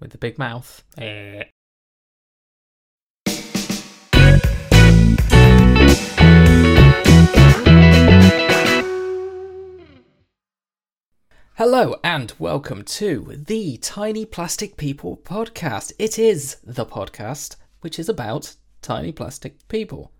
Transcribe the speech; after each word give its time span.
with 0.00 0.10
the 0.10 0.18
big 0.18 0.38
mouth. 0.38 0.82
Eh. 0.98 1.44
Hello 11.56 11.96
and 12.02 12.32
welcome 12.38 12.82
to 12.84 13.34
the 13.46 13.76
Tiny 13.76 14.24
Plastic 14.24 14.78
People 14.78 15.18
podcast. 15.18 15.92
It 15.98 16.18
is 16.18 16.56
the 16.64 16.86
podcast 16.86 17.56
which 17.82 17.98
is 17.98 18.08
about 18.08 18.56
tiny 18.80 19.12
plastic 19.12 19.68
people. 19.68 20.10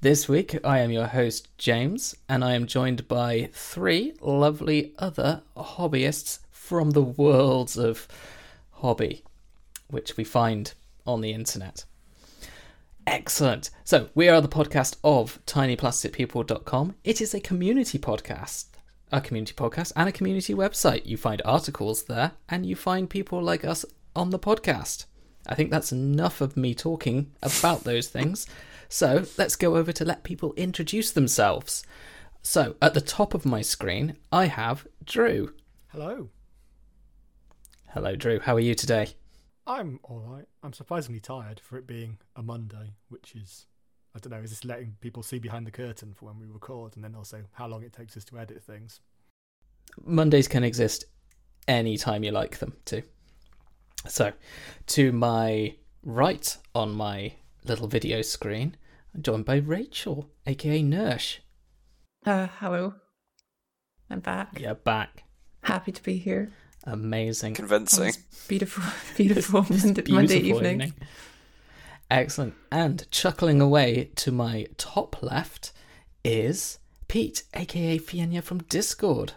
This 0.00 0.28
week 0.28 0.58
I 0.64 0.78
am 0.78 0.90
your 0.90 1.08
host, 1.08 1.48
James, 1.58 2.14
and 2.26 2.42
I 2.42 2.54
am 2.54 2.66
joined 2.66 3.06
by 3.06 3.50
three 3.52 4.14
lovely 4.22 4.94
other 4.98 5.42
hobbyists 5.56 6.38
from 6.50 6.92
the 6.92 7.02
worlds 7.02 7.76
of 7.76 8.08
hobby, 8.80 9.24
which 9.88 10.16
we 10.16 10.24
find 10.24 10.72
on 11.06 11.20
the 11.20 11.32
internet. 11.32 11.84
Excellent. 13.06 13.70
So, 13.84 14.10
we 14.14 14.28
are 14.28 14.40
the 14.40 14.48
podcast 14.48 14.96
of 15.02 15.38
tinyplasticpeople.com. 15.46 16.94
It 17.04 17.20
is 17.20 17.32
a 17.32 17.40
community 17.40 17.98
podcast, 17.98 18.66
a 19.10 19.20
community 19.20 19.54
podcast, 19.54 19.92
and 19.96 20.08
a 20.08 20.12
community 20.12 20.54
website. 20.54 21.06
You 21.06 21.16
find 21.16 21.40
articles 21.44 22.04
there, 22.04 22.32
and 22.48 22.66
you 22.66 22.76
find 22.76 23.08
people 23.08 23.42
like 23.42 23.64
us 23.64 23.84
on 24.14 24.30
the 24.30 24.38
podcast. 24.38 25.06
I 25.46 25.54
think 25.54 25.70
that's 25.70 25.92
enough 25.92 26.42
of 26.42 26.56
me 26.56 26.74
talking 26.74 27.32
about 27.42 27.84
those 27.84 28.08
things. 28.08 28.46
So, 28.90 29.24
let's 29.38 29.56
go 29.56 29.76
over 29.76 29.92
to 29.92 30.04
let 30.04 30.22
people 30.22 30.52
introduce 30.54 31.10
themselves. 31.10 31.84
So, 32.42 32.76
at 32.82 32.92
the 32.92 33.00
top 33.00 33.32
of 33.32 33.46
my 33.46 33.62
screen, 33.62 34.16
I 34.30 34.46
have 34.46 34.86
Drew. 35.04 35.54
Hello. 35.88 36.28
Hello, 37.92 38.14
Drew. 38.14 38.38
How 38.38 38.54
are 38.54 38.60
you 38.60 38.74
today? 38.74 39.08
I'm 39.66 39.98
all 40.02 40.20
right. 40.20 40.44
I'm 40.62 40.74
surprisingly 40.74 41.20
tired 41.20 41.58
for 41.58 41.78
it 41.78 41.86
being 41.86 42.18
a 42.36 42.42
Monday, 42.42 42.92
which 43.08 43.34
is, 43.34 43.64
I 44.14 44.18
don't 44.18 44.30
know, 44.30 44.42
is 44.42 44.50
this 44.50 44.62
letting 44.62 44.96
people 45.00 45.22
see 45.22 45.38
behind 45.38 45.66
the 45.66 45.70
curtain 45.70 46.12
for 46.12 46.26
when 46.26 46.38
we 46.38 46.46
record 46.46 46.96
and 46.96 47.02
then 47.02 47.14
also 47.14 47.44
how 47.52 47.66
long 47.66 47.82
it 47.82 47.94
takes 47.94 48.14
us 48.14 48.24
to 48.26 48.38
edit 48.38 48.62
things? 48.62 49.00
Mondays 50.04 50.48
can 50.48 50.64
exist 50.64 51.06
anytime 51.66 52.22
you 52.22 52.30
like 52.30 52.58
them 52.58 52.74
to. 52.84 53.02
So, 54.06 54.32
to 54.88 55.10
my 55.10 55.74
right 56.02 56.56
on 56.74 56.92
my 56.92 57.32
little 57.64 57.88
video 57.88 58.20
screen, 58.20 58.76
I'm 59.14 59.22
joined 59.22 59.46
by 59.46 59.56
Rachel, 59.56 60.28
aka 60.46 60.82
Nersh. 60.82 61.38
Uh, 62.26 62.48
hello. 62.60 62.96
I'm 64.10 64.20
back. 64.20 64.60
Yeah, 64.60 64.74
back. 64.74 65.24
Happy 65.62 65.90
to 65.90 66.02
be 66.02 66.18
here. 66.18 66.52
Amazing. 66.88 67.52
Convincing. 67.54 68.14
beautiful, 68.48 68.82
beautiful 69.16 69.60
Monday, 69.68 70.00
Beautiful 70.00 70.14
Monday 70.14 70.38
evening. 70.38 70.94
Excellent. 72.10 72.54
And 72.72 73.06
chuckling 73.10 73.60
away 73.60 74.10
to 74.16 74.32
my 74.32 74.66
top 74.78 75.22
left 75.22 75.72
is 76.24 76.78
Pete, 77.06 77.42
aka 77.52 77.98
Fienya 77.98 78.42
from 78.42 78.62
Discord. 78.64 79.34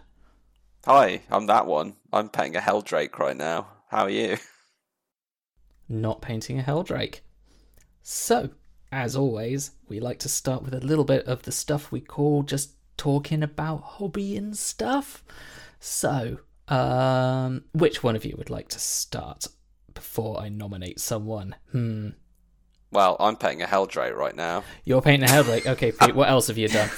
Hi, 0.86 1.22
I'm 1.30 1.48
that 1.48 1.68
one. 1.68 1.98
I'm 2.14 2.30
petting 2.30 2.56
a 2.56 2.62
hell 2.62 2.82
drake 2.82 3.20
right 3.20 3.36
now. 3.36 3.68
How 3.90 4.04
are 4.04 4.10
you? 4.10 4.38
not 5.90 6.22
painting 6.22 6.58
a 6.58 6.62
hell 6.62 6.84
drake. 6.84 7.22
So, 8.02 8.52
as 8.94 9.16
always, 9.16 9.72
we 9.90 10.00
like 10.00 10.20
to 10.20 10.30
start 10.30 10.64
with 10.64 10.74
a 10.74 10.80
little 10.80 11.04
bit 11.04 11.26
of 11.26 11.44
the 11.44 11.52
stuff 11.52 11.92
we 11.92 12.00
call 12.00 12.44
just 12.44 12.72
talking 12.96 13.44
about 13.44 13.82
hobby 13.84 14.38
and 14.38 14.58
stuff. 14.58 15.24
So, 15.82 16.38
um, 16.67 17.64
which 17.73 18.04
one 18.04 18.16
of 18.16 18.26
you 18.26 18.36
would 18.38 18.50
like 18.50 18.70
to 18.70 18.80
start 18.80 19.48
before 19.94 20.40
I 20.40 20.50
nominate 20.50 21.00
someone? 21.00 21.56
Hmm. 21.72 22.09
Well, 22.92 23.16
I'm 23.20 23.38
painting 23.38 23.62
a 23.62 23.68
Heldrake 23.68 24.16
right 24.16 24.36
now. 24.36 24.64
You're 24.84 25.02
painting 25.02 25.30
a 25.30 25.31
Heldrake. 25.31 25.66
Okay, 25.66 25.92
Pete, 26.00 26.16
what 26.16 26.30
else 26.30 26.48
have 26.48 26.58
you 26.58 26.68
done? 26.68 26.90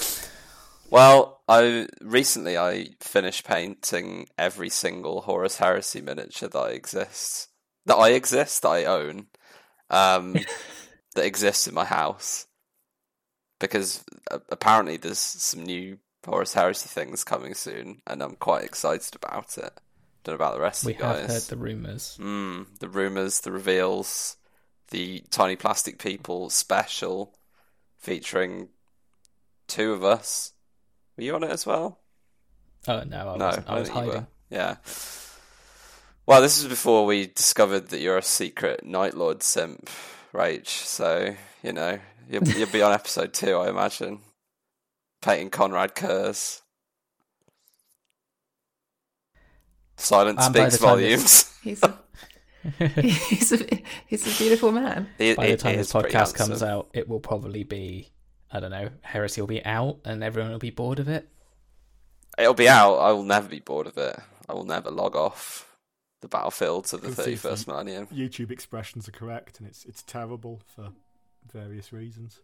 Well, 0.89 1.41
I 1.47 1.87
recently 2.01 2.57
I 2.57 2.89
finished 2.99 3.45
painting 3.45 4.27
every 4.37 4.69
single 4.69 5.21
Horus 5.21 5.57
Heresy 5.57 6.01
miniature 6.01 6.49
that 6.49 6.71
exists. 6.71 7.47
That 7.85 7.95
I 7.95 8.09
exist, 8.09 8.61
that 8.61 8.69
I 8.69 8.85
own. 8.85 9.27
Um, 9.89 10.33
that 11.15 11.25
exists 11.25 11.67
in 11.67 11.73
my 11.73 11.85
house. 11.85 12.47
Because 13.59 14.03
uh, 14.29 14.39
apparently 14.49 14.97
there's 14.97 15.19
some 15.19 15.63
new 15.63 15.97
Horus 16.25 16.53
Heresy 16.53 16.87
things 16.87 17.23
coming 17.23 17.53
soon, 17.53 18.01
and 18.07 18.21
I'm 18.21 18.35
quite 18.35 18.63
excited 18.63 19.15
about 19.15 19.57
it. 19.57 19.73
Don't 20.23 20.33
know 20.33 20.35
about 20.45 20.55
the 20.55 20.61
rest 20.61 20.85
We 20.85 20.93
of 20.93 20.99
you 20.99 21.03
guys. 21.03 21.15
We 21.15 21.21
have 21.21 21.31
heard 21.31 21.41
the 21.43 21.57
rumours. 21.57 22.17
Mm, 22.21 22.65
the 22.79 22.87
rumors, 22.87 23.41
the 23.41 23.51
reveals, 23.51 24.37
the 24.91 25.23
Tiny 25.31 25.55
Plastic 25.55 25.99
People 25.99 26.49
special 26.49 27.33
featuring 27.97 28.69
two 29.67 29.91
of 29.91 30.03
us. 30.03 30.53
Were 31.17 31.23
you 31.23 31.35
on 31.35 31.43
it 31.43 31.51
as 31.51 31.65
well? 31.65 31.99
Oh 32.87 33.03
no, 33.03 33.33
I 33.33 33.37
no, 33.37 33.45
wasn't. 33.45 33.69
I 33.69 33.71
don't 33.71 33.79
was 33.79 33.89
think 33.89 33.99
you 34.01 34.05
were. 34.07 34.11
hiding. 34.11 34.27
Yeah. 34.49 34.75
Well, 36.25 36.41
this 36.41 36.57
is 36.57 36.67
before 36.67 37.05
we 37.05 37.27
discovered 37.27 37.89
that 37.89 37.99
you're 37.99 38.17
a 38.17 38.21
secret 38.23 38.85
Night 38.85 39.13
Lord 39.13 39.43
simp, 39.43 39.89
Rach. 40.33 40.67
So 40.67 41.35
you 41.61 41.73
know 41.73 41.99
you'll, 42.29 42.47
you'll 42.47 42.69
be 42.69 42.81
on 42.81 42.93
episode 42.93 43.33
two, 43.33 43.55
I 43.57 43.69
imagine. 43.69 44.19
Painting 45.23 45.49
Konrad 45.49 45.95
Curze. 45.95 46.61
Silence 49.97 50.39
And 50.45 50.55
speaks 50.55 50.77
the 50.77 50.85
time 50.85 50.99
this- 50.99 51.43
volumes. 51.43 51.49
He's 51.63 51.83
a, 51.83 51.97
he's 53.29 53.51
a, 53.51 53.83
he's 54.07 54.25
a 54.25 54.37
beautiful 54.41 54.71
man. 54.71 55.09
He- 55.17 55.33
By 55.33 55.47
the 55.51 55.57
time 55.57 55.75
this 55.77 55.91
podcast 55.91 56.33
comes 56.33 56.49
handsome. 56.61 56.69
out, 56.69 56.89
it 56.93 57.09
will 57.09 57.19
probably 57.19 57.63
be, 57.63 58.11
I 58.51 58.59
don't 58.61 58.71
know, 58.71 58.89
Heresy 59.01 59.41
will 59.41 59.47
be 59.49 59.63
out 59.65 59.99
and 60.05 60.23
everyone 60.23 60.51
will 60.51 60.59
be 60.59 60.69
bored 60.69 60.99
of 60.99 61.09
it. 61.09 61.27
It'll 62.37 62.53
be 62.53 62.69
out. 62.69 62.95
I 62.95 63.11
will 63.11 63.23
never 63.23 63.49
be 63.49 63.59
bored 63.59 63.87
of 63.87 63.97
it. 63.97 64.17
I 64.47 64.53
will 64.53 64.63
never 64.65 64.91
log 64.91 65.15
off 65.15 65.75
the 66.21 66.27
battlefields 66.29 66.93
of 66.93 67.01
the 67.01 67.07
Good 67.09 67.15
to 67.17 67.21
see 67.23 67.35
thirty 67.35 67.35
first 67.35 67.67
millennium. 67.67 68.07
YouTube 68.07 68.49
expressions 68.49 69.07
are 69.09 69.11
correct, 69.13 69.59
and 69.59 69.67
it's 69.67 69.83
it's 69.85 70.01
terrible 70.01 70.61
for 70.65 70.89
various 71.51 71.91
reasons. 71.93 72.39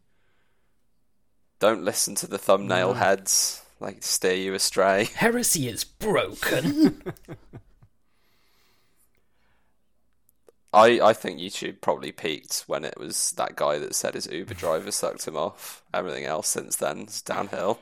Don't 1.59 1.83
listen 1.83 2.15
to 2.15 2.27
the 2.27 2.37
thumbnail 2.37 2.89
No. 2.89 2.93
heads 2.93 3.61
like 3.79 4.03
steer 4.03 4.33
you 4.33 4.53
astray. 4.53 5.05
Heresy 5.15 5.67
is 5.67 5.83
broken. 5.83 7.01
I, 10.71 10.99
I 11.01 11.13
think 11.13 11.39
YouTube 11.39 11.81
probably 11.81 12.11
peaked 12.11 12.65
when 12.67 12.85
it 12.85 12.93
was 12.99 13.31
that 13.37 13.55
guy 13.55 13.79
that 13.79 13.95
said 13.95 14.13
his 14.13 14.27
Uber 14.27 14.53
driver 14.53 14.91
sucked 14.91 15.27
him 15.27 15.35
off. 15.35 15.81
Everything 15.93 16.25
else 16.25 16.47
since 16.47 16.75
then 16.75 16.99
is 17.07 17.21
downhill. 17.23 17.79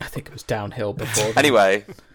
I 0.00 0.06
think 0.06 0.26
it 0.26 0.32
was 0.32 0.42
downhill 0.42 0.92
before. 0.92 1.24
then. 1.32 1.38
Anyway, 1.38 1.86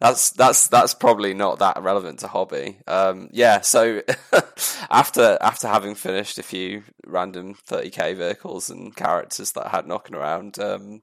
that's 0.00 0.30
that's 0.30 0.68
that's 0.68 0.94
probably 0.94 1.34
not 1.34 1.58
that 1.58 1.82
relevant 1.82 2.20
to 2.20 2.28
hobby. 2.28 2.78
Um, 2.86 3.28
yeah, 3.32 3.60
so 3.60 4.02
after 4.90 5.38
after 5.40 5.68
having 5.68 5.94
finished 5.94 6.38
a 6.38 6.42
few 6.42 6.84
random 7.06 7.54
30k 7.54 8.16
vehicles 8.16 8.70
and 8.70 8.94
characters 8.94 9.52
that 9.52 9.66
I 9.66 9.70
had 9.70 9.86
knocking 9.86 10.16
around, 10.16 10.58
um, 10.58 11.02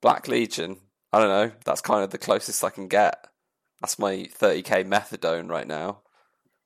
Black 0.00 0.28
Legion. 0.28 0.78
I 1.12 1.18
don't 1.18 1.28
know. 1.28 1.52
That's 1.64 1.82
kind 1.82 2.02
of 2.02 2.10
the 2.10 2.18
closest 2.18 2.64
I 2.64 2.70
can 2.70 2.88
get. 2.88 3.26
That's 3.80 3.98
my 3.98 4.28
30k 4.38 4.86
methadone 4.86 5.50
right 5.50 5.66
now. 5.66 6.00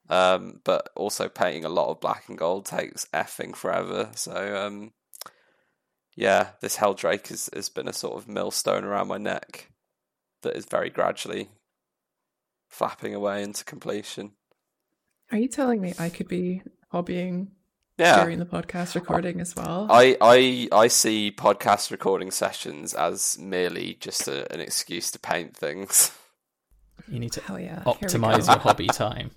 Um, 0.09 0.61
but 0.63 0.91
also 0.95 1.29
painting 1.29 1.65
a 1.65 1.69
lot 1.69 1.89
of 1.91 2.01
black 2.01 2.29
and 2.29 2.39
gold 2.39 2.65
takes 2.65 3.07
effing 3.07 3.57
forever. 3.57 4.11
So 4.15 4.57
um, 4.57 4.93
yeah, 6.15 6.51
this 6.61 6.77
Heldrake 6.77 7.29
has, 7.29 7.51
has 7.53 7.69
been 7.69 7.89
a 7.89 7.93
sort 7.93 8.17
of 8.17 8.29
millstone 8.29 8.85
around 8.85 9.09
my 9.09 9.19
neck 9.19 9.71
that 10.47 10.57
is 10.57 10.65
very 10.67 10.91
gradually 10.91 11.51
flapping 12.69 13.15
away 13.15 13.43
into 13.43 13.65
completion. 13.65 14.33
Are 15.33 15.39
you 15.39 15.49
telling 15.49 15.81
me 15.81 15.93
I 15.99 16.09
could 16.09 16.29
be 16.29 16.63
hobbying 16.93 17.49
Yeah. 17.99 18.23
during 18.23 18.39
the 18.39 18.47
podcast 18.47 18.95
recording 18.95 19.41
as 19.41 19.55
well? 19.57 19.87
I, 19.91 20.17
I 20.21 20.69
I 20.73 20.89
see 20.89 21.33
podcast 21.37 21.91
recording 21.91 22.31
sessions 22.31 22.95
as 22.95 23.39
merely 23.39 23.95
just 24.01 24.29
a, 24.29 24.51
an 24.53 24.61
excuse 24.61 25.11
to 25.13 25.19
paint 25.19 25.57
things. 25.57 26.13
you 27.09 27.19
need 27.19 27.33
to 27.33 27.41
Hell 27.41 27.59
yeah! 27.61 27.83
optimize 27.85 28.47
your 28.49 28.59
hobby 28.59 28.87
time. 28.87 29.31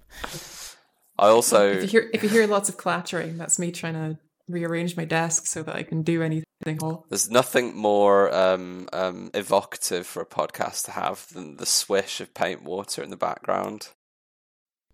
I 1.18 1.28
also 1.28 1.72
If 1.72 1.82
you 1.84 1.88
hear 1.90 2.10
if 2.14 2.24
you 2.24 2.30
hear 2.30 2.48
lots 2.48 2.70
of 2.70 2.78
clattering, 2.78 3.38
that's 3.38 3.58
me 3.60 3.72
trying 3.72 3.94
to 3.96 4.18
rearrange 4.50 4.98
my 4.98 5.06
desk 5.06 5.46
so 5.46 5.64
that 5.64 5.76
I 5.76 5.84
can 5.84 6.02
do 6.02 6.22
anything. 6.22 6.46
Whole. 6.82 7.06
there's 7.08 7.30
nothing 7.30 7.74
more 7.76 8.34
um, 8.36 8.90
um, 8.92 9.32
evocative 9.34 10.06
for 10.06 10.22
a 10.22 10.26
podcast 10.26 10.84
to 10.86 10.92
have 10.92 11.26
than 11.34 11.56
the 11.56 11.66
swish 11.66 12.20
of 12.20 12.34
paint 12.34 12.64
water 12.64 13.02
in 13.02 13.10
the 13.12 13.16
background. 13.18 13.88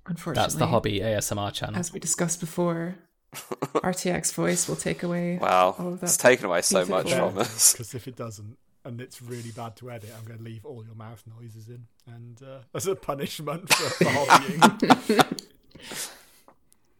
Unfortunately, 0.05 0.43
That's 0.43 0.55
the 0.55 0.67
hobby 0.67 0.99
ASMR 0.99 1.51
channel. 1.51 1.79
As 1.79 1.91
we 1.91 1.99
discussed 1.99 2.39
before, 2.39 2.95
RTX 3.33 4.33
voice 4.35 4.67
will 4.67 4.75
take 4.75 5.01
away. 5.01 5.39
Wow, 5.41 5.75
all 5.79 5.93
of 5.93 6.03
it's 6.03 6.17
taken 6.17 6.45
away 6.45 6.61
so 6.61 6.85
much 6.85 7.07
beautiful- 7.07 7.31
from 7.31 7.39
us. 7.39 7.73
Because 7.73 7.95
if 7.95 8.07
it 8.07 8.15
doesn't, 8.15 8.57
and 8.83 9.01
it's 9.01 9.19
really 9.21 9.49
bad 9.49 9.75
to 9.77 9.89
edit, 9.89 10.11
I'm 10.15 10.25
going 10.25 10.37
to 10.37 10.45
leave 10.45 10.63
all 10.65 10.85
your 10.85 10.93
mouth 10.93 11.23
noises 11.39 11.67
in, 11.69 11.87
and 12.05 12.39
uh, 12.43 12.59
as 12.75 12.85
a 12.85 12.95
punishment 12.95 13.73
for, 13.73 13.89
for 13.89 14.05
hobbying. 14.05 15.41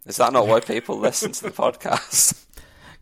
Is 0.07 0.17
that 0.17 0.33
not 0.33 0.47
why 0.47 0.59
people 0.59 0.97
listen 0.99 1.31
to 1.33 1.43
the 1.43 1.51
podcast? 1.51 2.44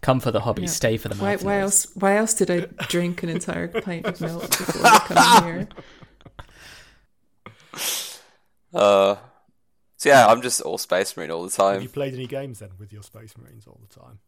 Come 0.03 0.19
for 0.19 0.31
the 0.31 0.41
hobby, 0.41 0.63
Yeah. 0.63 0.67
stay 0.67 0.97
for 0.97 1.07
the 1.09 1.15
Why, 1.15 1.37
why 1.37 1.59
else? 1.59 1.87
Why 1.95 2.17
else 2.17 2.33
did 2.35 2.51
I 2.51 2.67
drink 2.87 3.23
an 3.23 3.29
entire 3.29 3.69
pint 3.69 4.05
of 4.05 4.19
milk 4.21 4.49
before 4.49 4.85
I 4.85 4.99
come 5.07 5.43
here? 5.45 5.67
Uh, 8.73 9.15
so 9.97 10.09
yeah, 10.09 10.27
I'm 10.27 10.41
just 10.41 10.61
all 10.61 10.77
Space 10.77 11.15
Marine 11.15 11.31
all 11.31 11.43
the 11.43 11.49
time. 11.49 11.75
Have 11.75 11.83
you 11.83 11.89
played 11.89 12.13
any 12.13 12.27
games 12.27 12.59
then 12.59 12.71
with 12.77 12.91
your 12.91 13.03
Space 13.03 13.33
Marines 13.37 13.65
all 13.65 13.79
the 13.87 13.99
time? 13.99 14.19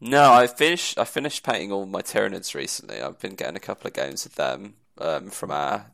No, 0.00 0.32
I 0.32 0.46
finished. 0.46 0.96
I 0.96 1.04
finished 1.04 1.42
painting 1.44 1.72
all 1.72 1.84
my 1.84 2.02
Tyranids 2.02 2.54
recently. 2.54 3.02
I've 3.02 3.18
been 3.18 3.34
getting 3.34 3.56
a 3.56 3.60
couple 3.60 3.88
of 3.88 3.94
games 3.94 4.22
with 4.22 4.36
them 4.36 4.74
um, 4.98 5.30
from 5.30 5.50
our 5.50 5.86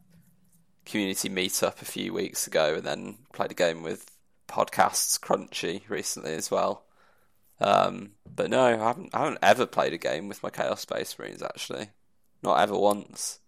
community 0.84 1.30
meetup 1.30 1.80
a 1.80 1.86
few 1.86 2.12
weeks 2.12 2.46
ago, 2.46 2.74
and 2.74 2.84
then 2.84 3.16
played 3.32 3.50
a 3.52 3.54
game 3.54 3.82
with 3.82 4.10
podcasts 4.46 5.18
Crunchy 5.18 5.88
recently 5.88 6.34
as 6.34 6.50
well. 6.50 6.83
Um, 7.60 8.12
but 8.34 8.50
no, 8.50 8.62
I 8.64 8.70
haven't. 8.76 9.10
I 9.14 9.20
haven't 9.20 9.38
ever 9.42 9.66
played 9.66 9.92
a 9.92 9.98
game 9.98 10.28
with 10.28 10.42
my 10.42 10.50
Chaos 10.50 10.80
Space 10.80 11.16
Marines 11.18 11.42
actually. 11.42 11.88
Not 12.42 12.60
ever 12.60 12.76
once. 12.76 13.38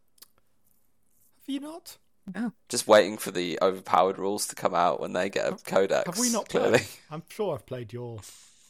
Have 1.41 1.55
you 1.55 1.61
not? 1.61 1.99
No. 2.35 2.53
Just 2.69 2.89
waiting 2.89 3.19
for 3.19 3.31
the 3.31 3.59
overpowered 3.63 4.19
rules 4.19 4.47
to 4.49 4.55
come 4.57 4.75
out 4.75 5.01
when 5.01 5.13
they 5.13 5.29
get 5.29 5.47
a 5.49 5.57
codex. 5.57 6.07
Have 6.07 6.19
we 6.19 6.31
not 6.31 6.49
Clearly. 6.49 6.79
played? 6.79 6.89
I'm 7.11 7.23
sure 7.29 7.55
I've 7.55 7.67
played 7.67 7.93
your 7.93 8.19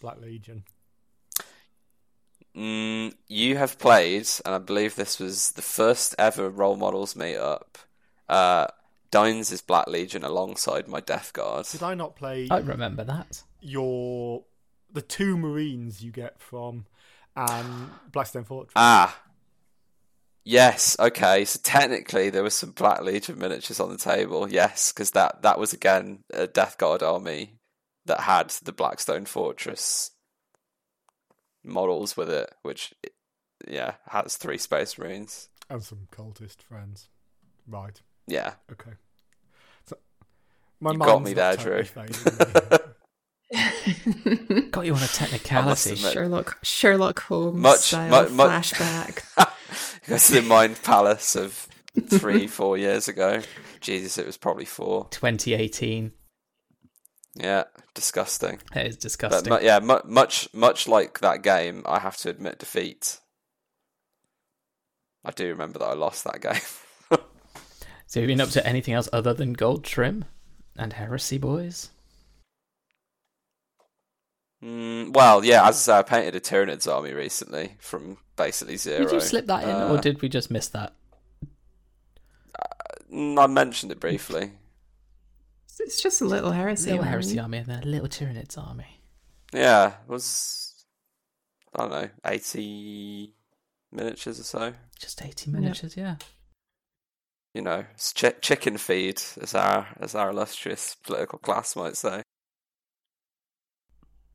Black 0.01 0.21
Legion. 0.21 0.65
Mm, 2.55 3.15
you 3.29 3.57
have 3.57 3.79
played, 3.79 4.27
and 4.45 4.55
I 4.55 4.59
believe 4.59 4.95
this 4.97 5.19
was 5.19 5.53
the 5.53 5.63
first 5.63 6.15
ever 6.19 6.49
role 6.49 6.77
models 6.77 7.15
meetup. 7.15 7.77
Uh, 8.29 8.67
Dines' 9.11 9.61
Black 9.61 9.87
Legion 9.89 10.25
alongside 10.25 10.89
my 10.89 11.01
Death 11.01 11.33
Guard. 11.33 11.67
Did 11.71 11.83
I 11.83 11.95
not 11.95 12.17
play 12.17 12.49
I 12.51 12.59
remember 12.59 13.05
that. 13.05 13.43
your 13.61 14.45
the 14.97 15.03
two 15.03 15.37
Marines 15.37 16.03
you 16.03 16.11
get 16.11 16.41
from 16.41 16.87
um, 17.37 17.93
Blackstone 18.11 18.45
Fortress? 18.45 18.73
Ah, 18.75 19.21
yes. 20.45 20.97
Okay, 20.99 21.45
so 21.45 21.61
technically 21.63 22.31
there 22.31 22.43
was 22.43 22.55
some 22.55 22.71
Black 22.71 23.03
Legion 23.03 23.39
miniatures 23.39 23.79
on 23.79 23.91
the 23.91 23.99
table. 23.99 24.49
Yes, 24.51 24.91
because 24.93 25.11
that 25.13 25.43
that 25.43 25.59
was 25.59 25.73
again 25.73 26.25
a 26.33 26.47
Death 26.47 26.79
Guard 26.79 27.03
army 27.03 27.59
that 28.07 28.21
had 28.21 28.51
the 28.65 28.73
Blackstone 28.73 29.27
Fortress 29.27 30.13
models 31.63 32.17
with 32.17 32.31
it, 32.31 32.55
which 32.63 32.95
yeah 33.69 33.95
has 34.09 34.37
three 34.37 34.59
Space 34.59 34.97
Marines. 34.99 35.49
and 35.69 35.83
some 35.83 36.09
cultist 36.11 36.63
friends. 36.63 37.09
Right. 37.69 38.01
Yeah, 38.29 38.55
Okay. 38.73 38.93
So, 39.87 39.99
my 40.81 40.93
You 40.93 40.99
got 40.99 41.23
me 41.23 41.33
there, 41.35 41.57
Drew. 41.57 41.83
me. 41.83 41.89
Got 44.71 44.87
you 44.87 44.95
on 44.95 45.03
a 45.03 45.07
technicality. 45.07 45.95
Sherlock 45.97 46.59
Sherlock 46.63 47.21
Holmes 47.21 47.57
Much- 47.61 47.79
style 47.81 48.25
mu- 48.25 48.31
mu- 48.37 48.43
flashback. 48.45 49.23
It 50.07 50.11
goes 50.11 50.27
to 50.29 50.35
the 50.35 50.43
Mind 50.43 50.81
Palace 50.85 51.35
of 51.35 51.67
three, 52.09 52.47
four 52.47 52.79
years 52.79 53.09
ago. 53.09 53.43
Jesus, 53.81 54.17
it 54.19 54.25
was 54.27 54.37
probably 54.37 54.65
four. 54.65 55.09
2018. 55.11 56.13
Yeah, 57.35 57.65
disgusting. 57.95 58.61
That 58.73 58.87
is 58.87 58.95
But 58.97 59.03
disgusting. 59.03 59.53
mu- 59.53 59.59
yeah, 59.61 59.81
mu- 59.81 59.99
much 60.05 60.49
much 60.55 60.87
like 60.87 61.19
that 61.21 61.43
game, 61.43 61.83
I 61.87 61.99
have 61.99 62.17
to 62.19 62.31
admit 62.31 62.61
defeat. 62.61 63.19
I 65.25 65.33
do 65.33 65.49
remember 65.49 65.81
that 65.81 65.87
I 65.87 65.95
lost 65.95 66.25
that 66.25 66.41
game. 66.41 66.61
So 68.09 68.21
have 68.21 68.29
you 68.31 68.37
been 68.37 68.41
up 68.41 68.51
to 68.51 68.65
anything 68.65 68.95
else 68.95 69.09
other 69.13 69.35
than 69.35 69.53
Gold 69.53 69.83
Trim 69.83 70.25
and 70.79 70.93
Heresy 70.93 71.39
Boys? 71.39 71.91
Mm, 74.63 75.13
well, 75.13 75.45
yeah, 75.45 75.67
as 75.69 75.77
I 75.77 75.79
say, 75.79 75.99
I 75.99 76.03
painted 76.03 76.35
a 76.37 76.41
Tyranids 76.41 76.93
army 76.93 77.13
recently 77.13 77.77
from 77.79 78.19
basically 78.37 78.77
zero. 78.77 79.05
Did 79.05 79.13
you 79.13 79.21
slip 79.21 79.47
that 79.47 79.63
in, 79.65 79.71
or 79.71 79.99
Uh, 79.99 80.01
did 80.01 80.21
we 80.23 80.29
just 80.29 80.51
miss 80.51 80.69
that? 80.69 80.95
mm, 83.13 83.39
I 83.39 83.47
mentioned 83.47 83.93
it 83.93 84.01
briefly. 84.01 84.53
It's 85.79 86.01
just 86.03 86.21
a 86.21 86.25
little 86.25 86.53
heresy. 86.53 86.91
Little. 86.91 87.05
Heresy 87.05 87.39
Army 87.39 87.59
and 87.59 87.71
a 87.71 87.87
little 87.87 88.09
Tyranids 88.09 88.57
Army. 88.59 89.01
Yeah, 89.53 89.89
it 89.89 90.09
was 90.09 90.85
I 91.75 91.79
don't 91.83 91.91
know, 91.91 92.09
eighty 92.25 93.35
miniatures 93.93 94.41
or 94.41 94.45
so. 94.45 94.73
Just 94.99 95.23
80 95.23 95.51
miniatures, 95.51 95.97
yeah. 95.97 96.17
you 97.55 97.61
know, 97.63 97.85
it's 97.95 98.13
ch- 98.15 98.41
chicken 98.41 98.79
feed, 98.79 99.23
as 99.41 99.55
our 99.55 99.87
as 100.01 100.15
our 100.15 100.31
illustrious 100.31 100.97
political 101.05 101.39
class 101.39 101.77
might 101.77 101.97
say. 101.97 102.23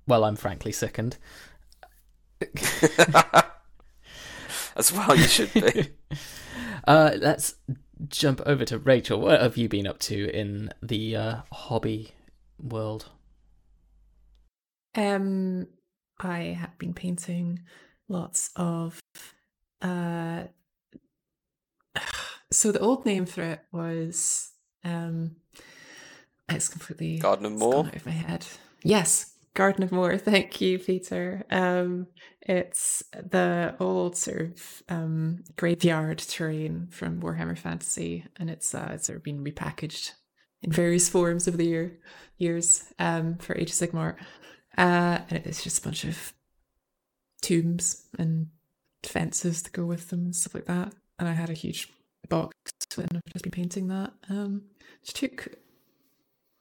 Well, 0.08 0.24
I'm 0.24 0.36
frankly 0.36 0.72
sickened. 0.72 1.18
as 4.76 4.92
well, 4.92 5.16
you 5.16 5.24
should 5.24 5.54
be. 5.54 5.90
uh, 6.88 7.12
let's 7.18 7.56
jump 8.08 8.42
over 8.46 8.66
to 8.66 8.78
Rachel. 8.78 9.20
What 9.20 9.42
have 9.42 9.58
you 9.58 9.70
been 9.70 9.88
up 9.88 10.00
to 10.00 10.30
in 10.36 10.72
the 10.82 11.16
uh, 11.16 11.36
hobby 11.52 12.12
world? 12.60 13.10
Um, 14.96 15.68
I 16.20 16.58
have 16.60 16.78
been 16.78 16.94
painting 16.94 17.62
lots 18.10 18.50
of. 18.56 19.00
Uh, 19.82 20.44
so 22.52 22.72
the 22.72 22.80
old 22.80 23.06
name 23.06 23.26
for 23.26 23.42
it 23.44 23.62
was. 23.72 24.52
Um, 24.84 25.36
it's 26.50 26.68
completely 26.68 27.20
Garden 27.20 27.46
of 27.46 27.54
it's 27.54 27.62
gone 27.62 27.70
Morr? 27.72 27.86
out 27.86 27.96
of 27.96 28.06
my 28.06 28.12
head. 28.12 28.46
Yes, 28.84 29.31
Garden 29.54 29.84
of 29.84 29.92
Morr. 29.92 30.18
Thank 30.20 30.62
you, 30.62 30.80
Peter. 30.80 31.44
Um, 31.50 32.08
it's 32.42 33.04
the 33.14 33.76
old 33.80 34.18
sort 34.18 34.42
of 34.42 34.84
um 34.90 35.44
graveyard 35.58 36.20
terrain 36.20 36.88
from 36.90 37.22
Warhammer 37.22 37.58
Fantasy, 37.58 38.26
and 38.38 38.50
it's 38.50 38.74
uh 38.74 38.92
it's 38.94 39.08
sort 39.08 39.18
of 39.18 39.24
been 39.24 39.44
repackaged 39.44 40.12
in 40.62 40.72
various 40.72 41.10
forms 41.10 41.48
over 41.48 41.58
the 41.58 41.66
year 41.66 42.00
years 42.38 42.84
um 43.00 43.38
for 43.38 43.58
Age 43.58 43.70
of 43.70 43.76
Sigmar. 43.76 44.16
Uh, 44.78 45.20
and 45.30 45.46
it's 45.46 45.64
just 45.64 45.80
a 45.80 45.82
bunch 45.82 46.06
of 46.06 46.34
tombs 47.42 48.06
and 48.18 48.48
fences 49.04 49.62
to 49.64 49.72
go 49.72 49.86
with 49.86 50.10
them 50.10 50.26
and 50.26 50.36
stuff 50.36 50.56
like 50.56 50.66
that. 50.66 50.94
And 51.20 51.28
I 51.28 51.34
had 51.34 51.50
a 51.50 51.54
huge 51.54 51.90
box 52.30 52.54
and 52.98 53.08
I've 53.14 53.34
just 53.34 53.44
been 53.44 53.52
painting 53.52 53.88
that. 53.88 54.14
Um, 54.30 54.64
took 55.04 55.50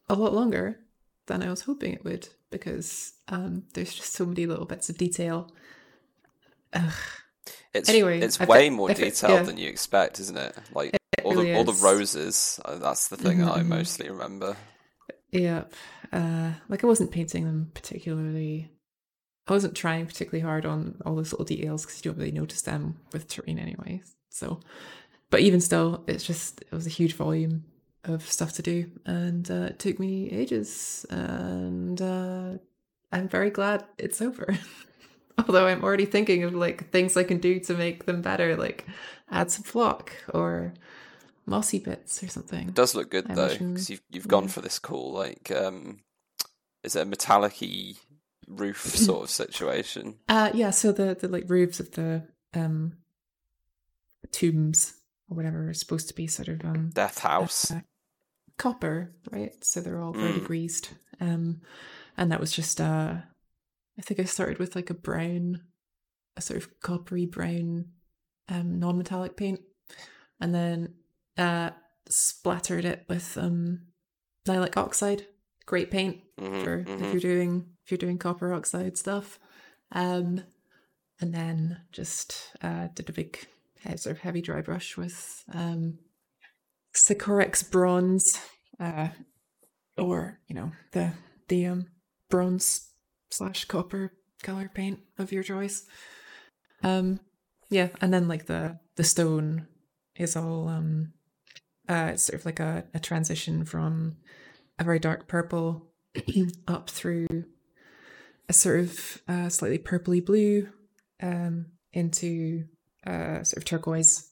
a 0.09 0.15
lot 0.15 0.35
longer 0.35 0.81
than 1.27 1.43
I 1.43 1.51
was 1.51 1.63
hoping 1.63 1.93
it 1.93 2.05
would 2.05 2.29
because 2.51 3.13
um, 3.29 3.65
there's 3.75 3.95
just 3.95 4.13
so 4.13 4.27
many 4.27 4.47
little 4.47 4.65
bits 4.67 4.89
of 4.91 4.97
detail. 4.99 5.51
Ugh, 6.73 6.93
It's 7.75 7.89
Anyway, 7.89 8.21
it's 8.21 8.41
I 8.41 8.45
way 8.45 8.69
thi- 8.69 8.71
more 8.71 8.89
detailed 8.93 9.33
yeah. 9.33 9.43
than 9.43 9.57
you 9.57 9.69
expect, 9.69 10.21
isn't 10.21 10.37
it? 10.37 10.57
Like 10.75 10.95
It 10.95 11.25
all 11.25 11.33
really 11.33 11.53
the 11.53 11.57
all 11.59 11.65
the 11.65 11.73
roses. 11.75 12.61
uh, 12.65 12.77
That's 12.79 13.09
the 13.09 13.17
thing 13.17 13.39
that 13.39 13.53
I 13.53 13.61
Mhm, 13.61 13.65
mhm. 13.65 13.69
mostly 13.69 14.09
remember. 14.11 14.57
Yep. 15.33 15.73
Uh, 16.13 16.53
like 16.69 16.83
I 16.83 16.87
wasn't 16.87 17.13
painting 17.13 17.45
them 17.45 17.71
particularly. 17.75 18.71
I 19.47 19.53
wasn't 19.53 19.77
trying 19.77 20.07
particularly 20.07 20.43
hard 20.43 20.65
on 20.67 21.01
all 21.05 21.17
those 21.17 21.33
little 21.33 21.45
details 21.45 21.85
because 21.85 21.99
you 22.05 22.11
don't 22.11 22.19
really 22.19 22.31
notice 22.33 22.63
them 22.63 23.01
with 23.13 23.27
terrain 23.29 23.59
anyway. 23.59 24.03
So, 24.31 24.61
but 25.29 25.41
even 25.41 25.61
still, 25.61 26.05
it's 26.07 26.25
just 26.25 26.61
it 26.63 26.73
was 26.73 26.87
a 26.87 26.91
huge 26.91 27.15
volume 27.15 27.65
of 28.05 28.31
stuff 28.31 28.53
to 28.55 28.63
do, 28.63 28.91
and 29.05 29.51
uh, 29.51 29.69
it 29.71 29.79
took 29.79 29.99
me 29.99 30.31
ages. 30.31 31.05
And 31.11 32.01
uh, 32.01 32.59
I'm 33.13 33.29
very 33.29 33.51
glad 33.51 33.85
it's 33.99 34.21
over. 34.23 34.59
Although 35.39 35.67
I'm 35.67 35.83
already 35.83 36.07
thinking 36.07 36.45
of 36.45 36.55
like 36.55 36.91
things 36.91 37.17
I 37.17 37.25
can 37.25 37.39
do 37.39 37.61
to 37.61 37.75
make 37.75 38.05
them 38.07 38.21
better, 38.23 38.57
like 38.57 38.87
add 39.31 39.51
some 39.51 39.63
flock 39.65 40.13
or 40.35 40.75
mossy 41.47 41.79
bits 41.79 42.23
or 42.23 42.29
something. 42.29 42.69
It 42.69 42.75
does 42.75 42.95
look 42.95 43.11
good 43.11 43.31
I 43.31 43.35
though, 43.35 43.49
because 43.49 43.91
you've 43.91 44.03
you've 44.11 44.29
gone 44.29 44.49
for 44.49 44.61
this 44.61 44.79
cool 44.79 45.13
like 45.13 45.51
um, 45.55 46.01
is 46.83 46.97
it 46.97 47.03
a 47.03 47.05
metallic-y 47.05 47.95
roof 48.47 48.81
sort 48.85 49.25
of 49.25 49.31
situation? 49.31 50.17
Uh 50.29 50.51
yeah, 50.55 50.71
so 50.71 50.93
the 50.93 51.17
the 51.19 51.29
like 51.29 51.45
roofs 51.49 51.81
of 51.81 51.93
the 51.93 52.23
um 52.55 52.99
tombs 54.33 54.95
or 55.29 55.37
whatever 55.37 55.69
are 55.69 55.75
supposed 55.75 56.09
to 56.09 56.15
be 56.15 56.27
sort 56.27 56.49
of 56.49 56.65
um 56.65 56.91
Death 56.93 57.19
House. 57.19 57.71
uh, 57.71 57.81
copper, 58.60 59.12
right? 59.32 59.52
So 59.64 59.81
they're 59.81 60.00
all 60.02 60.12
very 60.12 60.40
Mm. 60.40 60.44
greased. 60.44 60.90
Um 61.20 61.60
and 62.17 62.31
that 62.31 62.40
was 62.40 62.52
just 62.52 62.81
uh 62.81 63.14
I 63.98 64.02
think 64.02 64.20
I 64.20 64.24
started 64.24 64.58
with 64.58 64.76
like 64.76 64.90
a 64.90 64.94
brown 65.08 65.62
a 66.36 66.40
sort 66.40 66.58
of 66.62 66.81
coppery 66.81 67.26
brown 67.26 67.86
um 68.48 68.79
non-metallic 68.79 69.36
paint 69.36 69.60
and 70.40 70.55
then 70.55 70.94
uh 71.38 71.70
splattered 72.08 72.84
it 72.84 73.05
with 73.08 73.36
um 73.38 73.86
Nihilakh 74.46 74.76
Oxide, 74.76 75.26
great 75.67 75.90
paint 75.90 76.19
Mhm, 76.38 76.62
for 76.64 76.79
if 76.81 76.86
mhm. 76.88 77.12
you're 77.12 77.20
doing 77.32 77.52
if 77.84 77.90
you're 77.90 77.98
doing 78.06 78.19
copper 78.19 78.52
oxide 78.52 78.96
stuff. 78.98 79.38
Um, 79.93 80.44
and 81.20 81.34
then 81.34 81.81
just 81.93 82.52
uh, 82.62 82.88
did 82.94 83.08
a 83.10 83.12
big 83.12 83.38
sort 83.96 84.17
of 84.17 84.20
heavy 84.20 84.40
dry 84.40 84.60
brush 84.62 84.96
with 84.96 85.44
um, 85.52 85.98
Sycorax 86.93 87.63
bronze, 87.63 88.39
uh, 88.79 89.09
or 89.97 90.41
you 90.49 90.55
know 90.55 90.73
the 90.93 91.13
the 91.49 91.67
um 91.67 91.87
bronze 92.29 92.89
slash 93.31 93.65
copper 93.65 94.13
color 94.43 94.70
paint 94.73 95.01
of 95.19 95.32
your 95.32 95.43
choice. 95.43 95.87
Um, 96.82 97.20
yeah, 97.69 97.89
and 98.01 98.13
then 98.13 98.29
like 98.29 98.47
the 98.47 98.79
the 98.97 99.05
stone 99.05 99.67
is 100.17 100.37
all 100.37 100.69
um, 100.69 101.13
uh, 101.89 102.11
it's 102.13 102.25
sort 102.25 102.41
of 102.41 102.47
like 102.47 102.61
a, 102.61 102.85
a 102.94 102.99
transition 102.99 103.65
from 103.65 104.17
a 104.79 104.85
very 104.85 104.99
dark 104.99 105.29
purple 105.29 105.87
up 106.69 106.91
through 106.91 107.27
a 108.49 108.53
sort 108.53 108.81
of 108.81 109.23
uh, 109.29 109.49
slightly 109.49 109.79
purpley 109.79 110.25
blue 110.25 110.69
um, 111.23 111.67
into 111.93 112.65
uh, 113.06 113.43
sort 113.44 113.59
of 113.59 113.65
turquoise, 113.65 114.31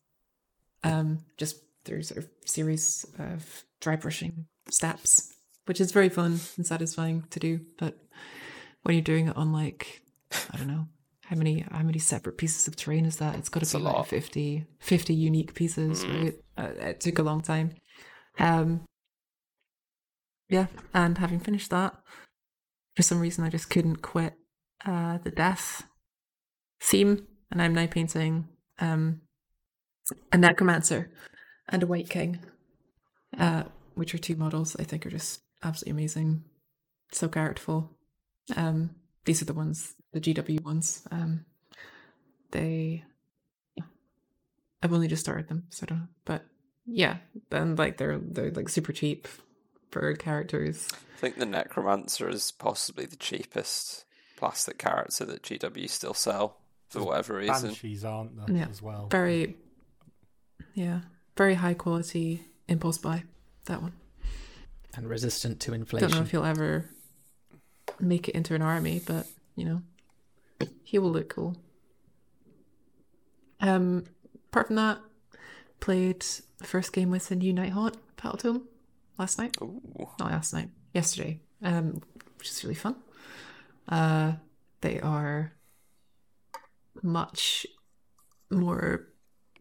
um, 0.84 1.24
just 1.36 1.56
through 1.88 2.02
sort 2.02 2.18
of 2.18 2.28
series 2.44 3.06
of 3.18 3.64
dry 3.80 3.96
brushing 3.96 4.46
steps, 4.70 5.34
which 5.66 5.80
is 5.80 5.90
very 5.90 6.08
fun 6.10 6.38
and 6.56 6.66
satisfying 6.66 7.24
to 7.30 7.40
do. 7.40 7.60
But 7.78 7.96
when 8.82 8.94
you're 8.94 9.02
doing 9.02 9.28
it 9.28 9.36
on 9.36 9.52
like, 9.52 10.02
I 10.52 10.58
don't 10.58 10.68
know, 10.68 10.86
how 11.24 11.36
many 11.36 11.64
how 11.70 11.82
many 11.82 11.98
separate 11.98 12.36
pieces 12.38 12.68
of 12.68 12.76
terrain 12.76 13.04
is 13.06 13.16
that? 13.16 13.34
It's 13.36 13.48
got 13.48 13.62
to 13.64 13.76
be 13.78 13.82
a 13.82 13.84
like 13.84 13.94
lot. 13.94 14.06
50, 14.08 14.66
50 14.80 15.14
unique 15.14 15.54
pieces, 15.54 16.04
Mm. 16.04 16.24
right? 16.24 16.34
Uh, 16.56 16.72
it 16.88 17.00
took 17.00 17.18
a 17.18 17.22
long 17.22 17.40
time. 17.40 17.72
Um, 18.38 18.84
yeah, 20.48 20.66
and 20.94 21.18
having 21.18 21.40
finished 21.40 21.70
that, 21.70 21.94
for 22.96 23.02
some 23.02 23.20
reason 23.20 23.44
I 23.44 23.50
just 23.50 23.68
couldn't 23.70 23.96
quit 24.02 24.34
uh, 24.86 25.18
the 25.18 25.30
death 25.30 25.82
theme, 26.82 27.26
and 27.50 27.60
I'm 27.60 27.74
now 27.74 27.86
painting 27.86 28.48
um, 28.78 29.20
a 30.32 30.38
necromancer 30.38 31.10
and 31.68 31.82
a 31.82 31.86
white 31.86 32.08
king, 32.08 32.38
uh, 33.38 33.64
which 33.94 34.14
are 34.14 34.18
two 34.18 34.36
models 34.36 34.76
I 34.78 34.84
think 34.84 35.06
are 35.06 35.10
just 35.10 35.40
absolutely 35.62 36.00
amazing, 36.02 36.44
so 37.12 37.28
characterful. 37.28 37.90
Um, 38.56 38.90
these 39.24 39.42
are 39.42 39.46
the 39.46 39.54
ones, 39.54 39.94
the 40.12 40.20
GW 40.20 40.62
ones. 40.64 41.06
Um, 41.10 41.44
they, 42.50 43.04
yeah. 43.76 43.84
I've 44.82 44.92
only 44.92 45.08
just 45.08 45.22
started 45.22 45.48
them, 45.48 45.64
so 45.70 45.84
I 45.84 45.86
don't 45.86 45.98
know, 45.98 46.08
but 46.24 46.44
yeah, 46.86 47.18
and 47.50 47.78
like 47.78 47.98
they're 47.98 48.18
they're 48.18 48.50
like 48.50 48.68
super 48.68 48.92
cheap 48.92 49.28
for 49.90 50.14
characters. 50.14 50.88
I 50.92 51.20
think 51.20 51.36
the 51.36 51.46
Necromancer 51.46 52.28
is 52.28 52.52
possibly 52.52 53.04
the 53.04 53.16
cheapest 53.16 54.04
plastic 54.36 54.78
character 54.78 55.24
that 55.24 55.42
GW 55.42 55.90
still 55.90 56.14
sell 56.14 56.58
for 56.88 57.02
whatever 57.02 57.34
reason. 57.34 57.70
Banshees 57.70 58.04
aren't 58.04 58.36
there 58.46 58.56
Yeah, 58.56 58.68
as 58.70 58.80
well? 58.80 59.08
Very, 59.10 59.56
yeah, 60.74 61.00
very 61.38 61.54
high 61.54 61.74
quality 61.74 62.42
impulse 62.66 62.98
buy. 62.98 63.22
That 63.66 63.80
one. 63.80 63.92
and 64.94 65.08
resistant 65.08 65.60
to 65.60 65.72
inflation. 65.72 66.08
Don't 66.08 66.18
know 66.18 66.24
if 66.24 66.30
he'll 66.30 66.44
ever 66.44 66.90
make 68.00 68.28
it 68.28 68.34
into 68.34 68.54
an 68.54 68.62
army, 68.62 69.00
but 69.06 69.26
you 69.54 69.64
know, 69.64 69.82
he 70.82 70.98
will 70.98 71.10
look 71.10 71.28
cool. 71.28 71.56
Um, 73.60 74.04
apart 74.50 74.68
from 74.68 74.76
that, 74.76 74.98
played 75.80 76.24
the 76.58 76.66
first 76.66 76.92
game 76.92 77.10
with 77.10 77.28
the 77.28 77.36
new 77.36 77.52
Nighthaunt 77.52 77.94
Battle 78.16 78.38
Tome 78.38 78.68
last 79.18 79.38
night. 79.38 79.56
Ooh. 79.62 79.80
Not 80.18 80.30
last 80.30 80.52
night, 80.52 80.70
yesterday. 80.94 81.40
Um, 81.62 82.02
which 82.38 82.50
is 82.50 82.64
really 82.64 82.74
fun. 82.74 82.96
Uh, 83.88 84.32
they 84.80 85.00
are 85.00 85.52
much 87.02 87.66
more 88.50 89.08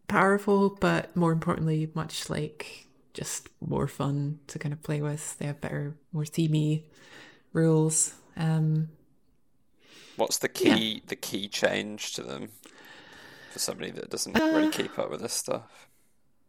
powerful, 0.08 0.70
but 0.80 1.14
more 1.16 1.32
importantly, 1.32 1.90
much 1.94 2.30
like 2.30 2.86
just 3.14 3.48
more 3.60 3.88
fun 3.88 4.40
to 4.48 4.58
kind 4.58 4.72
of 4.72 4.82
play 4.82 5.00
with. 5.02 5.38
They 5.38 5.46
have 5.46 5.60
better, 5.60 5.96
more 6.12 6.24
themey 6.24 6.84
rules. 7.52 8.14
Um, 8.36 8.90
What's 10.16 10.36
the 10.36 10.50
Yeah. 10.60 10.80
key 10.80 11.02
the 11.06 11.16
key 11.16 11.48
change 11.48 12.12
to 12.14 12.22
them 12.22 12.50
for 13.50 13.58
somebody 13.58 13.90
that 13.90 14.10
doesn't 14.10 14.42
really 14.50 14.66
Uh, 14.66 14.68
keep 14.68 14.98
up 14.98 15.10
with 15.10 15.20
this 15.20 15.34
stuff? 15.34 15.88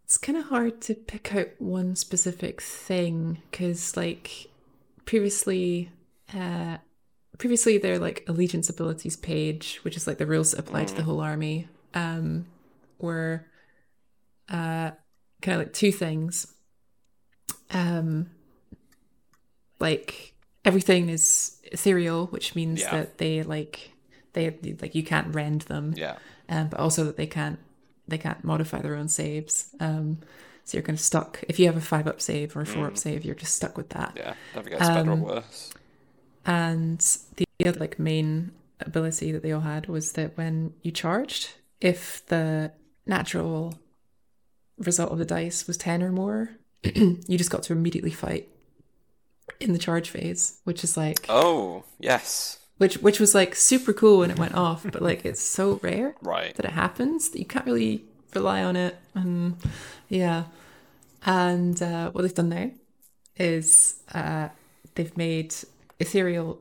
it's 0.04 0.18
kind 0.18 0.38
of 0.38 0.46
hard 0.46 0.82
to 0.82 0.96
pick 0.96 1.36
out 1.36 1.50
one 1.60 1.96
specific 1.96 2.62
thing 2.62 3.42
because, 3.52 3.96
like, 3.96 4.48
previously, 5.06 5.92
uh, 6.34 6.78
previously 7.38 7.78
their 7.78 8.00
like 8.00 8.24
allegiance 8.28 8.70
abilities 8.70 9.16
page, 9.18 9.80
which 9.84 9.96
is 9.98 10.08
like 10.08 10.18
the 10.18 10.26
rules 10.26 10.52
that 10.52 10.60
apply 10.60 10.86
to 10.86 10.96
the 10.96 11.04
whole 11.04 11.22
army, 11.22 11.68
um, 11.94 12.46
were 13.00 13.46
uh, 14.50 14.92
kind 15.42 15.56
of 15.56 15.58
like 15.60 15.74
two 15.74 15.92
things. 15.92 16.48
Um, 17.72 18.30
like 19.80 20.34
everything 20.66 21.10
is 21.10 21.58
ethereal, 21.72 22.28
which 22.28 22.56
means 22.56 22.82
Yeah. 22.82 22.92
that 22.92 23.18
they 23.18 23.44
like 23.44 23.92
they 24.34 24.50
like 24.82 24.94
you 24.96 25.04
can't 25.04 25.34
rend 25.34 25.62
them 25.64 25.94
Yeah. 25.98 26.18
um, 26.50 26.68
but 26.70 26.80
also 26.80 27.04
that 27.06 27.18
they 27.18 27.28
can't 27.28 27.60
they 28.08 28.18
can't 28.18 28.44
modify 28.44 28.82
their 28.82 28.96
own 28.96 29.08
saves. 29.08 29.70
Um, 29.80 30.20
so 30.66 30.78
you're 30.78 30.84
kind 30.84 30.98
of 30.98 31.02
stuck. 31.02 31.44
If 31.48 31.60
you 31.60 31.66
have 31.68 31.78
a 31.78 31.82
five 31.82 32.08
up 32.08 32.22
save 32.22 32.56
or 32.56 32.62
a 32.62 32.66
four 32.66 32.86
up 32.88 32.98
save, 32.98 33.24
you're 33.26 33.36
just 33.36 33.56
stuck 33.56 33.78
with 33.78 33.90
that. 33.90 34.14
Yeah. 34.16 34.34
Never 34.56 34.70
gets 34.70 34.88
better 34.88 35.10
or 35.10 35.14
Um, 35.14 35.22
worse. 35.22 35.72
And 36.46 37.00
the 37.38 37.46
other 37.68 37.80
like 37.80 37.98
main 38.00 38.52
ability 38.80 39.32
that 39.32 39.42
they 39.44 39.52
all 39.52 39.62
had 39.62 39.88
was 39.88 40.14
that 40.14 40.38
when 40.38 40.74
you 40.82 40.92
charged, 40.92 41.52
if 41.82 42.26
the 42.28 42.72
natural 43.10 43.78
result 44.78 45.12
of 45.12 45.18
the 45.18 45.26
dice 45.26 45.68
was 45.68 45.78
ten 45.78 46.02
or 46.02 46.12
more, 46.12 46.52
you 46.84 47.38
just 47.38 47.50
got 47.52 47.64
to 47.64 47.74
immediately 47.74 48.12
fight 48.12 48.48
in 49.60 49.74
the 49.74 49.80
charge 49.80 50.10
phase, 50.10 50.60
which 50.64 50.84
is 50.84 50.96
like 50.96 51.26
Oh, 51.28 51.84
yes. 52.00 52.60
which 52.78 52.98
which 53.00 53.20
was 53.20 53.36
like 53.36 53.56
super 53.56 53.92
cool 53.94 54.20
when 54.20 54.32
it 54.32 54.40
went 54.40 54.56
off, 54.56 54.86
but 54.90 55.02
like 55.02 55.26
it's 55.26 55.42
so 55.42 55.80
rare 55.84 56.16
Right. 56.22 56.56
that 56.56 56.66
it 56.66 56.72
happens 56.72 57.30
that 57.32 57.40
you 57.40 57.46
can't 57.46 57.66
really 57.66 58.04
rely 58.36 58.64
on 58.64 58.76
it 58.76 58.96
and 59.16 59.58
yeah 60.08 60.44
and 61.26 61.82
uh, 61.82 62.12
what 62.12 62.22
they've 62.22 62.34
done 62.34 62.50
now 62.50 62.70
is 63.38 63.96
uh, 64.14 64.50
they've 64.94 65.18
made 65.18 65.56
ethereal 66.00 66.60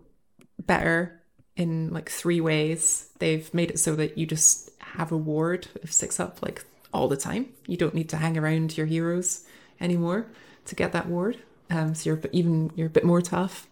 better 0.66 1.20
in 1.56 1.92
like 1.92 2.08
three 2.08 2.40
ways 2.40 3.10
they've 3.18 3.52
made 3.52 3.70
it 3.70 3.78
so 3.78 3.94
that 3.94 4.16
you 4.16 4.24
just 4.26 4.70
have 4.96 5.12
a 5.12 5.16
ward 5.16 5.68
of 5.82 5.92
six 5.92 6.18
up 6.20 6.42
like 6.42 6.64
all 6.92 7.08
the 7.08 7.16
time. 7.16 7.50
You 7.66 7.76
don't 7.76 7.94
need 7.94 8.08
to 8.10 8.16
hang 8.16 8.38
around 8.38 8.76
your 8.76 8.86
heroes 8.86 9.44
anymore 9.80 10.26
to 10.66 10.74
get 10.74 10.92
that 10.92 11.06
ward 11.08 11.38
um, 11.70 11.94
so 11.94 12.10
you're 12.10 12.20
even 12.32 12.70
you're 12.74 12.86
a 12.86 12.90
bit 12.90 13.04
more 13.04 13.20
tough. 13.20 13.68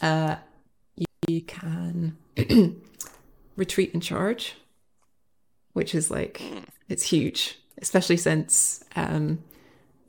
Uh, 0.00 0.36
you 1.28 1.42
can 1.42 2.16
retreat 3.56 3.94
and 3.94 4.02
charge 4.02 4.56
which 5.74 5.94
is 5.94 6.10
like 6.10 6.42
it's 6.88 7.10
huge 7.10 7.58
especially 7.80 8.16
since 8.16 8.82
um 8.96 9.38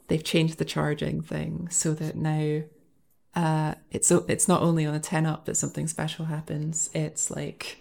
they've 0.07 0.23
changed 0.23 0.57
the 0.57 0.65
charging 0.65 1.21
thing 1.21 1.67
so 1.69 1.93
that 1.93 2.15
now 2.15 2.61
uh 3.35 3.75
it's 3.91 4.09
it's 4.09 4.47
not 4.47 4.61
only 4.61 4.85
on 4.85 4.95
a 4.95 4.99
10 4.99 5.25
up 5.25 5.45
that 5.45 5.55
something 5.55 5.87
special 5.87 6.25
happens. 6.25 6.89
It's 6.93 7.29
like 7.29 7.80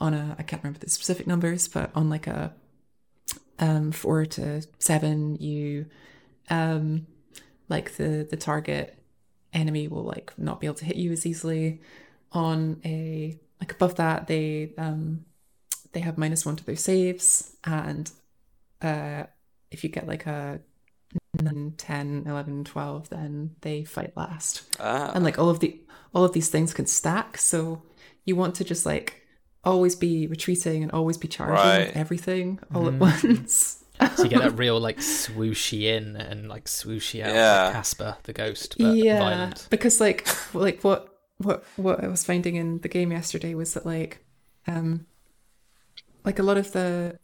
on 0.00 0.14
a 0.14 0.36
i 0.38 0.42
can't 0.42 0.62
remember 0.62 0.78
the 0.78 0.90
specific 0.90 1.26
numbers 1.26 1.68
but 1.68 1.90
on 1.94 2.08
like 2.08 2.26
a 2.26 2.52
um 3.58 3.92
4 3.92 4.26
to 4.26 4.62
7 4.78 5.36
you 5.36 5.86
um 6.50 7.06
like 7.68 7.96
the 7.96 8.26
the 8.30 8.36
target 8.36 8.98
enemy 9.52 9.88
will 9.88 10.04
like 10.04 10.32
not 10.38 10.60
be 10.60 10.66
able 10.66 10.76
to 10.76 10.84
hit 10.84 10.96
you 10.96 11.12
as 11.12 11.26
easily. 11.26 11.80
On 12.32 12.80
a 12.84 13.38
like 13.60 13.72
above 13.72 13.96
that 13.96 14.26
they 14.26 14.72
um 14.78 15.24
they 15.92 16.00
have 16.00 16.18
minus 16.18 16.44
one 16.44 16.56
to 16.56 16.64
their 16.64 16.76
saves 16.76 17.56
and 17.64 18.10
uh 18.82 19.24
if 19.70 19.82
you 19.82 19.90
get 19.90 20.06
like 20.06 20.26
a 20.26 20.60
9 21.40 21.74
10 21.76 22.24
11 22.26 22.64
12 22.64 23.08
then 23.08 23.56
they 23.62 23.84
fight 23.84 24.16
last. 24.16 24.76
Ah. 24.78 25.12
and 25.14 25.24
like 25.24 25.38
all 25.38 25.48
of 25.48 25.60
the 25.60 25.80
all 26.14 26.24
of 26.24 26.32
these 26.32 26.48
things 26.48 26.74
can 26.74 26.86
stack. 26.86 27.38
So 27.38 27.82
you 28.24 28.36
want 28.36 28.54
to 28.56 28.64
just 28.64 28.84
like 28.84 29.26
always 29.64 29.94
be 29.96 30.26
retreating 30.26 30.82
and 30.82 30.92
always 30.92 31.16
be 31.18 31.28
charging 31.28 31.56
Right. 31.56 31.90
everything 31.96 32.58
all 32.74 32.86
at 32.88 32.94
once 32.94 33.84
So 34.16 34.22
you 34.22 34.28
get 34.30 34.42
that 34.42 34.56
real 34.56 34.78
like 34.78 34.98
swooshy 34.98 35.82
in 35.82 36.14
and 36.16 36.48
like 36.48 36.66
swooshy 36.66 37.20
out, 37.22 37.34
Yeah. 37.34 37.64
like 37.64 37.72
Casper 37.74 38.16
the 38.22 38.32
ghost, 38.32 38.76
but 38.78 38.94
yeah 38.96 39.18
violent. 39.18 39.66
because 39.70 40.00
like 40.00 40.26
like 40.54 40.82
what 40.84 41.08
what 41.38 41.64
what 41.76 42.02
i 42.02 42.08
was 42.08 42.24
finding 42.24 42.54
in 42.56 42.78
the 42.80 42.88
game 42.88 43.10
yesterday 43.12 43.54
was 43.54 43.74
that 43.74 43.84
like 43.86 44.24
um 44.66 45.06
like 46.24 46.38
a 46.38 46.42
lot 46.42 46.56
of 46.58 46.72
the 46.72 47.18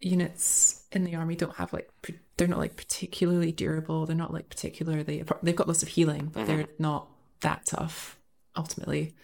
units 0.00 0.84
in 0.92 1.04
the 1.04 1.14
army 1.14 1.34
don't 1.34 1.56
have 1.56 1.72
like 1.72 1.88
p- 2.02 2.18
they're 2.36 2.46
not 2.48 2.58
like 2.58 2.76
particularly 2.76 3.50
durable 3.52 4.04
they're 4.06 4.14
not 4.16 4.32
like 4.32 4.48
particularly 4.50 5.24
they've 5.42 5.56
got 5.56 5.66
lots 5.68 5.82
of 5.82 5.88
healing 5.88 6.30
but 6.32 6.46
they're 6.46 6.66
not 6.78 7.08
that 7.40 7.64
tough 7.66 8.18
ultimately 8.56 9.14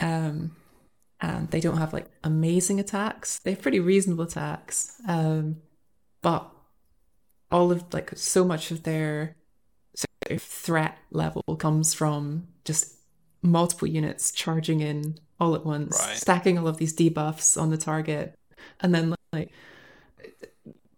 um 0.00 0.50
and 1.20 1.50
they 1.50 1.60
don't 1.60 1.78
have 1.78 1.92
like 1.92 2.06
amazing 2.24 2.78
attacks 2.80 3.38
they 3.40 3.50
have 3.50 3.62
pretty 3.62 3.80
reasonable 3.80 4.24
attacks 4.24 5.00
um 5.08 5.56
but 6.22 6.50
all 7.50 7.72
of 7.72 7.84
like 7.92 8.10
so 8.16 8.44
much 8.44 8.70
of 8.70 8.82
their 8.82 9.34
sort 9.94 10.36
of 10.36 10.42
threat 10.42 10.98
level 11.10 11.42
comes 11.58 11.94
from 11.94 12.46
just 12.64 12.94
multiple 13.42 13.88
units 13.88 14.30
charging 14.32 14.80
in 14.80 15.18
all 15.40 15.54
at 15.54 15.64
once, 15.64 15.98
Right. 16.04 16.16
stacking 16.16 16.58
all 16.58 16.66
of 16.66 16.78
these 16.78 16.94
debuffs 16.94 17.60
on 17.60 17.70
the 17.70 17.78
target, 17.78 18.34
and 18.80 18.92
then 18.94 19.14
like 19.32 19.52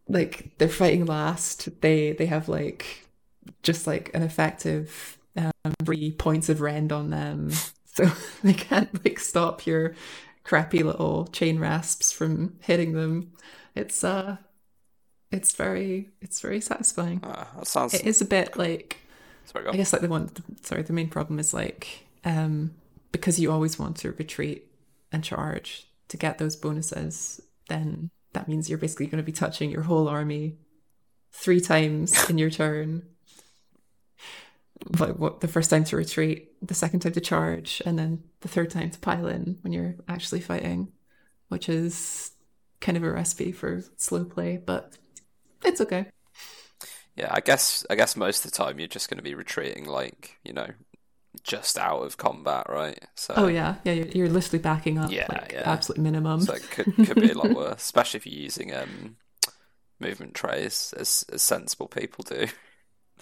like 0.08 0.50
they're 0.58 0.68
fighting 0.68 1.04
last. 1.06 1.80
They 1.82 2.12
they 2.12 2.26
have 2.26 2.48
like 2.48 3.06
just 3.62 3.86
like 3.86 4.10
an 4.14 4.22
effective 4.22 5.18
um, 5.36 5.52
three 5.84 6.12
points 6.12 6.48
of 6.48 6.60
rend 6.60 6.90
on 6.92 7.10
them, 7.10 7.50
so 8.08 8.12
they 8.44 8.54
can't 8.54 9.04
like 9.04 9.18
stop 9.18 9.66
your 9.66 9.94
crappy 10.44 10.82
little 10.82 11.26
chain 11.26 11.58
rasps 11.58 12.12
from 12.12 12.56
hitting 12.60 12.92
them. 12.92 13.32
It's 13.74 14.02
uh, 14.04 14.38
it's 15.30 15.54
very 15.54 16.10
it's 16.20 16.40
very 16.40 16.60
satisfying. 16.60 17.20
Ah, 17.22 17.48
that 17.56 17.66
sounds. 17.66 17.94
It 17.94 18.06
is 18.06 18.20
a 18.20 18.24
bit 18.26 18.56
like 18.56 18.98
Sorry, 19.44 19.66
I 19.68 19.76
guess 19.76 19.92
like 19.92 20.02
the 20.02 20.08
one 20.08 20.30
sorry, 20.62 20.82
the 20.82 20.92
main 20.92 21.08
problem 21.08 21.38
is 21.38 21.54
like 21.54 22.06
um 22.24 22.72
because 23.12 23.40
you 23.40 23.50
always 23.50 23.78
want 23.78 23.96
to 23.98 24.12
retreat 24.12 24.66
and 25.12 25.24
charge 25.24 25.88
to 26.08 26.16
get 26.16 26.38
those 26.38 26.56
bonuses, 26.56 27.40
then 27.68 28.10
that 28.32 28.48
means 28.48 28.68
you're 28.68 28.78
basically 28.78 29.06
going 29.06 29.22
to 29.22 29.26
be 29.26 29.32
touching 29.32 29.70
your 29.70 29.82
whole 29.82 30.08
army 30.08 30.56
three 31.32 31.60
times 31.60 32.28
in 32.30 32.38
your 32.38 32.50
turn. 32.50 33.02
Like 34.98 35.16
what 35.18 35.40
the 35.40 35.48
first 35.48 35.70
time 35.70 35.84
to 35.84 35.96
retreat, 35.96 36.52
the 36.66 36.74
second 36.74 37.00
time 37.00 37.12
to 37.12 37.20
charge, 37.20 37.82
and 37.84 37.98
then 37.98 38.24
the 38.40 38.48
third 38.48 38.70
time 38.70 38.90
to 38.90 38.98
pile 38.98 39.26
in 39.28 39.58
when 39.62 39.72
you're 39.72 39.96
actually 40.08 40.40
fighting, 40.40 40.92
which 41.48 41.68
is 41.68 42.32
kind 42.80 42.96
of 42.96 43.04
a 43.04 43.12
recipe 43.12 43.52
for 43.52 43.82
slow 43.96 44.24
play, 44.24 44.56
but 44.58 44.96
it's 45.64 45.80
okay. 45.82 46.06
Yeah, 47.16 47.28
I 47.30 47.40
guess 47.40 47.84
I 47.90 47.94
guess 47.96 48.16
most 48.16 48.44
of 48.44 48.50
the 48.50 48.56
time 48.56 48.78
you're 48.78 48.88
just 48.88 49.08
going 49.10 49.18
to 49.18 49.22
be 49.22 49.34
retreating, 49.34 49.84
like 49.84 50.38
you 50.44 50.52
know, 50.52 50.68
just 51.44 51.78
out 51.78 52.02
of 52.02 52.16
combat, 52.16 52.66
right? 52.68 53.00
So, 53.16 53.36
Oh 53.36 53.46
yeah, 53.48 53.76
yeah. 53.84 53.92
You're, 53.92 54.06
you're 54.08 54.28
literally 54.28 54.58
backing 54.62 54.98
up, 54.98 55.16
Yeah, 55.16 55.28
like 55.28 55.52
yeah. 55.52 55.64
absolute 55.64 56.00
minimum. 56.00 56.46
so 56.46 56.54
it 56.54 56.70
could 56.70 56.90
could 57.02 57.18
be 57.18 57.30
a 57.30 57.38
lot 57.38 57.52
worse, 57.54 57.82
especially 57.82 58.18
if 58.18 58.26
you're 58.26 58.42
using 58.42 58.74
um 58.74 59.16
movement 60.00 60.34
trays 60.34 60.94
as 60.98 61.24
as 61.32 61.42
sensible 61.42 61.88
people 61.88 62.24
do, 62.24 62.48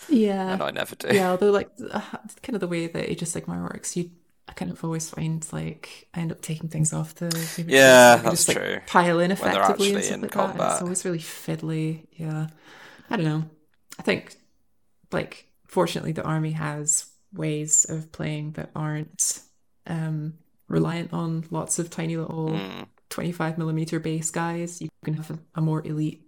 yeah, 0.08 0.52
and 0.54 0.62
I 0.62 0.70
never 0.70 0.94
do. 0.96 1.08
yeah. 1.14 1.30
Although 1.30 1.50
like 1.50 1.68
kind 2.42 2.54
of 2.54 2.60
the 2.60 2.68
way 2.68 2.86
that 2.86 3.10
Age 3.10 3.22
of 3.22 3.28
Sigmar 3.28 3.62
works, 3.62 3.96
you 3.96 4.10
I 4.48 4.52
kind 4.52 4.70
of 4.70 4.82
always 4.82 5.10
find 5.10 5.46
like 5.52 6.08
I 6.14 6.20
end 6.20 6.32
up 6.32 6.40
taking 6.40 6.68
things 6.68 6.92
off 6.92 7.14
the 7.16 7.26
Yeah, 7.66 8.16
that's 8.16 8.46
just, 8.46 8.48
like, 8.48 8.56
true. 8.56 8.80
pile 8.86 9.20
in 9.20 9.30
effectively 9.30 9.94
and 9.94 10.02
stuff 10.04 10.14
in 10.14 10.20
like 10.22 10.32
that. 10.32 10.50
and 10.50 10.60
it's 10.72 10.82
always 10.82 11.04
really 11.04 11.18
fiddly. 11.18 12.06
Yeah, 12.12 12.46
I 13.10 13.16
don't 13.16 13.26
know. 13.26 13.44
I 13.98 14.02
think 14.02 14.36
like 15.12 15.46
fortunately 15.66 16.12
the 16.12 16.24
army 16.24 16.52
has 16.52 17.06
ways 17.32 17.84
of 17.88 18.10
playing 18.12 18.52
that 18.52 18.70
aren't 18.74 19.40
um 19.86 20.34
reliant 20.68 21.12
on 21.12 21.44
lots 21.50 21.78
of 21.78 21.90
tiny 21.90 22.16
little 22.16 22.50
Mm. 22.50 22.86
25 23.10 23.56
millimeter 23.58 23.98
base 23.98 24.30
guys. 24.30 24.82
You 24.82 24.88
can 25.02 25.14
have 25.14 25.30
a, 25.30 25.38
a 25.54 25.60
more 25.62 25.86
elite 25.86 26.22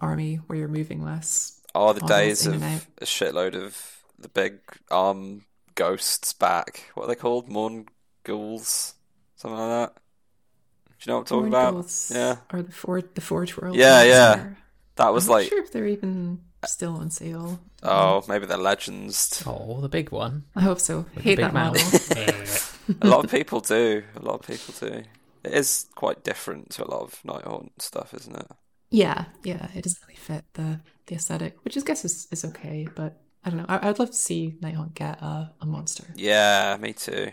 army 0.00 0.36
where 0.46 0.56
you're 0.58 0.68
moving 0.68 1.04
less. 1.04 1.60
Are 1.74 1.92
the 1.94 2.00
Models 2.00 2.18
days 2.18 2.46
of 2.46 2.62
out. 2.62 2.86
a 2.98 3.04
shitload 3.04 3.54
of 3.54 3.98
the 4.18 4.28
big 4.28 4.58
arm 4.90 5.44
ghosts 5.74 6.32
back? 6.32 6.90
What 6.94 7.04
are 7.04 7.08
they 7.08 7.14
called? 7.14 7.48
Morn 7.48 7.86
ghouls, 8.24 8.94
something 9.36 9.58
like 9.58 9.68
that. 9.70 9.94
Do 9.94 10.92
you 11.00 11.12
know 11.12 11.18
what 11.18 11.30
I'm 11.32 11.38
talking 11.38 11.48
about? 11.48 12.08
Yeah, 12.10 12.36
Or 12.52 12.62
the 12.62 12.72
Forge, 12.72 13.06
the 13.14 13.20
Forge 13.20 13.56
World. 13.56 13.76
Yeah, 13.76 14.02
yeah. 14.04 14.34
are- 14.34 14.58
that 14.96 15.12
was 15.12 15.26
I'm 15.26 15.32
not 15.32 15.34
like 15.40 15.48
sure 15.48 15.62
if 15.62 15.72
they're 15.72 15.88
even 15.88 16.40
still 16.66 16.94
on 16.96 17.10
sale. 17.10 17.58
oh, 17.82 18.22
maybe 18.28 18.46
they're 18.46 18.56
legends. 18.56 19.42
Oh, 19.44 19.80
the 19.80 19.88
big 19.88 20.12
one. 20.12 20.44
I 20.54 20.60
hope 20.60 20.78
so. 20.80 21.04
With 21.14 21.24
Hate 21.24 21.34
that 21.38 21.52
mouth. 21.52 21.74
model. 21.74 22.96
A 23.02 23.06
lot 23.08 23.24
of 23.24 23.30
people 23.30 23.60
do. 23.60 24.04
A 24.16 24.22
lot 24.22 24.34
of 24.40 24.46
people 24.46 24.72
do. 24.78 25.02
It 25.42 25.52
is 25.52 25.86
quite 25.96 26.22
different 26.22 26.70
to 26.70 26.84
a 26.84 26.88
lot 26.88 27.00
of 27.02 27.20
Nighthaunt 27.26 27.70
stuff, 27.80 28.14
isn't 28.14 28.36
it? 28.36 28.46
Yeah, 28.94 29.24
yeah. 29.42 29.66
It 29.74 29.82
doesn't 29.82 30.00
really 30.06 30.14
fit 30.14 30.44
the 30.54 30.78
the 31.06 31.16
aesthetic, 31.16 31.56
which 31.64 31.76
I 31.76 31.80
guess 31.80 32.04
is, 32.04 32.28
is 32.30 32.44
okay. 32.44 32.86
But 32.94 33.20
I 33.44 33.50
don't 33.50 33.58
know. 33.58 33.66
I, 33.68 33.88
I'd 33.88 33.98
love 33.98 34.12
to 34.12 34.16
see 34.16 34.54
Nighthaunt 34.62 34.94
get 34.94 35.20
a, 35.20 35.52
a 35.60 35.66
monster. 35.66 36.04
Yeah, 36.14 36.76
me 36.80 36.92
too. 36.92 37.32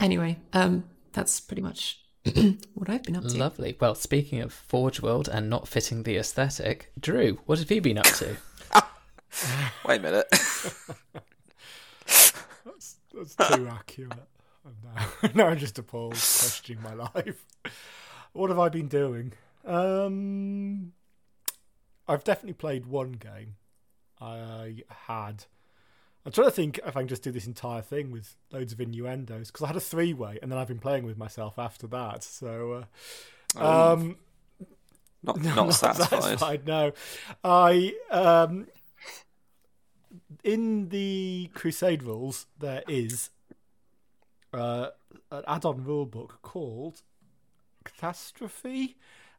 Anyway, 0.00 0.38
um, 0.54 0.84
that's 1.12 1.40
pretty 1.40 1.60
much 1.60 2.00
what 2.72 2.88
I've 2.88 3.02
been 3.02 3.16
up 3.16 3.24
to. 3.24 3.36
Lovely. 3.36 3.76
Well, 3.78 3.94
speaking 3.94 4.40
of 4.40 4.50
Forge 4.50 5.02
World 5.02 5.28
and 5.28 5.50
not 5.50 5.68
fitting 5.68 6.04
the 6.04 6.16
aesthetic, 6.16 6.90
Drew, 6.98 7.38
what 7.44 7.58
have 7.58 7.70
you 7.70 7.82
been 7.82 7.98
up 7.98 8.06
to? 8.06 8.36
Wait 9.86 10.00
a 10.00 10.02
minute. 10.02 10.26
That's, 12.64 12.96
that's 13.12 13.34
too 13.34 13.68
accurate. 13.70 14.12
I'm 14.64 14.76
now, 14.82 15.30
now 15.34 15.46
I'm 15.48 15.58
just 15.58 15.78
appalled, 15.78 16.12
questioning 16.12 16.82
my 16.82 16.94
life. 17.14 17.44
What 18.32 18.48
have 18.48 18.58
I 18.58 18.70
been 18.70 18.88
doing? 18.88 19.34
Um, 19.66 20.92
I've 22.08 22.24
definitely 22.24 22.54
played 22.54 22.86
one 22.86 23.12
game. 23.12 23.56
I 24.20 24.84
had. 25.06 25.44
I'm 26.24 26.32
trying 26.32 26.48
to 26.48 26.52
think 26.52 26.78
if 26.84 26.96
I 26.96 27.00
can 27.00 27.08
just 27.08 27.22
do 27.22 27.30
this 27.30 27.46
entire 27.46 27.82
thing 27.82 28.10
with 28.10 28.36
loads 28.50 28.72
of 28.72 28.80
innuendos 28.80 29.50
because 29.50 29.62
I 29.64 29.68
had 29.68 29.76
a 29.76 29.80
three 29.80 30.12
way 30.12 30.38
and 30.42 30.50
then 30.50 30.58
I've 30.58 30.66
been 30.66 30.78
playing 30.80 31.04
with 31.04 31.16
myself 31.16 31.58
after 31.58 31.86
that. 31.88 32.24
So, 32.24 32.72
uh, 32.72 32.84
Oh, 33.58 33.92
um, 33.92 34.16
not 35.22 35.40
no, 35.42 35.54
not 35.54 35.74
satisfied. 35.74 36.66
No, 36.66 36.92
I 37.44 37.94
um, 38.10 38.66
in 40.42 40.88
the 40.88 41.50
Crusade 41.54 42.02
rules 42.02 42.46
there 42.58 42.82
is 42.88 43.30
uh, 44.52 44.88
an 45.30 45.44
add-on 45.46 45.84
rule 45.84 46.06
book 46.06 46.38
called 46.42 47.02
Catastrophe, 47.84 48.96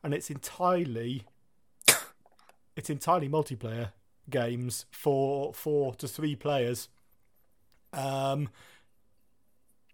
and 0.07 0.13
it's 0.13 0.29
entirely 0.31 1.25
it's 2.77 2.89
entirely 2.89 3.27
multiplayer 3.27 3.89
games 4.29 4.85
for 4.89 5.53
four 5.53 5.93
to 5.95 6.07
three 6.07 6.33
players. 6.33 6.87
Um, 7.91 8.47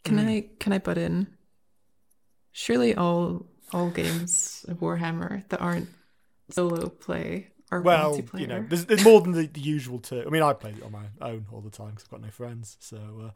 Can 0.04 0.20
I 0.20 0.46
can 0.60 0.72
I 0.72 0.78
butt 0.78 1.00
in? 1.00 1.26
Surely 2.52 2.94
all 2.96 3.48
all 3.72 3.90
games 3.90 4.64
of 4.68 4.78
Warhammer 4.82 5.50
that 5.50 5.60
aren't 5.60 5.90
solo 6.52 6.90
play 6.90 7.48
are 7.72 7.82
well, 7.82 8.16
multiplayer. 8.20 8.40
you 8.40 8.46
know, 8.46 8.64
there's, 8.70 8.86
there's 8.86 9.04
more 9.04 9.20
than 9.20 9.32
the, 9.32 9.48
the 9.48 9.62
usual 9.62 9.98
two. 9.98 10.24
I 10.28 10.30
mean, 10.30 10.44
I 10.44 10.54
play 10.54 10.76
it 10.78 10.84
on 10.84 10.92
my 10.92 11.06
own 11.22 11.48
all 11.52 11.62
the 11.62 11.72
time 11.72 11.90
because 11.90 12.04
I've 12.04 12.12
got 12.12 12.22
no 12.22 12.30
friends, 12.30 12.78
so 12.80 12.98
uh, 13.26 13.30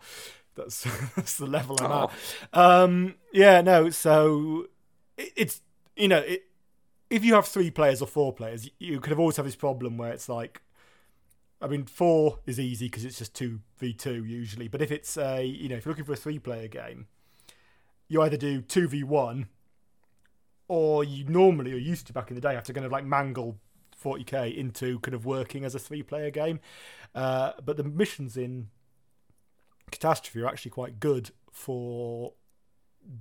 that's 0.55 0.83
that's 1.15 1.37
the 1.37 1.47
level 1.47 1.75
I'm 1.81 1.91
Oh. 1.91 2.11
at. 2.53 2.59
Um, 2.59 3.15
yeah, 3.33 3.61
no. 3.61 3.89
So 3.89 4.67
it, 5.17 5.33
it's 5.35 5.61
you 5.95 6.07
know, 6.07 6.19
it, 6.19 6.43
if 7.09 7.23
you 7.23 7.33
have 7.35 7.47
three 7.47 7.71
players 7.71 8.01
or 8.01 8.07
four 8.07 8.33
players, 8.33 8.69
you, 8.79 8.99
could 8.99 9.11
have 9.11 9.19
always 9.19 9.37
have 9.37 9.45
this 9.45 9.55
problem 9.55 9.97
where 9.97 10.11
it's 10.11 10.27
like, 10.27 10.61
I 11.61 11.67
mean, 11.67 11.85
four 11.85 12.39
is 12.45 12.59
easy 12.59 12.87
because 12.87 13.05
it's 13.05 13.17
just 13.17 13.33
two 13.33 13.61
v 13.77 13.93
two 13.93 14.23
usually. 14.23 14.67
But 14.67 14.81
if 14.81 14.91
it's 14.91 15.17
a, 15.17 15.43
you 15.43 15.69
know, 15.69 15.75
if 15.75 15.85
you're 15.85 15.91
looking 15.91 16.05
for 16.05 16.13
a 16.13 16.17
three 16.17 16.39
player 16.39 16.67
game, 16.67 17.07
you 18.07 18.21
either 18.21 18.37
do 18.37 18.61
two 18.61 18.87
v 18.87 19.03
one, 19.03 19.47
or 20.67 21.03
you 21.03 21.23
normally 21.25 21.73
or 21.73 21.77
used 21.77 22.07
to 22.07 22.13
back 22.13 22.29
in 22.29 22.35
the 22.35 22.41
day 22.41 22.53
have 22.53 22.65
to 22.65 22.73
kind 22.73 22.85
of 22.85 22.91
like 22.91 23.05
mangle 23.05 23.57
40k 24.03 24.55
into 24.55 24.99
kind 24.99 25.15
of 25.15 25.25
working 25.25 25.65
as 25.65 25.73
a 25.73 25.79
three 25.79 26.03
player 26.03 26.29
game. 26.29 26.59
Uh, 27.15 27.53
but 27.63 27.77
the 27.77 27.83
missions 27.83 28.37
in 28.37 28.67
Catastrophe 29.91 30.41
are 30.41 30.47
actually 30.47 30.71
quite 30.71 30.99
good 30.99 31.31
for 31.51 32.33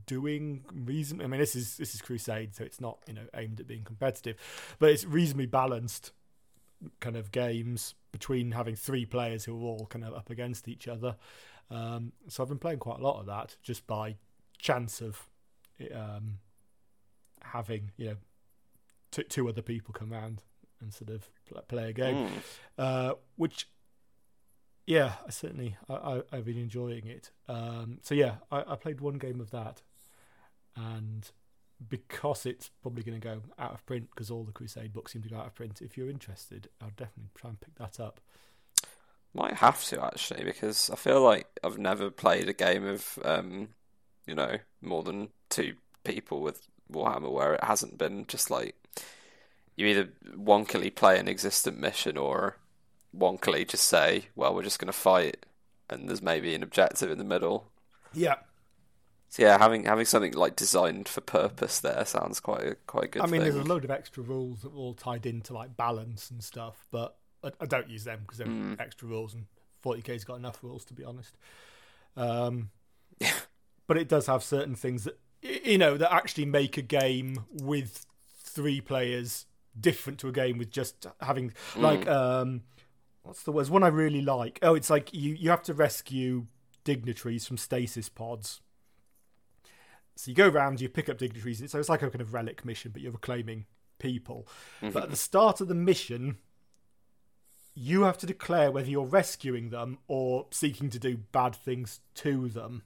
doing 0.06 0.64
reason. 0.72 1.20
I 1.20 1.26
mean, 1.26 1.40
this 1.40 1.54
is 1.56 1.76
this 1.76 1.94
is 1.94 2.00
Crusade, 2.02 2.54
so 2.54 2.64
it's 2.64 2.80
not 2.80 2.98
you 3.06 3.14
know 3.14 3.26
aimed 3.34 3.60
at 3.60 3.66
being 3.66 3.84
competitive, 3.84 4.36
but 4.78 4.90
it's 4.90 5.04
reasonably 5.04 5.46
balanced 5.46 6.12
kind 7.00 7.16
of 7.16 7.32
games 7.32 7.94
between 8.12 8.52
having 8.52 8.76
three 8.76 9.04
players 9.06 9.44
who 9.44 9.56
are 9.58 9.62
all 9.62 9.86
kind 9.86 10.04
of 10.04 10.14
up 10.14 10.30
against 10.30 10.68
each 10.68 10.86
other. 10.88 11.16
Um, 11.70 12.12
so 12.28 12.42
I've 12.42 12.48
been 12.48 12.58
playing 12.58 12.78
quite 12.78 13.00
a 13.00 13.02
lot 13.02 13.18
of 13.20 13.26
that 13.26 13.56
just 13.62 13.86
by 13.86 14.16
chance 14.58 15.00
of 15.00 15.26
um, 15.94 16.38
having 17.42 17.90
you 17.96 18.06
know 18.10 18.16
two, 19.10 19.22
two 19.24 19.48
other 19.48 19.62
people 19.62 19.92
come 19.94 20.12
round 20.12 20.42
and 20.80 20.92
sort 20.92 21.10
of 21.10 21.28
play 21.68 21.90
a 21.90 21.92
game, 21.92 22.26
Mm. 22.26 22.30
uh, 22.78 23.14
which 23.36 23.68
yeah, 24.86 25.14
I 25.26 25.30
certainly 25.30 25.76
I, 25.88 25.94
I, 25.94 26.22
I've 26.32 26.44
been 26.44 26.58
enjoying 26.58 27.06
it. 27.06 27.30
Um, 27.48 27.98
so 28.02 28.14
yeah, 28.14 28.36
I, 28.50 28.64
I 28.68 28.76
played 28.76 29.00
one 29.00 29.18
game 29.18 29.40
of 29.40 29.50
that, 29.50 29.82
and 30.76 31.30
because 31.88 32.46
it's 32.46 32.70
probably 32.80 33.02
going 33.02 33.20
to 33.20 33.24
go 33.24 33.42
out 33.58 33.72
of 33.72 33.84
print 33.84 34.08
because 34.10 34.30
all 34.30 34.44
the 34.44 34.52
Crusade 34.52 34.92
books 34.92 35.12
seem 35.12 35.22
to 35.22 35.28
go 35.28 35.36
out 35.36 35.46
of 35.46 35.54
print. 35.54 35.82
If 35.82 35.98
you're 35.98 36.08
interested, 36.08 36.68
I'll 36.80 36.90
definitely 36.90 37.30
try 37.34 37.50
and 37.50 37.60
pick 37.60 37.74
that 37.76 38.00
up. 38.00 38.20
Might 39.34 39.54
have 39.54 39.84
to 39.86 40.02
actually 40.02 40.44
because 40.44 40.88
I 40.88 40.96
feel 40.96 41.20
like 41.20 41.46
I've 41.62 41.78
never 41.78 42.10
played 42.10 42.48
a 42.48 42.54
game 42.54 42.86
of 42.86 43.18
um, 43.24 43.68
you 44.26 44.34
know, 44.34 44.58
more 44.80 45.02
than 45.02 45.28
two 45.50 45.74
people 46.04 46.40
with 46.40 46.68
Warhammer 46.92 47.30
where 47.30 47.54
it 47.54 47.64
hasn't 47.64 47.98
been 47.98 48.26
just 48.26 48.50
like 48.50 48.76
you 49.76 49.86
either 49.86 50.08
wonkily 50.36 50.94
play 50.94 51.18
an 51.18 51.28
existent 51.28 51.78
mission 51.78 52.16
or 52.16 52.56
wonkily 53.16 53.66
just 53.68 53.84
say, 53.84 54.26
well, 54.34 54.54
we're 54.54 54.62
just 54.62 54.78
going 54.78 54.86
to 54.86 54.92
fight 54.92 55.44
and 55.90 56.08
there's 56.08 56.22
maybe 56.22 56.54
an 56.54 56.62
objective 56.62 57.10
in 57.10 57.18
the 57.18 57.24
middle. 57.24 57.70
Yeah. 58.12 58.36
So 59.28 59.42
yeah, 59.42 59.58
having 59.58 59.84
having 59.84 60.04
something 60.06 60.32
like 60.32 60.56
designed 60.56 61.08
for 61.08 61.20
purpose 61.20 61.80
there 61.80 62.04
sounds 62.06 62.40
quite 62.40 62.62
a, 62.62 62.74
quite 62.86 63.04
a 63.04 63.08
good. 63.08 63.22
I 63.22 63.26
mean, 63.26 63.42
thing. 63.42 63.52
there's 63.52 63.64
a 63.66 63.68
load 63.68 63.84
of 63.84 63.90
extra 63.90 64.22
rules 64.22 64.62
that 64.62 64.72
are 64.72 64.76
all 64.76 64.94
tied 64.94 65.26
into 65.26 65.52
like 65.52 65.76
balance 65.76 66.30
and 66.30 66.42
stuff, 66.42 66.86
but 66.90 67.16
I, 67.42 67.50
I 67.60 67.66
don't 67.66 67.88
use 67.90 68.04
them 68.04 68.20
because 68.22 68.38
they're 68.38 68.46
Mm. 68.46 68.80
extra 68.80 69.08
rules, 69.08 69.34
and 69.34 69.46
40k's 69.84 70.24
got 70.24 70.36
enough 70.36 70.62
rules 70.62 70.84
to 70.86 70.94
be 70.94 71.04
honest. 71.04 71.36
Um, 72.16 72.70
Yeah. 73.20 73.32
but 73.86 73.96
it 73.98 74.08
does 74.08 74.26
have 74.26 74.42
certain 74.42 74.74
things 74.76 75.04
that 75.04 75.18
you 75.42 75.76
know 75.78 75.96
that 75.96 76.12
actually 76.12 76.44
make 76.46 76.76
a 76.76 76.82
game 76.82 77.44
with 77.50 78.06
three 78.42 78.80
players 78.80 79.46
different 79.78 80.18
to 80.20 80.28
a 80.28 80.32
game 80.32 80.56
with 80.56 80.70
just 80.70 81.06
having 81.20 81.52
like 81.76 82.06
um, 82.08 82.62
what's 83.26 83.42
the 83.42 83.52
word? 83.52 83.68
One 83.68 83.82
I 83.82 83.88
really 83.88 84.22
like. 84.22 84.58
Oh, 84.62 84.74
it's 84.74 84.90
like 84.90 85.12
you 85.12 85.34
you 85.34 85.50
have 85.50 85.62
to 85.64 85.74
rescue 85.74 86.46
dignitaries 86.84 87.46
from 87.46 87.56
stasis 87.56 88.08
pods. 88.08 88.60
So 90.14 90.30
you 90.30 90.34
go 90.34 90.48
around, 90.48 90.80
you 90.80 90.88
pick 90.88 91.08
up 91.08 91.18
dignitaries. 91.18 91.62
So 91.70 91.78
it's 91.78 91.88
like 91.88 92.02
a 92.02 92.08
kind 92.10 92.22
of 92.22 92.32
relic 92.32 92.64
mission, 92.64 92.90
but 92.92 93.02
you're 93.02 93.12
reclaiming 93.12 93.66
people. 93.98 94.46
But 94.80 95.02
at 95.04 95.10
the 95.10 95.16
start 95.16 95.60
of 95.60 95.68
the 95.68 95.74
mission, 95.74 96.38
you 97.74 98.02
have 98.04 98.16
to 98.18 98.26
declare 98.26 98.70
whether 98.70 98.88
you're 98.88 99.04
rescuing 99.04 99.68
them 99.68 99.98
or 100.08 100.46
seeking 100.50 100.88
to 100.90 100.98
do 100.98 101.18
bad 101.32 101.54
things 101.54 102.00
to 102.14 102.48
them. 102.48 102.82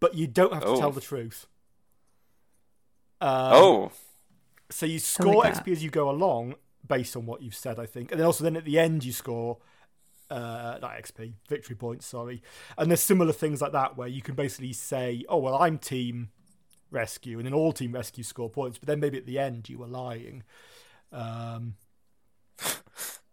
But 0.00 0.14
you 0.14 0.26
don't 0.26 0.52
have 0.52 0.62
to 0.64 0.68
Oh. 0.70 0.80
tell 0.80 0.90
the 0.90 1.00
truth. 1.00 1.46
Um, 3.20 3.52
oh, 3.52 3.92
so 4.70 4.84
you 4.84 4.98
score 4.98 5.42
that. 5.44 5.54
XP 5.64 5.72
as 5.72 5.82
you 5.84 5.90
go 5.90 6.10
along 6.10 6.56
based 6.88 7.16
on 7.16 7.26
what 7.26 7.42
you've 7.42 7.54
said, 7.54 7.78
I 7.78 7.86
think. 7.86 8.10
And 8.10 8.20
then 8.20 8.26
also 8.26 8.44
then 8.44 8.56
at 8.56 8.64
the 8.64 8.78
end 8.78 9.04
you 9.04 9.12
score 9.12 9.58
uh 10.30 10.78
not 10.80 10.92
XP, 10.92 11.34
victory 11.48 11.76
points, 11.76 12.06
sorry. 12.06 12.42
And 12.76 12.90
there's 12.90 13.00
similar 13.02 13.32
things 13.32 13.60
like 13.60 13.72
that 13.72 13.96
where 13.96 14.08
you 14.08 14.22
can 14.22 14.34
basically 14.34 14.72
say, 14.72 15.24
Oh 15.28 15.38
well 15.38 15.56
I'm 15.56 15.78
team 15.78 16.30
rescue 16.90 17.38
and 17.38 17.46
then 17.46 17.54
all 17.54 17.72
team 17.72 17.92
rescue 17.92 18.24
score 18.24 18.50
points, 18.50 18.78
but 18.78 18.86
then 18.86 19.00
maybe 19.00 19.18
at 19.18 19.26
the 19.26 19.38
end 19.38 19.68
you 19.68 19.78
were 19.78 19.86
lying. 19.86 20.42
Um 21.12 21.74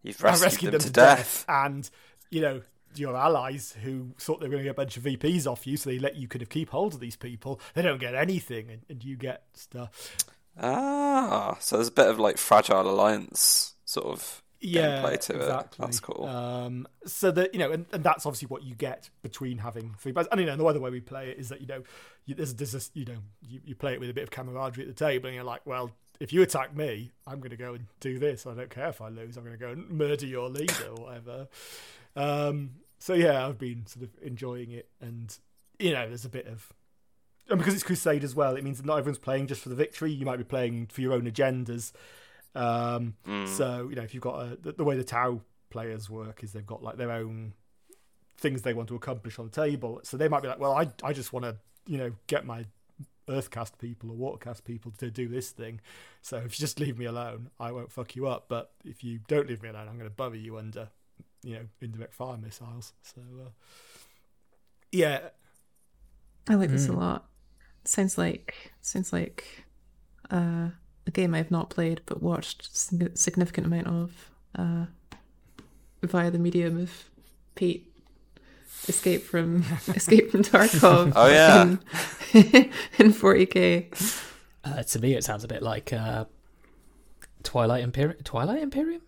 you've 0.03 0.23
I 0.23 0.35
rescued, 0.37 0.73
them, 0.73 0.81
to 0.81 0.89
death. 0.89 1.45
and 1.47 1.89
you 2.29 2.41
know 2.41 2.61
your 2.95 3.15
allies 3.15 3.75
who 3.83 4.13
thought 4.19 4.39
they 4.39 4.47
were 4.47 4.51
going 4.51 4.63
to 4.63 4.65
get 4.65 4.71
a 4.71 4.73
bunch 4.75 4.97
of 4.97 5.03
VPs 5.03 5.47
off 5.47 5.65
you, 5.65 5.77
so 5.77 5.89
they 5.89 5.99
let 5.99 6.15
you 6.15 6.27
kind 6.27 6.41
of 6.41 6.49
keep 6.49 6.69
hold 6.69 6.93
of 6.93 6.99
these 6.99 7.15
people. 7.15 7.59
They 7.73 7.81
don't 7.81 7.99
get 7.99 8.15
anything, 8.15 8.69
and, 8.69 8.81
and 8.89 9.03
you 9.03 9.15
get 9.15 9.43
stuff. 9.53 10.17
Ah, 10.59 11.57
so 11.59 11.77
there's 11.77 11.87
a 11.87 11.91
bit 11.91 12.07
of 12.07 12.19
like 12.19 12.37
fragile 12.37 12.89
alliance 12.89 13.75
sort 13.85 14.07
of 14.07 14.43
yeah, 14.63 15.01
gameplay 15.01 15.19
to 15.19 15.35
exactly. 15.35 15.83
it. 15.83 15.85
That's 15.85 15.99
cool. 15.99 16.25
Um, 16.25 16.87
so 17.05 17.31
that 17.31 17.53
you 17.53 17.59
know, 17.59 17.71
and, 17.71 17.85
and 17.91 18.03
that's 18.03 18.25
obviously 18.25 18.47
what 18.47 18.63
you 18.63 18.75
get 18.75 19.09
between 19.21 19.57
having 19.57 19.95
three 19.99 20.13
players. 20.13 20.27
And 20.31 20.39
you 20.39 20.45
know, 20.47 20.55
the 20.55 20.65
other 20.65 20.79
way 20.79 20.89
we 20.89 21.01
play 21.01 21.29
it 21.29 21.37
is 21.37 21.49
that 21.49 21.61
you 21.61 21.67
know, 21.67 21.83
you, 22.25 22.35
there's 22.35 22.53
there's 22.55 22.71
this, 22.71 22.91
you 22.93 23.05
know, 23.05 23.17
you, 23.41 23.59
you 23.65 23.75
play 23.75 23.93
it 23.93 23.99
with 23.99 24.09
a 24.09 24.13
bit 24.13 24.23
of 24.23 24.31
camaraderie 24.31 24.83
at 24.83 24.87
the 24.87 25.05
table, 25.05 25.27
and 25.27 25.35
you're 25.35 25.43
like, 25.43 25.61
well, 25.65 25.91
if 26.19 26.31
you 26.31 26.41
attack 26.41 26.75
me, 26.75 27.11
I'm 27.27 27.39
going 27.39 27.51
to 27.51 27.57
go 27.57 27.73
and 27.73 27.87
do 27.99 28.19
this. 28.19 28.47
I 28.47 28.53
don't 28.53 28.69
care 28.69 28.89
if 28.89 29.01
I 29.01 29.09
lose. 29.09 29.37
I'm 29.37 29.43
going 29.43 29.57
to 29.57 29.63
go 29.63 29.71
and 29.71 29.89
murder 29.89 30.25
your 30.25 30.49
leader 30.49 30.87
or 30.95 31.05
whatever. 31.05 31.47
Um, 32.15 32.71
so 32.99 33.13
yeah, 33.13 33.45
I've 33.45 33.57
been 33.57 33.85
sort 33.85 34.03
of 34.03 34.11
enjoying 34.21 34.71
it, 34.71 34.87
and 35.01 35.35
you 35.79 35.91
know, 35.91 36.07
there's 36.07 36.25
a 36.25 36.29
bit 36.29 36.47
of 36.47 36.71
and 37.49 37.57
because 37.59 37.73
it's 37.73 37.83
Crusade 37.83 38.23
as 38.23 38.35
well, 38.35 38.55
it 38.55 38.63
means 38.63 38.77
that 38.77 38.85
not 38.85 38.97
everyone's 38.99 39.17
playing 39.19 39.47
just 39.47 39.61
for 39.61 39.69
the 39.69 39.75
victory. 39.75 40.11
You 40.11 40.25
might 40.25 40.37
be 40.37 40.43
playing 40.43 40.87
for 40.87 41.01
your 41.01 41.13
own 41.13 41.23
agendas. 41.29 41.91
Um, 42.55 43.15
So 43.45 43.89
you 43.89 43.95
know, 43.95 44.03
if 44.03 44.13
you've 44.13 44.23
got 44.23 44.35
a, 44.39 44.55
the, 44.55 44.71
the 44.73 44.83
way 44.83 44.95
the 44.95 45.03
Tau 45.03 45.41
players 45.69 46.09
work 46.09 46.43
is 46.43 46.53
they've 46.53 46.65
got 46.65 46.83
like 46.83 46.97
their 46.97 47.11
own 47.11 47.53
things 48.37 48.61
they 48.61 48.73
want 48.73 48.89
to 48.89 48.95
accomplish 48.95 49.39
on 49.39 49.45
the 49.45 49.51
table. 49.51 49.99
So 50.03 50.17
they 50.17 50.27
might 50.27 50.41
be 50.41 50.47
like, 50.47 50.59
well, 50.59 50.73
I 50.73 50.87
I 51.03 51.13
just 51.13 51.33
want 51.33 51.45
to 51.45 51.57
you 51.85 51.97
know 51.97 52.11
get 52.27 52.45
my 52.45 52.65
Earth 53.29 53.49
caste 53.51 53.77
people 53.77 54.09
or 54.11 54.15
Water 54.15 54.37
caste 54.37 54.65
people 54.65 54.91
to 54.97 55.09
do 55.09 55.27
this 55.29 55.49
thing. 55.51 55.79
So 56.21 56.37
if 56.37 56.59
you 56.59 56.63
just 56.63 56.79
leave 56.79 56.97
me 56.99 57.05
alone, 57.05 57.49
I 57.59 57.71
won't 57.71 57.91
fuck 57.91 58.15
you 58.15 58.27
up. 58.27 58.45
But 58.49 58.71
if 58.83 59.03
you 59.03 59.19
don't 59.27 59.47
leave 59.47 59.63
me 59.63 59.69
alone, 59.69 59.87
I'm 59.87 59.97
going 59.97 60.09
to 60.09 60.15
bury 60.15 60.39
you 60.39 60.57
under 60.57 60.89
you 61.43 61.55
know 61.55 61.65
indirect 61.81 62.13
fire 62.13 62.37
missiles. 62.37 62.93
So 63.01 63.21
uh, 63.45 63.49
yeah, 64.91 65.29
I 66.49 66.55
like 66.55 66.69
this 66.69 66.87
a 66.87 66.91
Mm. 66.91 66.97
lot. 66.97 67.25
Sounds 67.85 68.17
like 68.17 68.71
sounds 68.81 69.11
like 69.11 69.45
uh, 70.31 70.69
a 71.07 71.11
game 71.11 71.33
I've 71.35 71.51
not 71.51 71.69
played 71.69 72.01
but 72.05 72.21
watched 72.23 72.75
sig- 72.75 73.17
significant 73.17 73.67
amount 73.67 73.87
of 73.87 74.29
uh, 74.57 74.85
via 76.01 76.31
the 76.31 76.39
medium 76.39 76.79
of 76.79 76.91
Pete. 77.55 77.89
Escape 78.87 79.23
from 79.23 79.63
Escape 79.95 80.29
from 80.31 80.43
Tarkov. 80.43 81.13
Oh, 81.15 81.27
yeah. 81.29 81.63
in, 81.63 81.79
in 82.99 83.13
40k. 83.13 84.21
Uh, 84.65 84.83
to 84.83 84.99
me, 84.99 85.13
it 85.13 85.23
sounds 85.23 85.43
a 85.45 85.47
bit 85.47 85.63
like 85.63 85.93
uh, 85.93 86.25
Twilight 87.43 87.83
Imperium. 87.83 88.17
Twilight 88.23 88.61
Imperium. 88.61 89.01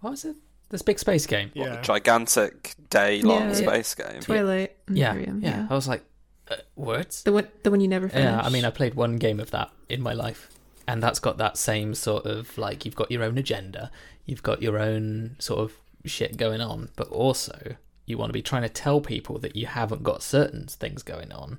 What 0.00 0.10
was 0.10 0.24
it? 0.26 0.36
This 0.70 0.82
big 0.82 0.98
space 0.98 1.24
game. 1.26 1.50
yeah. 1.54 1.80
Gigantic 1.80 2.74
day 2.90 3.22
long 3.22 3.48
Yeah. 3.48 3.54
space 3.54 3.94
game. 3.94 4.20
Twilight 4.20 4.76
Yeah, 4.90 5.12
Imperium. 5.12 5.40
yeah. 5.42 5.66
I 5.70 5.74
was 5.74 5.88
like, 5.88 6.04
uh, 6.50 6.56
words. 6.76 7.22
The 7.22 7.32
one, 7.32 7.48
the 7.62 7.70
one 7.70 7.80
you 7.80 7.88
never 7.88 8.08
finished. 8.08 8.24
Yeah, 8.24 8.40
I 8.40 8.48
mean, 8.48 8.64
I 8.64 8.70
played 8.70 8.94
one 8.94 9.16
game 9.16 9.40
of 9.40 9.50
that 9.52 9.70
in 9.88 10.00
my 10.02 10.12
life, 10.12 10.48
and 10.86 11.02
that's 11.02 11.18
got 11.18 11.38
that 11.38 11.56
same 11.56 11.94
sort 11.94 12.26
of 12.26 12.56
like 12.58 12.84
you've 12.84 12.96
got 12.96 13.10
your 13.10 13.22
own 13.22 13.38
agenda, 13.38 13.90
you've 14.26 14.42
got 14.42 14.62
your 14.62 14.78
own 14.78 15.36
sort 15.38 15.60
of 15.60 15.72
shit 16.04 16.36
going 16.36 16.60
on, 16.60 16.88
but 16.96 17.08
also 17.08 17.76
you 18.06 18.16
want 18.16 18.30
to 18.30 18.34
be 18.34 18.42
trying 18.42 18.62
to 18.62 18.68
tell 18.68 19.00
people 19.00 19.38
that 19.38 19.54
you 19.56 19.66
haven't 19.66 20.02
got 20.02 20.22
certain 20.22 20.66
things 20.66 21.02
going 21.02 21.30
on, 21.32 21.58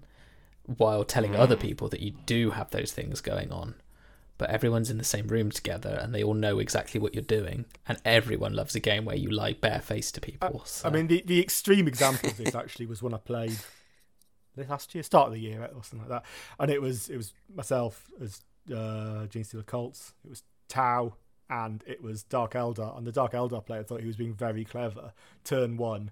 while 0.77 1.03
telling 1.03 1.35
other 1.35 1.55
people 1.55 1.87
that 1.89 1.99
you 1.99 2.11
do 2.25 2.51
have 2.51 2.71
those 2.71 2.91
things 2.91 3.21
going 3.21 3.51
on. 3.51 3.75
But 4.39 4.49
everyone's 4.51 4.89
in 4.89 4.97
the 4.97 5.03
same 5.03 5.27
room 5.27 5.51
together, 5.51 5.99
and 6.01 6.15
they 6.15 6.23
all 6.23 6.33
know 6.33 6.59
exactly 6.59 6.97
what 6.99 7.13
you're 7.13 7.21
doing, 7.23 7.65
and 7.87 7.97
everyone 8.05 8.53
loves 8.53 8.73
a 8.73 8.79
game 8.79 9.03
where 9.03 9.17
you 9.17 9.29
lie 9.29 9.51
barefaced 9.53 10.15
to 10.15 10.21
people. 10.21 10.63
so- 10.65 10.87
I 10.87 10.91
mean, 10.91 11.07
the, 11.07 11.21
the 11.25 11.41
extreme 11.41 11.87
example 11.89 12.29
of 12.29 12.37
this 12.37 12.55
actually 12.55 12.85
was 12.85 13.03
when 13.03 13.13
I 13.13 13.17
played 13.17 13.51
this 13.51 13.65
last 14.55 14.93
year, 14.93 15.03
start 15.03 15.27
of 15.27 15.33
the 15.33 15.39
year 15.39 15.61
or 15.63 15.83
something 15.83 16.07
like 16.07 16.09
that, 16.09 16.25
and 16.59 16.71
it 16.71 16.81
was 16.81 17.09
it 17.09 17.17
was 17.17 17.33
myself 17.53 18.09
as 18.21 18.43
uh, 18.71 19.27
Genestealer 19.27 19.65
Cults, 19.65 20.13
it 20.23 20.29
was 20.29 20.43
Tau, 20.67 21.15
and 21.49 21.83
it 21.87 22.01
was 22.01 22.23
Dark 22.23 22.53
Eldar, 22.53 22.97
and 22.97 23.05
the 23.05 23.11
Dark 23.11 23.33
Eldar 23.33 23.65
player 23.65 23.83
thought 23.83 24.01
he 24.01 24.07
was 24.07 24.15
being 24.15 24.33
very 24.33 24.63
clever. 24.63 25.13
Turn 25.43 25.77
one, 25.77 26.11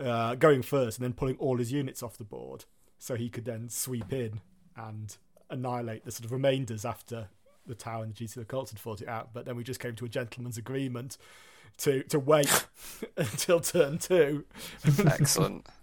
uh, 0.00 0.34
going 0.34 0.62
first, 0.62 0.98
and 0.98 1.04
then 1.04 1.12
pulling 1.12 1.36
all 1.36 1.58
his 1.58 1.72
units 1.72 2.02
off 2.02 2.18
the 2.18 2.24
board, 2.24 2.64
so 2.98 3.14
he 3.14 3.28
could 3.28 3.44
then 3.44 3.68
sweep 3.68 4.12
in 4.12 4.40
and 4.76 5.16
annihilate 5.50 6.04
the 6.04 6.10
sort 6.10 6.24
of 6.24 6.32
remainders 6.32 6.84
after 6.84 7.28
the 7.66 7.74
Tau 7.74 8.02
and 8.02 8.14
the 8.14 8.24
Genestealer 8.24 8.48
Cults 8.48 8.70
had 8.70 8.80
fought 8.80 9.02
it 9.02 9.08
out. 9.08 9.30
But 9.32 9.44
then 9.44 9.56
we 9.56 9.62
just 9.62 9.80
came 9.80 9.94
to 9.96 10.04
a 10.04 10.08
gentleman's 10.08 10.58
agreement 10.58 11.16
to 11.78 12.02
to 12.04 12.18
wait 12.18 12.66
until 13.16 13.60
turn 13.60 13.98
two. 13.98 14.44
Excellent. 15.06 15.66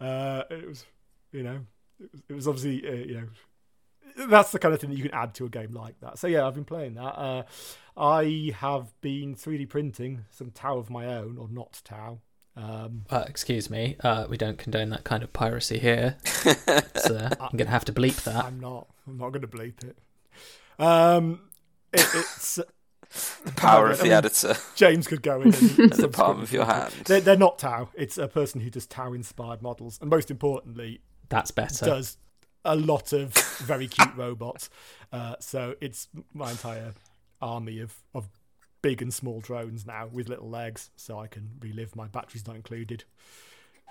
Uh, 0.00 0.42
it 0.50 0.68
was, 0.68 0.84
you 1.32 1.42
know, 1.42 1.60
it 2.00 2.10
was, 2.12 2.22
it 2.28 2.32
was 2.34 2.48
obviously, 2.48 2.88
uh, 2.88 2.92
you 2.92 3.14
know, 3.14 4.26
that's 4.28 4.52
the 4.52 4.58
kind 4.58 4.74
of 4.74 4.80
thing 4.80 4.90
that 4.90 4.96
you 4.96 5.02
can 5.02 5.14
add 5.14 5.34
to 5.34 5.44
a 5.44 5.48
game 5.48 5.72
like 5.72 5.98
that. 6.00 6.18
So 6.18 6.26
yeah, 6.26 6.46
I've 6.46 6.54
been 6.54 6.64
playing 6.64 6.94
that. 6.94 7.18
Uh, 7.18 7.42
I 7.96 8.52
have 8.56 8.92
been 9.00 9.34
3D 9.34 9.68
printing 9.68 10.24
some 10.30 10.50
Tau 10.50 10.78
of 10.78 10.90
my 10.90 11.06
own, 11.06 11.36
or 11.38 11.48
not 11.48 11.80
Tau. 11.84 12.20
Um, 12.56 13.04
Uh, 13.10 13.24
excuse 13.28 13.70
me, 13.70 13.96
uh, 14.00 14.26
we 14.28 14.36
don't 14.36 14.58
condone 14.58 14.90
that 14.90 15.04
kind 15.04 15.22
of 15.22 15.32
piracy 15.32 15.78
here. 15.78 16.16
so 16.24 17.28
I'm 17.40 17.56
gonna 17.56 17.70
have 17.70 17.84
to 17.86 17.92
bleep 17.92 18.24
that. 18.24 18.44
I'm 18.44 18.58
not. 18.58 18.88
I'm 19.06 19.18
not 19.18 19.30
going 19.30 19.42
to 19.42 19.48
bleep 19.48 19.84
it. 19.84 19.96
Um, 20.78 21.40
it 21.92 22.06
it's 22.14 22.58
The 23.44 23.52
power 23.52 23.86
of 23.90 23.94
I 23.94 23.96
the 23.96 24.02
mean, 24.04 24.12
editor 24.12 24.54
James 24.74 25.06
could 25.08 25.22
go 25.22 25.40
in. 25.40 25.54
And 25.54 25.80
at 25.92 25.96
the 25.96 26.08
palm 26.08 26.40
of 26.42 26.52
your 26.52 26.66
hand. 26.66 26.92
They're, 27.06 27.20
they're 27.20 27.36
not 27.36 27.58
Tau. 27.58 27.88
It's 27.94 28.18
a 28.18 28.28
person 28.28 28.60
who 28.60 28.70
does 28.70 28.86
Tau 28.86 29.12
inspired 29.12 29.62
models, 29.62 29.98
and 30.00 30.10
most 30.10 30.30
importantly, 30.30 31.00
That's 31.28 31.50
better. 31.50 31.86
does 31.86 32.18
a 32.64 32.76
lot 32.76 33.12
of 33.12 33.32
very 33.58 33.88
cute 33.88 34.14
robots. 34.16 34.70
Uh, 35.10 35.36
so 35.40 35.74
it's 35.80 36.06
my 36.34 36.50
entire 36.50 36.92
army 37.40 37.80
of, 37.80 37.94
of 38.14 38.28
big 38.82 39.00
and 39.00 39.14
small 39.14 39.40
drones 39.40 39.86
now 39.86 40.06
with 40.12 40.28
little 40.28 40.50
legs, 40.50 40.90
so 40.96 41.18
I 41.18 41.26
can 41.28 41.52
relive 41.60 41.96
my 41.96 42.06
batteries 42.08 42.46
not 42.46 42.56
included 42.56 43.04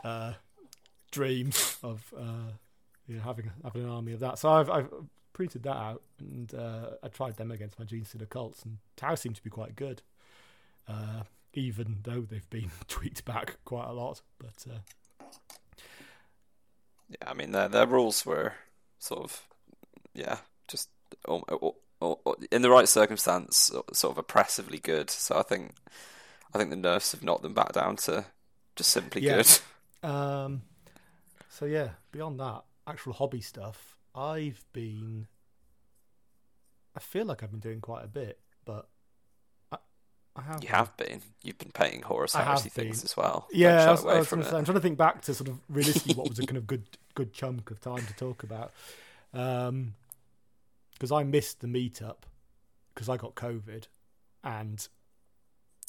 uh, 0.03 0.33
dream 1.09 1.49
of 1.81 2.13
uh, 2.15 2.51
you 3.07 3.15
know, 3.15 3.21
having 3.23 3.49
having 3.63 3.83
an 3.83 3.89
army 3.89 4.11
of 4.13 4.19
that. 4.19 4.37
So 4.37 4.49
I've, 4.51 4.69
I've 4.69 4.89
printed 5.37 5.63
that 5.63 5.77
out 5.77 6.03
and 6.19 6.53
uh, 6.55 6.91
I 7.03 7.09
tried 7.09 7.37
them 7.37 7.51
against 7.51 7.79
my 7.79 7.85
Genestealer 7.85 8.29
Cults, 8.29 8.63
and 8.63 8.79
Tau 8.97 9.15
seemed 9.15 9.37
to 9.37 9.43
be 9.43 9.51
quite 9.51 9.75
good. 9.77 10.01
Uh, 10.87 11.23
even 11.53 11.99
though 12.03 12.21
they've 12.21 12.49
been 12.49 12.71
tweaked 12.89 13.25
back 13.25 13.57
quite 13.65 13.87
a 13.87 13.93
lot, 13.93 14.21
but 14.39 14.65
uh, 14.71 14.79
Yeah, 17.09 17.29
I 17.29 17.33
mean 17.33 17.51
their 17.51 17.69
their 17.69 17.87
rules 17.87 18.25
were 18.25 18.53
sort 18.99 19.21
of 19.23 19.47
yeah, 20.15 20.39
just 20.67 20.89
um, 21.27 21.43
o- 21.49 21.77
o- 22.01 22.19
o- 22.25 22.35
in 22.51 22.61
the 22.63 22.69
right 22.71 22.89
circumstance, 22.89 23.71
sort 23.93 24.13
of 24.13 24.19
oppressively 24.19 24.79
good. 24.79 25.09
So 25.09 25.37
I 25.39 25.43
think 25.43 25.73
I 26.53 26.57
think 26.59 26.69
the 26.71 26.75
nerfs 26.77 27.13
have 27.13 27.23
knocked 27.23 27.43
them 27.43 27.55
back 27.55 27.73
down 27.73 27.97
to 27.97 28.25
Just 28.77 28.91
simply 28.91 29.21
Yeah. 29.21 29.37
good. 29.37 29.47
Um, 30.03 30.63
so 31.49 31.65
yeah, 31.65 31.91
beyond 32.11 32.39
that, 32.39 32.63
actual 32.87 33.13
hobby 33.13 33.41
stuff, 33.41 33.96
I've 34.17 34.65
been. 34.73 35.27
I 36.95 36.99
feel 36.99 37.25
like 37.25 37.43
I've 37.43 37.51
been 37.51 37.59
doing 37.59 37.79
quite 37.81 38.03
a 38.03 38.07
bit, 38.07 38.39
but 38.65 38.87
I, 39.71 39.77
I 40.35 40.41
have. 40.41 40.63
You 40.63 40.69
have 40.69 40.97
been. 40.97 41.21
You've 41.43 41.59
been 41.59 41.71
painting 41.71 42.01
Horus 42.01 42.33
I 42.33 42.41
Heresy 42.41 42.69
things 42.69 43.03
as 43.03 43.15
well. 43.15 43.47
Yeah, 43.51 43.87
I 43.87 43.91
was, 43.91 44.05
I 44.05 44.17
was 44.17 44.27
from 44.27 44.39
gonna 44.39 44.47
it. 44.47 44.51
say, 44.51 44.57
I'm 44.57 44.65
trying 44.65 44.75
to 44.75 44.81
think 44.81 44.97
back 44.97 45.21
to 45.23 45.33
sort 45.35 45.49
of 45.49 45.59
realistically 45.69 46.15
what 46.15 46.27
was 46.27 46.39
a 46.39 46.45
kind 46.47 46.57
of 46.57 46.65
good 46.65 46.87
good 47.13 47.31
chunk 47.31 47.69
of 47.69 47.79
time 47.79 48.03
to 48.05 48.13
talk 48.15 48.41
about, 48.41 48.73
um, 49.33 49.93
because 50.93 51.11
I 51.11 51.23
missed 51.23 51.61
the 51.61 51.67
meetup 51.67 52.23
because 52.95 53.09
I 53.09 53.17
got 53.17 53.35
COVID, 53.35 53.83
and 54.43 54.87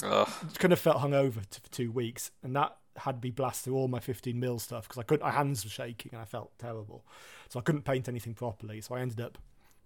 Ugh. 0.02 0.28
kind 0.58 0.74
of 0.74 0.78
felt 0.78 0.98
hungover 0.98 1.48
t- 1.48 1.60
for 1.62 1.70
two 1.70 1.90
weeks, 1.90 2.30
and 2.42 2.54
that 2.54 2.76
had 2.98 3.22
me 3.22 3.30
blast 3.30 3.64
through 3.64 3.74
all 3.76 3.88
my 3.88 4.00
15 4.00 4.38
mil 4.38 4.58
stuff 4.58 4.84
because 4.88 4.98
I 4.98 5.02
couldn't. 5.02 5.24
My 5.24 5.32
hands 5.32 5.64
were 5.64 5.70
shaking 5.70 6.12
and 6.12 6.20
I 6.20 6.24
felt 6.24 6.52
terrible, 6.58 7.04
so 7.48 7.58
I 7.58 7.62
couldn't 7.62 7.82
paint 7.82 8.08
anything 8.08 8.34
properly. 8.34 8.80
So 8.80 8.94
I 8.94 9.00
ended 9.00 9.20
up 9.20 9.38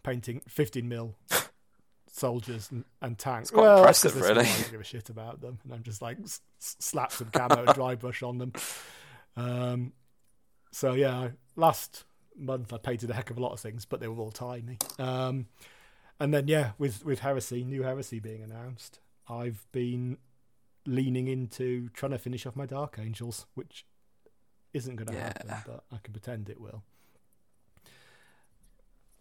painting 0.03 0.43
15 0.49 0.89
mil 0.89 1.15
soldiers 2.11 2.71
and, 2.71 2.85
and 3.01 3.19
tanks. 3.19 3.49
It's 3.49 3.51
quite 3.53 3.63
Well, 3.63 3.79
impressive, 3.79 4.17
really. 4.17 4.41
I 4.41 4.61
don't 4.61 4.71
give 4.71 4.81
a 4.81 4.85
shit 4.85 5.11
about 5.11 5.41
them, 5.41 5.59
and 5.65 5.73
I'm 5.73 5.83
just 5.83 6.03
like 6.03 6.19
s- 6.23 6.41
slap 6.59 7.13
some 7.13 7.31
camo 7.31 7.65
and 7.65 7.75
dry 7.75 7.95
brush 7.95 8.23
on 8.23 8.39
them. 8.39 8.53
Um, 9.37 9.93
so 10.71 10.93
yeah, 10.95 11.29
last 11.57 12.05
month 12.37 12.73
I 12.73 12.79
painted 12.79 13.11
a 13.11 13.15
heck 13.15 13.31
of 13.31 13.39
a 13.39 13.41
lot 13.41 13.53
of 13.53 13.61
things, 13.61 13.85
but 13.85 14.01
they 14.01 14.09
were 14.09 14.21
all 14.23 14.31
tiny. 14.31 14.79
Um, 14.99 15.47
and 16.21 16.33
then 16.33 16.49
yeah, 16.49 16.73
with 16.79 17.05
with 17.05 17.21
heresy, 17.21 17.65
new 17.65 17.83
heresy 17.83 18.21
being 18.21 18.43
announced, 18.43 19.01
I've 19.29 19.67
been 19.73 20.19
leaning 20.87 21.29
into 21.29 21.89
trying 21.91 22.13
to 22.13 22.19
finish 22.19 22.47
off 22.47 22.57
my 22.57 22.67
Dark 22.67 22.99
Angels, 22.99 23.47
which 23.55 23.85
isn't 24.73 24.97
going 24.97 25.07
to 25.09 25.13
Yeah. 25.15 25.25
happen, 25.25 25.55
but 25.67 25.85
I 25.93 25.99
can 26.03 26.13
pretend 26.13 26.49
it 26.49 26.61
will. 26.61 26.83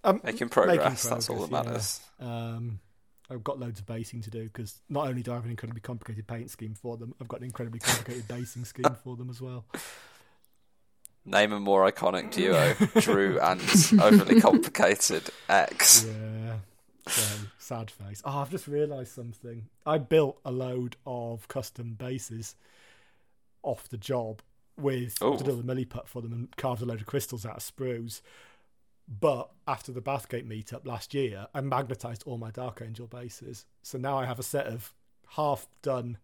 Um, 0.04 0.20
Making 0.24 0.50
progress, 0.50 1.04
that's 1.04 1.30
all 1.30 1.46
that 1.46 1.52
matters. 1.52 2.02
yeah. 2.20 2.26
Um, 2.56 2.80
I've 3.30 3.44
got 3.44 3.60
loads 3.60 3.80
of 3.80 3.86
basing 3.86 4.22
to 4.24 4.30
do 4.30 4.44
because 4.46 4.82
not 4.90 5.08
only 5.08 5.22
do 5.24 5.32
I 5.32 5.36
have 5.36 5.46
an 5.46 5.52
incredibly 5.52 5.80
complicated 5.82 6.28
paint 6.28 6.50
scheme 6.50 6.74
for 6.74 6.98
them, 6.98 7.14
I've 7.22 7.28
got 7.28 7.40
an 7.40 7.46
incredibly 7.46 7.80
complicated 7.80 8.28
basing 8.28 8.66
scheme 8.66 8.96
for 9.04 9.16
them 9.16 9.30
as 9.30 9.40
well. 9.40 9.66
Name 11.24 11.54
a 11.54 11.60
more 11.60 11.90
iconic 11.90 12.32
duo, 12.32 12.74
Drew 13.02 13.40
and 13.40 13.62
overly 14.02 14.42
complicated 14.42 15.30
X. 15.48 16.04
Yeah. 16.06 16.58
So 17.08 17.48
sad 17.58 17.90
face. 17.90 18.22
Oh, 18.26 18.40
I've 18.40 18.52
just 18.52 18.68
realised 18.68 19.14
something. 19.14 19.68
I 19.86 19.98
built 19.98 20.40
a 20.46 20.52
load 20.52 20.98
of 21.06 21.48
custom 21.48 21.94
bases 21.94 22.56
off 23.64 23.90
the 23.90 23.98
job 23.98 24.42
with 24.78 25.18
Oh. 25.22 25.38
did 25.38 25.48
all 25.50 25.56
the 25.56 25.64
milliput 25.64 26.08
for 26.08 26.22
them 26.22 26.32
and 26.34 26.56
carved 26.58 26.82
a 26.82 26.86
load 26.86 27.02
of 27.02 27.08
crystals 27.08 27.46
out 27.46 27.58
of 27.58 27.64
sprues. 27.64 28.22
But 29.08 29.50
after 29.68 29.92
the 29.92 30.02
Bathgate 30.02 30.48
meetup 30.48 30.86
last 30.86 31.14
year, 31.14 31.48
I 31.54 31.62
magnetised 31.62 32.24
all 32.26 32.38
my 32.38 32.52
Dark 32.52 32.82
Angel 32.82 33.08
bases. 33.08 33.66
So 33.82 33.98
now 33.98 34.18
I 34.18 34.26
have 34.26 34.40
a 34.40 34.44
set 34.44 34.68
of 34.68 34.94
half 35.30 35.68
done 35.82 36.18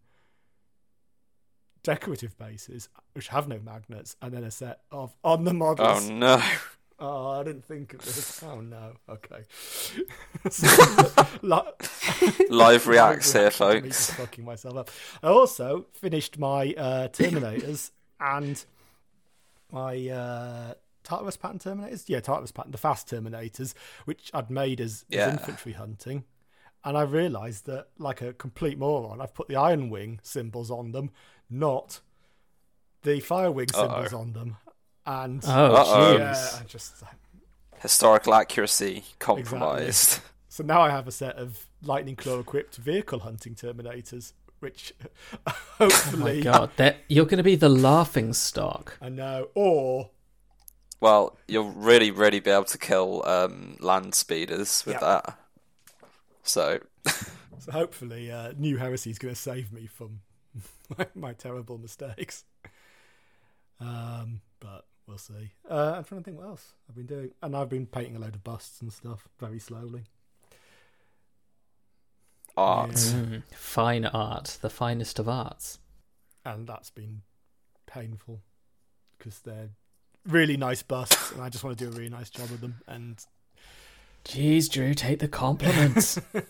decorative 1.82 2.36
bases 2.38 2.88
which 3.12 3.28
have 3.28 3.48
no 3.48 3.58
magnets, 3.58 4.16
and 4.20 4.32
then 4.32 4.44
a 4.44 4.50
set 4.50 4.80
of 4.90 5.16
on 5.22 5.44
the 5.44 5.54
models. 5.54 6.08
Oh 6.08 6.12
no. 6.12 6.42
Oh, 7.00 7.28
I 7.40 7.44
didn't 7.44 7.64
think 7.64 7.94
of 7.94 8.04
this. 8.04 8.42
Oh 8.46 8.60
no. 8.60 8.92
Okay. 9.08 9.42
So, 10.50 10.66
Live 12.50 12.86
reacts 12.86 13.32
here, 13.32 13.42
reaction 13.42 13.68
me 13.68 13.80
folks. 13.90 14.10
fucking 14.12 14.44
myself 14.44 14.76
up. 14.76 14.90
I 15.22 15.28
also 15.28 15.86
finished 15.92 16.38
my 16.38 16.74
uh, 16.76 17.08
Terminators 17.08 17.90
and 18.20 18.64
my 19.70 20.08
uh, 20.08 20.74
Tartarus 21.04 21.36
pattern 21.36 21.58
Terminators. 21.58 22.04
Yeah, 22.08 22.20
Tartarus 22.20 22.52
pattern, 22.52 22.72
the 22.72 22.78
fast 22.78 23.08
Terminators, 23.08 23.74
which 24.04 24.30
I'd 24.32 24.50
made 24.50 24.80
as, 24.80 25.04
as 25.12 25.32
infantry 25.32 25.72
hunting. 25.72 26.24
And 26.84 26.96
I 26.96 27.02
realised 27.02 27.66
that, 27.66 27.88
like 27.98 28.22
a 28.22 28.32
complete 28.32 28.78
moron, 28.78 29.20
I've 29.20 29.34
put 29.34 29.48
the 29.48 29.56
Iron 29.56 29.90
Wing 29.90 30.20
symbols 30.22 30.70
on 30.70 30.92
them, 30.92 31.10
not 31.50 32.00
the 33.02 33.20
Fire 33.20 33.50
Wing 33.50 33.68
symbols 33.72 34.12
Uh-oh. 34.14 34.20
on 34.20 34.32
them. 34.32 34.56
And 35.08 35.42
Oh, 35.46 36.18
yeah. 36.18 36.58
I 36.60 36.64
just 36.64 37.02
Historical 37.80 38.34
accuracy 38.34 39.04
compromised. 39.18 40.20
So 40.50 40.62
now 40.62 40.82
I 40.82 40.90
have 40.90 41.08
a 41.08 41.12
set 41.12 41.36
of 41.36 41.66
lightning 41.82 42.14
claw 42.14 42.38
equipped 42.40 42.76
vehicle 42.76 43.20
hunting 43.20 43.54
terminators, 43.54 44.32
which 44.58 44.92
hopefully, 45.46 45.54
oh 45.80 46.16
my 46.18 46.34
hopefully 46.34 46.42
god, 46.42 46.70
that 46.76 46.98
you're 47.08 47.24
going 47.24 47.38
to 47.38 47.42
be 47.44 47.54
the 47.56 47.68
laughing 47.70 48.34
stock. 48.34 48.98
I 49.00 49.08
know, 49.08 49.48
or 49.54 50.10
Well, 51.00 51.38
you'll 51.46 51.70
really, 51.70 52.10
really 52.10 52.40
be 52.40 52.50
able 52.50 52.64
to 52.64 52.78
kill 52.78 53.24
um, 53.26 53.76
land 53.80 54.14
speeders 54.14 54.82
with 54.84 54.96
Yeah. 54.96 55.00
that. 55.00 55.38
So, 56.42 56.80
so 57.06 57.72
hopefully 57.72 58.30
uh, 58.30 58.52
New 58.58 58.76
Heresy 58.76 59.10
is 59.10 59.18
going 59.18 59.32
to 59.34 59.40
save 59.40 59.72
me 59.72 59.86
from 59.86 60.20
my, 60.98 61.06
my 61.14 61.32
terrible 61.32 61.78
mistakes. 61.78 62.44
Um, 63.80 64.40
but 64.58 64.86
we'll 65.08 65.18
see. 65.18 65.50
Uh, 65.68 65.94
I'm 65.96 66.04
trying 66.04 66.20
to 66.20 66.24
think 66.24 66.38
what 66.38 66.46
else 66.46 66.74
I've 66.88 66.94
been 66.94 67.06
doing, 67.06 67.30
and 67.42 67.56
I've 67.56 67.68
been 67.70 67.86
painting 67.86 68.14
a 68.16 68.20
load 68.20 68.34
of 68.36 68.44
busts 68.44 68.80
and 68.82 68.92
stuff 68.92 69.26
very 69.40 69.58
slowly. 69.58 70.04
art. 72.56 72.90
Mm, 72.92 73.42
fine 73.54 74.04
art, 74.06 74.58
the 74.60 74.70
finest 74.70 75.18
of 75.18 75.28
arts. 75.28 75.78
and 76.44 76.66
that's 76.66 76.90
been 76.90 77.22
painful 77.86 78.40
because 79.16 79.40
they're 79.40 79.70
really 80.26 80.56
nice 80.56 80.82
busts, 80.82 81.32
and 81.32 81.42
I 81.42 81.48
just 81.48 81.64
want 81.64 81.78
to 81.78 81.84
do 81.84 81.90
a 81.90 81.94
really 81.94 82.10
nice 82.10 82.30
job 82.30 82.50
of 82.50 82.60
them. 82.60 82.80
And 82.86 83.24
Jeez, 84.24 84.68
Drew, 84.70 84.94
take 84.94 85.20
the 85.20 85.28
compliments. 85.28 86.18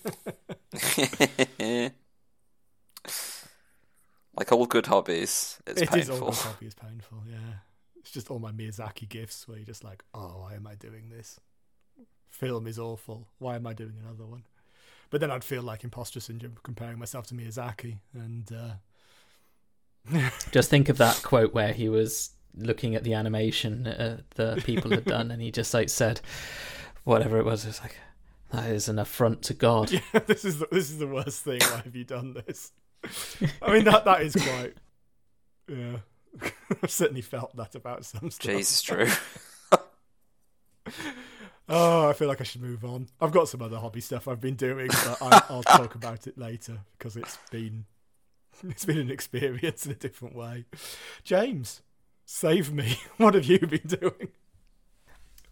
like 4.36 4.52
all 4.52 4.66
good 4.66 4.86
hobbies, 4.86 5.58
it's 5.66 5.82
It 5.82 5.94
is 5.94 6.10
all 6.10 6.26
painful. 6.30 6.52
my 6.60 6.66
is 6.66 6.74
painful. 6.74 7.18
Yeah, 7.28 7.36
it's 8.08 8.14
just 8.14 8.30
all 8.30 8.38
my 8.38 8.52
Miyazaki 8.52 9.06
gifts 9.06 9.46
where 9.46 9.58
you're 9.58 9.66
just 9.66 9.84
like, 9.84 10.02
oh, 10.14 10.38
why 10.38 10.54
am 10.54 10.66
I 10.66 10.74
doing 10.76 11.10
this? 11.10 11.38
Film 12.30 12.66
is 12.66 12.78
awful. 12.78 13.28
Why 13.38 13.56
am 13.56 13.66
I 13.66 13.74
doing 13.74 13.96
another 14.02 14.24
one? 14.24 14.44
But 15.10 15.20
then 15.20 15.30
I'd 15.30 15.44
feel 15.44 15.62
like 15.62 15.84
imposter 15.84 16.18
syndrome 16.18 16.56
comparing 16.62 16.98
myself 16.98 17.26
to 17.26 17.34
Miyazaki, 17.34 17.98
and 18.14 18.50
uh, 18.50 20.30
just 20.52 20.70
think 20.70 20.88
of 20.88 20.96
that 20.96 21.22
quote 21.22 21.52
where 21.52 21.74
he 21.74 21.90
was 21.90 22.30
looking 22.56 22.94
at 22.94 23.04
the 23.04 23.12
animation 23.12 23.86
uh, 23.86 24.20
the 24.36 24.62
people 24.64 24.90
had 24.90 25.04
done, 25.04 25.30
and 25.30 25.42
he 25.42 25.50
just 25.50 25.74
like 25.74 25.90
said, 25.90 26.22
whatever 27.04 27.38
it 27.38 27.44
was, 27.44 27.64
it 27.64 27.68
was 27.68 27.82
like, 27.82 27.98
that 28.52 28.70
is 28.70 28.88
an 28.88 28.98
affront 28.98 29.42
to 29.42 29.54
God. 29.54 29.90
yeah, 29.90 30.00
this 30.26 30.46
is 30.46 30.60
the, 30.60 30.68
this 30.72 30.90
is 30.90 30.96
the 30.96 31.06
worst 31.06 31.44
thing. 31.44 31.60
Why 31.60 31.82
have 31.84 31.94
you 31.94 32.04
done 32.04 32.32
this? 32.46 32.72
I 33.60 33.74
mean 33.74 33.84
that 33.84 34.06
that 34.06 34.22
is 34.22 34.34
quite. 34.34 34.74
Yeah, 35.68 35.98
I've 36.82 36.90
certainly 36.90 37.22
felt 37.22 37.56
that 37.56 37.74
about 37.74 38.04
some 38.04 38.30
stuff. 38.30 38.54
Jesus, 38.54 38.82
true. 38.82 39.08
Oh, 41.70 42.08
I 42.08 42.14
feel 42.14 42.28
like 42.28 42.40
I 42.40 42.44
should 42.44 42.62
move 42.62 42.82
on. 42.84 43.08
I've 43.20 43.32
got 43.32 43.48
some 43.48 43.60
other 43.60 43.76
hobby 43.76 44.00
stuff 44.00 44.26
I've 44.26 44.40
been 44.40 44.54
doing, 44.54 44.88
but 44.88 45.18
I, 45.20 45.42
I'll 45.50 45.62
talk 45.64 45.94
about 45.94 46.26
it 46.26 46.38
later 46.38 46.78
because 46.96 47.14
it's 47.16 47.38
been 47.50 47.84
it's 48.66 48.86
been 48.86 48.98
an 48.98 49.10
experience 49.10 49.84
in 49.84 49.92
a 49.92 49.94
different 49.94 50.34
way. 50.34 50.64
James, 51.24 51.82
save 52.24 52.72
me. 52.72 52.96
What 53.18 53.34
have 53.34 53.44
you 53.44 53.58
been 53.58 53.86
doing? 53.86 54.28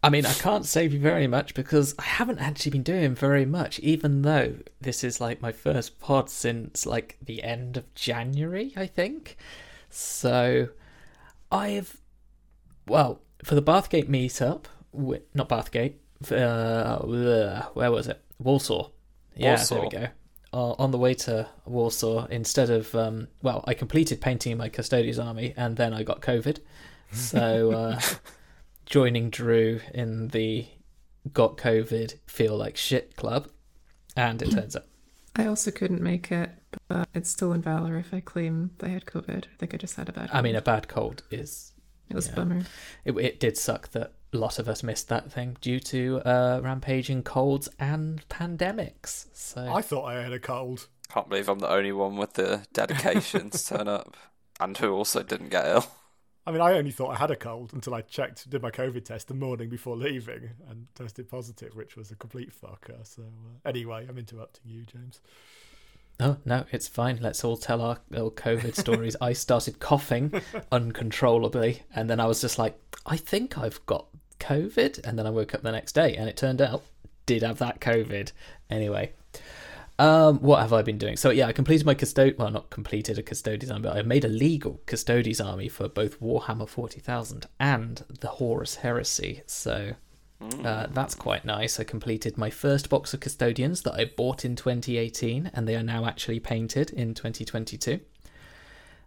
I 0.02 0.08
mean, 0.08 0.24
I 0.24 0.32
can't 0.34 0.64
save 0.64 0.92
you 0.92 1.00
very 1.00 1.26
much 1.26 1.52
because 1.54 1.94
I 1.98 2.04
haven't 2.04 2.38
actually 2.38 2.70
been 2.70 2.82
doing 2.82 3.14
very 3.14 3.44
much, 3.44 3.78
even 3.80 4.22
though 4.22 4.54
this 4.80 5.02
is 5.02 5.20
like 5.20 5.42
my 5.42 5.52
first 5.52 5.98
pod 5.98 6.30
since 6.30 6.86
like 6.86 7.18
the 7.20 7.42
end 7.42 7.76
of 7.76 7.92
January, 7.94 8.72
I 8.76 8.86
think. 8.86 9.36
So 9.90 10.68
I've, 11.50 12.00
well, 12.86 13.20
for 13.44 13.54
the 13.54 13.62
Bathgate 13.62 14.08
meetup, 14.08 14.64
not 15.34 15.48
Bathgate, 15.48 15.94
uh, 16.30 17.66
where 17.72 17.90
was 17.90 18.08
it? 18.08 18.20
Warsaw. 18.38 18.90
Yeah, 19.34 19.56
there 19.56 19.80
we 19.80 19.88
go. 19.88 20.08
Uh, 20.52 20.72
on 20.78 20.90
the 20.90 20.98
way 20.98 21.12
to 21.12 21.46
Warsaw, 21.66 22.26
instead 22.26 22.70
of, 22.70 22.94
um, 22.94 23.28
well, 23.42 23.62
I 23.66 23.74
completed 23.74 24.20
painting 24.20 24.56
my 24.56 24.68
Custodian's 24.68 25.18
army 25.18 25.52
and 25.56 25.76
then 25.76 25.92
I 25.92 26.02
got 26.02 26.22
COVID. 26.22 26.60
So, 27.12 27.72
uh, 27.72 28.00
joining 28.86 29.30
Drew 29.30 29.80
in 29.92 30.28
the 30.28 30.66
got 31.32 31.56
COVID, 31.56 32.14
feel 32.26 32.56
like 32.56 32.76
shit 32.76 33.16
club. 33.16 33.48
And 34.16 34.40
it 34.40 34.50
turns 34.50 34.76
out, 34.76 34.84
I 35.34 35.46
also 35.46 35.70
couldn't 35.70 36.00
make 36.00 36.32
it, 36.32 36.50
but 36.88 37.08
it's 37.14 37.30
still 37.30 37.52
in 37.52 37.62
valor 37.62 37.96
if 37.96 38.12
I 38.12 38.20
claim 38.20 38.70
I 38.82 38.88
had 38.88 39.06
COVID. 39.06 39.44
I 39.44 39.56
think 39.58 39.74
I 39.74 39.76
just 39.76 39.96
had 39.96 40.08
a 40.08 40.12
bad. 40.12 40.30
I 40.32 40.42
mean, 40.42 40.56
a 40.56 40.62
bad 40.62 40.88
cold 40.88 41.22
is. 41.30 41.72
it 42.08 42.14
was 42.14 42.26
yeah. 42.26 42.32
a 42.32 42.36
bummer. 42.36 42.62
It, 43.04 43.16
it 43.18 43.40
did 43.40 43.56
suck 43.56 43.88
that 43.92 44.12
a 44.32 44.36
lot 44.36 44.58
of 44.58 44.68
us 44.68 44.82
missed 44.82 45.08
that 45.08 45.32
thing 45.32 45.56
due 45.60 45.80
to 45.80 46.20
uh, 46.24 46.60
rampaging 46.62 47.22
colds 47.22 47.68
and 47.78 48.26
pandemics. 48.28 49.26
So 49.32 49.72
I 49.72 49.82
thought 49.82 50.04
I 50.04 50.22
had 50.22 50.32
a 50.32 50.38
cold. 50.38 50.88
Can't 51.08 51.28
believe 51.28 51.48
I'm 51.48 51.60
the 51.60 51.70
only 51.70 51.92
one 51.92 52.16
with 52.16 52.34
the 52.34 52.66
dedication 52.72 53.50
to 53.50 53.66
turn 53.76 53.88
up. 53.88 54.16
and 54.58 54.76
who 54.76 54.92
also 54.92 55.22
didn't 55.22 55.50
get 55.50 55.66
ill. 55.66 55.86
I 56.46 56.52
mean, 56.52 56.60
I 56.60 56.74
only 56.74 56.92
thought 56.92 57.10
I 57.10 57.16
had 57.16 57.32
a 57.32 57.36
cold 57.36 57.72
until 57.72 57.92
I 57.92 58.02
checked, 58.02 58.48
did 58.48 58.62
my 58.62 58.70
COVID 58.70 59.04
test 59.04 59.26
the 59.26 59.34
morning 59.34 59.68
before 59.68 59.96
leaving, 59.96 60.50
and 60.70 60.86
tested 60.94 61.28
positive, 61.28 61.74
which 61.74 61.96
was 61.96 62.12
a 62.12 62.16
complete 62.16 62.52
fucker. 62.52 63.04
So 63.04 63.22
uh, 63.22 63.68
anyway, 63.68 64.06
I'm 64.08 64.16
interrupting 64.16 64.70
you, 64.70 64.84
James. 64.84 65.20
Oh 66.18 66.38
no, 66.44 66.64
it's 66.72 66.88
fine. 66.88 67.18
Let's 67.20 67.44
all 67.44 67.56
tell 67.56 67.82
our 67.82 67.98
little 68.10 68.30
COVID 68.30 68.74
stories. 68.74 69.16
I 69.20 69.34
started 69.34 69.80
coughing 69.80 70.32
uncontrollably, 70.72 71.82
and 71.94 72.08
then 72.08 72.20
I 72.20 72.26
was 72.26 72.40
just 72.40 72.58
like, 72.58 72.78
I 73.04 73.16
think 73.16 73.58
I've 73.58 73.84
got 73.86 74.06
COVID, 74.40 75.06
and 75.06 75.18
then 75.18 75.26
I 75.26 75.30
woke 75.30 75.54
up 75.54 75.62
the 75.62 75.72
next 75.72 75.92
day, 75.92 76.16
and 76.16 76.28
it 76.28 76.36
turned 76.36 76.62
out 76.62 76.82
did 77.26 77.42
have 77.42 77.58
that 77.58 77.80
COVID. 77.80 78.32
Anyway, 78.70 79.12
um, 79.98 80.38
what 80.38 80.60
have 80.60 80.72
I 80.72 80.82
been 80.82 80.98
doing? 80.98 81.16
So 81.16 81.30
yeah, 81.30 81.46
I 81.46 81.52
completed 81.52 81.84
my 81.84 81.94
custod. 81.94 82.36
Well, 82.38 82.50
not 82.50 82.70
completed 82.70 83.18
a 83.18 83.22
custodian's 83.22 83.70
army, 83.70 83.82
but 83.82 83.96
I 83.96 84.02
made 84.02 84.24
a 84.24 84.28
legal 84.28 84.80
custodian's 84.86 85.40
army 85.40 85.68
for 85.68 85.88
both 85.88 86.20
Warhammer 86.20 86.68
Forty 86.68 87.00
Thousand 87.00 87.46
and 87.60 88.04
the 88.20 88.28
Horus 88.28 88.76
Heresy. 88.76 89.42
So 89.46 89.92
uh, 90.40 90.86
that's 90.90 91.14
quite 91.14 91.44
nice. 91.44 91.80
I 91.80 91.84
completed 91.84 92.36
my 92.36 92.50
first 92.50 92.90
box 92.90 93.14
of 93.14 93.20
custodians 93.20 93.82
that 93.82 93.94
I 93.94 94.04
bought 94.04 94.44
in 94.44 94.54
2018, 94.56 95.50
and 95.54 95.66
they 95.66 95.76
are 95.76 95.82
now 95.82 96.06
actually 96.06 96.40
painted 96.40 96.90
in 96.90 97.14
2022. 97.14 98.00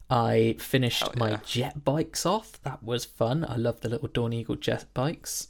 I 0.10 0.56
finished 0.58 1.04
Hell 1.04 1.14
my 1.18 1.36
jet 1.46 1.86
bikes 1.86 2.26
off. 2.26 2.60
That 2.64 2.82
was 2.82 3.06
fun. 3.06 3.46
I 3.48 3.58
love 3.58 3.82
the 3.82 3.90
little 3.90 4.08
Dawn 4.08 4.34
Eagle 4.34 4.56
jet 4.56 4.86
bikes. 4.94 5.50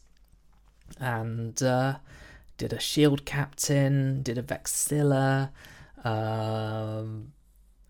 And 1.00 1.62
uh, 1.64 1.96
did 2.58 2.74
a 2.74 2.80
shield 2.80 3.26
captain, 3.26 4.22
did 4.22 4.38
a 4.38 4.44
Vexilla. 4.44 5.52
Um, 6.04 7.32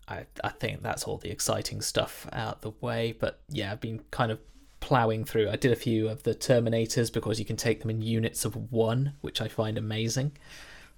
I, 0.06 0.26
I 0.44 0.50
think 0.50 0.82
that's 0.82 1.04
all 1.04 1.18
the 1.18 1.30
exciting 1.30 1.80
stuff 1.80 2.28
out 2.32 2.62
the 2.62 2.72
way. 2.80 3.16
But 3.18 3.40
yeah, 3.48 3.72
I've 3.72 3.80
been 3.80 4.02
kind 4.12 4.30
of 4.30 4.38
plowing 4.80 5.24
through. 5.24 5.50
I 5.50 5.56
did 5.56 5.72
a 5.72 5.76
few 5.76 6.08
of 6.08 6.22
the 6.22 6.34
Terminators 6.34 7.12
because 7.12 7.38
you 7.38 7.44
can 7.44 7.56
take 7.56 7.80
them 7.80 7.90
in 7.90 8.02
units 8.02 8.44
of 8.44 8.72
one, 8.72 9.14
which 9.20 9.40
I 9.40 9.48
find 9.48 9.78
amazing. 9.78 10.32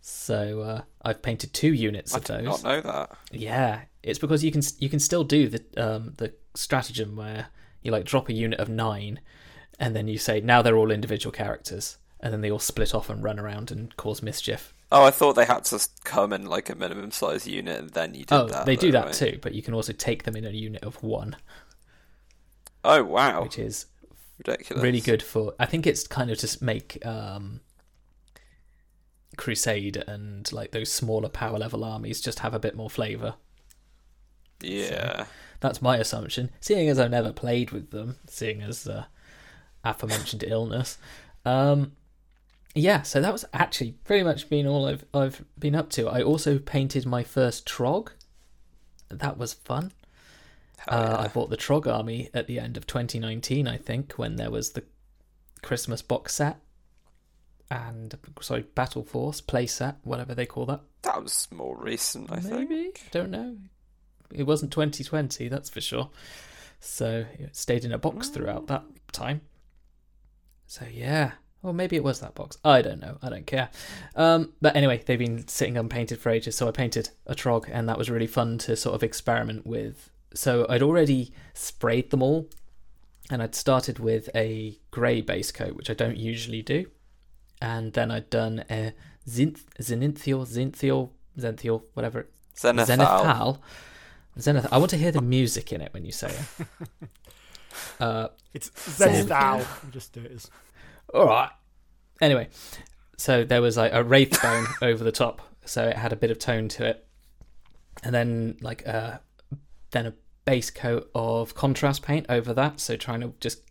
So 0.00 0.60
uh, 0.62 0.82
I've 1.02 1.22
painted 1.22 1.52
two 1.52 1.72
units 1.72 2.14
I 2.14 2.18
of 2.18 2.24
did 2.24 2.36
those. 2.38 2.44
not 2.44 2.64
know 2.64 2.80
that. 2.80 3.16
Yeah, 3.30 3.82
it's 4.02 4.18
because 4.18 4.42
you 4.42 4.50
can 4.50 4.62
you 4.78 4.88
can 4.88 4.98
still 4.98 5.24
do 5.24 5.48
the 5.48 5.62
um 5.76 6.14
the 6.16 6.32
stratagem 6.54 7.16
where 7.16 7.48
you 7.82 7.92
like 7.92 8.04
drop 8.04 8.28
a 8.28 8.32
unit 8.32 8.58
of 8.58 8.68
nine, 8.68 9.20
and 9.78 9.94
then 9.94 10.08
you 10.08 10.18
say 10.18 10.40
now 10.40 10.60
they're 10.60 10.76
all 10.76 10.90
individual 10.90 11.32
characters, 11.32 11.98
and 12.18 12.32
then 12.32 12.40
they 12.40 12.50
all 12.50 12.58
split 12.58 12.94
off 12.94 13.10
and 13.10 13.22
run 13.22 13.38
around 13.38 13.70
and 13.70 13.96
cause 13.96 14.22
mischief. 14.22 14.74
Oh, 14.90 15.04
I 15.04 15.10
thought 15.10 15.34
they 15.34 15.46
had 15.46 15.64
to 15.66 15.88
come 16.04 16.32
in 16.32 16.46
like 16.46 16.68
a 16.68 16.74
minimum 16.74 17.12
size 17.12 17.46
unit, 17.46 17.78
and 17.78 17.90
then 17.90 18.14
you 18.14 18.24
did 18.24 18.32
oh, 18.32 18.46
that. 18.48 18.66
they 18.66 18.76
do 18.76 18.92
that 18.92 19.06
right? 19.06 19.14
too, 19.14 19.38
but 19.40 19.54
you 19.54 19.62
can 19.62 19.72
also 19.72 19.92
take 19.92 20.24
them 20.24 20.36
in 20.36 20.44
a 20.44 20.50
unit 20.50 20.82
of 20.82 21.02
one, 21.02 21.36
Oh 22.84 23.04
wow, 23.04 23.42
which 23.42 23.58
is 23.58 23.86
ridiculous! 24.38 24.82
really 24.82 25.00
good 25.00 25.22
for. 25.22 25.54
I 25.58 25.66
think 25.66 25.86
it's 25.86 26.06
kind 26.06 26.30
of 26.30 26.38
just 26.38 26.62
make 26.62 27.04
um 27.06 27.60
Crusade 29.36 29.96
and 29.96 30.50
like 30.52 30.72
those 30.72 30.90
smaller 30.92 31.28
power 31.28 31.58
level 31.58 31.84
armies 31.84 32.20
just 32.20 32.40
have 32.40 32.54
a 32.54 32.58
bit 32.58 32.76
more 32.76 32.90
flavor. 32.90 33.34
Yeah, 34.60 35.24
That's 35.60 35.82
my 35.82 35.96
assumption. 35.96 36.50
Seeing 36.60 36.88
as 36.88 36.98
I've 36.98 37.10
never 37.10 37.32
played 37.32 37.72
with 37.72 37.90
them, 37.90 38.18
seeing 38.28 38.62
as 38.62 38.86
uh, 38.86 39.06
aforementioned 39.84 40.44
illness, 40.46 40.98
um, 41.44 41.92
yeah. 42.74 43.02
So 43.02 43.20
that 43.20 43.32
was 43.32 43.44
actually 43.52 43.92
pretty 44.04 44.22
much 44.22 44.48
been 44.48 44.66
all 44.66 44.86
I've 44.86 45.04
I've 45.12 45.44
been 45.58 45.74
up 45.74 45.90
to. 45.90 46.08
I 46.08 46.22
also 46.22 46.58
painted 46.58 47.06
my 47.06 47.24
first 47.24 47.66
Trog. 47.66 48.10
That 49.08 49.36
was 49.36 49.52
fun. 49.52 49.92
Hell 50.88 50.98
Uh, 50.98 51.08
yeah. 51.10 51.20
I 51.20 51.28
bought 51.28 51.50
the 51.50 51.56
Trog 51.56 51.86
army 51.86 52.28
at 52.34 52.46
the 52.46 52.58
end 52.58 52.76
of 52.76 52.86
2019, 52.86 53.66
I 53.68 53.76
think, 53.76 54.12
when 54.14 54.36
there 54.36 54.50
was 54.50 54.70
the 54.72 54.84
Christmas 55.62 56.02
box 56.02 56.34
set 56.34 56.58
and 57.70 58.18
sorry, 58.40 58.62
Battle 58.74 59.02
Force 59.02 59.40
playset, 59.40 59.96
whatever 60.02 60.34
they 60.34 60.44
call 60.46 60.66
that. 60.66 60.80
that 61.02 61.22
was 61.22 61.48
more 61.50 61.76
recent, 61.76 62.30
I 62.30 62.38
think. 62.40 62.68
Maybe 62.70 62.92
don't 63.10 63.30
know. 63.30 63.56
It 64.30 64.42
wasn't 64.44 64.72
2020, 64.72 65.48
that's 65.48 65.70
for 65.70 65.80
sure. 65.80 66.10
So 66.80 67.24
it 67.38 67.56
stayed 67.56 67.84
in 67.84 67.92
a 67.92 67.98
box 67.98 68.28
throughout 68.28 68.66
that 68.66 68.82
time. 69.12 69.40
So 70.66 70.84
yeah, 70.92 71.32
or 71.62 71.72
maybe 71.72 71.96
it 71.96 72.04
was 72.04 72.20
that 72.20 72.34
box. 72.34 72.58
I 72.64 72.82
don't 72.82 73.00
know. 73.00 73.18
I 73.22 73.28
don't 73.28 73.46
care. 73.46 73.70
Um, 74.16 74.52
but 74.60 74.74
anyway, 74.74 75.02
they've 75.04 75.18
been 75.18 75.46
sitting 75.48 75.76
unpainted 75.76 76.18
for 76.18 76.30
ages. 76.30 76.56
So 76.56 76.66
I 76.68 76.72
painted 76.72 77.10
a 77.26 77.34
trog, 77.34 77.68
and 77.70 77.88
that 77.88 77.98
was 77.98 78.10
really 78.10 78.26
fun 78.26 78.58
to 78.58 78.74
sort 78.76 78.94
of 78.94 79.02
experiment 79.02 79.66
with. 79.66 80.10
So 80.34 80.66
I'd 80.68 80.82
already 80.82 81.32
sprayed 81.54 82.10
them 82.10 82.22
all, 82.22 82.48
and 83.30 83.42
I'd 83.42 83.54
started 83.54 83.98
with 83.98 84.28
a 84.34 84.78
grey 84.90 85.20
base 85.20 85.52
coat, 85.52 85.74
which 85.76 85.90
I 85.90 85.94
don't 85.94 86.16
usually 86.16 86.62
do, 86.62 86.86
and 87.60 87.92
then 87.92 88.10
I'd 88.10 88.30
done 88.30 88.64
a 88.70 88.92
zinth, 89.28 89.62
zenithial, 89.80 90.46
zinthial, 90.46 91.10
zenthial, 91.38 91.82
whatever 91.94 92.28
Zenith, 92.58 92.86
Zenith 92.86 93.06
Al. 93.08 93.24
Pal. 93.24 93.62
Zenith. 94.38 94.66
I 94.72 94.78
want 94.78 94.90
to 94.90 94.96
hear 94.96 95.12
the 95.12 95.20
music 95.22 95.72
in 95.72 95.80
it 95.80 95.92
when 95.94 96.04
you 96.04 96.12
say 96.12 96.28
it. 96.58 96.66
Uh, 97.98 98.28
It's 98.52 98.70
Zenith 98.96 99.28
So- 99.28 99.34
Owl. 99.34 99.58
We'll 99.82 99.92
just 99.92 100.12
do 100.12 100.20
it 100.20 100.32
as 100.32 100.50
all 101.14 101.26
right. 101.26 101.48
Anyway, 102.20 102.48
so 103.16 103.44
there 103.44 103.62
was 103.62 103.76
like 103.78 103.92
a 103.94 104.02
wraith 104.04 104.40
bone 104.42 104.66
over 104.82 105.02
the 105.02 105.12
top, 105.12 105.40
so 105.64 105.88
it 105.88 105.96
had 105.96 106.12
a 106.12 106.16
bit 106.16 106.30
of 106.30 106.38
tone 106.38 106.68
to 106.68 106.86
it, 106.86 107.06
and 108.02 108.14
then 108.14 108.56
like 108.60 108.86
uh, 108.86 109.18
then 109.92 110.06
a 110.06 110.14
base 110.44 110.70
coat 110.70 111.10
of 111.14 111.54
contrast 111.54 112.02
paint 112.02 112.26
over 112.28 112.52
that. 112.52 112.80
So 112.80 112.96
trying 112.96 113.20
to 113.20 113.32
just 113.40 113.62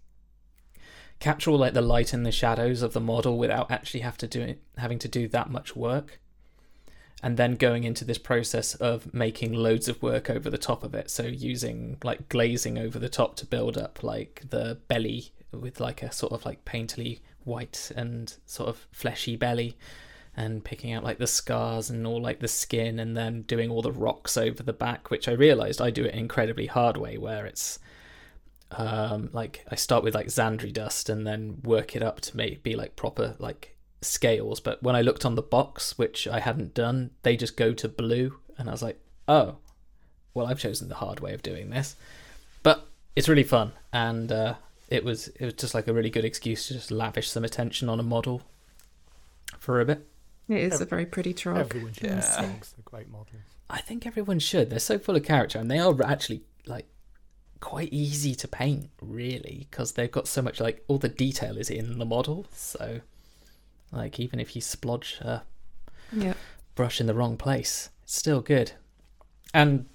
capture 1.19 1.51
all 1.51 1.57
like 1.57 1.73
the 1.73 1.81
light 1.81 2.13
and 2.13 2.25
the 2.25 2.31
shadows 2.31 2.81
of 2.81 2.93
the 2.93 2.99
model 2.99 3.38
without 3.38 3.69
actually 3.69 3.99
have 3.99 4.17
to 4.17 4.27
do 4.27 4.41
it, 4.41 4.62
having 4.77 4.99
to 4.99 5.07
do 5.07 5.27
that 5.27 5.49
much 5.49 5.75
work. 5.75 6.19
And 7.23 7.38
then 7.38 7.53
going 7.53 7.84
into 7.84 8.03
this 8.03 8.17
process 8.17 8.73
of 8.75 9.13
making 9.13 9.53
loads 9.53 9.88
of 9.88 10.01
work 10.01 10.29
over 10.29 10.49
the 10.49 10.57
top 10.57 10.84
of 10.84 10.95
it. 10.95 11.12
So 11.12 11.23
using 11.23 11.97
like 12.03 12.29
glazing 12.29 12.79
over 12.79 12.97
the 12.97 13.10
top 13.10 13.36
to 13.38 13.45
build 13.45 13.77
up 13.77 14.01
like 14.01 14.43
the 14.49 14.79
belly 14.88 15.31
with 15.51 15.79
like 15.79 16.01
a 16.01 16.12
sort 16.12 16.31
of 16.31 16.45
like 16.45 16.65
painterly 16.65 17.19
white 17.43 17.91
and 17.95 18.34
sort 18.45 18.69
of 18.69 18.88
fleshy 18.91 19.36
belly 19.36 19.77
and 20.36 20.63
picking 20.63 20.94
out 20.94 21.04
like 21.04 21.17
the 21.17 21.28
scars 21.28 21.89
and 21.89 22.08
all 22.08 22.22
like 22.22 22.39
the 22.39 22.48
skin 22.48 23.00
and 23.00 23.17
then 23.17 23.41
doing 23.44 23.70
all 23.70 23.82
the 23.82 23.91
rocks 23.91 24.38
over 24.38 24.63
the 24.63 24.74
back 24.74 25.12
which 25.12 25.28
i 25.28 25.32
realized 25.32 25.82
i 25.82 25.89
do 25.89 26.06
it 26.06 26.15
incredibly 26.15 26.67
hard 26.67 26.96
way 26.96 27.17
where 27.17 27.46
it's 27.46 27.80
um 28.72 29.30
like 29.34 29.65
i 29.70 29.76
start 29.76 30.04
with 30.04 30.15
like 30.15 30.28
Zandri 30.28 30.72
dust 30.72 31.10
and 31.10 31.28
then 31.28 31.60
work 31.63 31.96
it 31.96 32.02
up 32.02 32.22
to 32.22 32.38
make 32.38 32.63
be 32.63 32.76
like 32.76 32.96
proper 32.96 33.36
like 33.39 33.76
scales. 34.02 34.60
But 34.60 34.82
when 34.82 34.96
i 34.96 35.02
looked 35.02 35.26
on 35.26 35.36
the 35.36 35.41
box 35.41 35.98
which 35.98 36.28
i 36.28 36.39
hadn't 36.39 36.74
done 36.74 37.12
they 37.24 37.38
just 37.38 37.58
go 37.58 37.74
to 37.74 37.88
blue. 37.88 38.38
And 38.58 38.67
i 38.70 38.72
was 38.72 38.82
like 38.82 39.00
oh 39.28 39.58
well 40.34 40.48
i've 40.48 40.60
chosen 40.60 40.89
the 40.89 40.96
hard 40.96 41.20
way 41.20 41.34
of 41.34 41.44
doing 41.44 41.70
this. 41.70 41.96
But 42.63 42.88
it's 43.15 43.30
really 43.30 43.44
fun. 43.44 43.74
And 43.94 44.32
uh 44.32 44.56
it 44.89 45.04
was 45.04 45.28
it 45.30 45.46
was 45.46 45.54
just 45.54 45.74
like 45.74 45.88
a 45.88 45.94
really 45.94 46.10
good 46.10 46.26
excuse 46.26 46.67
to 46.67 46.74
just 46.74 46.91
lavish 46.91 47.30
some 47.30 47.44
attention 47.44 47.89
on 47.89 48.00
a 48.00 48.04
model 48.04 48.41
for 49.60 49.80
a 49.80 49.86
bit 49.86 50.06
It 50.47 50.58
is 50.73 50.82
a 50.82 50.86
very 50.86 51.06
pretty 51.06 51.34
trog. 51.34 51.58
everyone 51.60 51.93
should 51.93 52.04
Yeah. 52.04 52.15
yeah. 52.15 52.21
songs. 52.21 52.73
They're 52.75 52.84
great 52.84 53.10
models. 53.10 53.41
I 53.69 53.80
think 53.82 54.06
everyone 54.06 54.39
should. 54.39 54.69
They're 54.69 54.80
so 54.80 54.99
full 54.99 55.15
of 55.15 55.23
character, 55.23 55.58
and 55.60 55.71
they 55.71 55.80
are 55.80 55.95
actually 56.04 56.43
like 56.65 56.88
quite 57.62 57.89
easy 57.93 58.36
to 58.36 58.47
paint, 58.47 58.89
really, 59.01 59.67
because 59.69 59.93
they've 59.93 60.12
got 60.12 60.27
so 60.27 60.41
much 60.41 60.60
like 60.60 60.84
all 60.88 60.97
the 60.97 61.08
detail 61.10 61.58
is 61.58 61.69
in 61.69 61.99
the 61.99 62.06
model. 62.06 62.47
So, 62.54 63.01
like, 63.91 64.19
even 64.19 64.39
if 64.39 64.56
you 64.56 64.62
splodge 64.62 65.21
a 65.21 65.43
Yeah. 66.12 66.34
brush 66.76 66.99
in 66.99 67.07
the 67.07 67.13
wrong 67.13 67.38
place, 67.38 67.89
it's 68.03 68.16
still 68.16 68.41
good. 68.41 68.74
And 69.53 69.88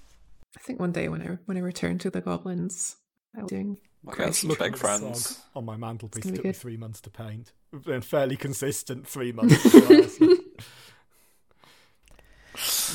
I 0.57 0.61
think 0.61 0.81
one 0.81 0.93
day 0.93 1.09
when 1.09 1.21
I 1.23 1.39
when 1.47 1.57
I 1.57 1.61
return 1.61 1.99
to 1.99 2.11
the 2.11 2.21
goblins, 2.23 2.97
I'll 3.37 3.43
be 3.47 3.49
doing 3.57 3.79
I 4.07 4.11
got 4.11 4.17
Great. 4.17 4.45
Look 4.45 4.59
big 4.61 4.77
friends. 4.77 5.41
on 5.55 5.65
my 5.65 5.77
mantelpiece. 5.77 6.19
It's 6.19 6.27
gonna 6.27 6.37
Took 6.37 6.43
be 6.45 6.49
me 6.51 6.53
three 6.53 6.77
months 6.77 7.01
to 7.03 7.11
paint. 7.11 7.53
And 7.87 8.05
fairly 8.05 8.37
consistent 8.37 9.07
three 9.07 9.33
months. 9.33 9.65
as 9.75 9.75
well, 9.89 10.05
so- 10.09 10.37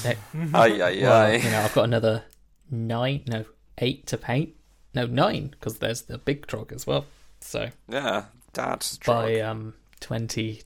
they, 0.03 0.15
Aye, 0.53 0.81
aye, 0.81 0.99
well, 1.01 1.21
aye. 1.27 1.35
you 1.35 1.49
know, 1.51 1.59
I've 1.61 1.73
got 1.73 1.83
another 1.83 2.23
nine, 2.69 3.23
no, 3.27 3.45
eight 3.77 4.07
to 4.07 4.17
paint. 4.17 4.55
No, 4.93 5.05
nine, 5.05 5.49
because 5.49 5.77
there's 5.77 6.01
the 6.03 6.17
big 6.17 6.47
trog 6.47 6.71
as 6.71 6.87
well. 6.87 7.05
So 7.41 7.69
Yeah, 7.87 8.25
Dad. 8.53 8.85
by 9.05 9.39
um 9.39 9.73
20 10.01 10.61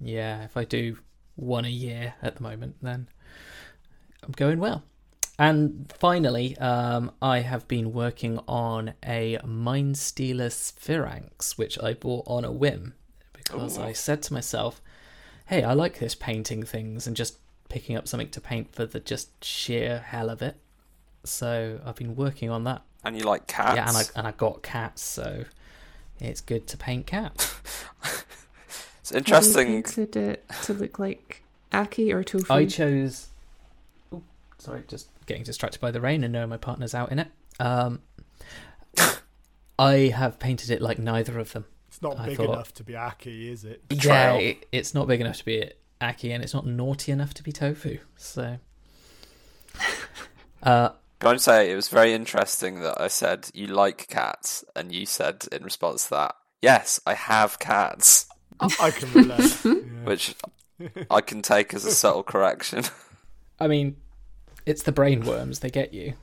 yeah 0.00 0.44
if 0.44 0.56
i 0.56 0.62
do 0.64 0.96
one 1.36 1.64
a 1.64 1.68
year 1.70 2.14
at 2.22 2.36
the 2.36 2.42
moment 2.42 2.76
then 2.82 3.08
i'm 4.22 4.30
going 4.32 4.58
well 4.60 4.82
and 5.38 5.92
finally 5.98 6.56
um 6.58 7.10
i 7.20 7.40
have 7.40 7.66
been 7.68 7.92
working 7.92 8.38
on 8.48 8.94
a 9.04 9.38
mind 9.44 9.96
stealer 9.96 10.48
sphinx 10.50 11.58
which 11.58 11.78
i 11.82 11.92
bought 11.92 12.24
on 12.26 12.44
a 12.44 12.50
whim 12.52 12.94
because 13.32 13.78
Ooh. 13.78 13.82
i 13.82 13.92
said 13.92 14.22
to 14.22 14.32
myself 14.32 14.80
hey 15.46 15.62
i 15.62 15.72
like 15.74 15.98
this 15.98 16.14
painting 16.14 16.62
things 16.62 17.06
and 17.06 17.14
just 17.16 17.36
picking 17.68 17.96
up 17.96 18.08
something 18.08 18.30
to 18.30 18.40
paint 18.40 18.74
for 18.74 18.86
the 18.86 19.00
just 19.00 19.44
sheer 19.44 19.98
hell 20.06 20.30
of 20.30 20.40
it 20.40 20.56
so 21.24 21.80
i've 21.84 21.96
been 21.96 22.16
working 22.16 22.48
on 22.48 22.64
that 22.64 22.82
And 23.04 23.16
you 23.16 23.24
like 23.24 23.46
cats? 23.46 23.76
Yeah, 23.76 23.88
and 23.88 23.96
I 23.96 24.02
and 24.16 24.26
I 24.26 24.32
got 24.32 24.62
cats, 24.62 25.02
so 25.02 25.44
it's 26.18 26.40
good 26.40 26.66
to 26.68 26.76
paint 26.76 27.06
cats. 27.06 27.54
it's 29.00 29.10
Have 29.10 29.12
you 29.12 29.18
interesting. 29.18 29.66
painted 29.66 30.16
it 30.16 30.44
to 30.64 30.72
look 30.74 30.98
like 30.98 31.42
Aki 31.72 32.12
or 32.12 32.24
Tofu? 32.24 32.52
I 32.52 32.64
chose. 32.66 33.28
Sorry, 34.66 34.82
just 34.88 35.08
getting 35.26 35.44
distracted 35.44 35.80
by 35.80 35.92
the 35.92 36.00
rain 36.00 36.24
and 36.24 36.32
knowing 36.32 36.48
my 36.48 36.56
partner's 36.56 36.92
out 36.92 37.12
in 37.12 37.20
it. 37.20 37.28
Um, 37.60 38.00
I 39.78 39.92
have 40.14 40.40
painted 40.40 40.70
it 40.70 40.82
like 40.82 40.98
neither 40.98 41.38
of 41.38 41.52
them. 41.52 41.66
It's 41.86 42.02
not 42.02 42.18
I 42.18 42.26
big 42.26 42.36
thought- 42.38 42.50
enough 42.54 42.74
to 42.74 42.82
be 42.84 42.96
Aki, 42.96 43.48
is 43.52 43.64
it? 43.64 43.82
Yeah, 43.90 44.34
it, 44.34 44.66
it's 44.72 44.92
not 44.92 45.06
big 45.06 45.20
enough 45.20 45.36
to 45.38 45.44
be 45.44 45.70
Aki, 46.00 46.32
and 46.32 46.42
it's 46.42 46.52
not 46.52 46.66
naughty 46.66 47.12
enough 47.12 47.32
to 47.34 47.44
be 47.44 47.52
tofu. 47.52 47.98
So, 48.16 48.58
uh, 50.64 50.88
Can 51.20 51.30
I 51.30 51.32
just 51.34 51.44
say 51.44 51.70
it 51.70 51.76
was 51.76 51.88
very 51.88 52.12
interesting 52.12 52.80
that 52.80 53.00
I 53.00 53.06
said 53.08 53.48
you 53.54 53.68
like 53.68 54.08
cats, 54.08 54.64
and 54.74 54.92
you 54.92 55.06
said 55.06 55.44
in 55.52 55.62
response 55.62 56.04
to 56.04 56.10
that, 56.10 56.34
"Yes, 56.60 57.00
I 57.06 57.14
have 57.14 57.58
cats," 57.60 58.26
I 58.60 58.90
can 58.90 59.12
relate. 59.12 59.64
yeah. 59.64 59.72
which 60.04 60.34
I 61.10 61.20
can 61.20 61.40
take 61.40 61.72
as 61.72 61.84
a 61.84 61.92
subtle 61.92 62.24
correction. 62.24 62.82
I 63.60 63.68
mean, 63.68 63.96
it's 64.66 64.82
the 64.82 64.92
brain 64.92 65.24
worms. 65.24 65.60
They 65.60 65.70
get 65.70 65.94
you. 65.94 66.14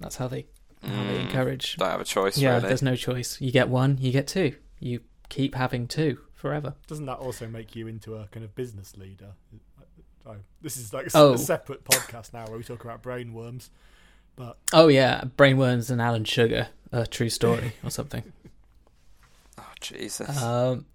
That's 0.00 0.16
how 0.16 0.28
they 0.28 0.46
how 0.84 1.04
they 1.04 1.20
encourage. 1.20 1.76
Don't 1.76 1.88
have 1.88 2.00
a 2.00 2.04
choice, 2.04 2.36
Yeah, 2.36 2.56
really. 2.56 2.68
there's 2.68 2.82
no 2.82 2.96
choice. 2.96 3.40
You 3.40 3.52
get 3.52 3.68
one, 3.68 3.98
you 4.00 4.10
get 4.12 4.26
two. 4.26 4.56
You 4.80 5.00
keep 5.28 5.54
having 5.54 5.86
two 5.86 6.18
forever. 6.34 6.74
Doesn't 6.88 7.06
that 7.06 7.18
also 7.18 7.46
make 7.46 7.76
you 7.76 7.86
into 7.86 8.16
a 8.16 8.26
kind 8.32 8.44
of 8.44 8.54
business 8.56 8.96
leader? 8.96 9.32
Oh, 10.26 10.36
this 10.60 10.76
is 10.76 10.92
like 10.92 11.04
a, 11.04 11.06
s- 11.06 11.14
Oh. 11.14 11.34
a 11.34 11.38
separate 11.38 11.84
podcast 11.84 12.32
now 12.32 12.46
where 12.46 12.58
we 12.58 12.64
talk 12.64 12.84
about 12.84 13.00
brain 13.02 13.32
worms. 13.32 13.70
But 14.36 14.56
Oh 14.72 14.88
yeah, 14.88 15.22
brainworms 15.36 15.90
and 15.90 16.00
Alan 16.02 16.24
Sugar, 16.24 16.68
a 16.90 17.06
true 17.06 17.28
story 17.28 17.72
or 17.84 17.90
something. 17.90 18.22
Oh 19.58 19.64
Jesus! 19.80 20.42
Um, 20.42 20.86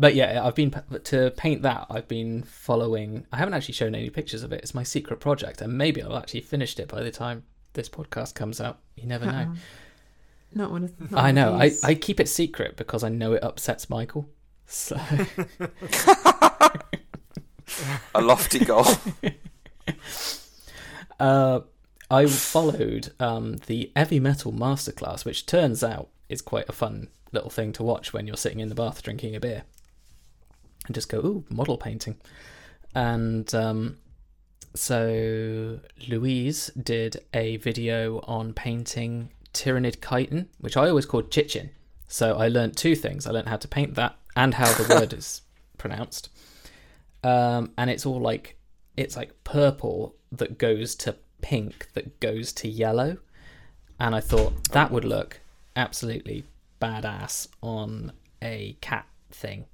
but 0.00 0.14
yeah, 0.14 0.40
I've 0.42 0.54
been 0.54 0.74
to 1.04 1.30
paint 1.36 1.60
that. 1.62 1.86
I've 1.90 2.08
been 2.08 2.42
following. 2.42 3.26
I 3.32 3.36
haven't 3.36 3.52
actually 3.54 3.74
shown 3.74 3.94
any 3.94 4.08
pictures 4.08 4.42
of 4.42 4.52
it. 4.52 4.62
It's 4.62 4.74
my 4.74 4.82
secret 4.82 5.20
project, 5.20 5.60
and 5.60 5.76
maybe 5.76 6.02
I'll 6.02 6.16
actually 6.16 6.40
finished 6.40 6.80
it 6.80 6.88
by 6.88 7.02
the 7.02 7.10
time 7.10 7.44
this 7.74 7.90
podcast 7.90 8.34
comes 8.34 8.62
out. 8.62 8.78
You 8.96 9.06
never 9.06 9.26
know. 9.26 9.32
Uh-oh. 9.32 9.56
Not 10.54 10.70
one 10.70 10.84
of. 10.84 11.10
Not 11.10 11.20
I 11.20 11.26
one 11.26 11.34
know. 11.34 11.54
Of 11.54 11.60
I. 11.60 11.72
I 11.84 11.94
keep 11.94 12.18
it 12.18 12.30
secret 12.30 12.76
because 12.76 13.04
I 13.04 13.10
know 13.10 13.34
it 13.34 13.44
upsets 13.44 13.90
Michael. 13.90 14.26
So 14.64 14.96
a 18.14 18.20
lofty 18.20 18.60
goal. 18.64 18.86
uh, 21.20 21.60
I 22.10 22.26
followed 22.26 23.12
um, 23.20 23.56
the 23.66 23.92
heavy 23.94 24.18
metal 24.18 24.52
masterclass, 24.52 25.26
which 25.26 25.44
turns 25.44 25.84
out 25.84 26.08
is 26.30 26.40
quite 26.40 26.68
a 26.68 26.72
fun 26.72 27.08
little 27.32 27.50
thing 27.50 27.72
to 27.74 27.82
watch 27.82 28.12
when 28.12 28.26
you're 28.26 28.36
sitting 28.36 28.60
in 28.60 28.68
the 28.68 28.74
bath 28.74 29.02
drinking 29.02 29.36
a 29.36 29.40
beer, 29.40 29.64
and 30.90 30.94
just 30.96 31.08
go, 31.08 31.18
"Ooh, 31.18 31.44
model 31.48 31.78
painting." 31.78 32.16
And 32.96 33.54
um, 33.54 33.98
so 34.74 35.78
Louise 36.08 36.70
did 36.70 37.24
a 37.32 37.58
video 37.58 38.18
on 38.24 38.52
painting 38.52 39.30
Tyranid 39.54 40.00
chitin, 40.00 40.48
which 40.58 40.76
I 40.76 40.88
always 40.88 41.06
called 41.06 41.30
Chichin. 41.30 41.70
So 42.08 42.36
I 42.36 42.48
learned 42.48 42.76
two 42.76 42.96
things. 42.96 43.24
I 43.24 43.30
learned 43.30 43.48
how 43.48 43.56
to 43.58 43.68
paint 43.68 43.94
that 43.94 44.16
and 44.34 44.54
how 44.54 44.72
the 44.72 44.92
word 44.92 45.12
is 45.20 45.42
pronounced. 45.78 46.28
Um, 47.22 47.70
and 47.78 47.88
it's 47.88 48.04
all 48.04 48.20
like 48.20 48.56
it's 48.96 49.16
like 49.16 49.44
purple 49.44 50.16
that 50.32 50.58
goes 50.58 50.96
to 50.96 51.14
pink 51.40 51.88
that 51.94 52.18
goes 52.18 52.52
to 52.54 52.68
yellow. 52.68 53.18
And 54.00 54.12
I 54.12 54.20
thought 54.20 54.70
that 54.72 54.90
would 54.90 55.04
look 55.04 55.38
absolutely 55.76 56.46
badass 56.82 57.46
on 57.62 58.10
a 58.42 58.76
cat 58.80 59.06
thing. 59.30 59.66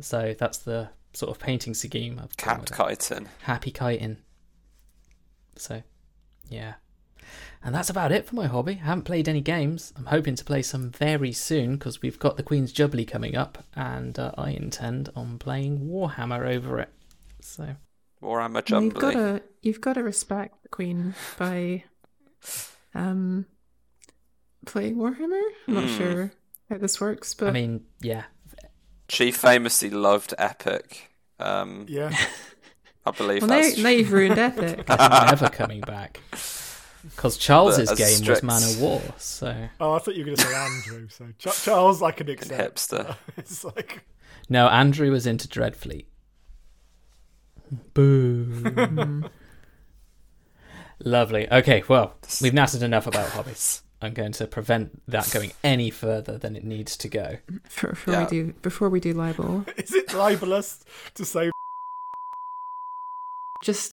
So 0.00 0.34
that's 0.38 0.58
the 0.58 0.90
sort 1.12 1.30
of 1.30 1.38
painting 1.38 1.74
scheme 1.74 2.20
I've 2.22 2.36
gone 2.36 2.64
chitin. 2.66 3.28
Happy 3.42 3.70
kiting. 3.70 4.18
So, 5.56 5.82
yeah. 6.48 6.74
And 7.62 7.74
that's 7.74 7.90
about 7.90 8.12
it 8.12 8.24
for 8.26 8.36
my 8.36 8.46
hobby. 8.46 8.78
I 8.82 8.86
haven't 8.86 9.02
played 9.04 9.28
any 9.28 9.40
games. 9.40 9.92
I'm 9.96 10.06
hoping 10.06 10.36
to 10.36 10.44
play 10.44 10.62
some 10.62 10.90
very 10.90 11.32
soon 11.32 11.72
because 11.76 12.00
we've 12.00 12.18
got 12.18 12.36
the 12.36 12.42
Queen's 12.42 12.72
Jubilee 12.72 13.04
coming 13.04 13.36
up, 13.36 13.64
and 13.74 14.18
uh, 14.18 14.32
I 14.38 14.50
intend 14.50 15.10
on 15.16 15.38
playing 15.38 15.80
Warhammer 15.88 16.46
over 16.46 16.78
it. 16.78 16.90
So, 17.40 17.74
Warhammer 18.22 18.70
Well, 18.70 18.82
you've 18.82 18.94
got 18.94 19.12
to 19.12 19.42
you've 19.62 19.80
got 19.80 19.94
to 19.94 20.02
respect 20.04 20.62
the 20.62 20.68
Queen 20.68 21.14
by 21.36 21.84
um 22.94 23.46
playing 24.64 24.96
Warhammer. 24.96 25.42
I'm 25.66 25.74
not 25.74 25.84
Hmm. 25.84 25.96
sure 25.96 26.32
how 26.70 26.78
this 26.78 27.00
works, 27.00 27.34
but 27.34 27.48
I 27.48 27.52
mean, 27.52 27.84
yeah, 28.00 28.24
She 29.08 29.30
famously 29.32 29.90
loved 29.90 30.34
Epic. 30.38 31.10
Um, 31.38 31.86
yeah, 31.88 32.14
I 33.06 33.10
believe 33.12 33.42
well, 33.42 33.50
now, 33.50 33.62
that's 33.62 33.78
now 33.78 33.88
you've 33.90 34.12
ruined 34.12 34.38
Epic. 34.38 34.86
never 34.88 35.48
coming 35.48 35.80
back. 35.80 36.20
Because 37.04 37.38
Charles's 37.38 37.88
But 37.88 37.92
as 37.92 37.98
game 37.98 38.08
was 38.28 38.38
strict- 38.38 38.42
Man 38.42 38.60
O' 38.62 38.80
War, 38.82 39.02
so 39.18 39.68
oh, 39.80 39.92
I 39.92 39.98
thought 40.00 40.14
you 40.16 40.22
were 40.22 40.26
going 40.26 40.36
to 40.36 40.42
say 40.42 40.54
Andrew. 40.54 41.08
So 41.08 41.26
Ch- 41.38 41.62
Charles, 41.64 42.02
I 42.02 42.10
can 42.10 42.26
fucking 42.26 42.42
accept. 42.52 42.76
hipster. 42.76 43.16
it's 43.36 43.64
like 43.64 44.02
no. 44.48 44.66
Andrew 44.68 45.10
was 45.12 45.26
into 45.26 45.46
Dreadfleet. 45.48 46.06
Boo. 47.94 49.24
Lovely. 51.04 51.50
Okay, 51.50 51.82
well, 51.88 52.14
we've 52.42 52.52
natterd 52.52 52.82
enough 52.82 53.06
about 53.06 53.28
hobbies. 53.30 53.82
I'm 54.00 54.14
going 54.14 54.32
to 54.32 54.46
prevent 54.46 55.02
that 55.08 55.30
going 55.32 55.52
any 55.64 55.90
further 55.90 56.38
than 56.38 56.54
it 56.54 56.64
needs 56.64 56.96
to 56.98 57.08
go. 57.08 57.38
For, 57.68 57.90
before 57.90 58.14
Yeah. 58.14 58.24
we 58.24 58.30
do 58.30 58.52
before 58.62 58.88
we 58.88 59.00
do 59.00 59.12
libel, 59.12 59.64
is 59.76 59.92
it 59.92 60.12
libelous 60.14 60.84
to 61.14 61.24
say 61.24 61.50
just 63.62 63.92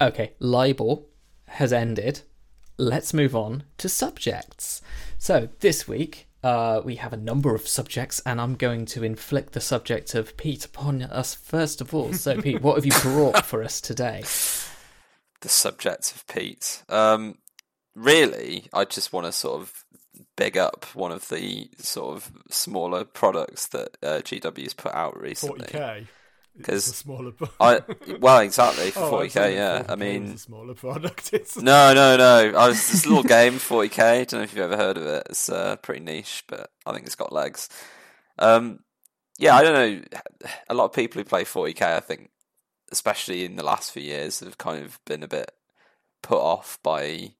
Okay, 0.00 0.32
libel 0.38 1.08
has 1.48 1.72
ended. 1.72 2.20
Let's 2.76 3.12
move 3.12 3.34
on 3.34 3.64
to 3.78 3.88
subjects. 3.88 4.80
So, 5.18 5.48
this 5.58 5.88
week, 5.88 6.28
uh, 6.44 6.80
we 6.84 6.96
have 6.96 7.12
a 7.12 7.16
number 7.16 7.52
of 7.54 7.66
subjects, 7.66 8.20
and 8.24 8.40
I'm 8.40 8.54
going 8.54 8.86
to 8.86 9.02
inflict 9.02 9.54
the 9.54 9.60
subject 9.60 10.14
of 10.14 10.36
Pete 10.36 10.64
upon 10.64 11.02
us 11.02 11.34
first 11.34 11.80
of 11.80 11.92
all. 11.92 12.12
So, 12.12 12.40
Pete, 12.40 12.62
what 12.62 12.76
have 12.76 12.86
you 12.86 12.92
brought 13.02 13.44
for 13.44 13.64
us 13.64 13.80
today? 13.80 14.20
the 15.40 15.48
subject 15.48 16.12
of 16.14 16.24
Pete. 16.28 16.84
Um, 16.88 17.38
really, 17.98 18.68
I 18.72 18.84
just 18.84 19.12
want 19.12 19.26
to 19.26 19.32
sort 19.32 19.60
of 19.60 19.84
big 20.36 20.56
up 20.56 20.84
one 20.94 21.12
of 21.12 21.28
the 21.28 21.68
sort 21.78 22.16
of 22.16 22.30
smaller 22.50 23.04
products 23.04 23.66
that 23.68 23.96
uh, 24.02 24.20
GW's 24.22 24.74
put 24.74 24.94
out 24.94 25.20
recently. 25.20 25.66
40k? 25.66 26.06
Because 26.56 26.84
smaller. 26.84 27.32
I 27.60 27.82
well 28.18 28.40
exactly 28.40 28.90
for 28.90 29.04
Oh, 29.04 29.10
forty 29.10 29.28
thought 29.28 29.42
k. 29.44 29.54
Yeah, 29.54 29.82
40K 29.82 29.90
I 29.90 29.94
mean, 29.94 30.24
a 30.32 30.38
smaller 30.38 30.74
product. 30.74 31.30
It's 31.32 31.56
no, 31.56 31.94
no, 31.94 32.16
no. 32.16 32.58
I 32.58 32.68
was 32.68 32.90
this 32.90 33.06
little 33.06 33.22
game 33.38 33.58
forty 33.58 33.88
k. 33.88 34.24
Don't 34.24 34.40
know 34.40 34.44
if 34.44 34.52
you've 34.52 34.64
ever 34.64 34.76
heard 34.76 34.96
of 34.96 35.06
it. 35.06 35.28
It's 35.30 35.48
uh, 35.48 35.76
pretty 35.76 36.00
niche, 36.04 36.42
but 36.48 36.70
I 36.84 36.92
think 36.92 37.06
it's 37.06 37.14
got 37.14 37.32
legs. 37.32 37.68
Um, 38.40 38.80
yeah, 39.38 39.54
I 39.54 39.62
don't 39.62 39.74
know. 39.74 40.02
A 40.68 40.74
lot 40.74 40.86
of 40.86 40.92
people 40.92 41.20
who 41.20 41.24
play 41.24 41.44
forty 41.44 41.74
k, 41.74 41.94
I 41.94 42.00
think, 42.00 42.30
especially 42.90 43.44
in 43.44 43.54
the 43.54 43.64
last 43.64 43.92
few 43.92 44.02
years, 44.02 44.40
have 44.40 44.58
kind 44.58 44.84
of 44.84 44.98
been 45.04 45.22
a 45.22 45.28
bit 45.28 45.52
put 46.22 46.40
off 46.40 46.80
by 46.82 47.34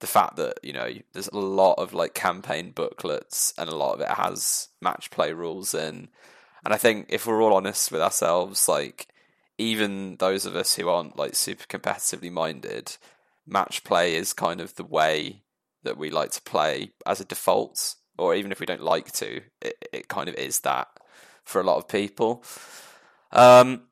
the 0.00 0.06
fact 0.06 0.36
that 0.36 0.58
you 0.62 0.72
know 0.72 0.90
there's 1.12 1.28
a 1.28 1.38
lot 1.38 1.74
of 1.74 1.94
like 1.94 2.14
campaign 2.14 2.70
booklets 2.70 3.54
and 3.58 3.68
a 3.68 3.74
lot 3.74 3.94
of 3.94 4.00
it 4.00 4.08
has 4.08 4.68
match 4.80 5.10
play 5.10 5.32
rules 5.32 5.74
in. 5.74 6.08
And 6.64 6.74
i 6.74 6.76
think 6.76 7.06
if 7.08 7.26
we're 7.26 7.42
all 7.42 7.54
honest 7.54 7.92
with 7.92 8.00
ourselves 8.00 8.68
like 8.68 9.08
even 9.58 10.16
those 10.16 10.44
of 10.44 10.56
us 10.56 10.74
who 10.74 10.88
aren't 10.88 11.16
like 11.16 11.34
super 11.34 11.64
competitively 11.64 12.30
minded 12.30 12.96
match 13.46 13.84
play 13.84 14.16
is 14.16 14.32
kind 14.32 14.60
of 14.60 14.74
the 14.74 14.84
way 14.84 15.42
that 15.84 15.96
we 15.96 16.10
like 16.10 16.32
to 16.32 16.42
play 16.42 16.90
as 17.06 17.20
a 17.20 17.24
default 17.24 17.94
or 18.18 18.34
even 18.34 18.50
if 18.50 18.58
we 18.60 18.66
don't 18.66 18.82
like 18.82 19.12
to 19.12 19.40
it, 19.62 19.88
it 19.92 20.08
kind 20.08 20.28
of 20.28 20.34
is 20.34 20.60
that 20.60 20.88
for 21.44 21.60
a 21.60 21.64
lot 21.64 21.76
of 21.76 21.86
people. 21.86 22.42
Um 23.30 23.82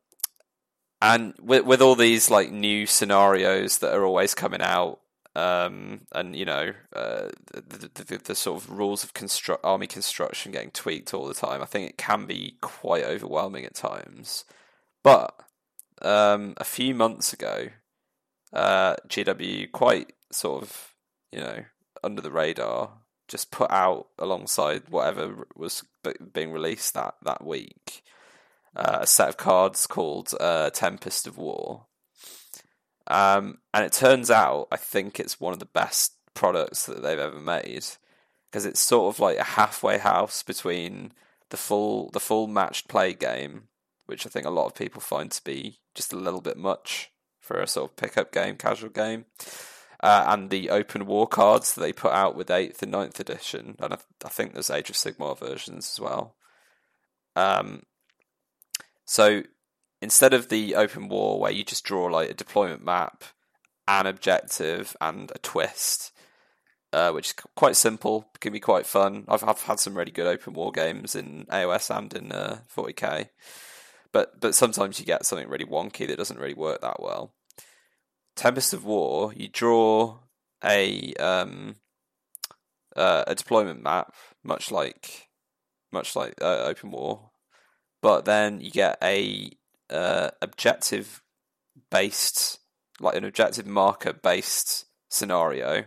and 1.01 1.35
with 1.41 1.65
with 1.65 1.81
all 1.81 1.95
these 1.95 2.31
like 2.31 2.51
new 2.51 2.87
scenarios 2.87 3.79
that 3.79 3.95
are 3.95 4.05
always 4.05 4.35
coming 4.35 4.63
out 4.63 5.01
um, 5.35 6.03
and 6.13 6.37
you 6.37 6.45
know 6.45 6.73
uh, 6.95 7.29
the, 7.53 7.91
the, 7.95 8.05
the, 8.05 8.19
the 8.19 8.35
sort 8.35 8.63
of 8.63 8.71
rules 8.71 9.05
of 9.05 9.15
construct 9.15 9.65
army 9.65 9.87
construction 9.87 10.53
getting 10.53 10.71
tweaked 10.71 11.15
all 11.15 11.27
the 11.27 11.35
time. 11.35 11.63
I 11.63 11.67
think 11.67 11.89
it 11.89 11.99
can 11.99 12.27
be 12.27 12.57
quite 12.61 13.05
overwhelming 13.05 13.65
at 13.65 13.75
times. 13.75 14.45
But 15.03 15.35
um, 16.03 16.55
a 16.57 16.65
few 16.65 16.95
months 16.95 17.33
ago, 17.33 17.69
uh, 18.53 18.97
GW 19.09 19.73
quite 19.73 20.13
sort 20.31 20.63
of 20.63 20.95
you 21.33 21.41
know 21.41 21.65
under 22.03 22.23
the 22.23 22.31
radar 22.31 22.91
just 23.27 23.51
put 23.51 23.71
out 23.71 24.09
alongside 24.19 24.83
whatever 24.91 25.47
was 25.57 25.83
being 26.33 26.53
released 26.53 26.95
that 26.95 27.15
that 27.23 27.45
week 27.45 28.03
uh, 28.77 28.99
a 29.03 29.07
set 29.07 29.29
of 29.29 29.37
cards 29.37 29.87
called 29.87 30.33
uh, 30.41 30.71
Tempest 30.71 31.27
of 31.27 31.39
War. 31.39 31.87
Um, 33.07 33.59
and 33.73 33.85
it 33.85 33.93
turns 33.93 34.31
out, 34.31 34.69
I 34.73 34.77
think 34.77 35.21
it's 35.21 35.41
one 35.41 35.53
of 35.53 35.59
the 35.59 35.67
best 35.67 36.15
products 36.35 36.87
that 36.87 37.03
they've 37.03 37.19
ever 37.19 37.41
made 37.41 37.85
because 38.51 38.67
it's 38.67 38.81
sort 38.81 39.15
of 39.15 39.21
like 39.21 39.37
a 39.39 39.45
halfway 39.45 39.99
house 39.99 40.43
between 40.43 41.13
the 41.51 41.57
full 41.57 42.09
the 42.11 42.21
full 42.21 42.47
matched 42.47 42.89
play 42.89 43.13
game, 43.13 43.65
which 44.07 44.27
I 44.27 44.31
think 44.31 44.47
a 44.47 44.51
lot 44.51 44.67
of 44.67 44.75
people 44.75 45.01
find 45.01 45.31
to 45.31 45.45
be 45.45 45.81
just 45.95 46.13
a 46.13 46.17
little 46.17 46.41
bit 46.41 46.57
much 46.57 47.11
for 47.41 47.61
a 47.61 47.67
sort 47.67 47.91
of 47.91 47.97
pickup 47.97 48.33
game, 48.33 48.57
casual 48.57 48.91
game, 48.91 49.27
uh, 50.01 50.25
and 50.29 50.51
the 50.51 50.71
open 50.71 51.07
war 51.07 51.27
cards 51.27 51.75
that 51.75 51.81
they 51.81 51.93
put 51.93 52.13
out 52.13 52.37
with 52.37 52.51
eighth 52.51 52.83
and 52.83 52.93
9th 52.93 53.21
edition, 53.21 53.77
and 53.81 53.95
I, 53.95 53.99
I 54.25 54.29
think 54.29 54.53
there's 54.53 54.71
Age 54.71 54.91
of 54.91 54.97
Sigmar 54.97 55.39
versions 55.39 55.93
as 55.93 56.01
well. 56.01 56.37
Um, 57.37 57.83
so 59.05 59.43
instead 60.05 60.35
of 60.35 60.51
the 60.51 60.75
open 60.75 61.09
war 61.09 61.41
where 61.41 61.51
you 61.51 61.65
just 61.65 61.83
draw 61.83 62.05
like 62.05 62.29
a 62.29 62.35
deployment 62.35 62.85
map, 62.85 63.25
an 63.89 64.07
objective, 64.07 64.95
and 65.01 65.33
a 65.35 65.39
twist, 65.39 66.13
uh, 66.93 67.11
which 67.11 67.29
is 67.29 67.35
quite 67.57 67.75
simple, 67.75 68.29
can 68.39 68.53
be 68.53 68.61
quite 68.61 68.85
fun. 68.85 69.25
I've, 69.29 69.43
I've 69.43 69.63
had 69.63 69.81
some 69.81 69.97
really 69.97 70.13
good 70.13 70.27
open 70.27 70.53
war 70.53 70.73
games 70.73 71.15
in 71.15 71.47
AOS 71.47 71.97
and 71.97 72.13
in 72.13 72.33
uh, 72.33 72.59
40k, 72.77 73.31
but 74.13 74.39
but 74.39 74.55
sometimes 74.55 75.01
you 75.01 75.07
get 75.07 75.25
something 75.25 75.49
really 75.49 75.65
wonky 75.65 76.07
that 76.07 76.19
doesn't 76.19 76.39
really 76.39 76.53
work 76.53 76.83
that 76.83 77.01
well. 77.01 77.33
Tempest 78.37 78.75
of 78.75 78.85
War, 78.85 79.33
you 79.35 79.49
draw 79.49 80.19
a 80.63 81.15
um, 81.15 81.77
uh, 82.95 83.25
a 83.27 83.35
deployment 83.35 83.83
map, 83.83 84.15
much 84.43 84.71
like 84.71 85.29
much 85.93 86.15
like 86.15 86.35
uh, 86.43 86.65
Open 86.65 86.91
War, 86.91 87.31
but 88.03 88.27
then 88.27 88.61
you 88.61 88.71
get 88.71 88.99
a 89.03 89.51
uh, 89.91 90.31
objective 90.43 91.23
based, 91.91 92.59
like 93.01 93.17
an 93.17 93.25
objective 93.25 93.67
marker 93.67 94.13
based 94.13 94.87
scenario, 95.09 95.85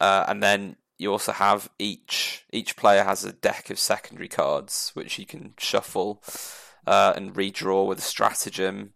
uh, 0.00 0.24
and 0.28 0.42
then 0.42 0.76
you 0.98 1.12
also 1.12 1.32
have 1.32 1.68
each 1.78 2.44
each 2.52 2.76
player 2.76 3.04
has 3.04 3.24
a 3.24 3.32
deck 3.32 3.70
of 3.70 3.78
secondary 3.78 4.28
cards 4.28 4.90
which 4.94 5.18
you 5.18 5.26
can 5.26 5.52
shuffle 5.58 6.22
uh, 6.86 7.12
and 7.16 7.34
redraw 7.34 7.86
with 7.86 7.98
a 7.98 8.02
stratagem. 8.02 8.92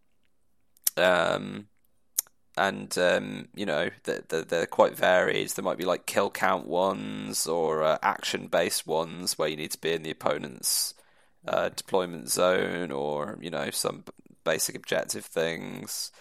Um, 0.96 1.66
and 2.56 2.96
um, 2.98 3.48
you 3.54 3.64
know 3.64 3.90
they're, 4.04 4.22
they're, 4.42 4.66
quite 4.66 4.96
varied. 4.96 5.48
There 5.50 5.64
might 5.64 5.78
be 5.78 5.84
like 5.84 6.06
kill 6.06 6.30
count 6.30 6.66
ones 6.66 7.46
or 7.46 7.82
uh, 7.82 7.98
action 8.02 8.48
based 8.48 8.86
ones 8.86 9.38
where 9.38 9.48
you 9.48 9.56
need 9.56 9.70
to 9.70 9.78
be 9.78 9.92
in 9.92 10.02
the 10.02 10.10
opponent's 10.10 10.94
uh, 11.46 11.70
deployment 11.70 12.30
zone, 12.30 12.90
or 12.90 13.38
you 13.40 13.50
know 13.50 13.70
some 13.70 14.04
basic 14.44 14.74
objective 14.74 15.24
things. 15.24 16.12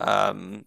Um, 0.00 0.64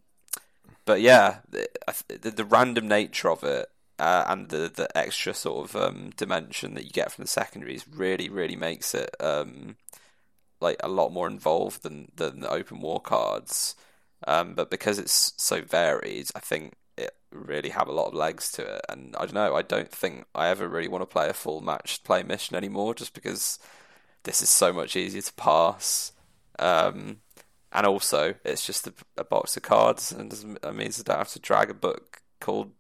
but 0.85 1.01
yeah, 1.01 1.39
the, 1.49 1.67
the, 2.07 2.45
random 2.45 2.87
nature 2.87 3.29
of 3.29 3.43
it 3.43 3.67
uh, 3.99 4.25
and 4.27 4.49
the 4.49 4.71
the 4.73 4.95
extra 4.97 5.33
sort 5.33 5.69
of 5.69 5.75
um, 5.75 6.11
dimension 6.15 6.75
that 6.75 6.85
you 6.85 6.91
get 6.91 7.11
from 7.11 7.23
the 7.23 7.29
secondaries 7.29 7.85
really 7.87 8.29
really 8.29 8.55
makes 8.55 8.93
it 8.93 9.09
um, 9.19 9.75
like 10.61 10.77
a 10.81 10.87
lot 10.87 11.09
more 11.11 11.27
involved 11.27 11.83
than 11.83 12.11
than 12.15 12.39
the 12.41 12.49
open 12.49 12.79
war 12.81 13.01
cards. 13.01 13.75
Um, 14.27 14.55
but 14.55 14.71
because 14.71 14.97
it's 14.97 15.33
so 15.37 15.61
varied, 15.61 16.29
I 16.35 16.39
think 16.39 16.73
it 16.97 17.15
really 17.31 17.69
have 17.69 17.87
a 17.87 17.93
lot 17.93 18.07
of 18.07 18.13
legs 18.13 18.51
to 18.53 18.75
it. 18.75 18.81
And 18.89 19.15
I 19.17 19.25
don't 19.25 19.33
know, 19.33 19.55
I 19.55 19.61
don't 19.61 19.91
think 19.91 20.25
I 20.33 20.47
ever 20.49 20.67
really 20.67 20.87
want 20.87 21.01
to 21.01 21.05
play 21.05 21.29
a 21.29 21.33
full 21.33 21.61
match 21.61 22.03
play 22.03 22.23
mission 22.23 22.55
anymore, 22.55 22.95
just 22.95 23.13
because 23.13 23.59
this 24.23 24.41
is 24.41 24.49
so 24.49 24.73
much 24.73 24.95
easier 24.95 25.21
to 25.21 25.33
pass. 25.33 26.11
Um, 26.59 27.17
and 27.71 27.85
also, 27.85 28.35
it's 28.45 28.65
just 28.65 28.87
a, 28.87 28.93
a 29.17 29.23
box 29.23 29.57
of 29.57 29.63
cards, 29.63 30.11
and 30.11 30.31
it 30.31 30.73
means 30.73 30.99
I 30.99 31.03
don't 31.03 31.17
have 31.17 31.33
to 31.33 31.39
drag 31.39 31.69
a 31.69 31.73
book 31.73 32.21
called 32.39 32.71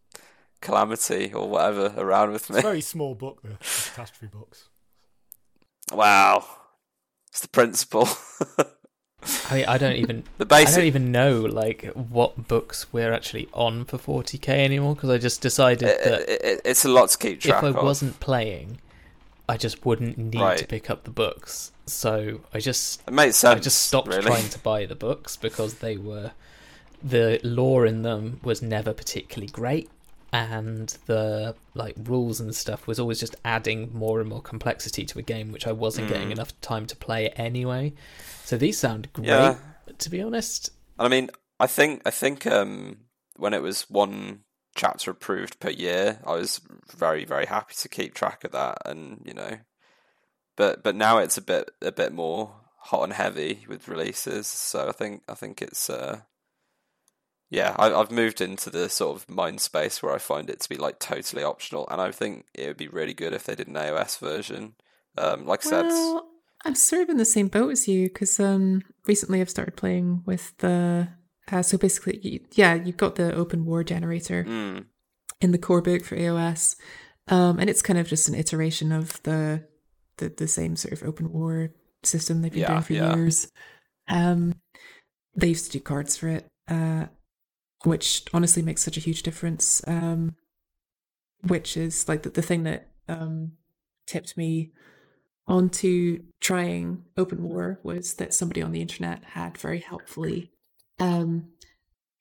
Calamity 0.61 1.33
or 1.33 1.49
whatever 1.49 1.93
around 1.97 2.31
with 2.31 2.49
me. 2.49 2.57
It's 2.57 2.65
a 2.65 2.69
very 2.69 2.81
small 2.81 3.13
book, 3.13 3.41
the 3.41 3.49
catastrophe 3.59 4.27
books. 4.27 4.69
Wow, 5.91 6.45
it's 7.29 7.41
the 7.41 7.49
principle. 7.49 8.07
I 9.49 9.55
mean, 9.55 9.65
I 9.65 9.77
don't 9.77 9.95
even 9.95 10.23
the 10.37 10.45
basic... 10.45 10.73
I 10.73 10.77
don't 10.77 10.85
even 10.85 11.11
know 11.11 11.41
like 11.41 11.85
what 11.93 12.47
books 12.47 12.87
we're 12.91 13.13
actually 13.13 13.47
on 13.53 13.85
for 13.85 13.97
40k 13.97 14.49
anymore 14.49 14.95
because 14.95 15.09
I 15.09 15.17
just 15.17 15.41
decided 15.41 15.89
it, 15.89 16.03
that 16.03 16.21
it, 16.29 16.41
it, 16.43 16.61
it's 16.65 16.85
a 16.85 16.89
lot 16.89 17.09
to 17.09 17.17
keep 17.17 17.41
track 17.41 17.63
If 17.63 17.75
I 17.75 17.79
of. 17.79 17.83
wasn't 17.83 18.19
playing, 18.19 18.79
I 19.47 19.57
just 19.57 19.85
wouldn't 19.85 20.17
need 20.17 20.41
right. 20.41 20.57
to 20.57 20.65
pick 20.65 20.89
up 20.89 21.03
the 21.03 21.11
books. 21.11 21.71
So 21.85 22.41
I 22.53 22.59
just 22.59 23.01
it 23.07 23.13
makes 23.13 23.37
sense. 23.37 23.57
I 23.57 23.59
just 23.59 23.83
stopped 23.83 24.07
really. 24.07 24.21
trying 24.21 24.49
to 24.49 24.59
buy 24.59 24.85
the 24.85 24.95
books 24.95 25.37
because 25.37 25.75
they 25.75 25.97
were 25.97 26.31
the 27.03 27.39
lore 27.43 27.85
in 27.85 28.01
them 28.01 28.39
was 28.43 28.61
never 28.61 28.93
particularly 28.93 29.51
great 29.51 29.89
and 30.31 30.97
the 31.05 31.55
like 31.73 31.95
rules 32.03 32.39
and 32.39 32.55
stuff 32.55 32.87
was 32.87 32.99
always 32.99 33.19
just 33.19 33.35
adding 33.45 33.89
more 33.93 34.19
and 34.19 34.29
more 34.29 34.41
complexity 34.41 35.05
to 35.05 35.19
a 35.19 35.21
game 35.21 35.51
which 35.51 35.67
I 35.67 35.71
wasn't 35.71 36.07
mm. 36.07 36.11
getting 36.11 36.31
enough 36.31 36.59
time 36.61 36.85
to 36.87 36.95
play 36.95 37.29
anyway. 37.29 37.93
So 38.43 38.57
these 38.57 38.77
sound 38.77 39.11
great, 39.13 39.27
yeah. 39.27 39.57
to 39.97 40.09
be 40.09 40.21
honest. 40.21 40.69
And 40.99 41.05
I 41.05 41.09
mean, 41.09 41.29
I 41.59 41.67
think 41.67 42.01
I 42.05 42.11
think 42.11 42.45
um, 42.45 42.97
when 43.37 43.53
it 43.53 43.61
was 43.61 43.89
one 43.89 44.41
chapter 44.75 45.11
approved 45.11 45.59
per 45.59 45.69
year, 45.69 46.19
I 46.25 46.33
was 46.33 46.61
very 46.95 47.25
very 47.25 47.45
happy 47.45 47.75
to 47.77 47.89
keep 47.89 48.13
track 48.13 48.43
of 48.43 48.51
that, 48.51 48.79
and 48.85 49.21
you 49.25 49.33
know, 49.33 49.57
but 50.55 50.83
but 50.83 50.95
now 50.95 51.17
it's 51.19 51.37
a 51.37 51.41
bit 51.41 51.71
a 51.81 51.91
bit 51.91 52.13
more 52.13 52.51
hot 52.77 53.03
and 53.03 53.13
heavy 53.13 53.65
with 53.67 53.87
releases. 53.87 54.47
So 54.47 54.87
I 54.87 54.91
think 54.91 55.23
I 55.27 55.33
think 55.33 55.61
it's 55.61 55.89
uh, 55.89 56.21
yeah, 57.49 57.75
I, 57.77 57.89
have 57.89 58.11
moved 58.11 58.41
into 58.41 58.69
the 58.69 58.89
sort 58.89 59.15
of 59.15 59.29
mind 59.29 59.61
space 59.61 60.01
where 60.01 60.13
I 60.13 60.17
find 60.17 60.49
it 60.49 60.61
to 60.61 60.69
be 60.69 60.77
like 60.77 60.99
totally 60.99 61.43
optional, 61.43 61.87
and 61.89 62.01
I 62.01 62.11
think 62.11 62.45
it 62.53 62.67
would 62.67 62.77
be 62.77 62.87
really 62.87 63.13
good 63.13 63.33
if 63.33 63.43
they 63.43 63.55
did 63.55 63.67
an 63.67 63.75
AOS 63.75 64.19
version. 64.19 64.73
Um, 65.17 65.45
like 65.45 65.65
I 65.65 65.69
well, 65.69 66.19
said, 66.19 66.21
I'm 66.65 66.75
sort 66.75 67.03
of 67.03 67.09
in 67.09 67.17
the 67.17 67.25
same 67.25 67.47
boat 67.47 67.71
as 67.71 67.87
you 67.87 68.07
because 68.07 68.39
um, 68.39 68.81
recently 69.05 69.41
I've 69.41 69.49
started 69.49 69.75
playing 69.75 70.23
with 70.25 70.57
the. 70.57 71.09
Uh, 71.51 71.61
so 71.61 71.77
basically, 71.77 72.19
you, 72.23 72.39
yeah, 72.53 72.73
you've 72.73 72.97
got 72.97 73.15
the 73.15 73.33
open 73.35 73.65
war 73.65 73.83
generator 73.83 74.43
mm. 74.43 74.83
in 75.39 75.51
the 75.51 75.59
core 75.59 75.81
book 75.81 76.03
for 76.03 76.17
AOS, 76.17 76.75
um, 77.27 77.59
and 77.59 77.69
it's 77.69 77.83
kind 77.83 77.99
of 77.99 78.07
just 78.07 78.27
an 78.27 78.35
iteration 78.35 78.91
of 78.91 79.21
the 79.23 79.67
the, 80.17 80.29
the 80.29 80.47
same 80.47 80.75
sort 80.75 80.93
of 80.93 81.03
open 81.03 81.31
war 81.31 81.71
system 82.03 82.41
they've 82.41 82.51
been 82.51 82.61
yeah, 82.61 82.67
doing 82.67 82.81
for 82.81 82.93
yeah. 82.93 83.15
years. 83.15 83.51
Um, 84.07 84.55
they 85.35 85.49
used 85.49 85.65
to 85.65 85.77
do 85.77 85.83
cards 85.83 86.17
for 86.17 86.29
it, 86.29 86.47
uh, 86.67 87.05
which 87.85 88.25
honestly 88.33 88.61
makes 88.61 88.83
such 88.83 88.97
a 88.97 89.01
huge 89.01 89.23
difference. 89.23 89.81
Um, 89.87 90.35
which 91.47 91.77
is 91.77 92.07
like 92.07 92.23
the, 92.23 92.29
the 92.29 92.41
thing 92.41 92.63
that 92.63 92.89
um, 93.07 93.53
tipped 94.07 94.37
me 94.37 94.71
onto 95.47 96.23
trying 96.39 97.03
open 97.17 97.43
war 97.43 97.79
was 97.83 98.15
that 98.15 98.33
somebody 98.33 98.61
on 98.61 98.71
the 98.71 98.81
internet 98.81 99.23
had 99.23 99.57
very 99.57 99.79
helpfully 99.79 100.51
um, 100.99 101.49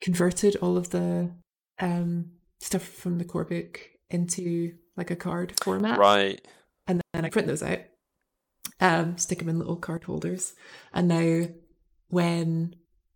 converted 0.01 0.55
all 0.57 0.77
of 0.77 0.91
the 0.91 1.31
um, 1.79 2.31
stuff 2.59 2.83
from 2.83 3.17
the 3.17 3.25
core 3.25 3.45
book 3.45 3.79
into 4.09 4.73
like 4.95 5.09
a 5.09 5.15
card 5.15 5.53
format. 5.63 5.97
Right. 5.97 6.45
And 6.87 7.01
then 7.13 7.25
I 7.25 7.29
print 7.29 7.47
those 7.47 7.63
out, 7.63 7.79
um, 8.79 9.17
stick 9.17 9.39
them 9.39 9.49
in 9.49 9.57
little 9.57 9.75
card 9.75 10.03
holders. 10.03 10.53
And 10.93 11.07
now 11.07 11.47
when 12.09 12.75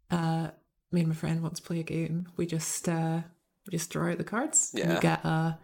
uh, 0.09 0.49
me 0.91 1.01
and 1.01 1.09
my 1.09 1.15
friend 1.15 1.41
want 1.41 1.55
to 1.55 1.61
play 1.61 1.79
a 1.79 1.83
game, 1.83 2.27
we 2.37 2.45
just 2.45 2.87
uh, 2.89 3.21
we 3.67 3.71
just 3.71 3.89
draw 3.91 4.11
out 4.11 4.17
the 4.17 4.23
cards. 4.23 4.71
Yeah. 4.73 4.95
you 4.95 5.01
get 5.01 5.23
a 5.25 5.57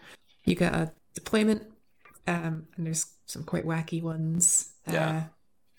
you 0.43 0.55
get 0.55 0.73
a 0.73 0.91
deployment 1.13 1.63
um, 2.27 2.67
and 2.75 2.85
there's 2.85 3.07
some 3.25 3.43
quite 3.43 3.65
wacky 3.65 4.01
ones, 4.01 4.73
yeah. 4.91 5.09
uh, 5.09 5.21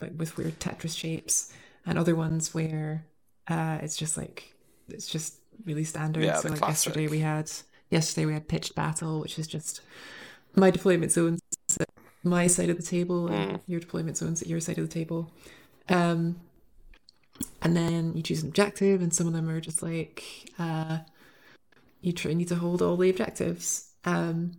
like 0.01 0.13
with 0.17 0.37
weird 0.37 0.59
Tetris 0.61 0.97
shapes, 0.97 1.53
and 1.85 1.99
other 1.99 2.15
ones 2.15 2.55
where 2.55 3.07
uh, 3.49 3.79
it's 3.83 3.97
just 3.97 4.17
like 4.17 4.55
it's 4.89 5.09
just 5.09 5.39
really 5.65 5.85
standard. 5.85 6.25
Yeah, 6.25 6.37
so 6.37 6.49
like 6.49 6.59
classic. 6.59 6.87
yesterday 6.87 7.09
we 7.09 7.21
had 7.21 7.51
yesterday 7.91 8.27
we 8.27 8.33
had 8.33 8.49
pitched 8.49 8.75
battle, 8.75 9.21
which 9.21 9.39
is 9.39 9.47
just 9.47 9.81
my 10.55 10.71
deployment 10.71 11.13
zones 11.13 11.41
at 11.81 11.89
my 12.23 12.47
side 12.47 12.71
of 12.71 12.77
the 12.77 12.83
table 12.83 13.29
and 13.29 13.53
mm. 13.53 13.61
your 13.67 13.81
deployment 13.81 14.17
zones 14.17 14.43
at 14.43 14.49
your 14.49 14.61
side 14.61 14.79
of 14.79 14.89
the 14.89 14.93
table. 14.93 15.33
Um, 15.89 16.41
and 17.63 17.77
then 17.77 18.15
you 18.15 18.23
choose 18.23 18.43
an 18.43 18.49
objective, 18.49 19.03
and 19.03 19.13
some 19.15 19.27
of 19.27 19.33
them 19.33 19.49
are 19.49 19.61
just 19.61 19.83
like 19.83 20.25
uh, 20.59 20.99
you 22.01 22.13
try 22.13 22.33
need 22.33 22.49
to 22.49 22.57
hold 22.57 22.83
all 22.83 22.97
the 22.97 23.11
objectives. 23.11 23.91
Um, 24.05 24.53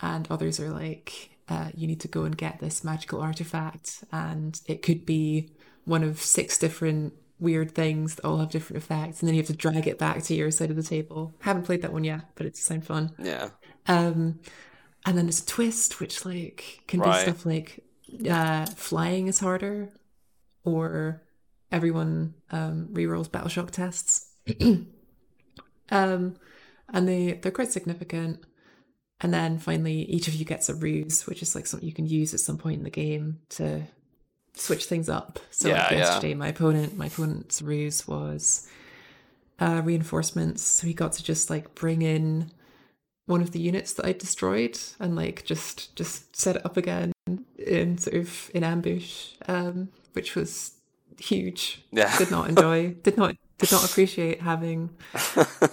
and 0.00 0.26
others 0.30 0.60
are 0.60 0.70
like 0.70 1.30
uh, 1.48 1.68
you 1.74 1.86
need 1.86 2.00
to 2.00 2.08
go 2.08 2.24
and 2.24 2.36
get 2.36 2.60
this 2.60 2.84
magical 2.84 3.20
artifact, 3.20 4.04
and 4.12 4.60
it 4.66 4.82
could 4.82 5.06
be 5.06 5.50
one 5.84 6.02
of 6.02 6.20
six 6.20 6.58
different 6.58 7.14
weird 7.38 7.72
things 7.72 8.14
that 8.14 8.24
all 8.24 8.38
have 8.38 8.50
different 8.50 8.82
effects, 8.82 9.20
and 9.20 9.28
then 9.28 9.34
you 9.34 9.40
have 9.40 9.48
to 9.48 9.56
drag 9.56 9.86
it 9.86 9.98
back 9.98 10.22
to 10.22 10.34
your 10.34 10.50
side 10.50 10.70
of 10.70 10.76
the 10.76 10.82
table. 10.82 11.34
Haven't 11.40 11.64
played 11.64 11.82
that 11.82 11.92
one 11.92 12.04
yet, 12.04 12.22
but 12.34 12.46
it 12.46 12.56
sounds 12.56 12.86
fun. 12.86 13.12
Yeah. 13.18 13.50
Um, 13.86 14.40
and 15.06 15.18
then 15.18 15.26
there's 15.26 15.42
a 15.42 15.46
twist, 15.46 16.00
which 16.00 16.24
like 16.24 16.80
can 16.86 17.00
right. 17.00 17.24
be 17.24 17.30
stuff 17.30 17.44
like 17.44 17.84
uh, 18.28 18.66
flying 18.66 19.26
is 19.26 19.40
harder, 19.40 19.90
or 20.64 21.22
everyone 21.74 22.34
um, 22.52 22.88
rerolls 22.92 23.30
battle 23.30 23.48
shock 23.48 23.72
tests. 23.72 24.28
um, 25.90 26.36
and 26.92 27.08
they 27.08 27.32
they're 27.42 27.52
quite 27.52 27.72
significant. 27.72 28.44
And 29.20 29.34
then 29.34 29.58
finally, 29.58 30.02
each 30.02 30.28
of 30.28 30.34
you 30.34 30.44
gets 30.44 30.68
a 30.68 30.74
ruse, 30.74 31.26
which 31.26 31.42
is 31.42 31.54
like 31.54 31.66
something 31.66 31.88
you 31.88 31.94
can 31.94 32.06
use 32.06 32.32
at 32.32 32.40
some 32.40 32.58
point 32.58 32.78
in 32.78 32.84
the 32.84 32.90
game 32.90 33.40
to 33.50 33.82
switch 34.54 34.84
things 34.86 35.08
up. 35.08 35.40
So 35.50 35.68
Yeah, 35.68 35.82
like 35.82 35.90
yeah. 35.90 35.98
yesterday, 35.98 36.34
my 36.34 36.48
opponent, 36.48 36.96
my 36.96 37.06
opponent's 37.06 37.60
ruse 37.60 38.06
was 38.06 38.68
uh, 39.58 39.82
reinforcements. 39.84 40.62
So 40.62 40.86
he 40.86 40.94
got 40.94 41.12
to 41.14 41.24
just 41.24 41.50
like 41.50 41.74
bring 41.74 42.02
in 42.02 42.50
one 43.26 43.40
of 43.40 43.52
the 43.52 43.60
units 43.60 43.94
that 43.94 44.06
I 44.06 44.12
destroyed 44.12 44.78
and 45.00 45.16
like 45.16 45.44
just 45.44 45.96
just 45.96 46.36
set 46.36 46.56
it 46.56 46.66
up 46.66 46.76
again 46.76 47.12
in 47.58 47.98
sort 47.98 48.16
of 48.16 48.50
in 48.54 48.62
ambush, 48.62 49.32
um, 49.48 49.88
which 50.12 50.34
was 50.36 50.72
huge. 51.18 51.82
Yeah. 51.90 52.16
Did 52.18 52.30
not 52.30 52.48
enjoy. 52.48 52.94
did 53.02 53.16
not 53.16 53.36
did 53.58 53.72
not 53.72 53.84
appreciate 53.84 54.40
having 54.40 54.90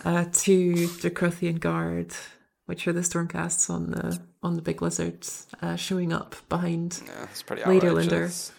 uh, 0.05 0.25
two 0.31 0.87
Dracothian 0.99 1.59
guard, 1.59 2.13
which 2.65 2.87
are 2.87 2.93
the 2.93 3.01
stormcasts 3.01 3.69
on 3.69 3.91
the 3.91 4.19
on 4.43 4.55
the 4.55 4.61
big 4.61 4.81
lizards, 4.81 5.47
uh, 5.61 5.75
showing 5.75 6.13
up 6.13 6.35
behind 6.49 7.01
Yeah, 7.05 7.23
it's 7.23 7.43
pretty 7.43 7.63
outrageous. 7.63 8.51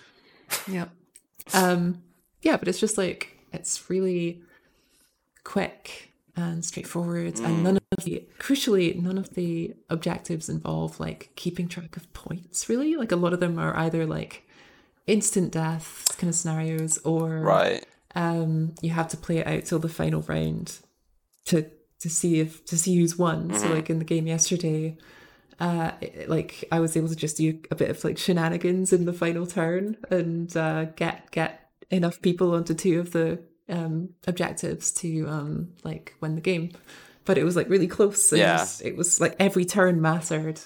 Um, 1.54 2.02
yeah, 2.42 2.56
but 2.56 2.68
it's 2.68 2.80
just 2.80 2.98
like 2.98 3.38
it's 3.52 3.88
really 3.90 4.42
quick 5.44 6.12
and 6.36 6.64
straightforward, 6.64 7.38
and 7.40 7.62
none 7.62 7.78
of 7.96 8.04
the 8.04 8.26
crucially 8.38 9.00
none 9.00 9.18
of 9.18 9.34
the 9.34 9.74
objectives 9.90 10.48
involve 10.48 10.98
like 10.98 11.30
keeping 11.36 11.68
track 11.68 11.96
of 11.96 12.12
points. 12.12 12.68
Really, 12.68 12.96
like 12.96 13.12
a 13.12 13.16
lot 13.16 13.32
of 13.32 13.40
them 13.40 13.58
are 13.58 13.76
either 13.76 14.06
like 14.06 14.46
instant 15.06 15.52
death 15.52 16.16
kind 16.18 16.28
of 16.28 16.34
scenarios, 16.34 16.98
or 17.04 17.38
Right. 17.40 17.84
um, 18.14 18.74
you 18.82 18.90
have 18.90 19.08
to 19.08 19.16
play 19.16 19.38
it 19.38 19.46
out 19.46 19.64
till 19.64 19.78
the 19.78 19.88
final 19.88 20.22
round 20.22 20.78
to 21.46 21.66
to 22.00 22.10
see 22.10 22.40
if 22.40 22.64
to 22.66 22.76
see 22.76 22.96
who's 22.96 23.16
won. 23.16 23.52
So 23.54 23.68
like 23.68 23.88
in 23.90 23.98
the 24.00 24.04
game 24.04 24.26
yesterday, 24.26 24.96
uh, 25.60 25.92
it- 26.00 26.28
like 26.28 26.64
I 26.72 26.80
was 26.80 26.96
able 26.96 27.08
to 27.08 27.16
just 27.16 27.36
do 27.36 27.58
a 27.70 27.74
bit 27.76 27.90
of 27.90 28.02
like 28.04 28.18
shenanigans 28.18 28.92
in 28.92 29.04
the 29.04 29.12
final 29.12 29.46
turn 29.46 29.96
and 30.10 30.54
uh, 30.56 30.84
get 30.96 31.30
get 31.30 31.68
enough 31.90 32.20
people 32.22 32.54
onto 32.54 32.74
two 32.74 32.98
of 33.00 33.12
the 33.12 33.38
um, 33.68 34.10
objectives 34.26 34.90
to 34.92 35.26
um, 35.28 35.68
like 35.84 36.14
win 36.20 36.34
the 36.34 36.40
game. 36.40 36.70
But 37.24 37.38
it 37.38 37.44
was 37.44 37.54
like 37.54 37.68
really 37.68 37.86
close. 37.86 38.32
And 38.32 38.40
Yeah. 38.40 38.66
it 38.82 38.96
was 38.96 39.20
like 39.20 39.36
every 39.38 39.64
turn 39.64 40.00
mattered. 40.00 40.60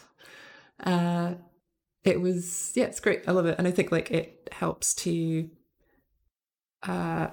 Uh, 0.83 1.35
it 2.07 2.21
was 2.21 2.73
yeah, 2.75 2.85
it's 2.85 3.01
great. 3.01 3.23
I 3.29 3.33
love 3.33 3.47
it, 3.47 3.57
and 3.59 3.67
I 3.67 3.71
think 3.71 3.93
like 3.93 4.11
it 4.11 4.49
helps 4.53 4.95
to. 4.97 5.51
Uh, 6.83 7.29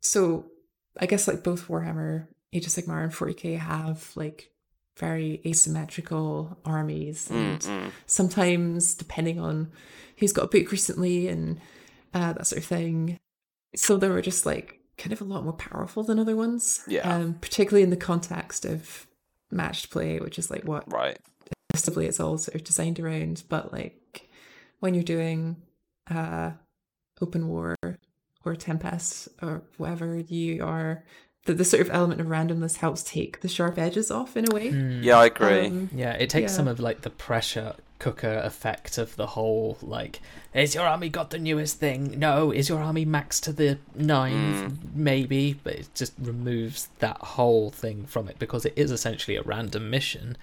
so 0.00 0.46
I 0.98 1.06
guess 1.06 1.28
like 1.28 1.44
both 1.44 1.68
Warhammer, 1.68 2.26
Age 2.52 2.66
of 2.66 2.72
Sigmar, 2.72 3.02
and 3.04 3.12
40k 3.12 3.58
have 3.58 4.10
like 4.16 4.50
very 4.98 5.40
asymmetrical 5.46 6.58
armies, 6.64 7.28
Mm, 7.28 7.66
and 7.66 7.92
sometimes 8.06 8.94
depending 8.94 9.38
on 9.40 9.70
who's 10.18 10.32
got 10.32 10.44
a 10.44 10.48
book 10.48 10.70
recently 10.72 11.28
and 11.28 11.60
uh, 12.12 12.32
that 12.34 12.46
sort 12.46 12.58
of 12.58 12.64
thing, 12.66 13.18
some 13.74 13.94
of 13.94 14.00
them 14.00 14.12
are 14.12 14.20
just 14.20 14.44
like 14.44 14.80
kind 14.98 15.12
of 15.12 15.20
a 15.20 15.24
lot 15.24 15.44
more 15.44 15.54
powerful 15.54 16.02
than 16.02 16.18
other 16.18 16.36
ones. 16.36 16.82
Yeah. 16.86 17.00
um, 17.10 17.34
particularly 17.40 17.82
in 17.82 17.90
the 17.90 17.96
context 17.96 18.64
of 18.64 19.06
matched 19.50 19.90
play, 19.90 20.18
which 20.18 20.38
is 20.38 20.50
like 20.50 20.64
what 20.64 20.90
Right. 20.92 21.18
Ostensibly 21.74 22.06
it's 22.06 22.20
all 22.20 22.38
sort 22.38 22.54
of 22.54 22.64
designed 22.64 22.98
around, 23.00 23.44
but 23.48 23.72
like 23.72 24.28
when 24.80 24.94
you're 24.94 25.02
doing 25.02 25.56
uh 26.10 26.50
open 27.20 27.48
war 27.48 27.76
or 28.44 28.56
tempest 28.56 29.28
or 29.42 29.62
whatever, 29.76 30.18
you 30.18 30.64
are 30.64 31.04
the, 31.46 31.54
the 31.54 31.64
sort 31.64 31.80
of 31.82 31.90
element 31.90 32.20
of 32.20 32.26
randomness 32.26 32.76
helps 32.76 33.02
take 33.02 33.40
the 33.40 33.48
sharp 33.48 33.78
edges 33.78 34.10
off 34.10 34.36
in 34.36 34.50
a 34.50 34.54
way. 34.54 34.68
Yeah, 34.68 35.18
I 35.18 35.26
agree. 35.26 35.66
Um, 35.66 35.90
Yeah, 35.94 36.12
it 36.12 36.30
takes 36.30 36.52
Yeah. 36.52 36.56
some 36.56 36.68
of 36.68 36.80
like 36.80 37.02
the 37.02 37.10
pressure 37.10 37.74
cooker 37.98 38.40
effect 38.44 38.96
of 38.96 39.14
the 39.16 39.26
whole 39.26 39.76
like 39.82 40.20
is 40.54 40.74
your 40.74 40.84
army 40.86 41.10
got 41.10 41.30
the 41.30 41.38
newest 41.38 41.78
thing? 41.78 42.18
No, 42.18 42.50
is 42.50 42.68
your 42.70 42.80
army 42.80 43.04
max 43.04 43.40
to 43.42 43.52
the 43.52 43.78
ninth? 43.94 44.78
Maybe, 44.94 45.52
but 45.62 45.74
it 45.74 45.88
just 45.94 46.14
removes 46.18 46.88
that 46.98 47.18
whole 47.18 47.70
thing 47.70 48.06
from 48.06 48.28
it 48.28 48.38
because 48.38 48.64
it 48.64 48.72
is 48.76 48.90
essentially 48.90 49.36
a 49.36 49.42
random 49.42 49.90
mission. 49.90 50.36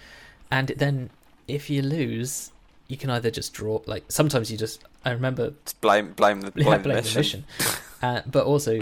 And 0.52 0.70
then 0.70 1.10
if 1.48 1.70
you 1.70 1.82
lose, 1.82 2.52
you 2.88 2.98
can 2.98 3.10
either 3.10 3.30
just 3.32 3.54
draw 3.54 3.82
like 3.86 4.06
sometimes 4.10 4.52
you 4.52 4.58
just 4.58 4.84
I 5.06 5.12
remember 5.12 5.54
Just 5.66 5.82
blame 5.82 6.14
blame 6.14 6.42
the 6.42 6.52
blame, 6.52 6.68
yeah, 6.68 6.78
blame 6.78 6.96
mission. 6.98 7.14
the 7.14 7.20
mission. 7.20 7.46
uh, 8.02 8.22
but 8.26 8.46
also, 8.46 8.80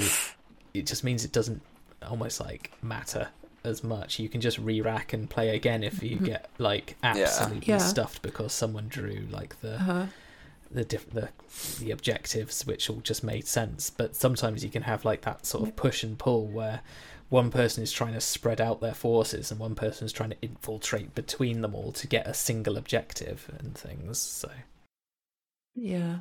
it 0.73 0.85
just 0.85 1.03
means 1.03 1.23
it 1.25 1.31
doesn't 1.31 1.61
almost 2.07 2.39
like 2.39 2.71
matter 2.81 3.29
as 3.63 3.83
much. 3.83 4.19
You 4.19 4.29
can 4.29 4.41
just 4.41 4.59
re-rack 4.59 5.13
and 5.13 5.27
play 5.29 5.55
again 5.55 5.83
if 5.83 6.03
you 6.03 6.17
get 6.17 6.49
like 6.59 6.95
absolutely 7.03 7.73
Yeah. 7.73 7.77
stuffed 7.79 8.21
because 8.21 8.53
someone 8.53 8.87
drew 8.87 9.25
like 9.31 9.59
the 9.61 9.75
Uh-huh. 9.75 10.05
the 10.71 10.83
diff- 10.83 11.09
the 11.11 11.29
the 11.79 11.89
objectives, 11.91 12.65
which 12.67 12.89
all 12.89 12.99
just 13.01 13.23
made 13.23 13.47
sense. 13.47 13.89
But 13.89 14.15
sometimes 14.15 14.63
you 14.63 14.69
can 14.69 14.83
have 14.83 15.03
like 15.05 15.21
that 15.21 15.45
sort 15.45 15.67
of 15.67 15.75
push 15.75 16.03
and 16.03 16.17
pull 16.17 16.45
where 16.45 16.81
one 17.29 17.49
person 17.51 17.81
is 17.83 17.91
trying 17.91 18.13
to 18.13 18.21
spread 18.21 18.61
out 18.61 18.81
their 18.81 18.93
forces 18.93 19.51
and 19.51 19.59
one 19.59 19.75
person 19.75 20.05
is 20.05 20.13
trying 20.13 20.29
to 20.29 20.41
infiltrate 20.41 21.15
between 21.15 21.61
them 21.61 21.73
all 21.75 21.91
to 21.93 22.07
get 22.07 22.27
a 22.27 22.33
single 22.33 22.77
objective 22.77 23.49
and 23.59 23.75
things. 23.75 24.19
So 24.19 24.51
Yeah. 25.73 26.19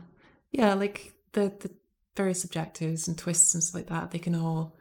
Yeah, 0.51 0.75
like 0.75 1.13
the 1.33 1.53
the 1.61 1.71
various 2.17 2.45
objectives 2.45 3.09
and 3.09 3.19
twists 3.19 3.55
and 3.55 3.63
stuff 3.63 3.75
like 3.75 3.89
that, 3.89 4.11
they 4.13 4.19
can 4.19 4.35
all 4.35 4.77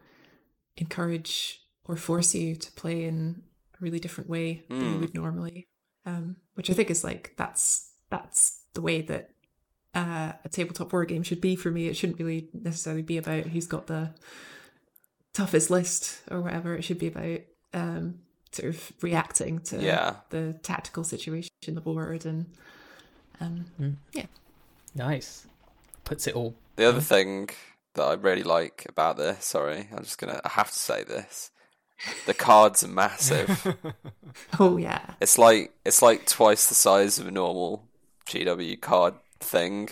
encourage 0.77 1.61
or 1.85 1.95
force 1.95 2.33
you 2.35 2.55
to 2.55 2.71
play 2.73 3.03
in 3.05 3.41
a 3.73 3.77
really 3.83 3.99
different 3.99 4.29
way 4.29 4.63
than 4.69 4.79
you 4.79 4.85
Mm. 4.97 4.99
would 5.01 5.13
normally. 5.15 5.67
Um, 6.05 6.35
which 6.55 6.69
I 6.69 6.73
think 6.73 6.89
is 6.89 7.03
like 7.03 7.33
that's 7.37 7.91
that's 8.09 8.61
the 8.73 8.81
way 8.81 9.01
that 9.01 9.29
uh, 9.95 10.33
a 10.43 10.49
tabletop 10.49 10.91
war 10.91 11.05
game 11.05 11.23
should 11.23 11.41
be 11.41 11.55
for 11.55 11.69
me. 11.71 11.87
It 11.87 11.95
shouldn't 11.95 12.19
really 12.19 12.49
necessarily 12.53 13.03
be 13.03 13.17
about 13.17 13.45
who's 13.45 13.67
got 13.67 13.87
the 13.87 14.13
toughest 15.33 15.69
list 15.69 16.21
or 16.31 16.41
whatever. 16.41 16.75
It 16.75 16.83
should 16.83 16.99
be 16.99 17.07
about 17.07 17.39
um, 17.73 18.19
sort 18.51 18.69
of 18.69 18.91
reacting 19.01 19.59
to 19.59 19.81
Yeah. 19.81 20.15
the 20.29 20.53
tactical 20.63 21.03
situation 21.03 21.49
on 21.67 21.75
the 21.75 21.81
board 21.81 22.25
and 22.25 22.45
um, 23.41 23.65
yeah. 24.13 24.27
nice, 24.95 25.47
puts 26.05 26.27
it 26.27 26.35
all 26.35 26.55
The 26.75 26.87
other 26.87 27.01
thing 27.01 27.49
that 27.95 28.03
I 28.03 28.13
really 28.13 28.43
like 28.43 28.85
about 28.87 29.17
this, 29.17 29.45
sorry, 29.45 29.87
I'm 29.91 30.03
just 30.03 30.17
gonna 30.17 30.39
I 30.45 30.49
have 30.49 30.71
to 30.71 30.79
say 30.79 31.03
this. 31.03 31.51
The 32.25 32.33
cards 32.33 32.83
are 32.83 32.87
massive. 32.87 33.75
oh 34.59 34.77
yeah. 34.77 35.15
it's 35.19 35.37
like 35.37 35.73
it's 35.85 36.01
like 36.01 36.25
twice 36.27 36.67
the 36.67 36.75
size 36.75 37.17
of 37.19 37.27
a 37.27 37.31
normal 37.31 37.87
GW 38.27 38.79
card 38.81 39.15
thing, 39.39 39.89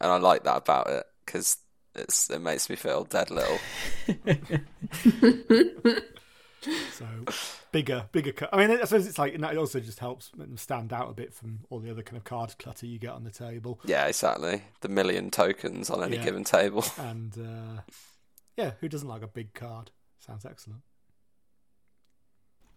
and 0.00 0.10
I 0.10 0.16
like 0.18 0.44
that 0.44 0.56
about 0.58 0.88
it 0.88 1.04
because 1.26 1.56
it's 1.94 2.30
it 2.30 2.40
makes 2.40 2.68
me 2.70 2.76
feel 2.76 3.04
dead 3.04 3.30
little. 3.30 3.58
So 6.92 7.04
bigger, 7.72 8.08
bigger. 8.10 8.32
Cu- 8.32 8.46
I 8.50 8.56
mean, 8.56 8.70
I 8.80 8.84
suppose 8.84 9.06
it's 9.06 9.18
like 9.18 9.34
and 9.34 9.44
that 9.44 9.54
also 9.58 9.80
just 9.80 9.98
helps 9.98 10.30
them 10.30 10.56
stand 10.56 10.94
out 10.94 11.10
a 11.10 11.12
bit 11.12 11.34
from 11.34 11.58
all 11.68 11.78
the 11.78 11.90
other 11.90 12.00
kind 12.02 12.16
of 12.16 12.24
card 12.24 12.56
clutter 12.58 12.86
you 12.86 12.98
get 12.98 13.10
on 13.10 13.22
the 13.24 13.30
table. 13.30 13.80
Yeah, 13.84 14.06
exactly. 14.06 14.62
The 14.80 14.88
million 14.88 15.30
tokens 15.30 15.90
on 15.90 16.02
any 16.02 16.16
Yeah. 16.16 16.24
given 16.24 16.42
table. 16.44 16.82
And 16.98 17.36
uh, 17.38 17.82
yeah, 18.56 18.72
who 18.80 18.88
doesn't 18.88 19.08
like 19.08 19.20
a 19.20 19.26
big 19.26 19.52
card? 19.52 19.90
Sounds 20.18 20.46
excellent. 20.46 20.80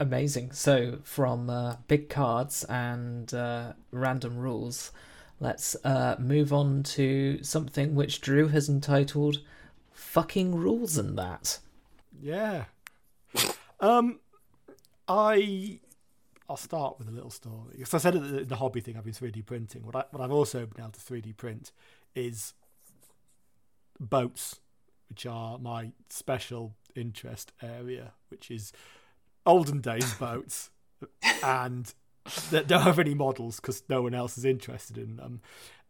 Amazing. 0.02 0.52
So, 0.52 1.00
from 1.04 1.50
uh, 1.50 1.78
big 1.88 2.10
cards 2.10 2.66
and 2.66 3.34
uh, 3.34 3.72
random 3.92 4.38
rules, 4.38 4.92
let's 5.40 5.76
uh, 5.84 6.16
move 6.20 6.52
on 6.52 6.84
to 6.84 7.44
something 7.44 7.96
which 7.96 8.22
Drew 8.22 8.48
has 8.48 8.70
entitled 8.70 9.42
"Fucking 9.92 10.56
Rules 10.56 10.98
and 10.98 11.18
That." 11.18 11.60
Yeah. 12.22 12.66
Um, 13.80 14.20
I 15.08 15.80
I'll 16.50 16.58
start 16.58 16.98
with 16.98 17.08
a 17.08 17.12
little 17.12 17.30
story. 17.30 17.76
Because 17.78 17.94
I 17.94 17.98
said 17.98 18.14
the, 18.14 18.46
the 18.46 18.56
hobby 18.56 18.80
thing, 18.80 18.98
I've 18.98 19.04
been 19.04 19.14
3D 19.14 19.46
printing. 19.46 19.86
What 19.86 19.96
I 19.96 20.04
what 20.12 20.22
I've 20.22 20.32
also 20.32 20.66
been 20.66 20.82
able 20.82 20.92
to 20.92 21.00
3D 21.00 21.36
print 21.36 21.72
is 22.16 22.54
boats, 24.00 24.60
which 25.10 25.26
are 25.26 25.58
my 25.58 25.92
special 26.10 26.76
interest 26.96 27.52
area, 27.62 28.14
which 28.30 28.50
is 28.50 28.72
olden 29.46 29.82
days 29.82 30.14
boats, 30.14 30.70
and 31.44 31.94
that 32.52 32.68
don't 32.68 32.82
have 32.84 33.00
any 33.00 33.14
models 33.14 33.60
because 33.60 33.84
no 33.90 34.02
one 34.02 34.14
else 34.14 34.38
is 34.38 34.46
interested 34.46 34.98
in 34.98 35.16
them, 35.18 35.42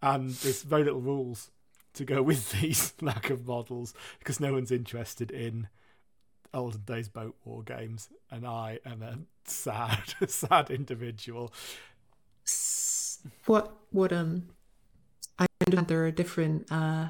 and 0.02 0.32
there's 0.32 0.64
very 0.64 0.84
little 0.84 1.02
rules 1.02 1.52
to 1.94 2.06
go 2.06 2.22
with 2.22 2.52
these 2.62 2.94
lack 3.02 3.30
of 3.30 3.48
models 3.48 3.94
because 4.20 4.40
no 4.40 4.54
one's 4.54 4.72
interested 4.72 5.32
in 5.32 5.68
olden 6.54 6.82
days 6.86 7.10
boat 7.10 7.36
war 7.46 7.64
games, 7.64 8.10
and 8.32 8.46
I 8.46 8.80
am 8.86 9.02
a 9.04 9.18
sad, 9.46 10.14
sad 10.28 10.70
individual. 10.70 11.52
What 13.46 13.74
what 13.92 14.14
um 14.14 14.50
I 15.40 15.46
understand 15.66 15.88
there 15.88 16.06
are 16.06 16.12
different 16.12 16.72
uh 16.72 17.08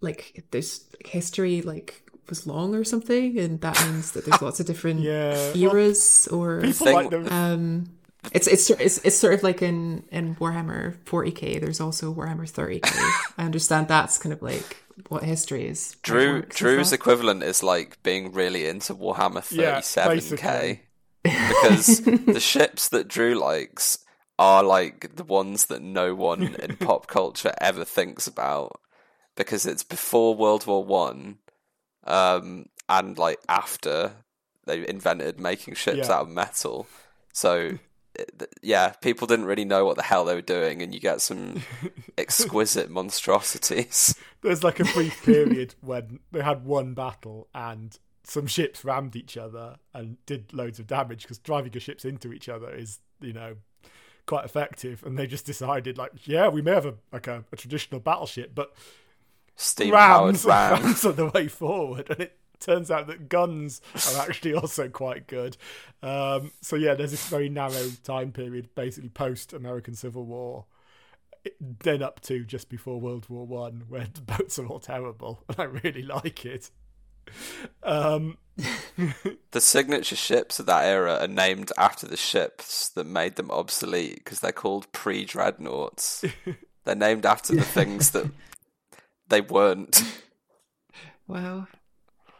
like 0.00 0.44
there's 0.50 0.86
history 1.04 1.62
like 1.62 2.02
was 2.28 2.46
long 2.46 2.74
or 2.74 2.84
something, 2.84 3.38
and 3.38 3.60
that 3.60 3.78
means 3.86 4.12
that 4.12 4.24
there's 4.24 4.42
lots 4.46 4.58
of 4.60 4.66
different 4.66 5.00
Yeah, 5.00 5.52
well, 5.54 5.54
eras 5.56 6.26
or 6.32 6.60
People 6.62 6.92
like 6.92 7.10
them. 7.10 7.28
um. 7.28 7.88
It's 8.32 8.46
it's 8.48 8.68
it's 8.70 8.98
it's 9.04 9.16
sort 9.16 9.34
of 9.34 9.42
like 9.42 9.62
in 9.62 10.04
in 10.10 10.34
Warhammer 10.36 10.96
40k. 11.04 11.60
There's 11.60 11.80
also 11.80 12.12
Warhammer 12.12 12.50
30k. 12.50 12.82
I 13.38 13.44
understand 13.44 13.86
that's 13.88 14.18
kind 14.18 14.32
of 14.32 14.42
like 14.42 14.84
what 15.08 15.22
history 15.22 15.68
is. 15.68 15.96
Drew 16.02 16.42
Drew's 16.42 16.92
equivalent 16.92 17.42
is 17.44 17.62
like 17.62 18.02
being 18.02 18.32
really 18.32 18.66
into 18.66 18.94
Warhammer 18.94 19.42
37k 19.42 20.80
because 21.22 22.00
the 22.04 22.40
ships 22.40 22.88
that 22.88 23.06
Drew 23.08 23.34
likes 23.34 23.98
are 24.38 24.62
like 24.62 25.14
the 25.16 25.24
ones 25.24 25.66
that 25.66 25.82
no 25.82 26.14
one 26.14 26.54
in 26.56 26.76
pop 26.80 27.06
culture 27.06 27.54
ever 27.58 27.84
thinks 27.84 28.26
about 28.26 28.80
because 29.36 29.66
it's 29.66 29.84
before 29.84 30.34
World 30.34 30.66
War 30.66 30.84
One, 30.84 31.38
um, 32.04 32.66
and 32.88 33.16
like 33.18 33.38
after 33.48 34.12
they 34.66 34.86
invented 34.88 35.38
making 35.38 35.74
ships 35.74 36.08
Yeah. 36.08 36.14
out 36.16 36.22
of 36.22 36.28
metal. 36.30 36.86
So. 37.32 37.78
Uh, 38.18 38.22
it- 38.40 38.54
Yeah, 38.62 38.90
people 38.90 39.26
didn't 39.26 39.44
really 39.46 39.64
know 39.64 39.84
what 39.84 39.96
the 39.96 40.02
hell 40.02 40.24
they 40.24 40.34
were 40.34 40.40
doing, 40.42 40.82
and 40.82 40.92
you 40.94 41.00
get 41.00 41.20
some 41.20 41.62
exquisite 42.18 42.90
monstrosities. 42.90 44.14
There's 44.42 44.64
like 44.64 44.80
a 44.80 44.84
brief 44.84 45.22
period 45.24 45.74
when 45.80 46.20
they 46.32 46.42
had 46.42 46.64
one 46.64 46.94
battle 46.94 47.48
and 47.54 47.96
some 48.24 48.46
ships 48.46 48.84
rammed 48.84 49.14
each 49.16 49.36
other 49.36 49.76
and 49.94 50.16
did 50.26 50.52
loads 50.52 50.78
of 50.80 50.86
damage 50.86 51.22
because 51.22 51.38
driving 51.38 51.72
your 51.72 51.80
ships 51.80 52.04
into 52.04 52.32
each 52.32 52.48
other 52.48 52.74
is, 52.74 52.98
you 53.20 53.32
know, 53.32 53.54
quite 54.26 54.44
effective. 54.44 55.04
And 55.04 55.16
they 55.16 55.26
just 55.28 55.46
decided, 55.46 55.96
like, 55.96 56.26
yeah, 56.26 56.48
we 56.48 56.60
may 56.62 56.72
have 56.72 56.86
a 56.86 56.94
like 57.12 57.28
a, 57.28 57.44
a 57.52 57.56
traditional 57.56 58.00
battleship, 58.00 58.52
but 58.54 58.74
Steam 59.54 59.92
powered 59.92 60.26
rams, 60.34 60.44
ram. 60.44 60.82
rams 60.82 61.04
are 61.04 61.12
the 61.12 61.26
way 61.30 61.46
forward. 61.48 62.10
And 62.10 62.20
it 62.20 62.36
turns 62.60 62.90
out 62.90 63.06
that 63.06 63.28
guns 63.28 63.80
are 63.94 64.22
actually 64.22 64.54
also 64.54 64.88
quite 64.88 65.26
good. 65.26 65.56
Um, 66.02 66.52
so 66.60 66.76
yeah, 66.76 66.94
there's 66.94 67.10
this 67.10 67.28
very 67.28 67.48
narrow 67.48 67.90
time 68.04 68.32
period, 68.32 68.74
basically 68.74 69.10
post 69.10 69.52
American 69.52 69.94
Civil 69.94 70.24
War, 70.24 70.66
then 71.60 72.02
up 72.02 72.20
to 72.22 72.44
just 72.44 72.68
before 72.68 73.00
World 73.00 73.28
War 73.28 73.46
One, 73.46 73.84
where 73.88 74.06
the 74.12 74.20
boats 74.20 74.58
are 74.58 74.66
all 74.66 74.80
terrible, 74.80 75.42
and 75.48 75.58
I 75.58 75.64
really 75.64 76.02
like 76.02 76.44
it. 76.44 76.70
Um, 77.82 78.38
The 79.50 79.60
signature 79.60 80.16
ships 80.16 80.58
of 80.58 80.66
that 80.66 80.84
era 80.84 81.18
are 81.20 81.28
named 81.28 81.72
after 81.78 82.06
the 82.06 82.16
ships 82.16 82.88
that 82.90 83.06
made 83.06 83.36
them 83.36 83.50
obsolete 83.50 84.16
because 84.16 84.40
they're 84.40 84.52
called 84.52 84.90
pre 84.92 85.24
dreadnoughts. 85.24 86.24
they're 86.84 86.94
named 86.94 87.26
after 87.26 87.54
the 87.54 87.62
things 87.62 88.10
that 88.10 88.30
they 89.28 89.40
weren't. 89.40 90.02
Wow, 91.26 91.66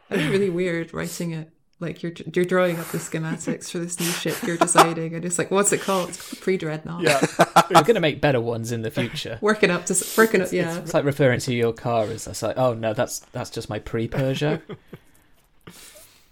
that'd 0.09 0.25
be 0.25 0.31
really 0.31 0.49
weird 0.49 0.93
writing 0.93 1.31
it. 1.31 1.49
Like 1.79 2.01
you're 2.01 2.13
you're 2.33 2.43
drawing 2.45 2.79
up 2.79 2.87
the 2.87 2.97
schematics 2.97 3.69
for 3.69 3.77
this 3.77 3.99
new 3.99 4.07
ship 4.07 4.35
you're 4.41 4.57
deciding, 4.57 5.13
and 5.13 5.23
it's 5.23 5.37
like, 5.37 5.51
what's 5.51 5.71
it 5.71 5.81
called? 5.81 6.09
It's 6.09 6.27
called 6.29 6.41
pre-dreadnought. 6.41 7.03
yeah, 7.03 7.23
I'm 7.55 7.83
going 7.83 7.93
to 7.93 7.99
make 7.99 8.19
better 8.19 8.41
ones 8.41 8.71
in 8.71 8.81
the 8.81 8.89
future. 8.89 9.37
working 9.41 9.69
up 9.69 9.85
to 9.85 10.05
working 10.17 10.41
up. 10.41 10.51
Yeah, 10.51 10.79
It's 10.79 10.95
like 10.95 11.05
referring 11.05 11.39
to 11.41 11.53
your 11.53 11.73
car 11.73 12.05
as 12.05 12.25
it's 12.25 12.41
like, 12.41 12.57
oh 12.57 12.73
no, 12.73 12.93
that's 12.95 13.19
that's 13.31 13.51
just 13.51 13.69
my 13.69 13.77
pre-Peugeot. 13.77 14.61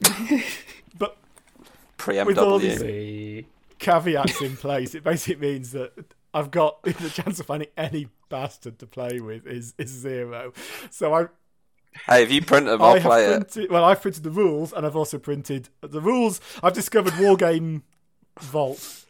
but 0.97 1.17
Pre 1.97 2.23
With 2.23 2.38
all 2.38 2.59
these- 2.59 3.45
caveats 3.80 4.41
in 4.41 4.57
place, 4.57 4.95
it 4.95 5.03
basically 5.03 5.47
means 5.47 5.71
that 5.73 5.93
I've 6.34 6.49
got 6.51 6.82
the 6.84 7.09
chance 7.09 7.39
of 7.39 7.45
finding 7.45 7.69
any 7.78 8.07
bastard 8.30 8.80
to 8.80 8.88
play 8.88 9.19
with 9.19 9.45
is 9.45 9.73
is 9.78 9.89
zero. 9.91 10.53
So 10.89 11.13
I 11.13 11.28
Hey, 12.08 12.24
if 12.24 12.32
you 12.32 12.41
print 12.41 12.66
them, 12.68 12.82
I 12.82 12.86
I'll 12.86 12.93
have 12.96 13.04
play 13.04 13.26
it. 13.26 13.52
printed, 13.52 13.72
Well, 13.72 13.84
I've 13.84 14.02
printed 14.02 14.24
the 14.24 14.32
rules, 14.32 14.74
and 14.74 14.86
I've 14.86 14.96
also 14.96 15.18
printed 15.18 15.70
the 15.82 16.02
rules. 16.02 16.41
I've 16.62 16.74
discovered 16.74 17.14
Wargame 17.14 17.82
Vault 18.39 19.06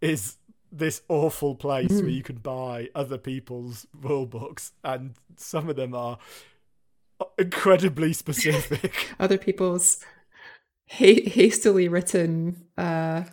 is 0.00 0.36
this 0.70 1.02
awful 1.08 1.54
place 1.54 1.90
where 1.90 2.08
you 2.08 2.22
can 2.22 2.36
buy 2.36 2.88
other 2.94 3.18
people's 3.18 3.86
rule 3.92 4.26
books, 4.26 4.72
and 4.82 5.14
some 5.36 5.68
of 5.68 5.76
them 5.76 5.94
are 5.94 6.18
incredibly 7.38 8.12
specific. 8.12 9.14
other 9.20 9.38
people's 9.38 9.98
ha- 10.88 11.28
hastily 11.28 11.88
written 11.88 12.64
uh, 12.78 13.24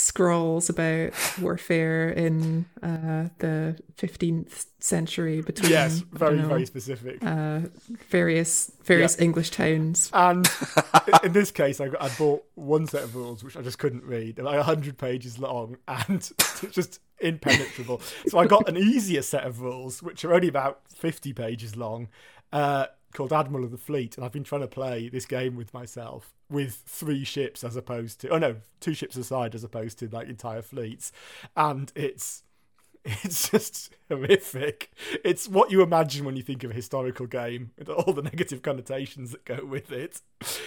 scrolls 0.00 0.70
about 0.70 1.12
warfare 1.42 2.08
in 2.08 2.64
uh, 2.82 3.28
the 3.38 3.76
15th 3.98 4.64
century 4.78 5.42
between 5.42 5.70
yes, 5.70 5.98
very 6.12 6.38
know, 6.38 6.48
very 6.48 6.64
specific. 6.64 7.22
uh, 7.22 7.60
various 8.08 8.72
various 8.82 9.20
English 9.20 9.50
towns. 9.50 10.10
And 10.14 10.48
in 11.22 11.32
this 11.34 11.50
case, 11.50 11.80
I, 11.80 11.88
got, 11.88 12.02
I 12.02 12.08
bought 12.16 12.42
one 12.54 12.86
set 12.86 13.02
of 13.02 13.14
rules 13.14 13.44
which 13.44 13.58
I 13.58 13.60
just 13.60 13.78
couldn't 13.78 14.04
read. 14.04 14.36
They're 14.36 14.44
like 14.44 14.60
hundred 14.60 14.96
pages 14.96 15.38
long 15.38 15.76
and 15.88 16.30
just 16.70 17.00
impenetrable. 17.18 18.00
So 18.28 18.38
I 18.38 18.46
got 18.46 18.68
an 18.70 18.78
easier 18.78 19.22
set 19.22 19.44
of 19.44 19.60
rules 19.60 20.02
which 20.02 20.24
are 20.24 20.32
only 20.32 20.48
about 20.48 20.80
fifty 20.88 21.34
pages 21.34 21.76
long, 21.76 22.08
uh, 22.54 22.86
called 23.12 23.32
Admiral 23.32 23.64
of 23.64 23.70
the 23.70 23.78
Fleet. 23.78 24.16
And 24.16 24.24
I've 24.24 24.32
been 24.32 24.44
trying 24.44 24.60
to 24.62 24.66
play 24.66 25.08
this 25.08 25.26
game 25.26 25.56
with 25.56 25.72
myself 25.74 26.32
with 26.48 26.82
three 26.86 27.24
ships 27.24 27.62
as 27.62 27.76
opposed 27.76 28.20
to 28.22 28.28
oh 28.30 28.38
no, 28.38 28.56
two 28.80 28.94
ships 28.94 29.16
aside 29.16 29.54
as 29.54 29.64
opposed 29.64 29.98
to 30.00 30.08
like 30.08 30.28
entire 30.28 30.62
fleets, 30.62 31.12
and 31.56 31.92
it's 31.94 32.42
it's 33.04 33.50
just 33.50 33.92
horrific. 34.08 34.90
It's 35.24 35.48
what 35.48 35.70
you 35.70 35.82
imagine 35.82 36.24
when 36.24 36.36
you 36.36 36.42
think 36.42 36.64
of 36.64 36.70
a 36.70 36.74
historical 36.74 37.26
game, 37.26 37.70
with 37.78 37.88
all 37.88 38.12
the 38.12 38.22
negative 38.22 38.62
connotations 38.62 39.30
that 39.32 39.44
go 39.44 39.64
with 39.64 39.90
it. 39.92 40.20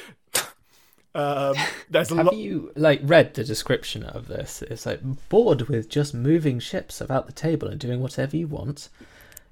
Um, 1.15 1.55
there's 1.91 2.11
a 2.11 2.15
Have 2.15 2.25
lot. 2.25 2.35
you 2.35 2.71
like 2.75 2.99
read 3.03 3.35
the 3.35 3.43
description 3.43 4.03
of 4.03 4.27
this? 4.27 4.63
It's 4.63 4.85
like 4.87 5.01
bored 5.29 5.63
with 5.69 5.87
just 5.87 6.13
moving 6.13 6.57
ships 6.57 6.99
about 6.99 7.27
the 7.27 7.31
table 7.31 7.67
and 7.67 7.79
doing 7.79 8.01
whatever 8.01 8.35
you 8.35 8.47
want, 8.47 8.89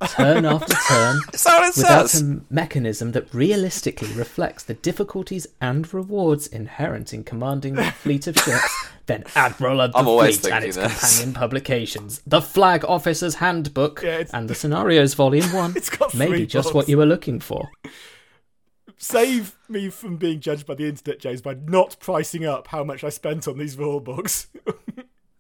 turn 0.09 0.45
after 0.45 0.73
turn, 0.87 1.19
Is 1.33 1.43
that 1.43 1.59
what 1.59 1.69
it 1.69 1.77
without 1.77 2.09
says? 2.09 2.21
a 2.21 2.41
mechanism 2.49 3.11
that 3.13 3.33
realistically 3.33 4.11
reflects 4.13 4.63
the 4.63 4.73
difficulties 4.73 5.47
and 5.59 5.91
rewards 5.93 6.47
inherent 6.47 7.13
in 7.13 7.23
commanding 7.23 7.77
a 7.77 7.91
fleet 8.03 8.27
of 8.27 8.35
ships, 8.37 8.87
then 9.05 9.23
Admiral 9.35 9.81
of 9.81 9.91
the 9.93 9.97
I'm 9.97 10.07
always 10.07 10.39
Fleet 10.39 10.53
and 10.53 10.63
thinking 10.63 10.81
its 10.83 10.93
this. 10.93 11.11
companion 11.17 11.33
publications, 11.35 12.21
the 12.25 12.41
Flag 12.41 12.83
Officer's 12.85 13.35
Handbook, 13.35 14.01
Yeah, 14.03 14.15
it's- 14.19 14.31
and 14.33 14.49
the 14.49 14.55
Scenarios 14.55 15.13
Volume 15.13 15.45
1. 15.53 15.73
It's 15.75 15.89
got 15.89 16.13
Maybe 16.13 16.31
three 16.37 16.45
just 16.45 16.67
books. 16.67 16.75
what 16.75 16.89
you 16.89 16.97
were 16.97 17.05
looking 17.05 17.39
for. 17.39 17.69
Save 18.97 19.57
me 19.67 19.89
from 19.89 20.17
being 20.17 20.39
judged 20.39 20.67
by 20.67 20.75
the 20.75 20.87
internet, 20.87 21.19
James, 21.19 21.41
by 21.41 21.55
not 21.55 21.97
pricing 21.99 22.45
up 22.45 22.67
how 22.67 22.83
much 22.83 23.03
I 23.03 23.09
spent 23.09 23.47
on 23.47 23.57
these 23.57 23.75
rule 23.75 23.99
books. 23.99 24.47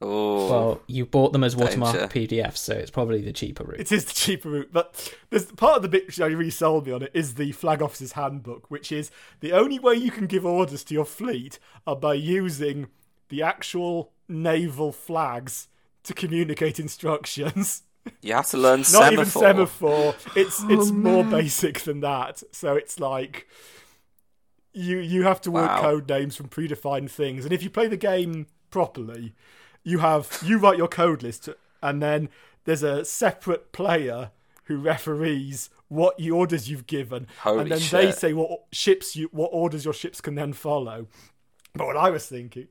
Oh, 0.01 0.49
Well, 0.49 0.81
you 0.87 1.05
bought 1.05 1.31
them 1.33 1.43
as 1.43 1.53
Danger. 1.55 1.65
watermark 1.65 2.11
PDFs, 2.13 2.57
so 2.57 2.73
it's 2.73 2.91
probably 2.91 3.21
the 3.21 3.31
cheaper 3.33 3.63
route. 3.63 3.79
it 3.79 3.91
is 3.91 4.05
the 4.05 4.13
cheaper 4.13 4.49
route, 4.49 4.69
but 4.71 5.13
there's 5.29 5.45
part 5.51 5.77
of 5.77 5.81
the 5.83 5.89
bit 5.89 6.07
which 6.07 6.19
I 6.19 6.27
resold 6.27 6.87
me 6.87 6.93
on 6.93 7.03
it 7.03 7.11
is 7.13 7.35
the 7.35 7.51
flag 7.51 7.81
officer's 7.81 8.13
handbook, 8.13 8.69
which 8.71 8.91
is 8.91 9.11
the 9.41 9.51
only 9.51 9.79
way 9.79 9.93
you 9.95 10.11
can 10.11 10.25
give 10.27 10.45
orders 10.45 10.83
to 10.85 10.93
your 10.93 11.05
fleet 11.05 11.59
are 11.85 11.95
by 11.95 12.15
using 12.15 12.87
the 13.29 13.43
actual 13.43 14.11
naval 14.27 14.91
flags 14.91 15.67
to 16.03 16.13
communicate 16.13 16.79
instructions. 16.79 17.83
you 18.21 18.33
have 18.33 18.47
to 18.49 18.57
learn 18.57 18.79
Not 18.79 18.87
semaphore. 18.87 19.13
even 19.13 19.25
semaphore. 19.25 20.15
It's 20.35 20.65
it's 20.67 20.91
Oh, 20.91 20.95
more 20.95 21.23
basic 21.23 21.81
than 21.81 21.99
that. 21.99 22.41
So 22.51 22.75
it's 22.75 22.99
like 22.99 23.47
you 24.73 24.97
you 24.99 25.23
have 25.23 25.41
to 25.41 25.51
work 25.51 25.69
Wow. 25.71 25.81
code 25.81 26.09
names 26.09 26.35
from 26.35 26.47
predefined 26.49 27.11
things, 27.11 27.43
and 27.45 27.53
if 27.53 27.61
you 27.63 27.69
play 27.69 27.87
the 27.87 27.97
game 27.97 28.47
properly, 28.69 29.33
you 29.83 29.99
have 29.99 30.39
you 30.43 30.57
write 30.57 30.77
your 30.77 30.87
code 30.87 31.23
list, 31.23 31.49
and 31.81 32.01
then 32.01 32.29
there's 32.65 32.83
a 32.83 33.03
separate 33.05 33.71
player 33.71 34.31
who 34.65 34.77
referees 34.77 35.69
what 35.87 36.19
you- 36.19 36.35
orders 36.35 36.69
you've 36.69 36.87
given, 36.87 37.27
Holy 37.39 37.61
and 37.61 37.71
then 37.71 37.79
they 37.91 38.11
say 38.11 38.33
what 38.33 38.65
ships 38.71 39.15
you 39.15 39.29
what 39.31 39.49
orders 39.51 39.83
your 39.85 39.93
ships 39.93 40.21
can 40.21 40.35
then 40.35 40.53
follow. 40.53 41.07
But 41.73 41.87
what 41.87 41.97
I 41.97 42.09
was 42.09 42.25
thinking, 42.27 42.67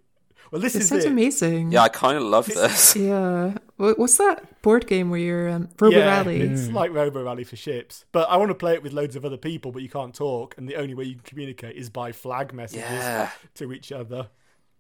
well, 0.51 0.61
this 0.61 0.75
It 0.75 0.83
is 0.83 0.89
sounds 0.89 1.05
it. 1.05 1.11
amazing. 1.13 1.73
Yeah, 1.73 1.83
I 1.83 1.89
kind 1.89 2.17
of 2.17 2.23
love 2.25 2.47
this. 2.47 2.97
Yeah. 2.97 3.55
What's 3.77 4.17
that 4.19 4.61
board 4.63 4.87
game 4.87 5.09
where 5.11 5.21
you're 5.21 5.49
um, 5.49 5.69
Robo 5.81 5.97
yeah, 5.97 6.07
Rally? 6.19 6.41
It's 6.41 6.69
like 6.69 6.93
Robo 6.93 7.23
Rally 7.23 7.45
for 7.45 7.57
ships. 7.57 8.05
But 8.13 8.29
I 8.29 8.37
want 8.37 8.51
to 8.51 8.55
play 8.55 8.75
it 8.75 8.83
with 8.83 8.93
loads 8.93 9.17
of 9.17 9.25
other 9.25 9.37
people, 9.39 9.71
but 9.73 9.83
you 9.83 9.89
can't 9.89 10.15
talk, 10.15 10.55
and 10.59 10.69
the 10.69 10.77
only 10.77 10.95
way 10.95 11.05
you 11.05 11.15
can 11.15 11.23
communicate 11.25 11.77
is 11.77 11.89
by 11.89 12.13
flag 12.13 12.53
messages 12.53 12.83
Yeah. 12.91 13.31
to 13.55 13.73
each 13.73 13.91
other. 13.93 14.29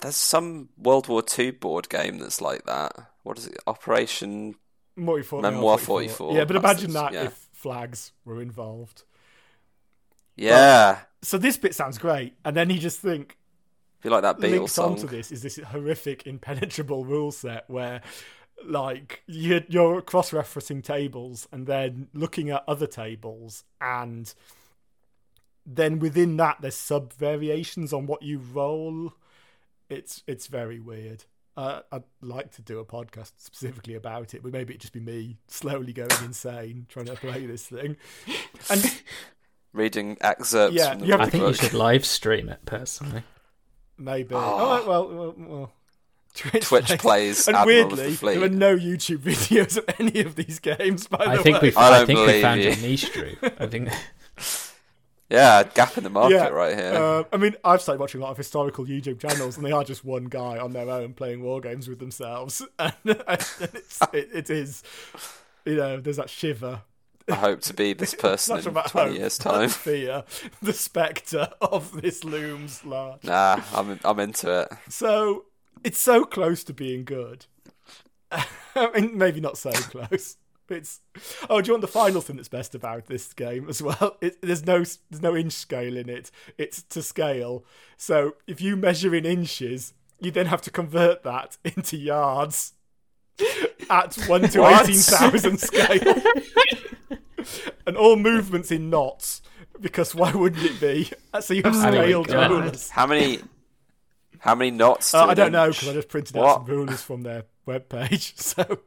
There's 0.01 0.17
some 0.17 0.71
World 0.79 1.09
War 1.09 1.23
II 1.39 1.51
board 1.53 1.89
game 1.89 2.19
that's 2.19 2.41
like 2.41 2.65
that. 2.67 2.93
What 3.23 3.39
is 3.39 3.47
it? 3.47 3.59
Operation. 3.67 4.55
Memoir 4.97 5.79
44, 5.79 6.35
Yeah, 6.37 6.45
but 6.45 6.57
imagine 6.57 6.93
that 6.93 7.13
yeah. 7.13 7.25
if 7.25 7.49
flags 7.53 8.13
were 8.25 8.43
involved. 8.43 9.05
Yeah. 10.37 11.01
So 11.23 11.39
this 11.39 11.57
bit 11.57 11.75
sounds 11.75 11.99
great, 11.99 12.35
and 12.45 12.57
then 12.57 12.71
you 12.71 12.79
just 12.79 12.99
think 13.01 13.37
Be 14.03 14.09
like 14.09 14.23
that 14.23 14.39
Beatles 14.39 14.51
linked 14.51 14.71
song. 14.71 14.93
onto 14.93 15.07
this 15.07 15.31
is 15.31 15.43
this 15.43 15.57
horrific, 15.57 16.27
impenetrable 16.27 17.05
rule 17.05 17.31
set 17.33 17.65
where, 17.69 18.03
like, 18.65 19.23
you're, 19.27 19.63
you're 19.69 20.03
cross-referencing 20.03 20.83
tables 20.85 21.49
and 21.53 21.67
then 21.67 22.09
looking 22.13 22.51
at 22.51 22.65
other 22.69 22.87
tables 22.87 23.65
and 23.81 24.35
then 25.65 25.99
within 25.99 26.37
that 26.39 26.59
there's 26.61 26.75
sub 26.75 27.13
variations 27.13 27.93
on 27.93 28.07
what 28.07 28.23
you 28.23 28.39
roll. 28.39 29.15
It's 29.91 30.23
it's 30.27 30.47
very 30.47 30.81
weird. 30.81 31.25
Uh, 31.57 31.81
I'd 31.93 32.05
like 32.23 32.53
to 32.53 32.63
do 32.63 32.79
a 32.79 32.85
podcast 32.85 33.33
specifically 33.37 33.95
about 33.95 34.33
it, 34.35 34.43
but 34.43 34.53
maybe 34.53 34.73
it'd 34.73 34.81
just 34.81 34.93
be 34.95 35.01
me 35.01 35.37
slowly 35.49 35.93
going 35.93 36.09
insane 36.25 36.87
trying 36.89 37.07
to 37.07 37.15
play 37.17 37.45
this 37.45 37.67
thing. 37.67 37.97
And 38.71 39.01
Reading 39.73 40.17
excerpts 40.21 40.75
Yeah, 40.75 40.91
from 40.93 41.01
the 41.07 41.15
I 41.15 41.25
to- 41.27 41.31
think 41.31 41.45
you 41.45 41.55
should 41.55 41.75
live 41.75 42.05
stream 42.07 42.49
it 42.49 42.65
personally. 42.67 43.23
maybe. 43.99 44.35
Oh. 44.35 44.39
Oh, 44.41 44.89
well, 44.89 45.09
well, 45.09 45.35
well. 45.37 45.73
Twitch, 46.35 46.65
Twitch 46.65 46.87
plays 46.99 47.49
and 47.49 47.57
Admiral 47.57 47.85
of 47.87 47.91
the 47.91 47.97
weirdly, 47.97 48.15
Fleet. 48.17 48.35
there 48.37 48.45
are 48.45 48.49
no 48.49 48.77
YouTube 48.77 49.19
videos 49.19 49.77
of 49.77 49.85
any 49.99 50.21
of 50.21 50.37
these 50.37 50.61
games. 50.61 51.09
By 51.09 51.19
I 51.25 51.37
the 51.37 51.43
think 51.43 51.61
way, 51.61 51.71
we 51.71 51.77
I 51.77 52.03
I 52.03 52.05
think 52.07 52.21
we 52.21 52.41
found 52.41 52.61
you. 52.63 52.69
your 52.71 52.77
niche, 52.79 53.13
Drew. 53.13 53.35
I 53.59 53.67
think 53.67 53.89
Yeah, 55.31 55.63
gap 55.63 55.97
in 55.97 56.03
the 56.03 56.11
market 56.11 56.35
Yeah, 56.35 56.49
right 56.49 56.77
here. 56.77 56.93
Uh, 56.93 57.23
I 57.33 57.37
mean, 57.37 57.55
I've 57.65 57.81
started 57.81 58.01
watching 58.01 58.21
a 58.21 58.25
lot 58.25 58.33
of 58.33 58.37
historical 58.37 58.85
YouTube 58.85 59.21
channels, 59.21 59.57
and 59.57 59.65
they 59.65 59.71
are 59.71 59.85
just 59.85 60.05
one 60.05 60.25
guy 60.25 60.59
on 60.59 60.73
their 60.73 60.91
own 60.91 61.15
playing 61.15 61.43
war 61.43 61.61
games 61.61 61.89
with 61.89 62.01
themselves, 62.01 62.63
and, 62.79 62.93
it's, 63.05 64.01
it, 64.13 64.29
it 64.35 64.51
is, 64.51 64.83
you 65.65 65.77
know, 65.77 66.01
there's 66.01 66.17
that 66.17 66.31
shiver. 66.31 66.83
I 67.29 67.37
hope 67.37 67.61
to 67.63 67.75
be 67.75 67.93
this 67.93 68.13
person 68.19 68.57
in 68.59 68.63
20 68.65 68.89
hope, 68.91 69.17
years' 69.17 69.39
time. 69.39 69.69
Fear, 69.69 70.25
the 70.61 70.73
spectre 70.73 71.49
of 71.61 72.03
this 72.03 72.25
looms 72.25 72.85
large. 72.85 73.23
Nah, 73.23 73.61
I'm 73.73 74.01
I'm 74.05 74.19
into 74.19 74.63
it. 74.63 74.69
So 74.89 75.45
it's 75.85 76.01
so 76.01 76.25
close 76.25 76.65
to 76.65 76.75
being 76.75 77.05
good. 77.05 77.47
I 78.33 78.91
mean, 78.95 79.17
maybe 79.17 79.41
not 79.41 79.59
so 79.59 79.71
close. 79.71 80.37
It's 80.71 81.01
oh, 81.49 81.61
do 81.61 81.69
you 81.69 81.73
want 81.75 81.83
the 81.83 81.89
final 81.89 82.21
thing 82.21 82.37
that's 82.37 82.49
best 82.49 82.75
about 82.75 83.07
this 83.07 83.33
game 83.33 83.69
as 83.69 83.83
well? 83.83 84.17
It, 84.23 84.41
there's 84.43 84.65
no 84.67 84.79
there's 84.79 85.23
no 85.23 85.37
inch 85.37 85.53
scale 85.53 85.97
in 85.97 86.09
it. 86.09 86.31
It's 86.59 86.83
to 86.83 87.03
scale. 87.03 87.65
So 87.97 88.35
if 88.47 88.61
you 88.61 88.77
measure 88.77 89.15
in 89.15 89.25
inches, 89.27 89.95
you 90.21 90.31
then 90.31 90.47
have 90.47 90.63
to 90.63 90.71
convert 90.71 91.23
that 91.25 91.57
into 91.65 91.97
yards 91.97 92.75
at 93.91 94.15
one 94.27 94.43
to 94.51 94.61
What? 94.61 94.83
eighteen 94.89 95.01
thousand 95.01 95.59
scale, 95.61 96.23
and 97.87 97.97
all 97.97 98.17
movements 98.17 98.71
in 98.71 98.91
knots. 98.91 99.43
Because 99.81 100.15
why 100.15 100.31
wouldn't 100.33 100.63
it 100.63 100.79
be? 100.81 101.11
So 101.41 101.55
you 101.55 101.63
have 101.63 101.75
Oh 101.75 101.81
my 101.81 101.91
scaled 101.91 102.27
God. 102.29 102.51
rulers. 102.51 102.91
How 102.91 103.07
many 103.07 103.39
how 104.41 104.55
many 104.55 104.71
knots? 104.71 105.15
Uh, 105.15 105.25
I 105.27 105.35
don't 105.35 105.53
know 105.53 105.71
because 105.71 105.89
I 105.89 105.93
just 105.95 106.09
printed 106.09 106.37
What? 106.37 106.47
out 106.49 106.55
some 106.57 106.65
rulers 106.67 107.03
from 107.03 107.23
their 107.23 107.45
webpage. 107.67 108.37
So 108.39 108.81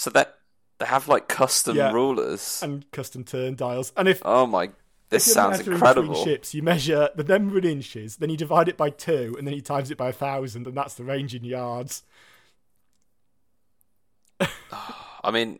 So 0.00 0.08
that 0.12 0.38
they 0.78 0.86
have 0.86 1.08
like 1.08 1.28
custom 1.28 1.76
Yeah. 1.76 1.92
rulers. 1.92 2.60
and 2.62 2.90
custom 2.90 3.22
turn 3.22 3.54
dials. 3.54 3.92
And 3.98 4.08
if 4.08 4.22
Oh 4.24 4.46
my! 4.46 4.70
This 5.10 5.24
if 5.24 5.26
you're 5.28 5.34
sounds 5.34 5.58
measuring 5.58 5.74
incredible. 5.76 6.08
Between 6.14 6.24
ships, 6.24 6.54
you 6.54 6.62
measure 6.62 7.10
the 7.14 7.24
number 7.24 7.58
in 7.58 7.64
inches, 7.66 8.16
then 8.16 8.30
you 8.30 8.38
divide 8.38 8.68
it 8.68 8.78
by 8.78 8.88
two, 8.88 9.34
and 9.36 9.46
then 9.46 9.52
you 9.52 9.60
times 9.60 9.90
it 9.90 9.98
by 9.98 10.08
a 10.08 10.12
thousand, 10.14 10.66
and 10.66 10.74
that's 10.74 10.94
the 10.94 11.04
range 11.04 11.34
in 11.34 11.44
yards. 11.44 12.02
I 15.22 15.30
mean, 15.30 15.58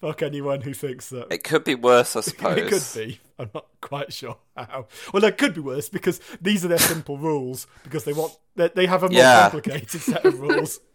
Fuck 0.00 0.22
anyone 0.22 0.62
who 0.62 0.72
thinks 0.72 1.10
that. 1.10 1.30
it 1.30 1.44
could 1.44 1.62
be 1.64 1.74
worse, 1.74 2.16
I 2.16 2.22
suppose. 2.22 2.56
It 2.58 2.68
could 2.70 2.82
be. 3.08 3.20
I'm 3.38 3.50
not 3.54 3.66
quite 3.82 4.12
sure 4.12 4.38
how. 4.56 4.86
Well, 5.12 5.22
it 5.24 5.36
could 5.36 5.52
be 5.54 5.60
worse 5.60 5.90
because 5.90 6.18
these 6.40 6.64
are 6.64 6.68
their 6.68 6.78
simple 6.78 7.18
rules 7.18 7.66
because 7.84 8.04
they 8.04 8.14
want 8.14 8.32
they, 8.56 8.68
they 8.68 8.86
have 8.86 9.02
a 9.02 9.08
more 9.10 9.18
Yeah. 9.18 9.50
complicated 9.50 10.00
set 10.00 10.24
of 10.24 10.40
rules. 10.40 10.80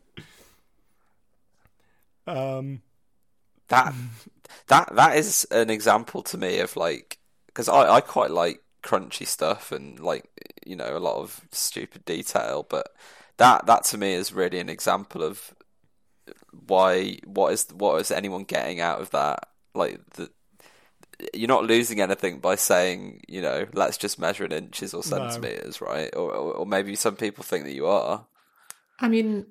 Um, 2.28 2.82
That 3.70 3.94
that 4.68 4.96
that 4.96 5.18
is 5.18 5.46
an 5.52 5.70
example 5.70 6.24
to 6.24 6.38
me 6.38 6.60
of 6.60 6.76
like 6.78 7.18
because 7.48 7.68
I 7.70 7.96
I 7.96 8.02
quite 8.02 8.32
like 8.32 8.62
crunchy 8.84 9.28
stuff 9.28 9.72
and 9.72 10.00
like 10.00 10.26
you 10.66 10.76
know 10.76 10.96
a 10.96 11.00
lot 11.00 11.18
of 11.18 11.42
stupid 11.52 12.06
detail, 12.06 12.66
but 12.70 12.94
that 13.38 13.66
that 13.66 13.84
to 13.86 13.98
me 13.98 14.14
is 14.14 14.34
really 14.34 14.60
an 14.60 14.70
example 14.70 15.24
of 15.24 15.54
why 16.68 17.18
what 17.26 17.54
is 17.54 17.68
what 17.74 18.00
is 18.02 18.12
anyone 18.12 18.44
getting 18.44 18.80
out 18.80 19.02
of 19.02 19.10
that? 19.12 19.48
Like 19.74 20.00
the 20.12 20.30
you're 21.34 21.48
not 21.48 21.66
losing 21.66 22.00
anything 22.00 22.40
by 22.40 22.56
saying 22.56 23.22
you 23.28 23.42
know 23.42 23.66
let's 23.74 23.98
just 23.98 24.20
measure 24.20 24.46
in 24.46 24.52
inches 24.52 24.94
or 24.94 25.04
No. 25.04 25.10
centimeters 25.10 25.82
right? 25.82 26.10
Or, 26.16 26.32
or 26.34 26.54
or 26.54 26.66
maybe 26.66 26.96
some 26.96 27.16
people 27.16 27.44
think 27.44 27.66
that 27.66 27.74
you 27.74 27.88
are. 27.88 28.26
I 29.00 29.08
mean, 29.08 29.46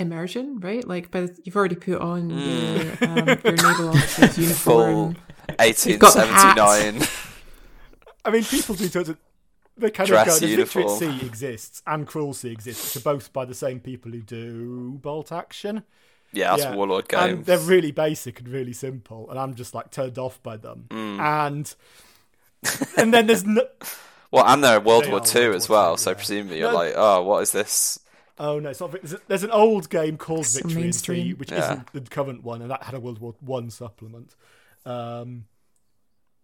immersion, 0.00 0.58
right? 0.60 0.86
Like, 0.86 1.10
by 1.10 1.22
the, 1.22 1.38
you've 1.44 1.56
already 1.56 1.76
put 1.76 2.00
on 2.00 2.30
Mm. 2.30 3.00
your 3.00 3.08
um, 3.08 3.40
your 3.44 3.70
naval 3.70 3.88
officer's 3.90 4.38
uniform. 4.38 5.14
full 5.14 5.96
got 5.98 6.14
the 6.14 6.26
hat. 6.26 6.56
1879 6.56 7.08
I 8.24 8.30
mean, 8.30 8.44
people 8.44 8.74
do 8.74 8.88
tons 8.88 9.08
of. 9.08 9.18
They 9.76 9.90
kind 9.90 10.06
Dress 10.08 10.36
of 10.36 10.40
go. 10.42 10.46
The 10.46 10.56
Victory. 10.64 10.88
Sea 10.88 11.26
exists 11.26 11.82
and 11.86 12.06
Cruel 12.06 12.34
Sea 12.34 12.50
exists, 12.52 12.94
which 12.94 13.02
are 13.02 13.12
both 13.14 13.32
by 13.32 13.46
the 13.46 13.54
same 13.54 13.80
people 13.80 14.10
who 14.12 14.20
do 14.20 14.98
Bolt 15.00 15.32
Action. 15.32 15.84
yeah 16.32 16.50
that's 16.50 16.64
Yeah. 16.64 16.74
warlord 16.74 17.06
And 17.14 17.46
they're 17.46 17.56
really 17.58 17.90
basic 17.92 18.40
and 18.40 18.48
really 18.48 18.74
simple, 18.74 19.30
and 19.30 19.38
I'm 19.38 19.54
just 19.54 19.74
like 19.74 19.90
turned 19.90 20.18
off 20.18 20.42
by 20.42 20.56
them. 20.58 20.84
Mm. 20.90 21.18
And 21.20 21.74
and 22.98 23.14
then 23.14 23.26
there's 23.26 23.44
no. 23.46 23.62
Well, 24.30 24.44
and 24.46 24.62
they're 24.62 24.80
World 24.80 25.04
They 25.04 25.10
War 25.10 25.20
are 25.20 25.24
Two 25.24 25.40
World 25.48 25.54
as 25.56 25.68
War 25.68 25.78
well, 25.78 25.90
II, 25.92 25.96
so 25.96 26.14
presumably 26.14 26.58
you're 26.58 26.70
No. 26.70 26.76
like, 26.76 26.92
oh, 26.94 27.22
what 27.22 27.40
is 27.40 27.52
this? 27.52 27.98
Oh 28.42 28.58
no, 28.58 28.70
it's 28.70 28.80
not. 28.80 28.96
There's, 29.28 29.42
an 29.42 29.50
old 29.50 29.90
game 29.90 30.16
called 30.16 30.46
So 30.46 30.62
Victory 30.62 30.88
at 30.88 30.94
Sea, 30.94 31.34
which 31.34 31.52
Yeah. 31.52 31.58
isn't 31.58 31.92
the 31.92 32.00
current 32.00 32.42
one, 32.42 32.62
and 32.62 32.70
that 32.70 32.84
had 32.84 32.94
a 32.94 33.00
World 33.00 33.18
War 33.18 33.34
One 33.40 33.68
supplement. 33.68 34.34
Um, 34.86 35.44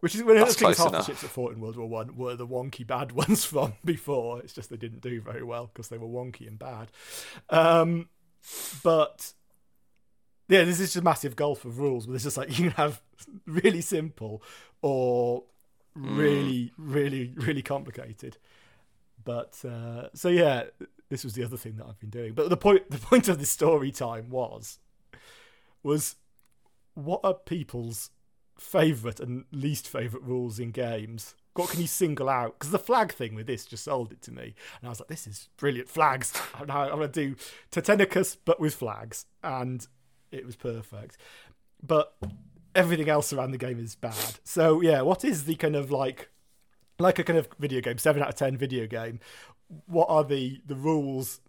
which 0.01 0.15
is 0.15 0.23
That's 0.23 0.57
think 0.57 0.77
close 0.77 0.79
half 0.79 0.93
the 0.93 1.03
ships 1.03 1.23
that 1.23 1.29
fought 1.29 1.55
in 1.55 1.61
World 1.61 1.79
War 1.79 1.89
One 1.89 2.15
were 2.15 2.37
the 2.37 2.47
wonky 2.47 2.87
bad 2.87 3.13
ones 3.13 3.47
from 3.47 3.73
before. 3.83 4.41
It's 4.41 4.53
just 4.53 4.69
they 4.69 4.77
didn't 4.77 5.01
do 5.01 5.23
very 5.23 5.43
well 5.43 5.71
because 5.73 5.89
they 5.89 5.97
were 5.97 6.07
wonky 6.07 6.47
and 6.47 6.59
bad. 6.59 6.89
Um, 7.49 8.11
but 8.83 9.33
yeah, 10.49 10.65
this 10.65 10.81
is 10.81 10.89
just 10.89 10.97
a 10.97 11.03
massive 11.03 11.35
gulf 11.35 11.65
of 11.65 11.79
rules. 11.79 12.07
But 12.07 12.17
it's 12.17 12.25
just 12.25 12.37
like 12.37 12.51
you 12.59 12.65
can 12.67 12.73
have 12.73 13.01
really 13.47 13.81
simple 13.81 14.43
or 14.83 15.45
really, 15.95 16.73
really, 16.77 17.33
really 17.37 17.63
complicated. 17.63 18.37
But 19.25 19.65
uh, 19.65 20.09
so 20.13 20.29
yeah, 20.29 20.65
this 21.09 21.25
was 21.25 21.35
the 21.35 21.45
other 21.45 21.57
thing 21.57 21.77
that 21.77 21.87
I've 21.87 21.99
been 21.99 22.11
doing. 22.11 22.33
But 22.35 22.51
the 22.51 22.57
point, 22.57 22.91
the 22.91 22.99
point 22.99 23.29
of 23.29 23.39
this 23.39 23.51
story 23.51 23.91
time 23.91 24.31
was, 24.31 24.79
was 25.83 26.17
what 26.95 27.21
are 27.23 27.35
people's 27.35 28.11
favorite 28.59 29.21
and 29.21 29.45
least 29.53 29.89
favorite 29.89 30.23
rules 30.23 30.59
in 30.59 30.71
games? 30.71 31.35
What 31.55 31.71
can 31.71 31.81
you 31.81 31.87
single 31.87 32.29
out? 32.29 32.59
Because 32.59 32.71
the 32.71 32.79
flag 32.79 33.13
thing 33.13 33.35
with 33.35 33.47
this 33.47 33.65
just 33.65 33.85
sold 33.85 34.13
it 34.13 34.21
to 34.23 34.33
me, 34.33 34.55
and 34.81 34.87
I 34.87 34.89
was 34.89 35.01
like, 35.01 35.09
"This 35.09 35.27
is 35.27 35.49
brilliant 35.57 35.89
flags." 35.89 36.33
I'm 36.55 36.67
gonna 36.67 37.09
do 37.09 37.35
Titanicus, 37.71 38.37
but 38.45 38.61
with 38.61 38.75
flags, 38.75 39.25
and 39.43 39.87
it 40.31 40.45
was 40.45 40.57
perfect. 40.57 41.17
But 41.83 42.15
everything 42.75 43.09
else 43.09 43.33
around 43.33 43.53
the 43.53 43.59
game 43.59 43.81
is 43.81 43.95
bad. 43.95 44.39
So 44.45 44.83
yeah, 44.83 45.01
what 45.01 45.25
is 45.25 45.45
the 45.45 45.55
kind 45.55 45.77
of 45.77 45.91
like, 45.91 46.29
like 46.99 47.19
a 47.19 47.25
kind 47.25 47.39
of 47.39 47.49
video 47.59 47.81
game, 47.81 47.99
seven 47.99 48.23
out 48.23 48.29
of 48.29 48.35
ten 48.35 48.57
video 48.57 48.87
game? 48.87 49.21
What 49.87 50.09
are 50.09 50.25
the 50.25 50.61
the 50.67 50.77
rules 50.77 51.41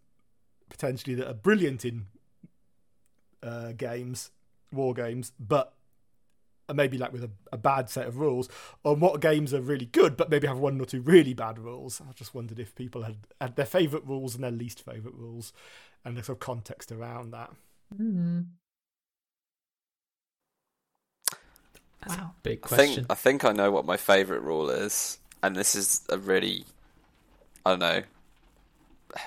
potentially 0.70 1.15
that 1.15 1.28
are 1.30 1.34
brilliant 1.34 1.86
in 1.86 2.07
uh, 3.43 3.72
games, 3.74 4.32
war 4.72 4.93
games, 4.93 5.32
but 5.39 5.74
are 6.70 6.76
maybe 6.76 6.97
like 6.97 7.13
with 7.13 7.24
a, 7.24 7.30
a 7.53 7.57
bad 7.57 7.89
set 7.89 8.07
of 8.07 8.18
rules, 8.18 8.49
or 8.84 8.95
what 8.95 9.22
games 9.22 9.53
are 9.53 9.61
really 9.61 9.86
good 9.86 10.18
but 10.18 10.30
maybe 10.30 10.47
have 10.47 10.57
one 10.59 10.80
or 10.82 10.86
two 10.86 11.01
really 11.01 11.34
bad 11.34 11.57
rules. 11.59 12.01
I 12.01 12.11
just 12.13 12.34
wondered 12.36 12.59
if 12.59 12.76
people 12.76 13.03
had, 13.03 13.18
had 13.39 13.55
their 13.55 13.65
favourite 13.65 14.05
rules 14.05 14.36
and 14.36 14.43
their 14.43 14.51
least 14.51 14.84
favourite 14.84 15.15
rules, 15.18 15.53
and 16.03 16.18
the 16.18 16.24
sort 16.24 16.38
of 16.38 16.39
context 16.39 16.91
around 16.91 17.32
that. 17.32 17.51
Hmm. 17.95 18.41
That's 22.01 22.18
Wow. 22.18 22.24
a 22.38 22.41
big 22.43 22.61
I 22.63 22.68
question. 22.68 23.03
think 23.03 23.11
I 23.11 23.15
think 23.15 23.45
I 23.45 23.51
know 23.51 23.72
what 23.72 23.86
my 23.86 23.97
favorite 23.97 24.41
rule 24.41 24.70
is, 24.70 25.20
and 25.43 25.55
this 25.55 25.76
is 25.76 26.01
a 26.09 26.18
really, 26.18 26.65
I 27.68 27.72
don't 27.72 27.80
know, 27.80 28.03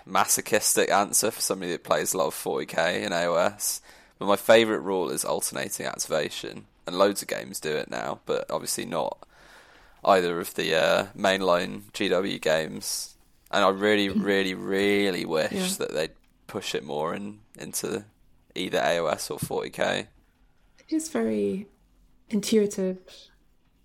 masochistic 0.06 0.90
answer 0.90 1.30
for 1.30 1.40
somebody 1.40 1.72
that 1.72 1.84
plays 1.84 2.14
a 2.14 2.18
lot 2.18 2.28
of 2.28 2.34
40k 2.34 3.02
in 3.02 3.12
AOS. 3.12 3.80
But 4.18 4.26
my 4.26 4.36
favorite 4.36 4.80
rule 4.80 5.10
is 5.10 5.24
alternating 5.24 5.86
activation, 5.86 6.66
and 6.86 6.96
loads 6.98 7.22
of 7.22 7.28
games 7.28 7.60
do 7.60 7.74
it 7.76 7.90
now, 7.90 8.20
but 8.26 8.50
obviously 8.50 8.84
not 8.84 9.18
either 10.04 10.38
of 10.40 10.54
the 10.54 10.74
uh, 10.74 11.06
mainline 11.16 11.82
GW 11.92 12.40
games. 12.40 13.16
And 13.50 13.64
I 13.64 13.68
really, 13.70 14.08
really, 14.08 14.54
really 14.54 15.24
wish 15.24 15.52
Yeah. 15.52 15.68
that 15.78 15.92
they'd 15.92 16.12
push 16.46 16.74
it 16.74 16.84
more 16.84 17.14
in 17.14 17.40
into 17.58 18.04
either 18.54 18.78
AOS 18.78 19.30
or 19.30 19.38
40k. 19.38 20.06
It 20.78 20.94
is 20.94 21.08
very 21.08 21.66
intuitive. 22.30 22.98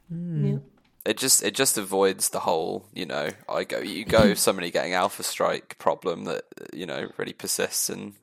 Yeah. 0.09 0.57
It 1.05 1.17
just 1.17 1.43
it 1.43 1.53
just 1.53 1.77
avoids 1.77 2.29
the 2.29 2.39
whole 2.41 2.87
you 2.93 3.05
know 3.05 3.29
I 3.47 3.63
go 3.63 3.79
you 3.79 4.05
go 4.05 4.33
somebody 4.45 4.71
getting 4.71 4.93
alpha 4.93 5.23
strike 5.23 5.77
problem 5.77 6.23
that 6.25 6.45
you 6.73 6.85
know 6.85 7.09
really 7.17 7.33
persists 7.33 7.89
in 7.89 8.13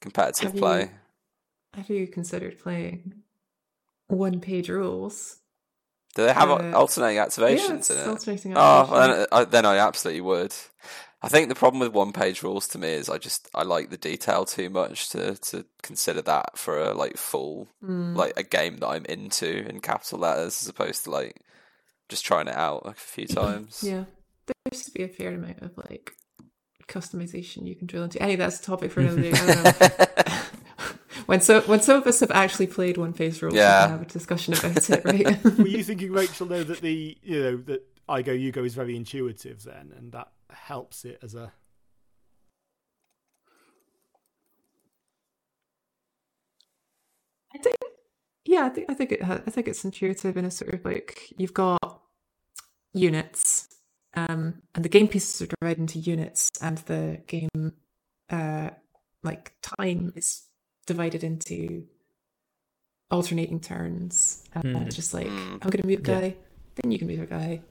competitive 0.00 0.48
Have 0.48 0.54
you- 0.54 0.60
play. 0.60 0.90
Have 1.74 1.88
you 1.88 2.08
considered 2.08 2.58
playing 2.58 3.22
one 4.08 4.40
page 4.40 4.68
rules 4.68 5.36
Do 6.16 6.24
they 6.26 6.32
have 6.32 6.50
Uh, 6.50 6.72
alternating 6.76 7.22
activations 7.22 7.76
it's 7.78 7.90
in 7.90 7.98
it? 7.98 8.08
alternating 8.08 8.52
Oh, 8.56 8.88
well, 8.90 9.08
then, 9.16 9.26
I, 9.30 9.44
then 9.44 9.64
I 9.66 9.76
absolutely 9.76 10.22
would. 10.22 10.52
I 11.22 11.28
think 11.28 11.48
the 11.48 11.54
problem 11.54 11.78
with 11.80 11.92
one 11.92 12.12
page 12.12 12.42
rules 12.42 12.66
to 12.68 12.78
me 12.78 12.88
is 12.88 13.08
I 13.08 13.18
just 13.18 13.48
I 13.54 13.62
like 13.62 13.90
the 13.90 13.96
detail 13.96 14.44
too 14.44 14.68
much 14.68 15.10
to 15.10 15.36
to 15.36 15.64
consider 15.82 16.22
that 16.22 16.58
for 16.58 16.80
a 16.80 16.92
like 16.94 17.16
full 17.16 17.68
Mm. 17.84 18.16
like 18.16 18.32
a 18.36 18.42
game 18.42 18.78
that 18.78 18.88
I'm 18.88 19.04
into 19.04 19.68
in 19.68 19.78
capital 19.80 20.18
letters 20.18 20.60
as 20.62 20.68
opposed 20.68 21.04
to 21.04 21.10
like 21.10 21.36
just 22.10 22.26
trying 22.26 22.48
it 22.48 22.54
out 22.56 22.84
like 22.84 22.96
a 22.96 23.00
few 23.00 23.26
times. 23.42 23.82
Yeah, 23.82 24.04
there 24.46 24.54
seems 24.72 24.84
to 24.84 24.90
be 24.90 25.02
a 25.04 25.08
fair 25.08 25.32
amount 25.32 25.62
of 25.62 25.76
like 25.78 26.12
customization 26.88 27.66
you 27.66 27.76
can 27.76 27.86
drill 27.86 28.04
into. 28.04 28.20
Anyway, 28.20 28.36
that's 28.36 28.60
a 28.60 28.62
topic 28.62 28.90
for 28.92 29.00
another 29.00 29.22
day. 29.22 29.32
I 29.32 29.46
don't 29.46 30.28
know. 30.28 30.36
when 31.26 31.40
so 31.40 31.60
when 31.62 31.80
some 31.80 31.96
of 32.00 32.06
us 32.06 32.20
have 32.20 32.30
actually 32.32 32.66
played 32.66 32.96
one 32.98 33.12
phase 33.12 33.40
rules, 33.40 33.54
Yeah. 33.54 33.82
we 33.82 33.88
can 33.88 33.98
have 33.98 34.02
a 34.02 34.12
discussion 34.12 34.54
about 34.54 34.90
it, 34.90 35.04
right? 35.04 35.44
Were 35.58 35.66
you 35.68 35.84
thinking, 35.84 36.12
Rachel, 36.12 36.46
though, 36.46 36.64
that 36.64 36.80
the 36.80 37.16
you 37.22 37.42
know 37.42 37.56
that 37.58 37.86
I 38.08 38.22
go 38.22 38.32
you 38.32 38.50
go 38.52 38.64
is 38.64 38.74
very 38.74 38.96
intuitive 38.96 39.62
then, 39.62 39.92
and 39.96 40.12
that 40.12 40.28
helps 40.50 41.04
it 41.04 41.18
as 41.22 41.34
a 41.34 41.52
I 47.54 47.58
think, 47.58 47.76
yeah, 48.44 48.64
I 48.64 48.68
think 48.68 48.90
I 48.90 48.94
think 48.94 49.12
it 49.12 49.20
I 49.24 49.38
think 49.38 49.68
it's 49.68 49.84
intuitive 49.84 50.36
in 50.36 50.44
a 50.44 50.50
sort 50.50 50.74
of 50.74 50.84
like 50.84 51.32
you've 51.36 51.54
got 51.54 51.99
units, 52.92 53.68
um, 54.14 54.62
and 54.74 54.84
the 54.84 54.88
game 54.88 55.08
pieces 55.08 55.40
are 55.42 55.46
divided 55.60 55.78
into 55.80 55.98
units, 55.98 56.50
and 56.60 56.78
the 56.78 57.22
game, 57.26 57.72
uh, 58.30 58.70
like 59.22 59.54
time 59.62 60.12
is 60.16 60.42
divided 60.86 61.22
into 61.24 61.86
alternating 63.10 63.60
turns, 63.60 64.44
and 64.54 64.76
Hmm. 64.76 64.82
it's 64.82 64.96
just 64.96 65.12
like 65.14 65.26
Hmm. 65.26 65.54
I'm 65.62 65.70
going 65.70 65.82
to 65.82 65.86
move 65.86 66.00
a 66.06 66.10
Yeah. 66.10 66.20
guy, 66.20 66.36
then 66.76 66.92
you 66.92 66.98
can 66.98 67.08
move 67.08 67.20
a 67.20 67.26
guy, 67.26 67.62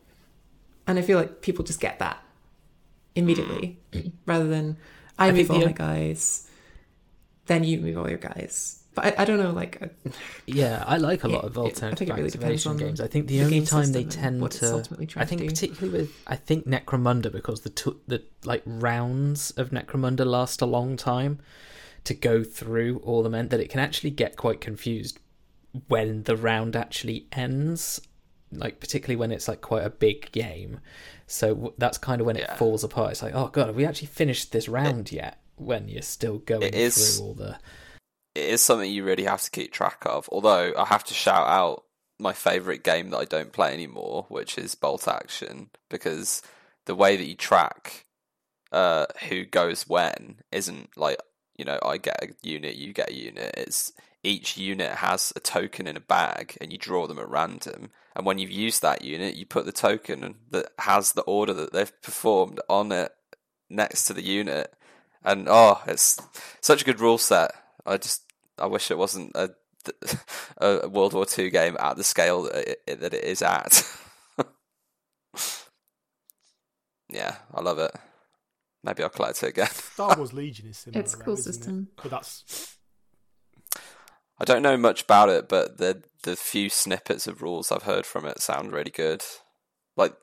and 0.87 0.99
I 0.99 1.01
feel 1.01 1.17
like 1.19 1.41
people 1.41 1.63
just 1.65 1.79
get 1.79 1.99
that 1.99 2.23
immediately 3.15 3.79
rather 4.25 4.47
than 4.47 4.77
I, 5.17 5.27
I 5.27 5.31
move 5.31 5.51
all 5.51 5.59
the- 5.59 5.65
my 5.65 5.71
guys, 5.73 6.49
then 7.47 7.63
you 7.63 7.79
move 7.79 7.97
all 7.97 8.07
your 8.09 8.17
guys. 8.19 8.78
But 8.95 9.05
I, 9.05 9.21
I 9.21 9.25
don't 9.25 9.37
know, 9.37 9.51
like 9.51 9.81
I- 9.81 10.11
Yeah, 10.47 10.83
I 10.87 10.97
like 10.97 11.23
a 11.23 11.27
lot 11.27 11.43
It- 11.43 11.47
of 11.47 11.57
it- 11.57 11.59
I 11.59 11.63
alternative 11.63 11.99
think 11.99 12.09
it 12.09 12.13
really 12.15 12.29
depends 12.31 12.65
activation 12.65 12.71
on 12.71 12.77
games. 12.77 12.99
I 13.01 13.07
think 13.07 13.27
the, 13.27 13.39
the 13.39 13.45
only 13.45 13.65
time 13.65 13.91
they 13.91 14.03
tend 14.03 14.51
to, 14.51 14.83
I 15.15 15.25
think 15.25 15.41
do. 15.41 15.47
particularly 15.47 15.99
with, 15.99 16.11
I 16.27 16.35
think 16.35 16.65
Necromunda 16.67 17.31
because 17.31 17.61
the 17.61 17.69
t- 17.69 17.97
the 18.07 18.23
like 18.45 18.63
rounds 18.65 19.51
of 19.51 19.69
Necromunda 19.69 20.25
last 20.25 20.61
a 20.61 20.65
long 20.65 20.97
time 20.97 21.39
to 22.05 22.13
go 22.13 22.43
through 22.43 22.97
all 23.03 23.21
the 23.23 23.29
men 23.29 23.49
that 23.49 23.59
it 23.59 23.69
can 23.69 23.79
actually 23.79 24.09
get 24.09 24.35
quite 24.37 24.59
confused 24.59 25.19
when 25.87 26.23
the 26.23 26.35
round 26.35 26.75
actually 26.75 27.27
ends. 27.31 28.01
Like 28.51 28.79
particularly 28.79 29.17
when 29.17 29.31
it's 29.31 29.47
like 29.47 29.61
quite 29.61 29.85
a 29.85 29.91
big 29.91 30.31
game, 30.31 30.79
so 31.27 31.75
that's 31.77 31.99
kind 31.99 32.19
of 32.19 32.25
when 32.25 32.35
it 32.35 32.45
Yeah. 32.49 32.55
falls 32.55 32.83
apart. 32.83 33.11
It's 33.11 33.21
like, 33.21 33.35
oh 33.35 33.49
god, 33.49 33.67
have 33.67 33.75
we 33.75 33.85
actually 33.85 34.07
finished 34.07 34.51
this 34.51 34.67
round 34.67 35.11
yet? 35.11 35.39
When 35.57 35.87
you're 35.87 36.01
still 36.01 36.39
going 36.39 36.63
It 36.63 36.73
is- 36.73 37.17
through 37.19 37.25
all 37.27 37.33
the 37.35 37.57
it 38.35 38.45
is 38.45 38.61
something 38.61 38.91
you 38.91 39.03
really 39.03 39.25
have 39.25 39.41
to 39.41 39.51
keep 39.51 39.71
track 39.71 40.03
of. 40.05 40.29
Although 40.31 40.73
I 40.77 40.85
have 40.85 41.03
to 41.05 41.13
shout 41.13 41.47
out 41.47 41.83
my 42.19 42.33
favorite 42.33 42.83
game 42.83 43.09
that 43.09 43.17
I 43.17 43.25
don't 43.25 43.53
play 43.53 43.73
anymore, 43.73 44.25
which 44.29 44.57
is 44.57 44.75
Bolt 44.75 45.07
Action, 45.07 45.69
because 45.89 46.41
the 46.85 46.95
way 46.95 47.15
that 47.15 47.25
you 47.25 47.35
track 47.35 48.05
uh, 48.71 49.05
who 49.27 49.45
goes 49.45 49.87
when 49.87 50.37
isn't 50.51 50.95
like 50.95 51.17
you 51.57 51.65
know 51.65 51.79
I 51.83 51.97
get 51.97 52.23
a 52.23 52.47
unit, 52.47 52.75
you 52.75 52.93
get 52.93 53.09
a 53.09 53.15
unit. 53.15 53.53
It's 53.57 53.93
each 54.23 54.57
unit 54.57 54.91
has 54.91 55.31
a 55.35 55.39
token 55.39 55.87
in 55.87 55.97
a 55.97 56.01
bag, 56.01 56.57
and 56.59 56.71
you 56.71 56.77
draw 56.77 57.07
them 57.07 57.19
at 57.19 57.29
random. 57.29 57.91
And 58.15 58.25
when 58.25 58.37
you've 58.37 58.51
used 58.51 58.81
that 58.81 59.03
unit, 59.03 59.35
you 59.35 59.45
put 59.45 59.65
the 59.65 59.71
token 59.71 60.35
that 60.51 60.69
has 60.79 61.13
the 61.13 61.21
order 61.21 61.53
that 61.53 61.71
they've 61.71 62.01
performed 62.01 62.59
on 62.69 62.91
it 62.91 63.13
next 63.69 64.05
to 64.05 64.13
the 64.13 64.23
unit. 64.23 64.73
And 65.23 65.47
oh, 65.49 65.81
it's 65.87 66.19
such 66.59 66.81
a 66.81 66.85
good 66.85 66.99
rule 66.99 67.17
set. 67.17 67.51
I 67.89 67.97
just 67.97 68.23
I 68.57 68.67
wish 68.67 68.91
it 68.91 68.97
wasn't 68.97 69.35
a, 69.35 69.49
a 70.57 70.87
World 70.87 71.13
War 71.13 71.25
Two 71.25 71.49
game 71.49 71.75
at 71.79 71.97
the 71.97 72.03
scale 72.03 72.43
that 72.43 72.79
it, 72.87 72.99
that 72.99 73.13
it 73.13 73.23
is 73.23 73.41
at. 73.41 73.83
yeah, 77.09 77.37
I 77.53 77.61
love 77.61 77.79
it. 77.79 77.91
Maybe 78.83 79.03
I'll 79.03 79.09
collect 79.09 79.43
it 79.43 79.49
again. 79.49 79.67
Star 79.71 80.15
Wars 80.15 80.33
Legion 80.33 80.67
is 80.67 80.77
similar. 80.77 81.01
It's 81.01 81.13
a 81.13 81.17
cool 81.17 81.33
isn't 81.33 81.49
it? 81.51 81.53
system. 81.53 81.87
but 82.01 82.11
that's 82.11 82.77
I 84.39 84.45
don't 84.45 84.63
know 84.63 84.77
much 84.77 85.03
about 85.03 85.29
it, 85.29 85.49
but 85.49 85.77
the 85.77 86.03
the 86.23 86.35
few 86.35 86.69
snippets 86.69 87.27
of 87.27 87.41
rules 87.41 87.71
I've 87.71 87.83
heard 87.83 88.05
from 88.05 88.25
it 88.25 88.39
sound 88.41 88.71
really 88.71 88.91
good. 88.91 89.23
Like 89.97 90.15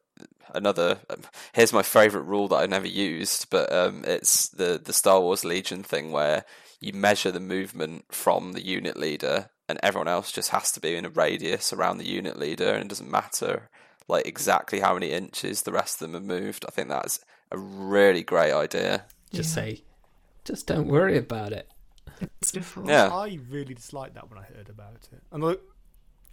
another, 0.55 1.01
um, 1.11 1.23
here's 1.53 1.73
my 1.73 1.83
favorite 1.83 2.23
rule 2.23 2.49
that 2.49 2.57
I 2.57 2.67
never 2.67 2.87
used, 2.87 3.51
but 3.51 3.73
um, 3.73 4.05
it's 4.07 4.49
the 4.49 4.81
the 4.83 4.93
Star 4.93 5.21
Wars 5.21 5.45
Legion 5.45 5.83
thing 5.83 6.13
where 6.13 6.45
you 6.81 6.93
measure 6.93 7.31
the 7.31 7.41
movement 7.41 8.05
from 8.11 8.53
the 8.53 8.65
unit 8.65 8.97
leader, 8.97 9.51
and 9.69 9.79
everyone 9.83 10.09
else 10.09 10.31
just 10.33 10.51
has 10.51 10.71
to 10.73 10.81
be 10.81 10.95
in 10.95 11.05
a 11.05 11.11
radius 11.11 11.73
around 11.73 11.99
the 11.99 12.07
unit 12.09 12.39
leader, 12.39 12.69
and 12.73 12.83
it 12.83 12.89
doesn't 12.89 13.11
matter 13.11 13.69
like 14.09 14.27
exactly 14.27 14.81
how 14.81 14.95
many 14.95 15.11
inches 15.11 15.63
the 15.63 15.73
rest 15.73 16.01
of 16.01 16.13
them 16.13 16.15
have 16.15 16.23
moved. 16.41 16.65
I 16.69 16.71
think 16.71 16.89
that's 16.89 17.19
a 17.51 17.59
really 17.59 18.23
great 18.23 18.53
idea. 18.53 19.07
just 19.33 19.57
Yeah. 19.57 19.63
say, 19.65 19.85
just 20.45 20.67
don't 20.67 20.87
worry 20.87 21.19
about 21.19 21.53
it. 21.53 21.69
it's 22.41 22.53
different. 22.53 22.89
Yeah. 22.89 23.09
I 23.13 23.39
really 23.51 23.75
disliked 23.75 24.15
that 24.15 24.31
when 24.31 24.39
I 24.39 24.45
heard 24.45 24.69
about 24.69 25.09
it. 25.13 25.23
And 25.33 25.43
look, 25.43 25.61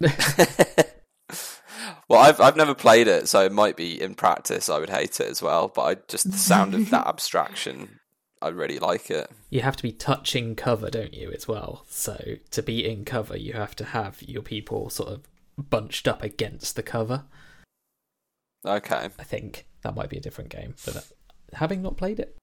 well, 2.08 2.20
I've 2.20 2.40
I've 2.40 2.56
never 2.56 2.74
played 2.74 3.08
it, 3.08 3.28
so 3.28 3.44
it 3.44 3.52
might 3.52 3.76
be 3.76 4.00
in 4.00 4.14
practice 4.14 4.68
I 4.68 4.78
would 4.78 4.90
hate 4.90 5.20
it 5.20 5.28
as 5.28 5.42
well. 5.42 5.68
But 5.68 5.82
I 5.82 5.94
just 6.08 6.30
the 6.30 6.38
sound 6.38 6.74
of 6.74 6.90
that 6.90 7.06
abstraction, 7.08 7.98
I 8.44 8.48
really 8.48 8.78
like 8.78 9.10
it. 9.10 9.30
you 9.48 9.62
have 9.62 9.76
to 9.76 9.82
be 9.82 9.90
touching 9.90 10.54
cover, 10.54 10.90
don't 10.90 11.14
you, 11.14 11.32
as 11.32 11.48
well? 11.48 11.84
So 11.88 12.36
to 12.50 12.62
be 12.62 12.86
in 12.86 13.06
cover, 13.06 13.38
you 13.38 13.54
have 13.54 13.74
to 13.76 13.84
have 13.86 14.22
your 14.22 14.42
people 14.42 14.90
sort 14.90 15.08
of 15.08 15.22
bunched 15.56 16.06
up 16.06 16.22
against 16.22 16.76
the 16.76 16.82
cover. 16.82 17.24
Okay, 18.66 19.08
I 19.18 19.22
think 19.22 19.66
that 19.82 19.94
might 19.94 20.10
be 20.10 20.18
a 20.18 20.20
different 20.20 20.50
game, 20.50 20.74
but 20.84 20.96
uh, 20.96 21.00
having 21.54 21.80
not 21.80 21.96
played 21.96 22.20
it, 22.20 22.36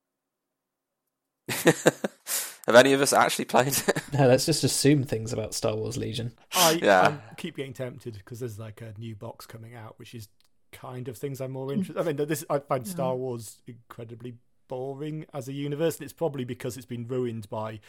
have 2.66 2.76
any 2.76 2.94
of 2.94 3.02
us 3.02 3.14
actually 3.14 3.46
played 3.46 3.68
it? 3.68 4.04
no, 4.14 4.28
let's 4.28 4.46
just 4.46 4.64
assume 4.64 5.04
things 5.04 5.32
about 5.34 5.54
Star 5.54 5.76
Wars 5.76 5.98
Legion. 5.98 6.32
I, 6.54 6.72
Yeah. 6.82 7.18
I 7.30 7.34
keep 7.36 7.58
getting 7.58 7.74
tempted 7.74 8.14
because 8.16 8.40
there's 8.40 8.58
like 8.60 8.82
a 8.82 8.94
new 8.98 9.16
box 9.16 9.46
coming 9.46 9.76
out, 9.76 10.00
which 10.00 10.16
is 10.16 10.30
kind 10.72 11.08
of 11.08 11.18
things 11.18 11.42
I'm 11.42 11.52
more 11.52 11.72
interested. 11.72 12.00
I 12.00 12.04
mean, 12.04 12.16
this 12.28 12.44
I 12.50 12.58
find 12.60 12.88
Star 12.88 13.16
Wars 13.16 13.62
incredibly 13.68 14.36
boring 14.72 15.26
as 15.34 15.48
a 15.50 15.54
universe, 15.54 15.98
and 15.98 16.06
it's 16.06 16.14
probably 16.14 16.46
because 16.46 16.78
it's 16.78 16.86
been 16.86 17.06
ruined 17.08 17.50
by 17.50 17.80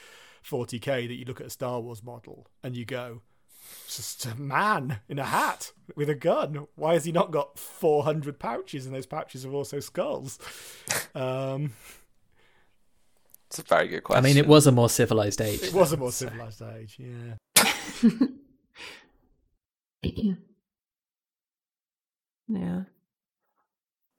40k 0.45 1.07
that 1.07 1.15
you 1.15 1.25
look 1.25 1.41
at 1.41 1.47
a 1.47 1.51
Star 1.51 1.81
Wars 1.81 2.03
model 2.03 2.49
and 2.63 2.77
you 2.77 2.85
go, 2.85 3.23
just 3.87 4.27
a 4.27 4.35
man 4.35 4.99
in 5.09 5.19
a 5.21 5.25
hat 5.25 5.71
with 5.95 6.11
a 6.11 6.15
gun. 6.17 6.67
Why 6.75 6.95
has 6.95 7.05
he 7.05 7.13
not 7.13 7.31
got 7.31 7.59
400 7.59 8.39
pouches, 8.41 8.85
and 8.87 8.95
those 8.95 9.07
pouches 9.07 9.47
are 9.47 9.53
also 9.53 9.79
skulls? 9.81 10.39
Um, 11.15 11.73
It's 13.49 13.59
a 13.59 13.63
very 13.63 13.87
good 13.87 14.03
question. 14.03 14.25
I 14.25 14.29
mean, 14.29 14.37
it 14.39 14.47
was 14.49 14.67
a 14.67 14.73
more 14.73 14.89
civilized 14.89 15.41
age. 15.41 15.63
it 15.63 15.73
was 15.75 15.93
a 15.93 15.97
more 15.97 16.11
so- 16.11 16.27
civilized 16.27 16.63
age, 16.63 16.99
yeah. 16.99 17.35
yeah. 22.49 22.83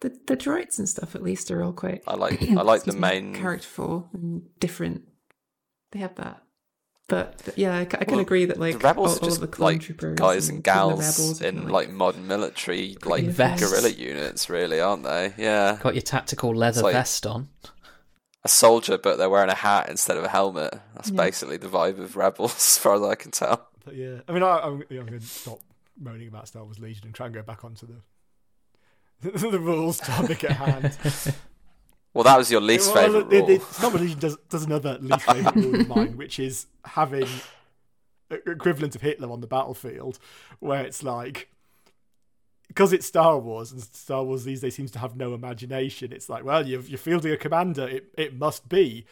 The 0.03 0.09
the 0.27 0.37
droids 0.37 0.77
and 0.79 0.87
stuff 0.87 1.15
at 1.15 1.23
least 1.23 1.49
are 1.49 1.63
all 1.63 1.73
quite 1.73 2.03
I 2.07 2.15
like 2.15 2.41
I 2.61 2.61
like 2.61 2.83
the 2.83 2.93
main. 2.93 3.33
characterful 3.33 4.09
and 4.13 4.43
different. 4.59 5.03
They 5.91 5.99
have 5.99 6.15
that. 6.15 6.41
But, 7.09 7.41
but 7.45 7.57
yeah, 7.57 7.77
I, 7.79 7.85
ca- 7.85 7.97
I 7.99 8.05
can 8.05 8.13
Well, 8.15 8.21
agree 8.21 8.45
that 8.45 8.57
like 8.59 8.73
the 8.73 8.79
rebels 8.79 9.11
all, 9.11 9.15
are 9.17 9.19
all 9.23 9.27
just 9.29 9.37
of 9.37 9.41
the 9.41 9.55
clone 9.55 9.73
like 9.73 9.81
troopers 9.81 10.15
guys 10.17 10.47
and 10.49 10.55
and 10.57 10.63
gals 10.63 11.41
in 11.41 11.55
kinda, 11.57 11.71
like 11.71 11.89
modern 11.91 12.27
military 12.27 12.95
like 13.05 13.25
vests. 13.25 13.69
guerrilla 13.69 13.89
units, 13.89 14.49
really, 14.49 14.79
aren't 14.79 15.03
they? 15.03 15.33
Yeah, 15.37 15.77
Got 15.81 15.95
your 15.95 16.01
tactical 16.01 16.55
leather 16.55 16.81
like- 16.81 16.93
vest 16.93 17.25
on. 17.25 17.49
a 18.43 18.47
soldier, 18.47 18.97
but 18.97 19.17
they're 19.17 19.29
wearing 19.29 19.49
a 19.49 19.55
hat 19.55 19.89
instead 19.89 20.17
of 20.17 20.23
a 20.23 20.29
helmet. 20.29 20.73
That's 20.95 21.09
Yeah. 21.11 21.17
basically 21.17 21.57
the 21.57 21.67
vibe 21.67 21.99
of 21.99 22.15
rebels, 22.17 22.55
as 22.57 22.77
far 22.77 22.95
as 22.95 23.01
I 23.03 23.15
can 23.15 23.31
tell. 23.31 23.67
But 23.85 23.95
yeah, 23.95 24.19
I 24.27 24.31
mean, 24.31 24.43
I, 24.43 24.59
I'm, 24.59 24.83
I'm 24.89 25.05
going 25.05 25.19
to 25.19 25.21
stop 25.25 25.59
moaning 25.99 26.29
about 26.29 26.47
Star 26.47 26.63
Wars 26.63 26.79
Legion 26.79 27.05
and 27.05 27.13
try 27.13 27.25
and 27.27 27.35
go 27.35 27.41
back 27.43 27.63
onto 27.65 27.85
the 27.85 27.95
the 29.51 29.59
rules 29.59 29.97
topic 29.97 30.43
at 30.43 30.51
hand. 30.51 30.97
Well, 32.15 32.25
that 32.25 32.37
was 32.37 32.51
your 32.51 32.61
least 32.61 32.93
Well, 32.93 33.05
favorite 33.05 33.29
the- 33.31 33.53
rule. 33.57 33.59
Star 33.71 33.89
Wars 33.89 34.01
Legion 34.03 34.19
does, 34.19 34.37
does 34.47 34.63
another 34.65 34.99
least 35.01 35.23
favorite 35.23 35.55
rule 35.55 35.81
of 35.81 35.87
mine, 35.87 36.15
which 36.15 36.37
is 36.37 36.67
having 36.85 37.25
equivalent 38.29 38.95
of 38.95 39.01
Hitler 39.01 39.31
on 39.31 39.41
the 39.41 39.47
battlefield, 39.47 40.19
where 40.59 40.85
it's 40.85 41.01
like 41.01 41.49
because 42.67 42.93
it's 42.93 43.07
Star 43.07 43.39
Wars 43.39 43.71
and 43.71 43.81
Star 43.81 44.23
Wars 44.23 44.43
these 44.43 44.61
days 44.61 44.75
seems 44.75 44.91
to 44.91 44.99
have 44.99 45.15
no 45.15 45.33
imagination. 45.33 46.13
It's 46.13 46.29
like, 46.29 46.43
well, 46.45 46.67
you're, 46.67 46.81
you're 46.81 46.99
fielding 46.99 47.31
a 47.33 47.37
commander. 47.37 47.87
It 47.87 48.13
it 48.15 48.37
must 48.37 48.69
be 48.69 49.07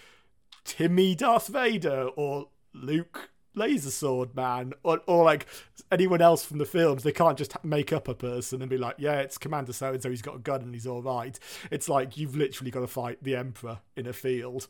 Timmy 0.64 1.16
Darth 1.16 1.48
Vader 1.48 2.10
or 2.16 2.50
Luke 2.72 3.31
laser 3.56 3.92
sword 3.92 4.34
man 4.36 4.74
or, 4.84 5.02
or 5.08 5.24
like 5.26 5.46
anyone 5.92 6.22
else 6.22 6.46
from 6.46 6.58
the 6.58 6.66
films 6.66 7.04
they 7.04 7.12
can't 7.12 7.38
just 7.38 7.62
make 7.66 7.92
up 7.92 8.08
a 8.08 8.14
person 8.14 8.62
and 8.62 8.70
be 8.70 8.78
like 8.78 8.96
yeah 8.98 9.20
it's 9.20 9.38
commander 9.38 9.74
so 9.74 9.92
and 9.94 10.02
so 10.02 10.10
he's 10.10 10.22
got 10.22 10.36
a 10.36 10.40
gun 10.40 10.62
and 10.62 10.74
he's 10.74 10.88
all 10.88 11.02
right 11.02 11.38
it's 11.70 11.90
like 11.90 12.16
you've 12.18 12.36
literally 12.36 12.72
got 12.72 12.80
to 12.80 12.88
fight 12.88 13.22
the 13.24 13.36
emperor 13.36 13.80
in 13.98 14.08
a 14.08 14.14
field 14.14 14.68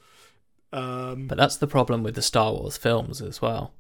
um 0.73 1.27
But 1.27 1.38
that's 1.38 1.57
the 1.57 1.67
problem 1.67 2.01
with 2.01 2.15
the 2.15 2.21
Star 2.21 2.53
Wars 2.53 2.77
films 2.77 3.21
as 3.21 3.41
well. 3.41 3.73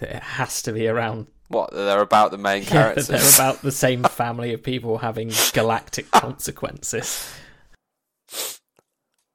It 0.00 0.22
has 0.22 0.60
to 0.62 0.72
be 0.72 0.86
around. 0.88 1.28
What? 1.48 1.72
They're 1.72 2.00
about 2.02 2.32
the 2.32 2.38
main 2.38 2.62
Yeah, 2.64 2.68
characters. 2.68 3.06
they're 3.08 3.20
about 3.48 3.62
the 3.62 3.72
same 3.72 4.02
family 4.04 4.52
of 4.52 4.62
people 4.62 4.98
having 4.98 5.30
galactic 5.52 6.10
consequences. 6.10 7.32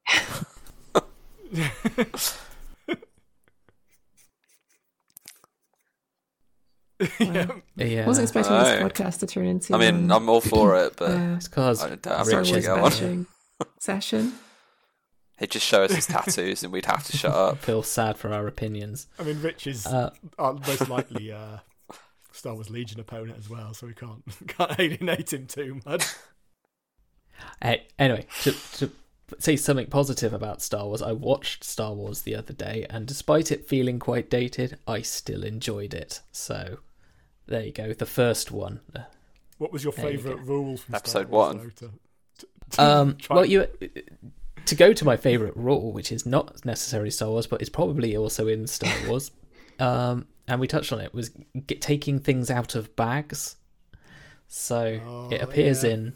yeah. 7.19 7.47
Yeah, 7.75 8.03
I 8.03 8.07
wasn't 8.07 8.23
expecting 8.25 8.53
Right. 8.53 8.79
this 8.83 8.91
podcast 8.91 9.19
to 9.19 9.27
turn 9.27 9.45
into. 9.45 9.73
I 9.73 9.77
mean, 9.77 10.11
um, 10.11 10.11
I'm 10.11 10.29
all 10.29 10.41
for 10.41 10.75
it, 10.83 10.95
but 10.97 11.11
uh, 11.11 11.35
it's 11.37 11.47
because 11.47 11.83
I 11.83 11.89
don't 11.95 12.05
have 12.05 12.27
Star 12.27 12.43
Wars 12.43 12.65
go 12.65 12.75
on. 12.75 12.81
bashing 12.81 13.25
session. 13.79 14.33
He'd 15.39 15.51
just 15.51 15.65
show 15.65 15.83
us 15.83 15.93
his 15.95 16.05
tattoos, 16.05 16.63
and 16.63 16.73
we'd 16.73 16.85
have 16.85 17.05
to 17.05 17.15
shut 17.15 17.31
up. 17.33 17.57
feel 17.59 17.81
sad 17.83 18.17
for 18.17 18.33
our 18.33 18.45
opinions. 18.47 19.07
i 19.17 19.23
mean 19.23 19.41
rich 19.41 19.67
is 19.67 19.85
Uh, 19.87 20.09
uh, 20.37 20.51
most 20.67 20.89
likely 20.89 21.31
uh 21.31 21.59
star 22.33 22.53
wars 22.53 22.69
legion 22.69 22.99
opponent 22.99 23.37
as 23.39 23.49
well 23.49 23.73
so 23.73 23.87
we 23.87 23.93
can't 23.93 24.21
can't 24.47 24.77
alienate 24.79 25.31
him 25.33 25.47
too 25.47 25.79
much 25.85 26.03
Hey, 27.61 27.87
anyway, 27.97 28.25
to, 28.43 28.51
to 28.77 28.91
say 29.39 29.55
something 29.55 29.87
positive 29.87 30.33
about 30.33 30.61
Star 30.61 30.85
Wars, 30.85 31.01
I 31.01 31.13
watched 31.13 31.63
Star 31.63 31.93
Wars 31.93 32.23
the 32.23 32.35
other 32.35 32.51
day, 32.53 32.85
and 32.89 33.05
despite 33.07 33.49
it 33.51 33.67
feeling 33.67 33.97
quite 33.99 34.29
dated, 34.29 34.77
I 34.87 35.01
still 35.03 35.43
enjoyed 35.43 35.93
it. 35.93 36.21
So 36.33 36.79
there 37.49 37.63
you 37.65 37.71
go, 37.71 37.91
the 37.93 38.05
first 38.05 38.51
one. 38.51 38.79
what 39.57 39.71
was 39.73 39.83
your 39.83 39.91
There 39.93 40.05
favorite 40.05 40.37
go. 40.37 40.43
rule 40.43 40.77
from 40.77 40.95
Episode 40.95 41.27
Star 41.27 41.31
Wars, 41.31 41.55
one. 41.55 41.57
though, 41.57 41.87
to- 41.87 41.93
to- 42.39 42.47
to 42.71 42.81
Um, 42.83 43.17
well, 43.29 43.45
you 43.45 43.67
to 44.65 44.75
go 44.75 44.93
to 44.93 45.03
my 45.05 45.17
favorite 45.17 45.55
rule, 45.57 45.91
which 45.91 46.11
is 46.11 46.25
not 46.25 46.63
necessarily 46.65 47.09
Star 47.09 47.29
Wars, 47.29 47.47
but 47.47 47.61
is 47.61 47.69
probably 47.69 48.15
also 48.15 48.47
in 48.47 48.67
Star 48.67 48.93
Wars. 49.07 49.31
um, 49.79 50.27
and 50.47 50.59
we 50.61 50.67
touched 50.67 50.91
on 50.93 50.99
it 50.99 51.13
was 51.13 51.29
get, 51.67 51.81
taking 51.81 52.19
things 52.19 52.49
out 52.51 52.73
of 52.75 52.95
bags. 52.95 53.55
So 54.47 54.99
Oh, 55.05 55.29
it 55.31 55.41
appears 55.41 55.83
yeah. 55.83 55.91
in 55.91 56.13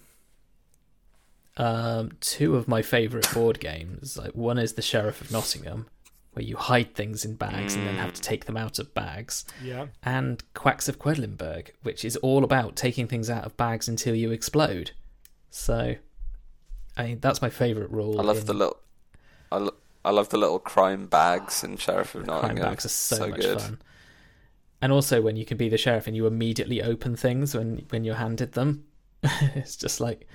um, 1.57 2.11
two 2.19 2.55
of 2.55 2.67
my 2.67 2.81
favorite 2.81 3.27
board 3.33 3.59
games. 3.59 4.17
Like 4.17 4.31
one 4.33 4.57
is 4.57 4.73
the 4.73 4.81
Sheriff 4.81 5.21
of 5.21 5.31
Nottingham, 5.31 5.87
where 6.33 6.43
you 6.43 6.55
hide 6.57 6.95
things 6.95 7.23
in 7.25 7.35
bags 7.35 7.75
and 7.75 7.87
then 7.87 7.95
have 7.95 8.13
to 8.13 8.21
mm. 8.21 8.25
take 8.25 8.45
them 8.45 8.57
out 8.57 8.79
of 8.79 8.93
bags, 8.93 9.45
yeah 9.61 9.87
and 10.03 10.43
Quacks 10.53 10.89
of 10.89 10.99
Quedlinburg, 10.99 11.69
which 11.83 12.03
is 12.03 12.15
all 12.17 12.43
about 12.43 12.75
taking 12.75 13.07
things 13.07 13.29
out 13.29 13.45
of 13.45 13.55
bags 13.57 13.87
until 13.87 14.15
you 14.15 14.31
explode. 14.31 14.91
So, 15.49 15.95
I 16.97 17.03
mean, 17.03 17.19
that's 17.19 17.41
my 17.41 17.49
favorite 17.49 17.91
rule. 17.91 18.19
I 18.19 18.23
love 18.23 18.39
in- 18.39 18.45
the 18.45 18.53
little, 18.53 18.77
I, 19.51 19.57
lo- 19.57 19.75
I 20.03 20.11
love 20.11 20.29
the 20.29 20.37
little 20.37 20.59
crime 20.59 21.07
bags 21.07 21.63
in 21.63 21.77
Sheriff 21.77 22.15
of 22.15 22.27
crime 22.27 22.55
bags 22.55 22.85
are 22.85 22.89
so, 22.89 23.15
so 23.15 23.27
much 23.29 23.41
good. 23.41 23.61
fun. 23.61 23.79
And 24.83 24.91
also 24.91 25.21
when 25.21 25.37
you 25.37 25.45
can 25.45 25.55
be 25.55 25.69
the 25.69 25.77
sheriff 25.77 26.07
and 26.07 26.15
you 26.15 26.27
immediately 26.27 26.81
open 26.81 27.15
things 27.15 27.55
when 27.55 27.85
when 27.89 28.03
you're 28.03 28.15
handed 28.15 28.51
them, 28.51 28.83
it's 29.23 29.77
just 29.77 30.01
like, 30.01 30.27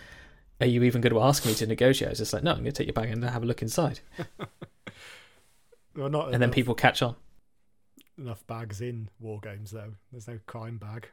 are 0.59 0.67
you 0.67 0.83
even 0.85 1.03
going 1.03 1.13
to 1.13 1.21
ask 1.21 1.45
me 1.45 1.53
to 1.55 1.67
negotiate? 1.67 2.13
It's 2.13 2.21
just 2.21 2.33
like, 2.33 2.43
no, 2.43 2.53
I'm 2.53 2.61
going 2.61 2.73
to 2.73 2.73
take 2.73 2.87
your 2.87 2.95
bag 2.95 3.11
and 3.11 3.23
have 3.25 3.43
a 3.43 3.47
look 3.47 3.61
inside, 3.61 4.01
well, 5.99 6.09
not 6.09 6.33
and 6.33 6.43
then 6.43 6.51
people 6.51 6.75
catch 6.75 7.03
on. 7.03 7.17
enough 8.17 8.47
bags 8.47 8.81
in 8.81 9.09
war 9.21 9.41
games 9.41 9.73
though. 9.73 9.95
There's 10.13 10.29
no 10.29 10.39
crime 10.47 10.79
bag. 10.79 11.09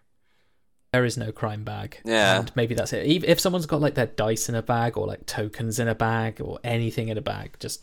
There 0.94 1.04
is 1.04 1.18
no 1.18 1.32
crime 1.32 1.64
bag. 1.64 2.00
Yeah. 2.06 2.40
and 2.40 2.56
maybe 2.56 2.74
that's 2.76 2.94
it. 2.94 3.06
If 3.26 3.40
someone's 3.40 3.66
got 3.66 3.82
like 3.82 3.96
their 3.96 4.06
dice 4.06 4.48
in 4.48 4.56
a 4.56 4.62
bag 4.62 4.96
or 4.98 5.08
like 5.08 5.26
tokens 5.26 5.80
in 5.80 5.88
a 5.88 5.96
bag 5.96 6.40
or 6.40 6.60
anything 6.64 7.10
in 7.10 7.18
a 7.18 7.22
bag, 7.22 7.58
just 7.60 7.82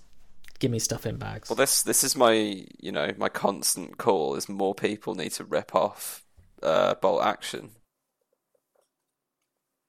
give 0.61 0.71
me 0.71 0.79
stuff 0.79 1.05
in 1.05 1.17
bags. 1.17 1.51
Well, 1.51 1.57
this 1.57 1.83
this 1.83 2.05
is 2.05 2.17
my 2.17 2.65
you 2.79 2.93
know 2.93 3.11
my 3.19 3.29
constant 3.29 3.99
call 3.99 4.37
is 4.37 4.49
more 4.49 4.75
people 4.75 5.15
need 5.15 5.33
to 5.33 5.45
rip 5.45 5.75
off 5.75 6.25
uh, 6.63 6.95
bolt 6.95 7.23
action. 7.25 7.73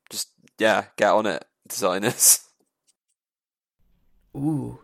Just 0.09 0.29
yeah, 0.59 0.85
get 0.97 1.11
on 1.11 1.25
it, 1.27 1.45
designers. 1.67 2.39
Ooh, 4.35 4.79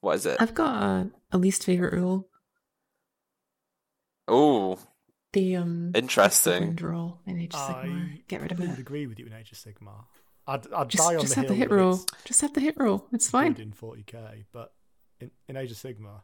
What 0.00 0.16
is 0.16 0.26
it? 0.26 0.36
I've 0.40 0.54
got 0.54 0.82
a, 0.82 1.10
a 1.32 1.38
least 1.38 1.64
favorite 1.64 1.92
rule. 1.94 2.28
Oh, 4.28 4.78
The 5.32 5.56
um 5.56 5.92
Interesting. 5.94 6.52
disciplined 6.74 6.82
rule 6.82 7.20
in 7.26 7.38
Age 7.38 7.54
of 7.54 7.60
Sigmar. 7.60 8.12
I 8.14 8.22
Get 8.28 8.40
rid 8.42 8.50
of 8.52 8.56
probably 8.58 8.66
it. 8.66 8.70
would 8.76 8.80
agree 8.86 9.06
with 9.06 9.18
you 9.18 9.26
in 9.26 9.32
Age 9.32 9.52
of 9.52 9.58
Sigmar. 9.58 10.04
I'd, 10.48 10.72
I'd 10.72 10.88
Just, 10.88 11.02
die 11.08 11.14
on 11.16 11.20
just 11.22 11.34
the 11.34 11.40
have 11.40 11.48
the 11.48 11.54
hit 11.54 11.68
that 11.70 11.74
rule. 11.74 12.04
Just 12.24 12.40
have 12.40 12.52
the 12.54 12.60
hit 12.60 12.76
rule. 12.76 13.06
It's 13.12 13.28
fine. 13.30 13.56
in 13.56 13.72
40k, 13.72 14.44
but 14.52 14.72
in, 15.20 15.30
in 15.48 15.56
Age 15.56 15.70
of 15.72 15.76
Sigmar, 15.76 16.20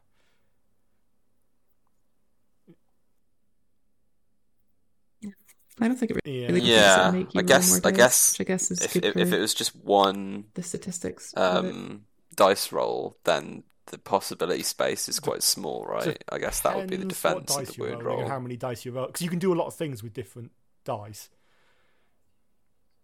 I 5.79 5.87
don't 5.87 5.97
think 5.97 6.11
it 6.11 6.19
really 6.23 6.41
Yeah. 6.41 6.47
really 6.47 6.61
Yeah, 6.61 7.11
make 7.11 7.33
you 7.33 7.39
I 7.39 7.43
guess- 7.43 7.71
more 7.71 7.81
I 7.83 7.91
guess 7.91 8.39
I 8.39 8.43
guess 8.43 8.69
is 8.71 8.81
if 8.81 8.93
good 8.93 9.05
if, 9.05 9.17
if 9.17 9.33
it 9.33 9.39
was 9.39 9.53
just 9.53 9.75
one 9.75 10.45
the 10.53 10.61
statistics. 10.63 11.33
of 11.33 11.65
it. 11.65 11.69
um, 11.73 12.05
dice 12.35 12.71
roll, 12.71 13.17
then 13.23 13.63
the 13.87 13.97
possibility 13.97 14.63
space 14.63 15.09
is 15.09 15.19
quite 15.19 15.43
small, 15.43 15.85
right? 15.85 16.21
I 16.29 16.37
guess 16.39 16.61
that 16.61 16.75
would 16.75 16.89
be 16.89 16.95
the 16.97 17.05
defense 17.05 17.51
of 17.51 17.65
dice 17.65 17.75
the 17.75 17.81
wound 17.83 18.03
roll. 18.03 18.27
how 18.27 18.39
many 18.39 18.55
dice 18.57 18.85
you 18.85 18.91
roll, 18.91 19.07
because 19.07 19.21
you 19.21 19.29
can 19.29 19.39
do 19.39 19.53
a 19.53 19.55
lot 19.55 19.67
of 19.67 19.75
things 19.75 20.01
with 20.01 20.13
different 20.13 20.51
dice. 20.85 21.29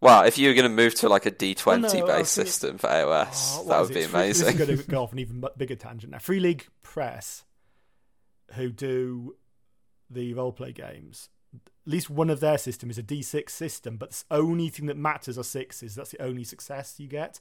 Well, 0.02 0.24
if 0.24 0.38
you 0.38 0.48
were 0.48 0.54
going 0.54 0.64
to 0.70 0.70
move 0.76 0.96
to 0.96 1.10
like 1.10 1.26
a 1.26 1.32
D20 1.32 1.66
Well, 1.66 1.80
no, 1.80 2.08
based 2.08 2.32
system 2.32 2.78
for 2.78 2.88
AOS, 2.88 3.04
Oh, 3.04 3.12
ah, 3.12 3.58
what 3.58 3.68
that 3.68 3.82
would 3.82 3.94
be 3.94 4.00
it? 4.02 4.10
Free- 4.10 4.28
This 4.30 4.42
is 4.42 4.56
going 4.56 4.78
to 4.78 4.84
go 4.84 5.04
off 5.04 5.12
an 5.12 5.20
even 5.20 5.44
bigger 5.58 5.76
tangent 5.76 6.12
now. 6.12 6.20
Free 6.20 6.40
League 6.40 6.66
Press, 6.84 7.44
who 8.54 8.72
do 8.72 9.36
the 10.10 10.34
roleplay 10.34 10.74
games, 10.74 11.28
at 11.90 11.94
least 11.94 12.10
one 12.12 12.30
of 12.30 12.40
their 12.40 12.60
system 12.60 12.92
is 12.92 13.00
a 13.00 13.04
D6 13.04 13.50
system, 13.50 13.98
but 13.98 14.12
the 14.12 14.24
only 14.30 14.70
thing 14.70 14.86
that 14.86 14.96
matters 14.96 15.40
are 15.40 15.44
sixes. 15.44 15.96
That's 15.96 16.12
the 16.12 16.22
only 16.22 16.44
success 16.44 17.00
you 17.00 17.08
get. 17.08 17.40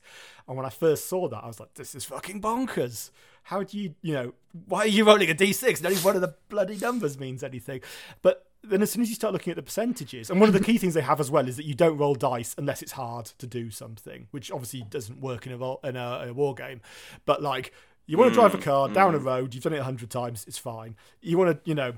And 0.49 0.57
when 0.57 0.65
I 0.65 0.71
first 0.71 1.07
saw 1.07 1.29
that, 1.29 1.45
I 1.45 1.47
was 1.47 1.61
like, 1.61 1.75
this 1.75 1.95
is 1.95 2.07
fucking 2.07 2.41
bonkers. 2.41 3.11
How 3.43 3.63
do 3.63 3.77
you, 3.79 3.95
you 4.01 4.15
know, 4.15 4.33
why 4.67 4.81
are 4.81 4.87
you 4.87 5.05
rolling 5.05 5.29
a 5.29 5.35
D6? 5.35 5.85
Only 5.85 5.99
one 5.99 6.15
of 6.15 6.23
the 6.23 6.35
bloody 6.49 6.79
numbers 6.79 7.19
means 7.19 7.45
anything. 7.45 7.83
But 8.23 8.47
then 8.63 8.81
as 8.81 8.91
soon 8.91 9.03
as 9.03 9.11
you 9.11 9.17
start 9.17 9.35
looking 9.35 9.51
at 9.51 9.57
the 9.57 9.63
percentages, 9.63 10.31
and 10.31 10.41
one 10.41 10.49
of 10.49 10.55
the 10.55 10.65
key 10.65 10.79
things 10.79 10.95
they 10.95 11.03
have 11.03 11.21
as 11.21 11.31
well 11.31 11.47
is 11.47 11.59
that 11.59 11.67
you 11.67 11.75
don't 11.75 11.99
roll 11.99 12.15
dice 12.15 12.55
unless 12.57 12.81
it's 12.81 12.93
hard 12.93 13.27
to 13.27 13.47
do 13.47 13.71
something, 13.71 14.29
which 14.31 14.51
obviously 14.51 14.83
doesn't 14.89 15.21
work 15.21 15.47
in 15.47 15.53
a, 15.53 15.87
in 15.87 15.95
a, 15.95 16.23
in 16.23 16.29
a 16.31 16.33
war 16.33 16.55
game. 16.55 16.81
But 17.27 17.43
like, 17.43 17.75
you 18.07 18.17
want 18.17 18.31
to 18.31 18.35
drive 18.35 18.55
a 18.55 18.59
mm, 18.59 18.63
car 18.63 18.89
down 18.89 19.15
a 19.15 19.19
mm. 19.19 19.25
road, 19.27 19.55
you've 19.55 19.63
done 19.63 19.75
it 19.75 19.79
a 19.79 19.85
hundred 19.85 20.09
times, 20.09 20.47
it's 20.49 20.57
fine. 20.57 20.97
You 21.21 21.37
want 21.37 21.63
to, 21.63 21.69
you 21.69 21.75
know, 21.75 21.93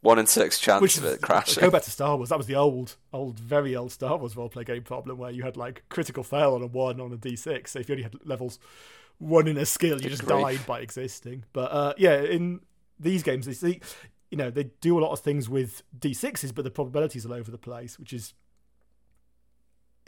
One 0.00 0.18
in 0.18 0.26
six 0.26 0.58
chance 0.58 0.82
which 0.82 0.98
of 0.98 1.04
it 1.04 1.20
crashing. 1.22 1.60
Go 1.60 1.70
back 1.70 1.82
to 1.82 1.90
Star 1.90 2.16
Wars. 2.16 2.30
That 2.30 2.38
was 2.38 2.46
the 2.46 2.56
old, 2.56 2.96
old, 3.12 3.38
very 3.38 3.76
old 3.76 3.92
Star 3.92 4.16
Wars 4.16 4.34
roleplay 4.34 4.66
game 4.66 4.82
problem 4.82 5.18
where 5.18 5.30
you 5.30 5.42
had 5.42 5.56
like 5.56 5.84
critical 5.88 6.22
fail 6.24 6.54
on 6.54 6.62
a 6.62 6.66
one 6.66 7.00
on 7.00 7.12
a 7.12 7.16
d6. 7.16 7.68
So 7.68 7.78
if 7.78 7.88
you 7.88 7.94
only 7.94 8.02
had 8.02 8.14
levels 8.24 8.58
one 9.18 9.46
in 9.46 9.56
a 9.56 9.66
skill, 9.66 9.96
you 9.96 10.02
Good 10.02 10.10
just 10.10 10.24
grief. 10.24 10.42
died 10.42 10.66
by 10.66 10.80
existing. 10.80 11.44
But 11.52 11.72
uh, 11.72 11.94
yeah, 11.96 12.20
in 12.20 12.60
these 12.98 13.22
games, 13.22 13.46
they 13.46 13.52
see, 13.52 13.80
you 14.30 14.36
know, 14.38 14.50
they 14.50 14.64
do 14.80 14.98
a 14.98 15.00
lot 15.00 15.12
of 15.12 15.20
things 15.20 15.48
with 15.48 15.82
d6s, 15.98 16.54
but 16.54 16.64
the 16.64 16.70
probabilities 16.70 17.24
all 17.24 17.32
over 17.32 17.50
the 17.50 17.58
place, 17.58 17.98
which 17.98 18.12
is 18.12 18.34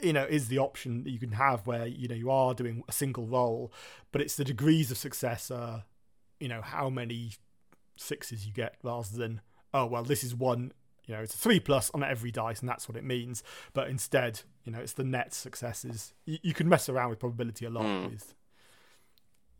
you 0.01 0.11
know 0.11 0.25
is 0.25 0.49
the 0.49 0.59
option 0.59 1.03
that 1.05 1.11
you 1.11 1.19
can 1.19 1.31
have 1.31 1.65
where 1.65 1.87
you 1.87 2.07
know 2.09 2.15
you 2.15 2.29
are 2.29 2.53
doing 2.53 2.83
a 2.89 2.91
single 2.91 3.25
roll 3.25 3.71
but 4.11 4.21
it's 4.21 4.35
the 4.35 4.43
degrees 4.43 4.91
of 4.91 4.97
success 4.97 5.49
uh 5.49 5.81
you 6.37 6.49
know 6.49 6.61
how 6.61 6.89
many 6.89 7.31
sixes 7.95 8.45
you 8.45 8.53
get 8.53 8.75
rather 8.83 9.15
than 9.17 9.41
oh 9.73 9.85
well 9.85 10.03
this 10.03 10.23
is 10.23 10.33
one 10.35 10.71
you 11.05 11.13
know 11.15 11.21
it's 11.21 11.33
a 11.35 11.37
three 11.37 11.59
plus 11.59 11.89
on 11.93 12.03
every 12.03 12.31
dice 12.31 12.59
and 12.59 12.67
that's 12.69 12.87
what 12.89 12.97
it 12.97 13.03
means 13.03 13.43
but 13.73 13.87
instead 13.89 14.41
you 14.63 14.71
know 14.71 14.79
it's 14.79 14.93
the 14.93 15.03
net 15.03 15.33
successes 15.33 16.13
you, 16.25 16.37
you 16.41 16.53
can 16.53 16.67
mess 16.67 16.89
around 16.89 17.09
with 17.09 17.19
probability 17.19 17.65
a 17.65 17.69
lot 17.69 17.83
Hmm. 17.85 18.09
with 18.11 18.33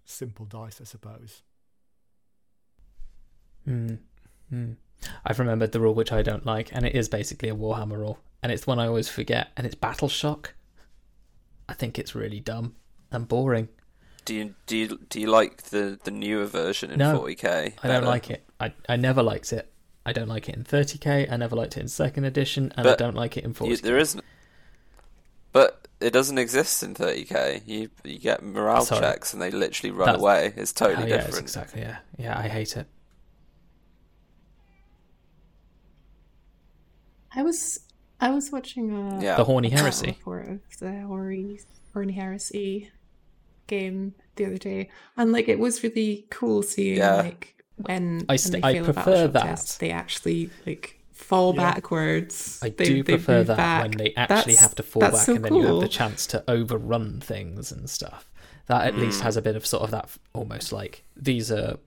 simple 0.03 0.45
dice 0.45 0.79
i 0.81 0.83
suppose 0.83 1.41
Hmm. 3.65 3.95
Hmm. 4.49 4.71
I've 5.25 5.39
remembered 5.39 5.71
the 5.71 5.79
rule 5.79 5.93
which 5.95 6.11
I 6.11 6.21
don't 6.21 6.45
like, 6.45 6.73
and 6.73 6.85
it 6.85 6.95
is 6.95 7.09
basically 7.09 7.49
a 7.49 7.55
Warhammer 7.55 7.97
rule, 7.97 8.19
and 8.43 8.51
it's 8.51 8.63
the 8.65 8.69
one 8.71 8.79
I 8.79 8.87
always 8.87 9.09
forget, 9.09 9.49
and 9.57 9.65
it's 9.65 9.75
Battle 9.75 10.07
Shock. 10.07 10.53
I 11.67 11.73
think 11.73 11.97
it's 11.97 12.13
really 12.15 12.39
dumb 12.39 12.75
and 13.11 13.27
boring. 13.27 13.69
Do 14.25 14.33
you 14.33 14.55
do 14.65 14.75
you 14.75 14.99
do 15.09 15.19
you 15.21 15.27
like 15.27 15.63
the 15.63 15.99
the 16.03 16.11
newer 16.11 16.45
version 16.45 16.89
in 16.91 16.97
No, 16.99 17.19
40k? 17.19 17.73
I 17.83 17.87
don't 17.87 18.03
like 18.05 18.29
it. 18.31 18.43
I 18.59 18.73
I 18.89 18.95
never 18.95 19.21
liked 19.21 19.53
it. 19.53 19.71
I 20.05 20.13
don't 20.13 20.27
like 20.27 20.49
it 20.49 20.55
in 20.55 20.63
30k. 20.63 21.31
I 21.31 21.37
never 21.37 21.55
liked 21.55 21.77
it 21.77 21.81
in 21.81 21.87
second 21.87 22.25
edition, 22.25 22.71
and 22.77 22.87
I 22.87 22.95
don't 22.95 23.15
like 23.15 23.37
it 23.37 23.43
in 23.43 23.53
40k. 23.53 23.67
You, 23.69 23.77
there 23.77 23.97
isn't. 23.97 24.23
But 25.51 25.87
it 26.01 26.11
doesn't 26.11 26.37
exist 26.37 26.81
in 26.83 26.95
30k. 26.95 27.61
You 27.67 27.89
you 28.03 28.17
get 28.19 28.43
morale 28.43 28.83
Sorry. 28.85 29.01
checks 29.01 29.31
and 29.33 29.41
they 29.41 29.51
literally 29.51 29.91
run 29.91 30.07
That's- 30.07 30.21
away. 30.21 30.53
It's 30.57 30.73
totally 30.73 31.09
yeah, 31.09 31.15
it's 31.17 31.25
different. 31.27 31.43
exactly. 31.45 31.81
Yeah, 31.81 31.97
yeah. 32.17 32.37
I 32.37 32.47
hate 32.47 32.75
it. 32.77 32.87
I 37.33 37.43
was 37.43 37.79
I 38.19 38.31
was 38.31 38.51
watching 38.51 38.91
a 38.91 39.21
Yeah. 39.21 39.35
The 39.37 39.43
horny 39.43 39.69
heresy. 39.69 40.07
report 40.07 40.47
of 40.47 40.59
the 40.79 41.01
horny 41.01 41.59
horny 41.93 42.13
heresy 42.13 42.91
game 43.67 44.13
the 44.35 44.45
other 44.45 44.57
day, 44.57 44.89
and 45.17 45.31
like 45.31 45.47
it 45.47 45.59
was 45.59 45.83
really 45.83 46.25
cool 46.29 46.61
seeing 46.63 46.97
Yeah. 46.97 47.15
like 47.17 47.55
when 47.77 48.25
I 48.29 48.33
when 48.33 48.37
st- 48.37 48.51
they 48.61 48.67
I 48.69 48.73
fail 48.73 48.83
a 48.83 48.93
prefer 48.93 49.03
battleship 49.27 49.33
that. 49.33 49.43
test, 49.43 49.79
they 49.79 49.91
actually 49.91 50.49
like 50.65 50.99
fall 51.13 51.53
Yeah. 51.55 51.73
backwards. 51.73 52.59
I 52.61 52.69
They- 52.69 52.85
do 52.85 53.03
they 53.03 53.13
prefer 53.13 53.43
that 53.43 53.57
back. 53.57 53.81
when 53.83 53.91
they 53.91 54.13
actually 54.15 54.53
That's- 54.53 54.59
have 54.59 54.75
to 54.75 54.83
fall 54.83 55.01
back 55.01 55.15
so 55.15 55.35
and 55.35 55.45
then 55.45 55.55
you 55.55 55.65
have 55.67 55.79
the 55.81 55.87
chance 55.87 56.27
to 56.27 56.43
overrun 56.49 57.21
things 57.21 57.71
and 57.71 57.89
stuff. 57.89 58.29
That 58.67 58.85
at 58.87 58.97
least 58.97 59.19
Mm. 59.21 59.23
has 59.23 59.37
a 59.37 59.41
bit 59.41 59.55
of 59.55 59.65
sort 59.65 59.83
of 59.83 59.91
that 59.91 60.09
almost 60.33 60.71
like 60.71 61.03
these 61.15 61.51
are 61.51 61.77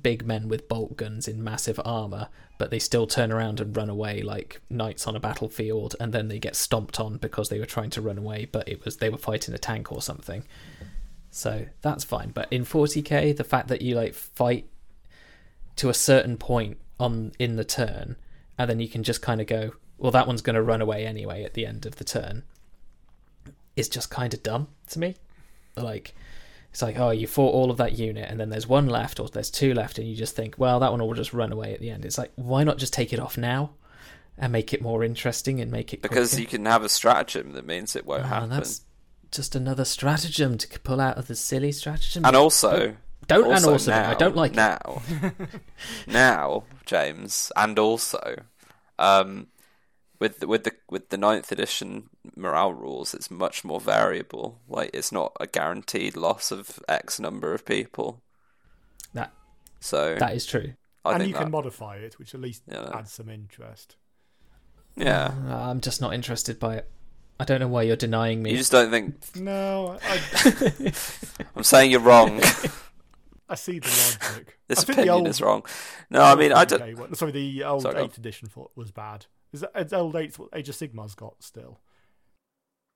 big 0.00 0.24
men 0.24 0.48
with 0.48 0.68
bolt 0.68 0.96
guns 0.96 1.26
in 1.26 1.42
massive 1.42 1.80
armor, 1.84 2.28
but 2.58 2.70
they 2.70 2.78
still 2.78 3.06
turn 3.06 3.32
around 3.32 3.58
and 3.60 3.76
run 3.76 3.90
away 3.90 4.22
like 4.22 4.60
knights 4.70 5.06
on 5.08 5.16
a 5.16 5.20
battlefield, 5.20 5.96
and 5.98 6.12
then 6.12 6.28
they 6.28 6.38
get 6.38 6.54
stomped 6.54 7.00
on 7.00 7.16
because 7.16 7.48
they 7.48 7.58
were 7.58 7.66
trying 7.66 7.90
to 7.90 8.00
run 8.00 8.16
away, 8.18 8.44
but 8.50 8.68
it 8.68 8.84
was 8.84 8.98
they 8.98 9.08
were 9.08 9.18
fighting 9.18 9.52
a 9.54 9.58
tank 9.58 9.90
or 9.90 10.00
something. 10.00 10.44
So 11.30 11.66
that's 11.82 12.04
fine. 12.04 12.30
But 12.30 12.48
in 12.52 12.64
40k, 12.64 13.36
the 13.36 13.44
fact 13.44 13.68
that 13.68 13.82
you 13.82 13.94
like 13.94 14.14
fight 14.14 14.66
to 15.76 15.88
a 15.88 15.94
certain 15.94 16.36
point 16.36 16.78
on 16.98 17.32
in 17.38 17.56
the 17.56 17.64
turn, 17.64 18.16
and 18.56 18.68
then 18.68 18.80
you 18.80 18.88
can 18.88 19.02
just 19.02 19.22
kind 19.22 19.40
of 19.40 19.46
go, 19.46 19.72
well, 19.98 20.10
that 20.12 20.26
one's 20.26 20.42
going 20.42 20.54
to 20.56 20.62
run 20.62 20.80
away 20.80 21.06
anyway 21.06 21.44
at 21.44 21.54
the 21.54 21.66
end 21.66 21.86
of 21.86 21.96
the 21.96 22.04
turn, 22.04 22.42
is 23.76 23.88
just 23.88 24.10
kind 24.10 24.34
of 24.34 24.42
dumb 24.42 24.68
to 24.88 24.98
me. 24.98 25.14
Like, 25.76 26.14
it's 26.70 26.82
like, 26.82 26.98
oh, 26.98 27.10
you 27.10 27.26
fought 27.26 27.54
all 27.54 27.70
of 27.70 27.76
that 27.76 27.98
unit, 27.98 28.28
and 28.28 28.40
then 28.40 28.50
there's 28.50 28.66
one 28.66 28.88
left, 28.88 29.20
or 29.20 29.28
there's 29.28 29.50
two 29.50 29.74
left, 29.74 29.98
and 29.98 30.08
you 30.08 30.16
just 30.16 30.34
think, 30.34 30.56
well, 30.58 30.80
that 30.80 30.90
one 30.90 31.00
will 31.00 31.14
just 31.14 31.32
run 31.32 31.52
away 31.52 31.72
at 31.74 31.80
the 31.80 31.90
end. 31.90 32.04
It's 32.04 32.18
like, 32.18 32.32
why 32.34 32.64
not 32.64 32.78
just 32.78 32.92
take 32.92 33.12
it 33.12 33.20
off 33.20 33.38
now 33.38 33.70
and 34.36 34.52
make 34.52 34.72
it 34.72 34.82
more 34.82 35.04
interesting 35.04 35.60
and 35.60 35.70
make 35.70 35.92
it 35.94 36.02
Because 36.02 36.30
quicker? 36.30 36.40
you 36.42 36.46
can 36.48 36.64
have 36.66 36.82
a 36.84 36.88
stratagem 36.88 37.52
that 37.52 37.66
means 37.66 37.94
it 37.96 38.06
won't 38.06 38.22
Oh, 38.22 38.26
happen. 38.26 38.50
that's 38.50 38.82
just 39.30 39.54
another 39.54 39.84
stratagem 39.84 40.58
to 40.58 40.80
pull 40.80 41.00
out 41.00 41.18
of 41.18 41.26
the 41.28 41.36
silly 41.36 41.72
stratagem. 41.72 42.24
And 42.24 42.34
also, 42.36 42.96
don't 43.26 43.44
and 43.44 43.52
also 43.54 43.72
also 43.72 43.90
now, 43.90 44.10
I 44.10 44.14
don't 44.14 44.36
like 44.36 44.52
it. 44.52 44.56
now, 44.56 45.02
now, 46.06 46.64
James, 46.86 47.52
and 47.56 47.78
also, 47.78 48.42
um, 48.98 49.48
with 50.18 50.40
the, 50.40 50.46
with 50.48 50.64
the 50.64 50.72
with 50.90 51.10
the 51.10 51.16
ninth 51.16 51.52
edition 51.52 52.10
morale 52.36 52.72
rules, 52.72 53.14
it's 53.14 53.30
much 53.30 53.64
more 53.64 53.80
variable. 53.80 54.60
Like 54.68 54.90
it's 54.92 55.12
not 55.12 55.32
a 55.40 55.46
guaranteed 55.46 56.16
loss 56.16 56.50
of 56.50 56.80
X 56.88 57.20
number 57.20 57.54
of 57.54 57.64
people. 57.64 58.22
That 59.14 59.32
So 59.80 60.16
that 60.18 60.34
is 60.34 60.44
true. 60.46 60.74
I 61.04 61.12
and 61.12 61.20
think 61.22 61.30
you 61.32 61.38
can 61.38 61.50
modify 61.50 61.96
it, 61.96 62.18
which 62.18 62.34
at 62.34 62.40
least 62.40 62.62
Yeah. 62.66 62.90
adds 62.92 63.12
some 63.12 63.28
interest. 63.28 63.96
yeah. 64.96 65.32
Uh, 65.48 65.70
I'm 65.70 65.80
just 65.80 66.00
not 66.00 66.12
interested 66.14 66.58
by 66.58 66.76
it. 66.76 66.90
I 67.40 67.44
don't 67.44 67.60
know 67.60 67.68
why 67.68 67.82
you're 67.82 67.96
denying 67.96 68.42
me. 68.42 68.50
You 68.50 68.56
just 68.56 68.72
don't 68.72 68.90
think 68.90 69.14
No, 69.36 69.98
I, 70.02 70.20
I'm 71.56 71.62
saying 71.62 71.90
you're 71.90 72.00
wrong. 72.00 72.40
I 73.48 73.54
see 73.54 73.78
the 73.78 73.88
logic. 74.28 74.58
this 74.68 74.80
I 74.80 74.82
think 74.82 74.98
the 74.98 75.08
old- 75.08 75.28
is 75.28 75.40
wrong. 75.40 75.64
No, 76.10 76.22
I 76.22 76.34
mean 76.34 76.52
I 76.52 76.64
don't. 76.64 76.82
Okay, 76.82 76.94
well, 76.94 77.14
sorry, 77.14 77.32
the 77.32 77.64
old 77.64 77.82
Sorry, 77.82 77.94
8th 78.02 78.18
edition 78.18 78.48
thought 78.48 78.72
was 78.74 78.90
bad. 78.90 79.26
Is 79.52 79.60
that 79.60 79.70
it's 79.74 79.92
old 79.92 80.14
8th 80.14 80.38
what 80.38 80.50
Age 80.52 80.68
of 80.68 80.74
Sigmar's 80.74 81.14
got 81.14 81.42
still? 81.42 81.80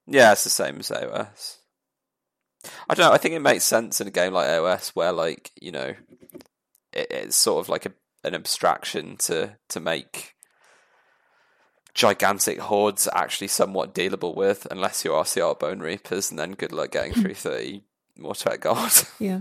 Yeah, 0.07 0.33
it's 0.33 0.45
the 0.45 0.51
same 0.51 0.79
as 0.81 0.91
AOS. 0.91 1.59
I 2.89 2.95
don't 2.95 3.07
know. 3.07 3.13
I 3.13 3.19
think 3.19 3.35
it 3.35 3.41
makes 3.41 3.65
sense 3.65 4.01
in 4.01 4.07
a 4.09 4.11
game 4.11 4.33
like 4.33 4.49
AOS 4.49 4.91
where, 4.91 5.13
like, 5.13 5.51
you 5.61 5.73
know, 5.73 5.95
it, 6.93 7.07
it's 7.11 7.37
sort 7.37 7.65
of 7.65 7.69
like 7.69 7.87
a, 7.87 7.93
an 8.25 8.35
abstraction 8.35 9.17
to 9.19 9.57
to 9.71 9.81
make 9.81 10.35
gigantic 11.95 12.59
hordes 12.59 13.09
actually 13.15 13.49
somewhat 13.49 13.95
dealable 13.95 14.35
with, 14.35 14.67
unless 14.71 15.05
you 15.05 15.15
are 15.15 15.25
CR 15.25 15.59
Bone 15.59 15.81
Reapers, 15.81 16.31
and 16.31 16.39
then 16.39 16.53
good 16.53 16.73
luck 16.73 16.93
getting 16.93 17.13
through 17.13 17.35
thirty 17.35 17.85
Mortek 18.19 18.61
Guard. 18.61 18.93
Yeah. 19.19 19.41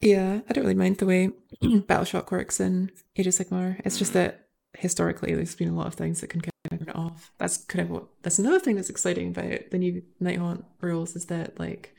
Yeah, 0.00 0.40
I 0.48 0.52
don't 0.52 0.64
really 0.64 0.74
mind 0.74 0.98
the 0.98 1.06
way 1.06 1.30
Battleshock 1.62 2.32
works 2.32 2.58
in 2.58 2.90
Age 3.16 3.28
of 3.28 3.34
Sigmar. 3.34 3.80
It's 3.84 3.98
just 3.98 4.12
hmm. 4.12 4.18
that 4.18 4.48
historically 4.76 5.34
there's 5.34 5.54
been 5.54 5.68
a 5.68 5.74
lot 5.74 5.86
of 5.86 5.94
things 5.94 6.20
that 6.20 6.28
can 6.28 6.40
kind 6.40 6.52
of 6.64 6.78
turn 6.78 6.88
it 6.88 6.96
off. 6.96 7.30
That's 7.38 7.58
kind 7.58 7.82
of 7.82 7.90
what 7.90 8.04
that's 8.22 8.38
another 8.38 8.58
thing 8.58 8.76
that's 8.76 8.90
exciting 8.90 9.28
about 9.28 9.70
the 9.70 9.78
new 9.78 10.02
Nighthaunt 10.20 10.64
rules 10.80 11.14
is 11.14 11.26
that 11.26 11.58
like 11.58 11.94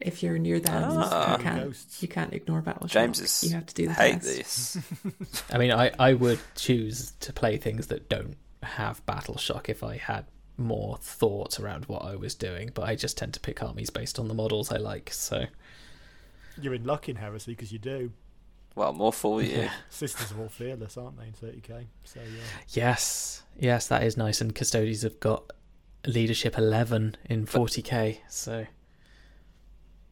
if 0.00 0.22
you're 0.22 0.38
near 0.38 0.60
them 0.60 0.82
Ah. 0.84 1.36
you 1.38 1.42
can't 1.42 1.64
Ghosts. 1.64 2.02
you 2.02 2.08
can't 2.08 2.32
ignore 2.34 2.60
Battleshock. 2.62 2.88
James 2.90 3.20
is 3.20 3.44
you 3.44 3.54
have 3.54 3.66
to 3.66 3.74
do 3.74 3.86
the 3.88 3.94
hate 3.94 4.22
test. 4.22 4.74
this. 5.04 5.44
I 5.52 5.58
mean, 5.58 5.72
I, 5.72 5.90
I 5.98 6.12
would 6.14 6.38
choose 6.54 7.12
to 7.20 7.32
play 7.32 7.56
things 7.56 7.86
that 7.88 8.08
don't 8.08 8.36
have 8.62 9.04
battle 9.06 9.38
shock 9.38 9.68
if 9.68 9.82
I 9.82 9.96
had 9.96 10.26
more 10.58 10.96
thought 11.00 11.60
around 11.60 11.84
what 11.86 12.02
I 12.02 12.16
was 12.16 12.34
doing, 12.34 12.70
but 12.74 12.82
I 12.82 12.94
just 12.94 13.16
tend 13.18 13.34
to 13.34 13.40
pick 13.40 13.62
armies 13.62 13.90
based 13.90 14.18
on 14.18 14.28
the 14.28 14.34
models 14.34 14.70
I 14.72 14.76
like. 14.76 15.10
So 15.12 15.46
You're 16.60 16.74
in 16.74 16.84
luck 16.84 17.08
in 17.08 17.16
Heresy 17.16 17.52
because 17.52 17.72
you 17.72 17.78
do. 17.78 18.12
Well, 18.74 18.92
more 18.92 19.12
for 19.12 19.40
you. 19.42 19.56
Yeah. 19.56 19.70
Sisters 19.90 20.32
are 20.32 20.40
all 20.42 20.48
fearless, 20.50 20.96
aren't 20.98 21.18
they, 21.18 21.26
in 21.26 21.32
30k? 21.32 21.86
So, 22.04 22.20
yeah. 22.20 22.42
yes, 22.68 23.42
yes, 23.58 23.86
that 23.88 24.02
is 24.02 24.16
nice. 24.18 24.40
And 24.42 24.54
Custodes 24.54 25.00
have 25.02 25.18
got 25.20 25.50
leadership 26.06 26.56
eleven 26.58 27.16
in 27.24 27.46
forty 27.46 27.80
k. 27.82 28.20
So 28.28 28.66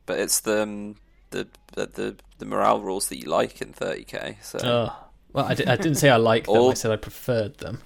But 0.07 0.19
it's 0.21 0.41
the 0.41 0.63
um, 0.63 0.97
the, 1.31 1.47
the 1.75 1.87
the 1.87 2.17
the 2.39 2.45
morale 2.47 2.81
rules 2.81 3.09
that 3.09 3.19
you 3.19 3.29
like 3.31 3.61
in 3.63 3.73
30k. 3.73 4.37
So 4.43 4.59
oh, 4.63 4.97
well, 5.33 5.47
I, 5.47 5.55
di- 5.55 5.67
I 5.67 5.77
didn't 5.77 5.97
say 5.97 6.11
I 6.11 6.17
like 6.17 6.47
them. 6.47 6.71
I 6.71 6.75
said 6.75 6.91
I 6.91 6.97
preferred 6.97 7.59
them. 7.59 7.81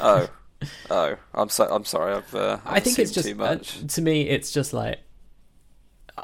oh 0.00 0.28
oh, 0.90 1.16
I'm 1.34 1.48
so 1.48 1.64
I'm 1.66 1.84
sorry. 1.84 2.14
I've 2.14 2.34
uh, 2.34 2.58
I 2.64 2.80
think 2.80 2.98
it's 2.98 3.12
just 3.12 3.26
too 3.28 3.34
much. 3.34 3.82
uh, 3.82 3.86
to 3.88 4.02
me. 4.02 4.28
It's 4.28 4.50
just 4.52 4.72
like 4.72 5.00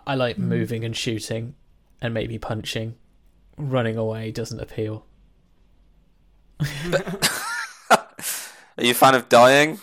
I 0.07 0.15
like 0.15 0.37
Mm. 0.37 0.45
moving 0.45 0.85
and 0.85 0.97
shooting, 0.97 1.55
and 2.01 2.15
maybe 2.15 2.39
punching. 2.39 2.95
Running 3.57 3.97
away 3.99 4.31
doesn't 4.31 4.61
appeal. 4.61 5.05
Are 7.91 8.85
you 8.85 8.93
a 8.93 8.95
fan 8.95 9.15
of 9.15 9.29
dying? 9.29 9.79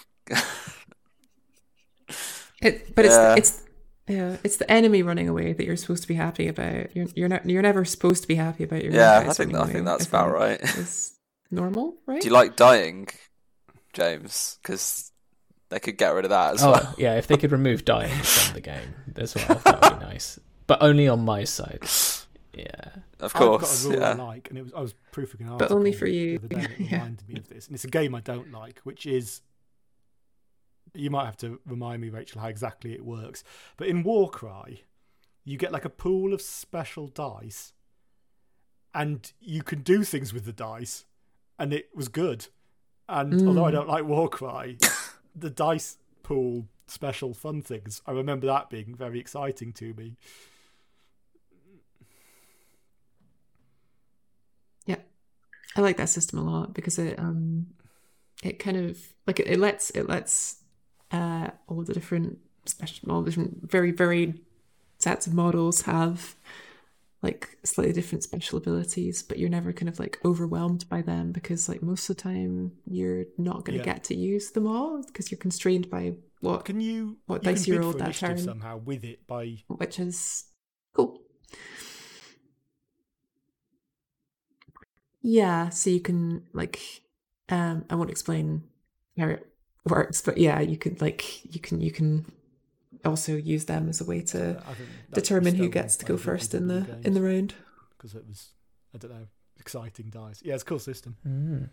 It, 2.62 2.96
but 2.96 3.06
Yeah. 3.06 3.36
it's 3.36 3.50
it's 3.52 3.64
yeah, 4.08 4.38
it's 4.44 4.58
the 4.58 4.70
enemy 4.72 5.04
running 5.04 5.28
away 5.30 5.54
that 5.54 5.66
you're 5.66 5.76
supposed 5.78 6.02
to 6.04 6.08
be 6.08 6.14
happy 6.16 6.48
about. 6.48 6.96
You're 6.96 7.08
you're 7.16 7.30
not 7.30 7.46
you're 7.50 7.62
never 7.62 7.84
supposed 7.86 8.22
to 8.24 8.28
be 8.28 8.36
happy 8.36 8.64
about 8.64 8.84
your 8.84 8.92
own 8.94 8.98
Yeah, 8.98 9.20
I 9.20 9.34
think 9.34 9.54
I 9.54 9.64
think 9.66 9.76
away, 9.76 9.82
that's 9.86 10.06
about 10.06 10.32
right. 10.32 10.62
Is 10.78 11.18
normal, 11.52 11.96
right? 12.06 12.22
Do 12.22 12.28
you 12.28 12.34
like 12.34 12.56
dying, 12.56 13.08
James? 13.94 14.60
Because 14.62 15.12
they 15.70 15.80
could 15.80 15.98
get 15.98 16.10
rid 16.14 16.26
of 16.26 16.30
that 16.30 16.56
as 16.56 16.64
Oh 16.64 16.72
well. 16.72 16.96
yeah, 16.98 17.16
if 17.16 17.28
they 17.28 17.38
could 17.38 17.52
remove 17.52 17.86
dying 17.86 18.14
from 18.14 18.54
the 18.54 18.62
game 18.62 18.96
as 19.18 19.36
well, 19.36 19.60
that 19.66 19.82
would 19.92 20.00
be 20.00 20.06
nice. 20.14 20.40
But 20.68 20.82
only 20.82 21.08
on 21.08 21.24
my 21.26 21.44
side. 21.44 21.80
Yeah. 22.54 22.70
Of 23.20 23.34
course. 23.34 23.34
I've 23.34 23.34
got 23.34 23.60
course, 23.60 23.86
a 23.86 23.90
rule 23.90 24.04
I 24.04 24.08
yeah. 24.10 24.14
like, 24.24 24.50
and 24.50 24.58
it 24.58 24.64
was 24.64 24.74
I 24.74 24.80
was 24.82 24.94
proofing 25.12 25.42
an 25.48 25.58
But 25.58 25.72
only 25.72 25.92
for 25.92 26.06
you. 26.08 26.40
the 26.40 26.46
other 26.46 26.56
day 26.56 26.62
that 26.68 26.80
Yeah. 26.80 26.92
reminded 26.98 27.30
me 27.30 27.38
of 27.40 27.50
this, 27.50 27.68
and 27.68 27.76
it's 27.76 27.84
a 27.84 27.90
game 27.90 28.16
I 28.16 28.22
don't 28.22 28.52
like, 28.52 28.80
which 28.84 29.06
is. 29.06 29.42
You 30.94 31.10
might 31.10 31.26
have 31.26 31.38
to 31.38 31.60
remind 31.66 32.02
me, 32.02 32.10
Rachel, 32.10 32.42
how 32.42 32.48
exactly 32.48 32.94
it 32.94 33.06
works. 33.06 33.44
But 33.78 33.88
in 33.88 34.04
Warcry, 34.04 34.84
you 35.44 35.58
get 35.58 35.72
like 35.72 35.86
a 35.86 35.90
pool 35.90 36.34
of 36.34 36.42
special 36.42 37.08
dice, 37.08 37.74
and 38.94 39.32
you 39.40 39.64
can 39.64 39.82
do 39.82 40.04
things 40.04 40.34
with 40.34 40.46
the 40.46 40.54
dice, 40.54 41.06
and 41.60 41.74
it 41.74 41.90
was 41.96 42.08
good. 42.08 42.48
And 43.10 43.42
although 43.46 43.66
I 43.66 43.70
Mm. 43.70 43.74
don't 43.74 43.88
like 43.88 44.06
Warcry, 44.06 44.78
the 45.36 45.50
dice 45.50 45.98
pool 46.24 46.68
special 46.88 47.34
fun 47.34 47.62
things, 47.62 48.02
I 48.06 48.12
remember 48.12 48.48
that 48.48 48.70
being 48.70 48.96
very 48.96 49.20
exciting 49.20 49.72
to 49.74 49.94
me. 49.94 50.18
Yeah, 54.86 54.98
I 55.76 55.82
like 55.82 55.98
that 55.98 56.10
system 56.10 56.40
a 56.40 56.44
lot 56.44 56.74
because 56.74 56.98
it 56.98 57.20
um 57.20 57.68
it 58.44 58.60
kind 58.60 58.78
of 58.78 59.00
like 59.26 59.40
it, 59.40 59.48
it 59.48 59.60
lets 59.60 59.90
it 59.92 60.08
lets 60.08 60.58
uh 61.12 61.50
all 61.68 61.84
the 61.84 61.94
different 61.94 62.40
special 62.66 63.12
all 63.12 63.22
the 63.22 63.30
different 63.32 63.70
very 63.72 63.92
varied 63.92 64.40
sets 65.00 65.28
of 65.28 65.34
models 65.34 65.84
have 65.84 66.36
like 67.24 67.58
slightly 67.64 67.94
different 67.94 68.24
special 68.24 68.58
abilities, 68.60 69.24
but 69.24 69.40
you're 69.40 69.50
never 69.50 69.74
kind 69.74 69.90
of 69.90 70.00
like 70.00 70.20
overwhelmed 70.24 70.88
by 70.88 71.02
them 71.02 71.32
because 71.32 71.68
like 71.68 71.82
most 71.82 72.08
of 72.10 72.16
the 72.16 72.22
time 72.22 72.72
you're 72.86 73.26
not 73.40 73.66
going 73.66 73.78
to 73.80 73.84
Yeah. 73.86 73.94
get 73.94 74.04
to 74.06 74.16
use 74.16 74.52
them 74.52 74.68
all 74.68 75.02
because 75.02 75.32
you're 75.32 75.40
constrained 75.40 75.90
by 75.90 76.14
what 76.42 76.66
Can 76.66 76.80
you 76.80 77.18
What 77.26 77.44
you 77.44 77.52
dice 77.52 77.64
can 77.66 77.74
you 77.74 77.80
rolled 77.80 77.98
that 78.00 78.14
turn? 78.16 78.38
somehow 78.38 78.78
with 78.78 79.04
it 79.04 79.26
by 79.26 79.58
which 79.68 79.98
is 80.00 80.46
cool. 80.94 81.22
Yeah, 85.22 85.70
so 85.70 85.90
you 85.90 86.00
can 86.00 86.44
like 86.54 86.80
um 87.50 87.86
I 87.90 87.96
won't 87.96 88.12
explain 88.12 88.64
how 89.18 89.28
it 89.30 89.48
works. 89.88 90.22
But 90.22 90.38
yeah, 90.38 90.60
you 90.60 90.78
could 90.78 91.02
like 91.02 91.44
you 91.54 91.60
can 91.60 91.82
you 91.82 91.92
can 91.92 92.26
also 93.06 93.36
use 93.36 93.66
them 93.66 93.90
as 93.90 94.02
a 94.02 94.06
way 94.06 94.22
to 94.22 94.62
I 94.68 94.74
think 94.74 94.90
that 95.10 95.16
determine 95.16 95.56
who 95.56 95.70
gets 95.70 95.96
to 95.98 96.06
go 96.06 96.18
first 96.18 96.54
in 96.54 96.68
the 96.68 96.82
blue 96.82 97.02
in 97.04 97.14
the 97.14 97.22
round. 97.22 97.54
because 97.98 98.16
it 98.16 98.26
was 98.28 98.50
I 98.94 98.98
don't 98.98 99.12
know 99.12 99.28
exciting 99.60 100.10
dice. 100.10 100.42
Yeah, 100.44 100.54
it's 100.54 100.64
a 100.64 100.66
cool 100.66 100.80
system. 100.80 101.18
Mm. 101.28 101.70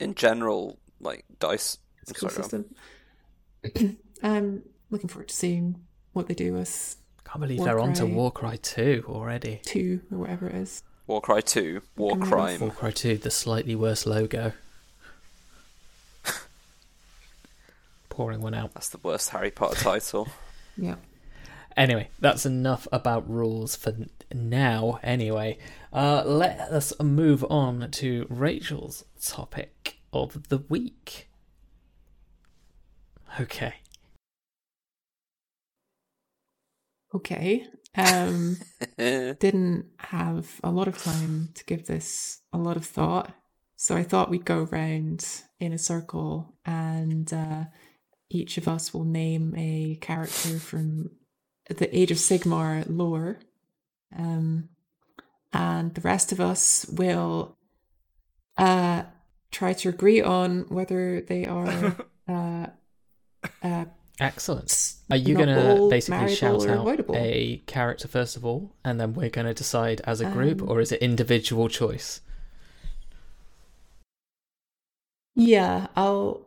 In 0.00 0.14
general, 0.14 0.78
like 1.00 1.24
dice. 1.38 1.78
It's 2.02 2.10
a 2.10 2.14
cool 2.14 2.30
Sorry, 2.30 2.42
system. 2.42 3.96
I'm 4.22 4.62
looking 4.90 5.08
forward 5.08 5.28
to 5.28 5.34
seeing 5.34 5.82
what 6.12 6.26
they 6.26 6.34
do 6.34 6.52
with 6.52 6.96
Can't 7.24 7.40
believe 7.40 7.62
they're 7.62 7.78
on 7.78 7.92
to 7.94 8.06
Warcry. 8.06 8.42
Warcry 8.48 8.58
2 8.58 9.04
already. 9.08 9.60
two 9.64 10.00
or 10.10 10.18
whatever 10.18 10.48
it 10.48 10.54
is. 10.56 10.82
Warcry 11.06 11.42
Two, 11.42 11.82
War 11.96 12.16
Can 12.16 12.22
Crime. 12.26 12.60
Warcry 12.60 12.92
2, 12.92 13.18
the 13.18 13.30
slightly 13.30 13.74
worse 13.74 14.06
logo. 14.06 14.52
Pouring 18.12 18.42
one 18.42 18.52
out. 18.52 18.74
That's 18.74 18.90
the 18.90 19.00
worst 19.02 19.30
Harry 19.30 19.50
Potter 19.50 19.76
title. 19.76 20.28
Yeah. 20.76 20.94
Anyway, 21.76 22.08
that's 22.18 22.46
enough 22.46 22.88
about 22.90 23.28
rules 23.28 23.76
for 23.76 23.94
now. 24.32 24.98
Anyway, 25.02 25.58
uh, 25.92 26.22
let 26.24 26.58
us 26.60 26.94
move 26.98 27.44
on 27.50 27.90
to 27.90 28.26
Rachel's 28.30 29.04
topic 29.22 29.98
of 30.14 30.48
the 30.48 30.64
week. 30.70 31.28
Okay. 33.38 33.74
Okay. 37.14 37.66
Um 37.94 38.56
didn't 38.96 39.86
have 39.98 40.58
a 40.64 40.70
lot 40.70 40.88
of 40.88 40.96
time 41.02 41.50
to 41.52 41.64
give 41.64 41.86
this 41.86 42.40
a 42.50 42.56
lot 42.56 42.78
of 42.78 42.86
thought. 42.86 43.34
So 43.76 43.94
I 43.94 44.04
thought 44.04 44.30
we'd 44.30 44.44
go 44.46 44.62
around 44.70 45.26
in 45.60 45.72
a 45.72 45.78
circle 45.78 46.54
and 46.64 47.30
uh, 47.32 47.64
each 48.32 48.58
of 48.58 48.66
us 48.66 48.92
will 48.92 49.04
name 49.04 49.54
a 49.56 49.98
character 50.00 50.58
from 50.58 51.10
the 51.68 51.96
Age 51.96 52.10
of 52.10 52.18
Sigmar 52.18 52.84
lore. 52.88 53.38
Um, 54.16 54.68
and 55.52 55.94
the 55.94 56.00
rest 56.00 56.32
of 56.32 56.40
us 56.40 56.86
will 56.90 57.56
uh, 58.56 59.02
try 59.50 59.72
to 59.74 59.88
agree 59.88 60.22
on 60.22 60.62
whether 60.68 61.20
they 61.20 61.44
are 61.46 61.96
uh, 62.28 62.66
uh, 63.62 63.84
Excellent. 64.20 64.94
Are 65.10 65.16
you 65.16 65.34
going 65.34 65.48
to 65.48 65.88
basically 65.90 66.34
shout 66.34 66.66
out 66.68 66.80
avoidable. 66.80 67.16
a 67.16 67.62
character 67.66 68.06
first 68.06 68.36
of 68.36 68.44
all, 68.44 68.76
and 68.84 69.00
then 69.00 69.14
we're 69.14 69.30
going 69.30 69.46
to 69.46 69.54
decide 69.54 70.00
as 70.04 70.20
a 70.20 70.30
group, 70.30 70.62
Um, 70.62 70.68
or 70.68 70.80
is 70.80 70.92
it 70.92 71.00
individual 71.02 71.68
choice? 71.68 72.20
Yeah, 75.34 75.86
I'll, 75.96 76.46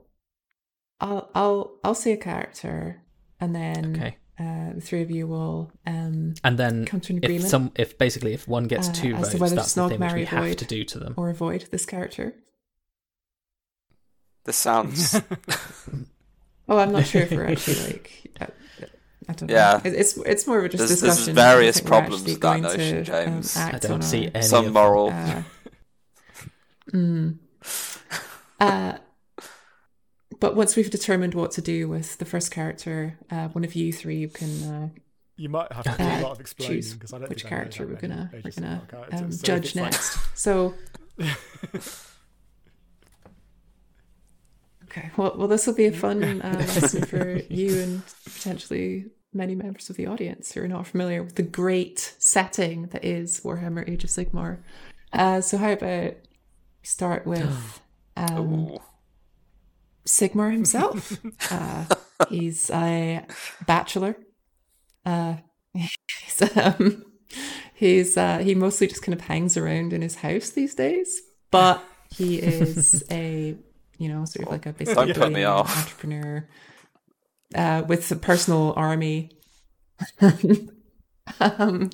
I'll, 0.99 1.29
I'll, 1.35 1.71
I'll 1.83 1.95
say 1.95 2.13
a 2.13 2.17
character, 2.17 3.01
and 3.39 3.53
then 3.55 3.95
Okay. 3.95 4.17
uh, 4.39 4.73
the 4.75 4.81
three 4.81 5.01
of 5.01 5.11
you 5.11 5.27
will 5.27 5.71
um 5.85 6.33
And 6.43 6.57
then 6.57 6.85
come 6.85 7.01
to 7.01 7.13
an 7.13 7.19
if 7.19 7.23
agreement 7.23 7.49
some, 7.49 7.71
if 7.75 7.97
basically 7.97 8.33
if 8.33 8.47
one 8.47 8.65
gets 8.65 8.89
uh, 8.89 8.93
two 8.93 9.13
as 9.15 9.29
to 9.29 9.37
votes, 9.37 9.41
whether 9.41 9.49
to 9.51 9.55
that's 9.57 9.73
the 9.73 9.81
snog, 9.81 9.89
thing 9.89 9.99
which 9.99 10.13
we 10.13 10.23
marry, 10.23 10.25
have 10.49 10.55
to 10.57 10.65
do 10.65 10.83
to 10.85 10.99
them. 10.99 11.13
or 11.17 11.29
avoid 11.29 11.67
this 11.71 11.85
character. 11.85 12.33
this 14.45 14.55
sounds. 14.57 15.19
Oh, 16.67 16.79
I'm 16.79 16.91
not 16.91 17.05
sure 17.05 17.21
if 17.21 17.29
we're 17.29 17.45
actually 17.45 17.75
like. 17.85 18.11
I, 18.41 18.47
I 19.29 19.33
don't 19.33 19.49
know. 19.49 19.53
Yeah. 19.53 19.81
It- 19.83 19.93
It's 19.93 20.17
it's 20.17 20.47
more 20.47 20.57
of 20.57 20.65
a 20.65 20.69
just 20.69 20.79
There's- 20.79 20.99
there's 20.99 21.15
discussion. 21.17 21.37
I 21.37 21.41
don't 21.43 21.51
various 21.53 21.79
problems 21.79 22.23
with 22.23 22.33
that 22.33 22.39
going 22.41 22.61
notion, 22.63 23.05
to, 23.05 23.17
um, 23.19 23.25
James. 23.33 23.55
act 23.55 23.75
I 23.75 23.87
don't 23.87 23.91
on 23.97 24.01
see 24.01 24.25
our, 24.25 24.31
any 24.33 24.43
Some 24.47 24.73
moral. 24.73 25.09
Uh, 25.11 25.43
mm. 26.91 27.37
Uh, 28.59 28.97
but 30.39 30.55
once 30.55 30.75
we've 30.75 30.89
determined 30.89 31.33
what 31.33 31.51
to 31.51 31.61
do 31.61 31.87
with 31.87 32.17
the 32.17 32.25
first 32.25 32.51
character, 32.51 33.17
uh, 33.31 33.47
one 33.49 33.63
of 33.63 33.75
you 33.75 33.91
three 33.93 34.17
you 34.17 34.27
can 34.29 34.63
uh, 34.63 34.89
You 35.37 35.49
might 35.49 35.71
have 35.71 35.85
to 35.85 35.95
do 35.97 36.03
Uh, 36.03 36.19
a 36.19 36.21
lot 36.21 36.31
of 36.33 36.39
explaining 36.39 36.77
choose 36.77 36.93
because 36.93 37.13
I 37.13 37.19
don't 37.19 37.29
which 37.29 37.43
think 37.43 37.51
I 37.51 37.55
know 37.55 37.61
character 37.61 37.87
we're 37.87 37.95
gonna 37.99 38.29
we're 38.33 38.51
gonna 38.51 38.81
um, 39.11 39.31
so 39.31 39.43
judge 39.45 39.65
it's 39.67 39.75
like- 39.75 39.91
next. 39.91 40.17
So 40.35 40.73
okay, 44.85 45.11
well, 45.17 45.33
well, 45.37 45.47
this 45.47 45.65
will 45.67 45.73
be 45.73 45.85
a 45.85 45.91
fun 45.91 46.23
uh, 46.41 46.53
lesson 46.57 47.03
for 47.05 47.39
you 47.49 47.79
and 47.79 48.01
potentially 48.25 49.05
many 49.33 49.55
members 49.55 49.89
of 49.89 49.97
the 49.97 50.07
audience 50.07 50.53
who 50.53 50.61
are 50.61 50.67
not 50.67 50.87
familiar 50.87 51.21
with 51.23 51.35
the 51.35 51.43
great 51.43 52.15
setting 52.19 52.87
that 52.87 53.03
is 53.03 53.41
Warhammer 53.41 53.87
Age 53.89 54.03
of 54.05 54.09
Sigmar. 54.09 54.59
Uh, 55.11 55.41
so 55.41 55.57
how 55.57 55.71
about 55.71 56.13
start 56.83 57.25
with 57.27 57.81
um. 58.17 58.77
Sigmar 60.07 60.51
himself. 60.51 61.17
uh, 61.51 61.85
he's 62.29 62.69
a 62.69 63.25
bachelor. 63.65 64.15
Uh, 65.05 65.37
he's 65.73 66.57
um, 66.57 67.05
he's 67.73 68.17
uh, 68.17 68.39
he 68.39 68.55
mostly 68.55 68.87
just 68.87 69.01
kind 69.01 69.13
of 69.13 69.21
hangs 69.21 69.57
around 69.57 69.93
in 69.93 70.01
his 70.01 70.15
house 70.15 70.49
these 70.49 70.75
days, 70.75 71.21
but 71.51 71.83
he 72.09 72.37
is 72.37 73.03
a 73.11 73.55
you 73.97 74.09
know 74.09 74.25
sort 74.25 74.47
of 74.47 74.51
like 74.51 74.65
a 74.65 74.73
basically 74.73 75.13
Don't 75.13 75.17
put 75.17 75.31
me 75.31 75.43
off. 75.43 75.75
entrepreneur 75.77 76.47
uh, 77.53 77.83
with 77.87 78.11
a 78.11 78.15
personal 78.15 78.73
army 78.75 79.31
um, 81.39 81.89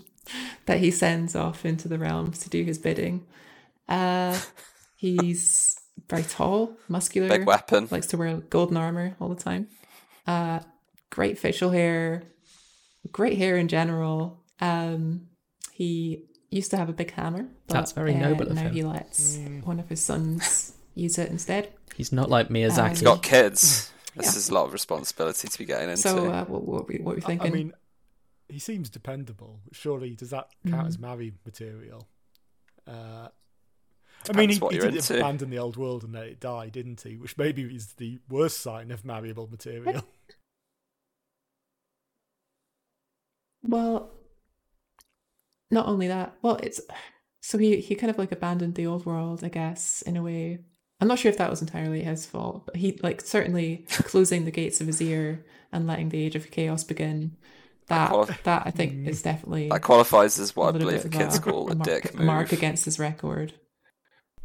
that 0.65 0.79
he 0.79 0.91
sends 0.91 1.35
off 1.35 1.65
into 1.65 1.87
the 1.87 1.99
realms 1.99 2.39
to 2.39 2.49
do 2.49 2.63
his 2.63 2.77
bidding. 2.77 3.25
Uh, 3.87 4.39
he's 4.95 5.80
very 6.09 6.23
tall, 6.23 6.77
muscular, 6.87 7.29
Big 7.29 7.45
weapon. 7.45 7.87
likes 7.91 8.07
to 8.07 8.17
wear 8.17 8.35
golden 8.37 8.77
armor 8.77 9.15
all 9.19 9.29
the 9.29 9.41
time. 9.41 9.67
Uh, 10.27 10.59
great 11.09 11.37
facial 11.39 11.71
hair, 11.71 12.23
great 13.11 13.37
hair 13.37 13.57
in 13.57 13.67
general. 13.67 14.43
Um, 14.59 15.27
he 15.71 16.25
used 16.49 16.71
to 16.71 16.77
have 16.77 16.89
a 16.89 16.93
big 16.93 17.11
hammer. 17.11 17.47
But, 17.67 17.73
That's 17.73 17.91
very 17.93 18.13
uh, 18.15 18.19
noble 18.19 18.47
of 18.47 18.55
now 18.55 18.63
him. 18.63 18.73
he 18.73 18.83
lets 18.83 19.37
one 19.63 19.79
of 19.79 19.87
his 19.89 20.01
sons 20.01 20.73
use 20.95 21.17
it 21.17 21.29
instead. 21.31 21.73
He's 21.95 22.11
not 22.11 22.29
like 22.29 22.49
Miyazaki. 22.49 22.89
He's 22.89 23.01
Got 23.01 23.23
kids. 23.23 23.87
This 24.13 24.33
Yeah. 24.33 24.39
is 24.39 24.49
a 24.49 24.53
lot 24.53 24.65
of 24.65 24.73
responsibility 24.73 25.47
to 25.47 25.57
be 25.57 25.63
getting 25.63 25.87
into. 25.89 26.01
So, 26.01 26.29
uh, 26.29 26.43
what, 26.43 26.63
what, 26.65 26.87
we, 26.89 26.97
what 26.97 27.15
we 27.15 27.21
I- 27.21 27.25
thinking? 27.25 27.47
I 27.47 27.55
mean, 27.55 27.73
he 28.49 28.59
seems 28.59 28.89
dependable. 28.89 29.61
Surely, 29.71 30.15
does 30.17 30.31
that 30.31 30.49
count 30.69 30.85
as 30.87 30.99
married 30.99 31.35
material? 31.45 32.09
Uh, 32.85 33.29
I 34.29 34.33
mean, 34.37 34.49
he, 34.49 34.59
he 34.71 34.77
did 34.77 34.95
into. 34.95 35.17
abandon 35.17 35.49
the 35.49 35.59
old 35.59 35.77
world 35.77 36.03
and 36.03 36.13
let 36.13 36.27
it 36.27 36.39
die, 36.39 36.69
didn't 36.69 37.01
he? 37.01 37.17
Which 37.17 37.37
maybe 37.37 37.63
is 37.63 37.93
the 37.93 38.19
worst 38.29 38.59
sign 38.59 38.91
of 38.91 39.03
malleable 39.05 39.47
material. 39.47 40.03
Well, 43.63 44.11
not 45.69 45.87
only 45.87 46.07
that. 46.07 46.35
Well, 46.41 46.57
it's 46.63 46.81
so 47.41 47.57
he 47.57 47.77
he 47.77 47.95
kind 47.95 48.09
of 48.09 48.17
like 48.17 48.31
abandoned 48.31 48.75
the 48.75 48.87
old 48.87 49.05
world, 49.05 49.43
I 49.43 49.49
guess, 49.49 50.01
in 50.01 50.17
a 50.17 50.23
way. 50.23 50.59
I'm 50.99 51.07
not 51.07 51.19
sure 51.19 51.31
if 51.31 51.37
that 51.37 51.49
was 51.49 51.61
entirely 51.61 52.03
his 52.03 52.25
fault, 52.25 52.65
but 52.65 52.75
he 52.75 52.99
like 53.01 53.21
certainly 53.21 53.85
closing 53.89 54.45
the 54.45 54.51
gates 54.51 54.81
of 54.81 54.87
Azyr 54.87 55.43
and 55.71 55.87
letting 55.87 56.09
the 56.09 56.23
age 56.23 56.35
of 56.35 56.51
chaos 56.51 56.83
begin. 56.83 57.37
That 57.87 58.09
quali- 58.09 58.35
that 58.43 58.63
I 58.65 58.71
think 58.71 58.93
hmm. 58.93 59.07
is 59.07 59.21
definitely 59.21 59.69
that 59.69 59.81
qualifies 59.81 60.39
as 60.39 60.55
what 60.55 60.75
I 60.75 60.77
believe 60.77 61.03
the 61.03 61.09
kids 61.09 61.37
a- 61.37 61.41
call 61.41 61.71
a, 61.71 61.75
mark, 61.75 61.85
dick 61.85 62.15
move. 62.15 62.25
mark 62.25 62.51
against 62.51 62.85
his 62.85 62.99
record. 62.99 63.53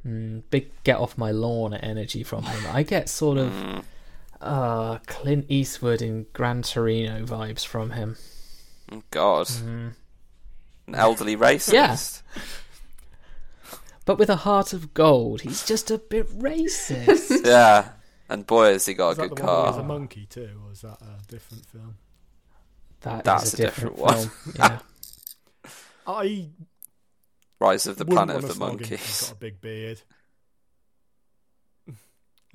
Mm, 0.07 0.43
big 0.51 0.71
get 0.85 0.99
off 0.99 1.19
my 1.19 1.31
lawn 1.33 1.75
energy 1.75 2.23
from 2.23 2.45
him. 2.45 2.65
I 2.73 2.83
get 2.85 3.09
sort 3.09 3.39
of 3.39 3.51
Mm, 3.51 3.85
uh, 4.41 4.99
Clint 5.07 5.47
Eastwood 5.49 6.01
in 6.03 6.27
Gran 6.33 6.63
Torino 6.63 7.25
vibes 7.25 7.65
from 7.67 7.91
him. 7.91 8.17
oh 8.93 9.03
God, 9.11 9.47
Mm. 9.49 9.95
an 10.87 10.95
elderly 10.95 11.37
racist. 11.37 11.73
Yeah. 11.73 11.97
But 14.05 14.19
with 14.19 14.31
a 14.31 14.37
heart 14.37 14.73
of 14.73 14.95
gold, 14.95 15.41
he's 15.41 15.65
just 15.67 15.91
a 15.91 15.99
bit 15.99 16.29
racist. 16.39 17.45
Yeah. 17.45 17.89
And 18.29 18.47
boy, 18.47 18.73
has 18.73 18.87
he 18.87 18.95
got 18.95 19.11
is 19.11 19.19
a 19.19 19.23
that 19.23 19.29
good 19.31 19.39
the 19.39 19.45
one 19.45 19.55
was 19.67 19.75
car. 19.75 19.81
a 19.81 19.85
monkey 19.85 20.27
too, 20.27 20.51
or 20.65 20.73
is 20.73 20.81
that 20.83 20.99
a 21.01 21.27
different 21.29 21.65
film? 21.67 21.97
That 23.03 23.19
is 23.19 23.23
That's 23.25 23.53
a 23.53 23.57
a 23.57 23.67
different, 23.67 23.97
different 23.97 24.17
one. 24.19 24.29
film. 24.29 24.55
Yeah. 24.59 25.71
I 26.09 26.49
Rise 27.59 27.87
of 27.87 27.97
the 27.97 28.05
wouldn't 28.05 28.27
Planet 28.29 28.37
of 28.45 28.49
the 28.49 28.55
snog 28.55 28.71
him 28.73 28.79
'cause 28.79 28.91
Monkeys. 28.91 29.07
He's 29.07 29.21
got 29.23 29.33
a 29.33 29.35
big 29.41 29.61
beard. 29.61 30.03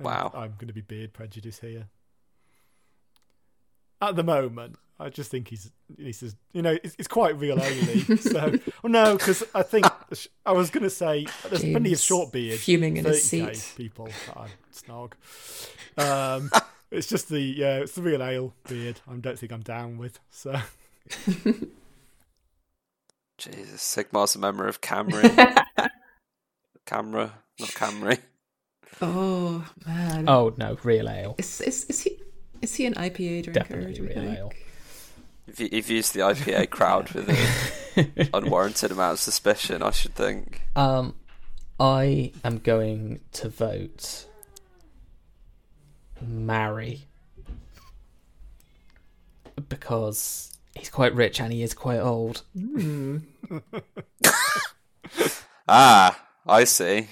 Wow. 0.00 0.32
I'm 0.34 0.54
going 0.58 0.66
to 0.66 0.72
be 0.72 0.80
beard 0.80 1.12
prejudice 1.12 1.60
here. 1.60 1.86
At 4.00 4.16
the 4.16 4.24
moment, 4.24 4.74
I 4.98 5.10
just 5.10 5.30
think 5.30 5.46
he's 5.46 5.70
he's 5.96 6.18
just, 6.18 6.36
you 6.52 6.60
know 6.60 6.76
it's, 6.82 6.96
it's 6.98 7.06
quite 7.06 7.38
real 7.38 7.62
only. 7.62 8.00
so 8.16 8.58
well, 8.82 8.90
no, 8.92 9.16
because 9.16 9.44
I 9.54 9.62
think 9.62 9.86
I 10.44 10.50
was 10.52 10.70
going 10.70 10.82
to 10.82 10.90
say 10.90 11.26
there's 11.48 11.62
plenty 11.62 11.92
of 11.92 12.00
short 12.00 12.32
beard 12.32 12.58
fuming 12.58 12.96
in 12.96 13.04
his 13.04 13.22
seat. 13.22 13.74
people 13.76 14.08
that 14.26 14.36
I 14.36 14.48
snog. 14.74 15.12
Um, 15.98 16.50
it's 16.90 17.06
just 17.06 17.28
the 17.28 17.40
yeah, 17.40 17.76
it's 17.76 17.92
the 17.92 18.02
real 18.02 18.22
ale 18.24 18.54
beard. 18.68 19.00
I 19.08 19.14
don't 19.14 19.38
think 19.38 19.52
I'm 19.52 19.62
down 19.62 19.98
with. 19.98 20.18
So 20.30 20.58
Jesus, 23.42 23.82
Sigmar's 23.82 24.36
a 24.36 24.38
member 24.38 24.68
of 24.68 24.80
Camry. 24.80 25.22
Camera, 26.86 27.32
not 27.58 27.68
Camry. 27.70 28.18
Oh 29.00 29.64
man. 29.84 30.28
Oh 30.28 30.54
no, 30.56 30.78
real 30.84 31.08
ale. 31.08 31.34
Is, 31.38 31.60
is, 31.60 31.84
is 31.86 32.02
he 32.02 32.20
is 32.60 32.74
he 32.76 32.86
an 32.86 32.94
IPA 32.94 33.44
drinker? 33.44 33.52
Definitely 33.52 33.94
do 33.94 34.02
we 34.02 34.08
real 34.08 34.18
think? 34.18 34.38
ale. 34.38 34.52
If 35.48 35.58
you, 35.58 35.68
if 35.72 35.90
you 35.90 35.96
use 35.96 36.12
the 36.12 36.20
IPA 36.20 36.70
crowd 36.76 37.10
with 37.10 37.28
an 37.96 38.30
unwarranted 38.34 38.92
amount 38.92 39.14
of 39.14 39.18
suspicion, 39.18 39.82
I 39.82 39.90
should 39.90 40.14
think. 40.14 40.62
Um, 40.76 41.16
I 41.80 42.32
am 42.44 42.58
going 42.58 43.20
to 43.32 43.48
vote 43.48 44.26
marry 46.20 47.08
because 49.68 50.51
he's 50.76 50.90
quite 50.90 51.14
rich 51.14 51.40
and 51.40 51.52
he 51.52 51.62
is 51.62 51.74
quite 51.74 52.00
old. 52.00 52.42
Hmm. 52.54 53.18
Ah, 55.68 56.20
I 56.46 56.64
see. 56.64 57.06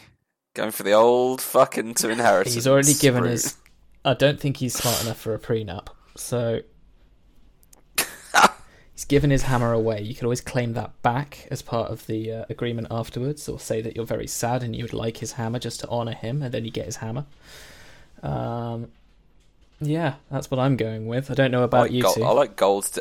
Going 0.55 0.73
for 0.73 0.83
the 0.83 0.93
old 0.93 1.41
fucking 1.41 1.95
to 1.95 2.11
inheritance. 2.11 2.55
He's 2.55 2.67
already 2.67 2.95
given 2.95 3.23
route. 3.23 3.33
us. 3.35 3.57
I 4.05 4.15
don't 4.15 4.41
think 4.41 4.57
he's 4.59 4.75
smart 4.75 5.03
enough 5.03 5.19
for 5.19 5.35
a 5.35 5.39
prenup, 5.39 5.89
so 6.17 6.61
he's 8.93 9.05
given 9.05 9.31
his 9.31 9.43
hammer 9.43 9.73
away. 9.73 10.03
You 10.03 10.15
could 10.15 10.25
always 10.25 10.41
claim 10.41 10.73
that 10.73 11.01
back 11.03 11.47
as 11.51 11.63
part 11.63 11.91
of 11.91 12.07
the 12.07 12.33
uh, 12.33 12.45
agreement 12.51 12.89
afterwards, 12.91 13.49
or 13.49 13.61
say 13.61 13.81
that 13.83 13.95
you're 13.95 14.05
very 14.05 14.27
sad 14.27 14.63
and 14.63 14.75
you 14.75 14.83
would 14.85 14.93
like 14.95 15.19
his 15.19 15.33
hammer 15.33 15.59
just 15.59 15.81
to 15.81 15.89
honor 15.89 16.15
him, 16.15 16.43
and 16.43 16.53
then 16.53 16.65
you 16.65 16.71
get 16.71 16.87
his 16.87 16.97
hammer. 16.97 17.27
Um, 18.23 18.89
yeah, 19.81 20.15
that's 20.31 20.51
what 20.51 20.59
I'm 20.59 20.77
going 20.77 21.07
with. 21.07 21.31
I 21.31 21.35
don't 21.35 21.51
know 21.53 21.61
I 21.63 21.65
about 21.65 21.83
like, 21.83 21.93
you 21.93 22.03
Gold, 22.03 22.15
two. 22.17 22.25
I 22.25 22.33
like 22.33 22.57
Gold. 22.57 22.99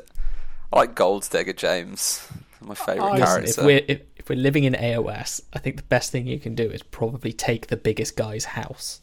I 0.72 0.78
like 0.80 0.96
Gold 0.96 1.28
Digger 1.30 1.54
James. 1.54 2.28
My 2.62 2.76
favourite 2.76 3.08
I- 3.14 3.18
Listen, 3.18 3.26
character. 3.26 3.62
if 3.62 3.66
we're 3.66 3.86
if, 3.88 4.02
if 4.18 4.30
we're 4.30 4.36
living 4.40 4.66
in 4.66 4.74
AOS, 4.74 5.42
I 5.54 5.60
think 5.60 5.78
the 5.78 5.84
best 5.84 6.12
thing 6.12 6.28
you 6.28 6.40
can 6.40 6.56
do 6.56 6.70
is 6.70 6.84
probably 6.84 7.32
take 7.34 7.68
the 7.68 7.78
biggest 7.78 8.16
guy's 8.18 8.46
house. 8.46 9.02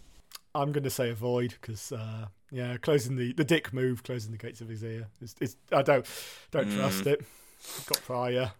I'm 0.54 0.72
going 0.72 0.84
to 0.84 0.90
say 0.90 1.10
avoid 1.10 1.54
because 1.60 1.92
uh, 1.92 2.26
yeah, 2.50 2.76
closing 2.76 3.16
the 3.16 3.32
the 3.32 3.44
dick 3.44 3.72
move, 3.72 4.02
closing 4.02 4.32
the 4.32 4.38
gates 4.38 4.60
of 4.60 4.68
Azyr. 4.68 5.06
It's, 5.20 5.34
it's 5.40 5.56
I 5.72 5.82
don't 5.82 6.06
don't 6.50 6.70
trust 6.72 7.04
Mm. 7.04 7.06
it. 7.08 7.24
Got 7.86 8.02
prior. 8.02 8.52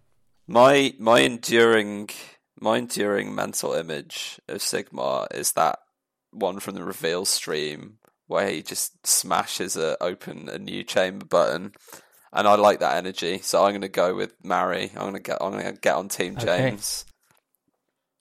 My 0.48 0.94
my 0.98 1.20
enduring 1.20 2.08
my 2.58 2.78
enduring 2.78 3.34
mental 3.34 3.74
image 3.74 4.40
of 4.48 4.58
Sigmar 4.58 5.26
is 5.34 5.52
that 5.52 5.78
one 6.32 6.58
from 6.60 6.74
the 6.74 6.82
reveal 6.84 7.24
stream 7.26 7.98
where 8.26 8.48
he 8.48 8.62
just 8.62 9.06
smashes 9.06 9.76
a 9.76 10.02
open 10.02 10.48
a 10.48 10.58
new 10.58 10.82
chamber 10.82 11.24
button, 11.26 11.72
and 12.36 12.46
I 12.46 12.54
like 12.54 12.80
that 12.80 12.96
energy. 12.96 13.38
So 13.38 13.64
I'm 13.64 13.72
going 13.72 13.80
to 13.80 13.88
go 13.88 14.14
with 14.14 14.32
Mary. 14.44 14.90
I'm 14.94 15.02
going 15.02 15.14
to 15.14 15.20
get 15.20 15.38
I'm 15.40 15.52
going 15.52 15.64
to 15.64 15.72
get 15.80 15.96
on 15.96 16.08
Team 16.08 16.36
Okay. 16.36 16.44
James. 16.70 17.04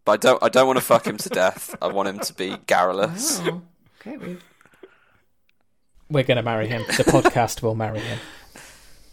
But 0.05 0.11
I 0.13 0.17
don't 0.17 0.43
I 0.43 0.49
don't 0.49 0.67
want 0.67 0.77
to 0.79 0.85
fuck 0.85 1.05
him 1.05 1.17
to 1.17 1.29
death. 1.29 1.75
I 1.81 1.87
want 1.87 2.09
him 2.09 2.19
to 2.19 2.33
be 2.33 2.57
garrulous. 2.65 3.41
Wow. 3.41 3.61
Okay, 4.01 4.17
we've 4.17 4.43
We're 6.09 6.23
going 6.23 6.37
to 6.37 6.43
marry 6.43 6.67
him. 6.67 6.83
The 6.87 7.03
podcast 7.03 7.61
will 7.61 7.75
marry 7.75 7.99
him. 7.99 8.19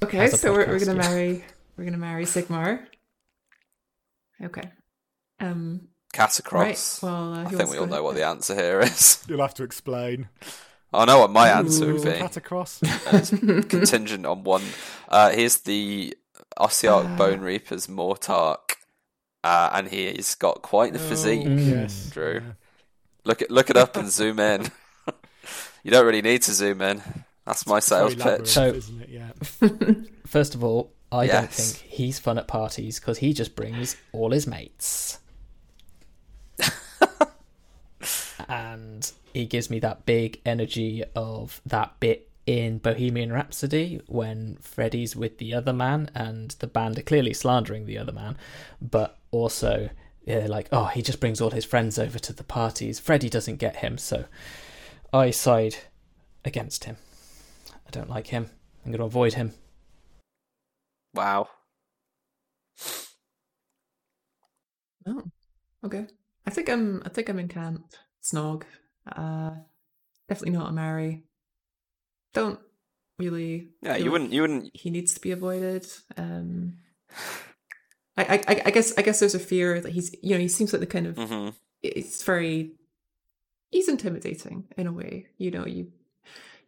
Okay, 0.02 0.18
As 0.18 0.34
a 0.34 0.36
so 0.36 0.52
we're, 0.52 0.66
we're 0.66 0.78
gonna 0.80 0.94
yeah. 1.00 1.08
marry 1.08 1.44
we're 1.76 1.84
gonna 1.84 1.96
marry 1.96 2.24
Sigmar. 2.24 2.84
Okay. 4.42 4.68
Um 5.38 5.88
Katakros. 6.12 6.52
right. 6.52 6.98
Well 7.02 7.34
uh, 7.34 7.42
I 7.44 7.44
think 7.46 7.70
we 7.70 7.78
all 7.78 7.86
go 7.86 7.96
know 7.96 8.02
what 8.02 8.16
the 8.16 8.26
answer 8.26 8.54
here 8.54 8.80
is. 8.80 9.24
You'll 9.28 9.40
have 9.40 9.54
to 9.54 9.62
explain. 9.62 10.28
I 10.94 11.04
know 11.06 11.20
what 11.20 11.30
my 11.30 11.48
answer 11.48 11.84
Ooh. 11.90 11.94
would 11.94 12.02
be. 12.04 12.10
Katakros. 12.10 12.80
It's 13.12 13.30
contingent 13.68 14.26
on 14.26 14.44
one. 14.44 14.62
Uh, 15.08 15.30
here's 15.30 15.58
the 15.58 16.16
Ossiarch. 16.58 17.16
Bone 17.16 17.40
Reaper's 17.40 17.86
Mortarch, 17.86 18.76
uh, 19.42 19.70
and 19.72 19.88
he's 19.88 20.34
got 20.34 20.62
quite 20.62 20.92
the 20.92 20.98
physique. 20.98 21.46
Mm. 21.46 21.66
yes, 21.70 22.10
Drew. 22.10 22.34
yeah. 22.44 22.52
Look 23.24 23.40
it, 23.42 23.50
look 23.50 23.70
it 23.70 23.76
up 23.76 23.96
and 23.96 24.10
zoom 24.10 24.38
in. 24.40 24.70
you 25.82 25.90
don't 25.90 26.04
really 26.04 26.22
need 26.22 26.42
to 26.42 26.52
zoom 26.52 26.82
in. 26.82 27.02
That's 27.46 27.66
my 27.66 27.78
sales 27.80 28.14
Very 28.14 28.38
pitch. 28.38 28.48
So- 28.48 28.78
Yeah. 29.08 29.30
First 30.26 30.54
of 30.54 30.62
all, 30.62 30.92
I 31.10 31.26
don't 31.26 31.50
think 31.50 31.76
he's 31.88 32.18
fun 32.18 32.38
at 32.38 32.48
parties 32.48 32.98
because 33.00 33.18
he 33.18 33.32
just 33.32 33.54
brings 33.56 33.96
all 34.12 34.30
his 34.30 34.46
mates. 34.46 35.18
and 38.48 39.12
he 39.32 39.46
gives 39.46 39.70
me 39.70 39.78
that 39.80 40.06
big 40.06 40.40
energy 40.44 41.04
of 41.14 41.60
that 41.66 41.98
bit 42.00 42.28
in 42.46 42.78
Bohemian 42.78 43.32
Rhapsody 43.32 44.00
when 44.06 44.58
Freddie's 44.60 45.14
with 45.14 45.38
the 45.38 45.54
other 45.54 45.72
man 45.72 46.10
and 46.14 46.50
the 46.52 46.66
band 46.66 46.98
are 46.98 47.02
clearly 47.02 47.32
slandering 47.32 47.86
the 47.86 47.98
other 47.98 48.12
man, 48.12 48.36
but 48.80 49.18
also 49.30 49.90
yeah, 50.24 50.46
like, 50.46 50.68
oh, 50.70 50.86
he 50.86 51.02
just 51.02 51.20
brings 51.20 51.40
all 51.40 51.50
his 51.50 51.64
friends 51.64 51.98
over 51.98 52.18
to 52.18 52.32
the 52.32 52.44
parties. 52.44 53.00
Freddie 53.00 53.28
doesn't 53.28 53.56
get 53.56 53.76
him, 53.76 53.98
so 53.98 54.24
I 55.12 55.30
side 55.30 55.76
against 56.44 56.84
him. 56.84 56.96
I 57.86 57.90
don't 57.90 58.10
like 58.10 58.28
him. 58.28 58.50
I'm 58.84 58.92
going 58.92 59.00
to 59.00 59.04
avoid 59.04 59.34
him. 59.34 59.52
Wow. 61.14 61.48
Oh. 65.06 65.22
Okay. 65.84 66.06
I 66.46 66.50
think 66.50 66.68
I'm 66.68 67.02
I 67.04 67.08
think 67.08 67.28
I'm 67.28 67.38
in 67.38 67.48
camp. 67.48 67.84
Snog. 68.22 68.62
Uh 69.10 69.50
definitely 70.28 70.56
not 70.58 70.70
a 70.70 70.72
marry. 70.72 71.24
Don't 72.34 72.58
really 73.18 73.68
Yeah, 73.82 73.96
you 73.96 74.10
wouldn't. 74.10 74.32
You 74.32 74.42
wouldn't. 74.42 74.70
he 74.74 74.90
needs 74.90 75.14
to 75.14 75.20
be 75.20 75.30
avoided. 75.32 75.86
Um 76.16 76.78
I, 78.16 78.24
I 78.24 78.44
I- 78.48 78.62
I 78.66 78.70
guess 78.70 78.92
I 78.98 79.02
guess 79.02 79.20
there's 79.20 79.34
a 79.34 79.38
fear 79.40 79.80
that 79.80 79.92
he's 79.92 80.14
you 80.22 80.30
know, 80.34 80.38
he 80.40 80.48
seems 80.48 80.72
like 80.72 80.80
the 80.80 80.86
kind 80.86 81.06
of 81.06 81.16
hmm 81.16 81.48
it's 81.82 82.22
very 82.22 82.72
he's 83.70 83.88
intimidating 83.88 84.64
in 84.76 84.86
a 84.86 84.92
way 84.92 85.26
you 85.36 85.50
know 85.50 85.66
you 85.66 85.90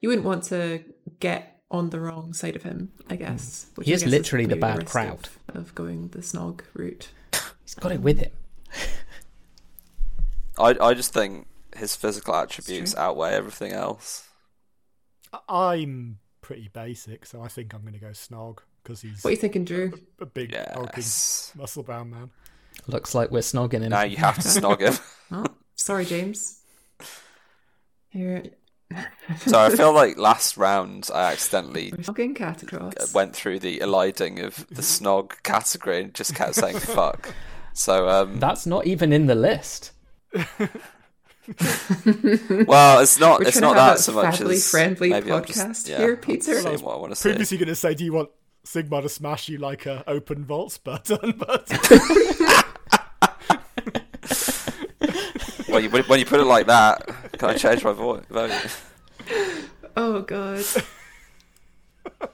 you 0.01 0.09
wouldn't 0.09 0.27
want 0.27 0.43
to 0.44 0.82
get 1.20 1.61
on 1.70 1.90
the 1.90 2.01
wrong 2.01 2.32
side 2.35 2.56
of 2.56 2.62
him 2.65 2.90
i 3.09 3.15
guess 3.16 3.66
which 3.77 3.86
He 3.86 3.93
is 3.93 4.02
guess 4.02 4.11
literally 4.11 4.47
the 4.47 4.56
bad 4.56 4.86
crowd. 4.86 5.28
of, 5.48 5.56
of 5.56 5.74
going 5.74 6.09
the 6.09 6.19
snog 6.19 6.62
route 6.74 7.09
He's 7.62 7.74
got 7.77 7.93
it 7.93 8.01
with 8.01 8.19
him. 8.19 8.32
I 10.59 10.77
I 10.81 10.94
just 10.94 11.12
think 11.12 11.47
his 11.76 11.96
physical 11.96 12.34
attributes 12.34 12.94
outweigh 12.96 13.32
everything 13.34 13.72
else. 13.72 14.26
I- 15.32 15.72
I'm 15.72 16.18
pretty 16.40 16.68
basic, 16.72 17.26
so 17.26 17.42
I 17.42 17.48
think 17.48 17.74
I'm 17.74 17.80
going 17.82 17.94
to 17.94 17.98
go 17.98 18.09
Snog 18.09 18.59
because 18.82 19.01
he's 19.01 19.22
what 19.24 19.28
are 19.28 19.32
you 19.32 19.36
thinking 19.38 19.64
drew 19.64 19.92
a 20.20 20.26
big, 20.26 20.55
hulking, 20.55 20.90
Yes. 20.96 21.52
muscle-bound 21.56 22.10
man. 22.10 22.30
Looks 22.86 23.14
like 23.14 23.30
we're 23.30 23.38
snogging 23.40 23.80
him. 23.82 23.88
Now 23.90 24.02
you 24.02 24.16
have 24.18 24.36
to 24.36 24.48
snog 24.48 24.80
him. 24.80 24.94
oh 25.32 25.46
sorry 25.74 26.05
james 26.05 26.60
here 28.10 28.42
So 29.46 29.59
I 29.59 29.70
feel 29.70 29.92
like 29.92 30.18
last 30.18 30.56
round 30.56 31.09
I 31.14 31.32
accidentally 31.32 31.92
we're 31.92 32.05
snogging 32.05 32.36
Katakros 32.36 33.14
went 33.14 33.34
through 33.34 33.60
the 33.60 33.80
eliding 33.80 34.40
of 34.40 34.66
the 34.68 34.82
snog 34.94 35.42
category 35.42 36.02
and 36.02 36.14
just 36.14 36.34
kept 36.34 36.55
saying 36.56 36.78
fuck. 36.78 37.32
So 37.72 38.09
um, 38.09 38.38
That's 38.38 38.66
not 38.66 38.86
even 38.86 39.12
in 39.12 39.26
the 39.26 39.34
list. 39.34 39.92
well, 42.66 43.00
it's 43.00 43.18
not. 43.20 43.40
We're 43.40 43.48
it's 43.48 43.60
not 43.60 43.74
to 43.74 43.80
have 43.80 43.90
that 43.94 43.98
a 43.98 44.02
so 44.02 44.12
much 44.12 44.38
family 44.38 44.54
as 44.56 44.70
friendly 44.70 45.10
maybe 45.10 45.28
podcast 45.30 45.46
just, 45.68 45.88
yeah, 45.88 45.98
here, 45.98 46.12
I'm 46.14 46.16
Peter. 46.20 46.42
saying 46.60 46.64
Well, 46.64 46.68
I 46.68 46.72
was 46.72 46.82
what 46.82 46.94
I 46.94 46.98
want 46.98 47.12
to 47.12 47.16
say. 47.16 47.30
Previously 47.30 47.58
going 47.58 47.68
to 47.68 47.74
say, 47.76 47.94
do 47.94 48.04
you 48.04 48.12
want 48.14 48.30
Sigmar 48.64 49.02
to 49.02 49.08
smash 49.10 49.48
you 49.48 49.58
like 49.58 49.84
a 49.86 50.02
open 50.08 50.44
vaults 50.44 50.78
button? 50.78 51.34
But 51.38 51.68
When 55.68 55.82
you 55.84 55.90
when 55.90 56.18
you 56.20 56.24
put 56.26 56.40
it 56.40 56.44
like 56.44 56.66
that, 56.66 57.04
can 57.38 57.50
I 57.50 57.54
change 57.54 57.82
my 57.84 57.92
vo- 57.92 58.22
vote? 58.30 58.52
oh 59.96 60.20
god 60.22 60.64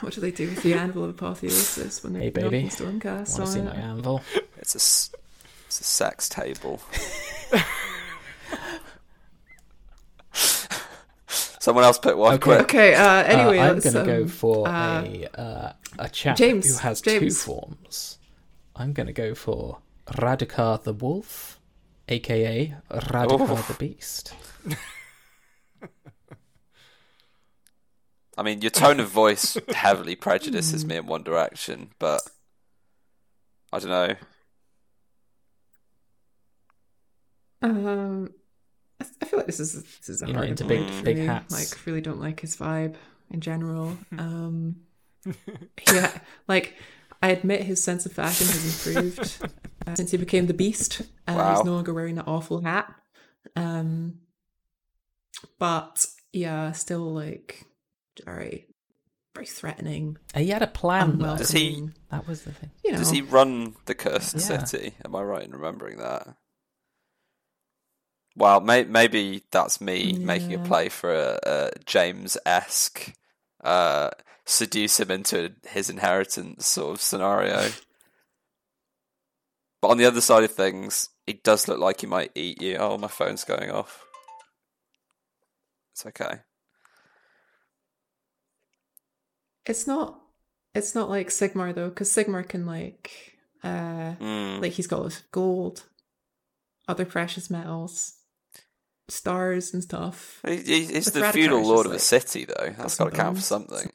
what 0.00 0.12
do 0.12 0.20
they 0.20 0.30
do 0.30 0.48
with 0.48 0.62
the 0.62 0.74
anvil 0.74 1.04
of 1.04 1.10
apotheosis 1.10 2.02
when 2.02 2.12
they're 2.12 2.22
Hey, 2.22 2.30
baby. 2.30 2.62
knocking 2.64 2.68
stormcast 3.00 3.38
Want 3.38 3.46
to 3.46 3.52
see 3.52 3.62
my 3.62 3.72
anvil? 3.72 4.22
It's 4.58 4.74
a 4.74 4.78
s- 4.78 5.10
it's 5.70 5.80
a 5.80 5.84
sex 5.84 6.28
table. 6.28 6.80
Someone 11.60 11.84
else 11.84 11.96
put 11.96 12.18
one. 12.18 12.34
Okay. 12.34 12.42
Quick. 12.42 12.60
Okay. 12.62 12.94
Uh, 12.96 13.22
anyway, 13.22 13.58
uh, 13.58 13.70
I'm 13.70 13.78
going 13.78 13.94
to 13.94 14.04
go 14.04 14.22
um, 14.22 14.28
for 14.28 14.66
uh, 14.66 15.04
a 15.04 15.40
uh, 15.40 15.72
a 16.00 16.08
chap 16.08 16.36
James, 16.36 16.66
who 16.66 16.78
has 16.78 17.00
two 17.00 17.30
forms. 17.30 18.18
I'm 18.74 18.92
going 18.92 19.06
to 19.06 19.12
go 19.12 19.36
for 19.36 19.78
Radukar 20.08 20.82
the 20.82 20.92
Wolf, 20.92 21.60
aka 22.08 22.74
Radukar 22.90 23.52
Oof. 23.52 23.68
the 23.68 23.74
Beast. 23.74 24.34
I 28.36 28.42
mean, 28.42 28.60
your 28.60 28.70
tone 28.70 28.98
of 28.98 29.08
voice 29.08 29.56
heavily 29.68 30.16
prejudices 30.16 30.84
me 30.84 30.96
in 30.96 31.06
one 31.06 31.22
direction, 31.22 31.92
but 32.00 32.22
I 33.72 33.78
don't 33.78 33.90
know. 33.90 34.16
Um, 37.62 38.30
I 39.00 39.04
I 39.20 39.24
feel 39.24 39.38
like 39.38 39.46
this 39.46 39.60
is 39.60 39.74
this 39.82 40.08
is 40.08 40.22
a 40.22 40.26
You're 40.26 40.36
not 40.36 40.44
into 40.46 40.64
big- 40.64 40.88
for 40.90 41.02
big 41.04 41.18
me. 41.18 41.26
hats. 41.26 41.52
Like, 41.52 41.86
really 41.86 42.00
don't 42.00 42.20
like 42.20 42.40
his 42.40 42.56
vibe 42.56 42.96
in 43.30 43.40
general. 43.40 43.96
Um, 44.18 44.76
yeah, 45.92 46.18
like 46.48 46.74
I 47.22 47.28
admit 47.30 47.62
his 47.62 47.82
sense 47.82 48.06
of 48.06 48.12
fashion 48.12 48.46
has 48.46 48.86
improved 48.88 49.42
uh, 49.86 49.94
since 49.94 50.10
he 50.10 50.16
became 50.16 50.46
the 50.46 50.54
Beast. 50.54 51.02
Uh, 51.28 51.34
Wow. 51.36 51.56
He's 51.56 51.64
no 51.66 51.74
longer 51.74 51.92
wearing 51.92 52.14
that 52.14 52.26
awful 52.26 52.62
hat. 52.62 52.90
Um, 53.56 54.20
but 55.58 56.06
yeah, 56.32 56.72
still 56.72 57.12
like 57.12 57.64
very, 58.24 58.66
very 59.34 59.46
threatening. 59.46 60.16
He 60.34 60.48
had 60.48 60.62
a 60.62 60.66
plan. 60.66 61.18
though. 61.18 61.36
Does 61.36 61.50
he- 61.50 61.88
That 62.10 62.26
was 62.26 62.42
the 62.42 62.52
thing. 62.52 62.70
You 62.84 62.92
know, 62.92 62.98
Does 62.98 63.10
he 63.10 63.22
run 63.22 63.74
the 63.86 63.94
cursed 63.94 64.34
Yeah. 64.34 64.64
city? 64.64 64.94
Am 65.04 65.14
I 65.14 65.22
right 65.22 65.42
in 65.44 65.52
remembering 65.52 65.98
that? 65.98 66.36
Well, 68.36 68.60
may- 68.60 68.84
maybe 68.84 69.42
that's 69.50 69.80
me 69.80 70.12
making 70.18 70.54
a 70.54 70.58
play 70.58 70.88
for 70.88 71.12
a, 71.12 71.38
a 71.44 71.70
James 71.84 72.36
esque 72.46 73.12
uh, 73.62 74.10
seduce 74.46 75.00
him 75.00 75.10
into 75.10 75.52
his 75.68 75.90
inheritance 75.90 76.66
sort 76.66 76.94
of 76.94 77.00
scenario. 77.00 77.70
But 79.82 79.88
on 79.88 79.98
the 79.98 80.06
other 80.06 80.20
side 80.20 80.44
of 80.44 80.52
things, 80.52 81.08
he 81.26 81.34
does 81.34 81.66
look 81.68 81.78
like 81.80 82.00
he 82.02 82.06
might 82.06 82.30
eat 82.34 82.60
you. 82.62 82.76
Oh, 82.76 82.98
my 82.98 83.08
phone's 83.08 83.44
going 83.44 83.70
off. 83.70 84.04
It's 85.92 86.06
okay. 86.06 86.40
It's 89.66 89.86
not. 89.86 90.20
It's 90.74 90.94
not 90.94 91.10
like 91.10 91.28
Sigmar 91.28 91.74
though, 91.74 91.88
because 91.88 92.10
Sigmar 92.10 92.48
can 92.48 92.64
like, 92.64 93.36
uh, 93.64 94.14
Mm. 94.20 94.62
like 94.62 94.72
he's 94.72 94.86
got 94.86 95.22
gold, 95.32 95.84
other 96.86 97.04
precious 97.04 97.50
metals, 97.50 98.14
stars 99.10 99.72
and 99.74 99.82
stuff. 99.82 100.40
He- 100.46 100.56
he- 100.58 100.84
he's 100.86 101.06
With 101.06 101.14
the 101.14 101.32
feudal 101.32 101.62
lord 101.62 101.84
just 101.84 101.86
of 101.86 101.90
a 101.92 101.94
like 101.94 102.00
city, 102.00 102.44
though. 102.46 102.74
That's 102.78 102.96
got 102.96 103.10
to 103.10 103.16
count 103.16 103.36
for 103.36 103.42
something. 103.42 103.90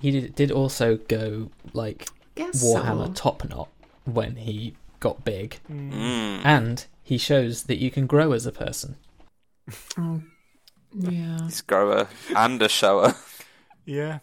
He 0.00 0.10
did, 0.10 0.34
did 0.34 0.50
also 0.50 0.96
go 0.96 1.50
like 1.72 2.08
Guess 2.34 2.62
Warhammer 2.62 3.06
so. 3.08 3.12
top 3.14 3.48
knot 3.48 3.68
when 4.04 4.36
he 4.36 4.76
got 5.00 5.24
big, 5.24 5.58
Mm. 5.70 6.44
and 6.44 6.86
he 7.02 7.16
shows 7.18 7.64
that 7.64 7.76
you 7.78 7.90
can 7.90 8.06
grow 8.06 8.32
as 8.32 8.44
a 8.46 8.52
person. 8.52 8.96
Oh, 9.98 10.22
yeah, 10.92 11.42
He's 11.44 11.60
grower 11.62 12.08
and 12.36 12.60
a 12.62 12.68
shower. 12.68 13.14
Yeah. 13.86 14.18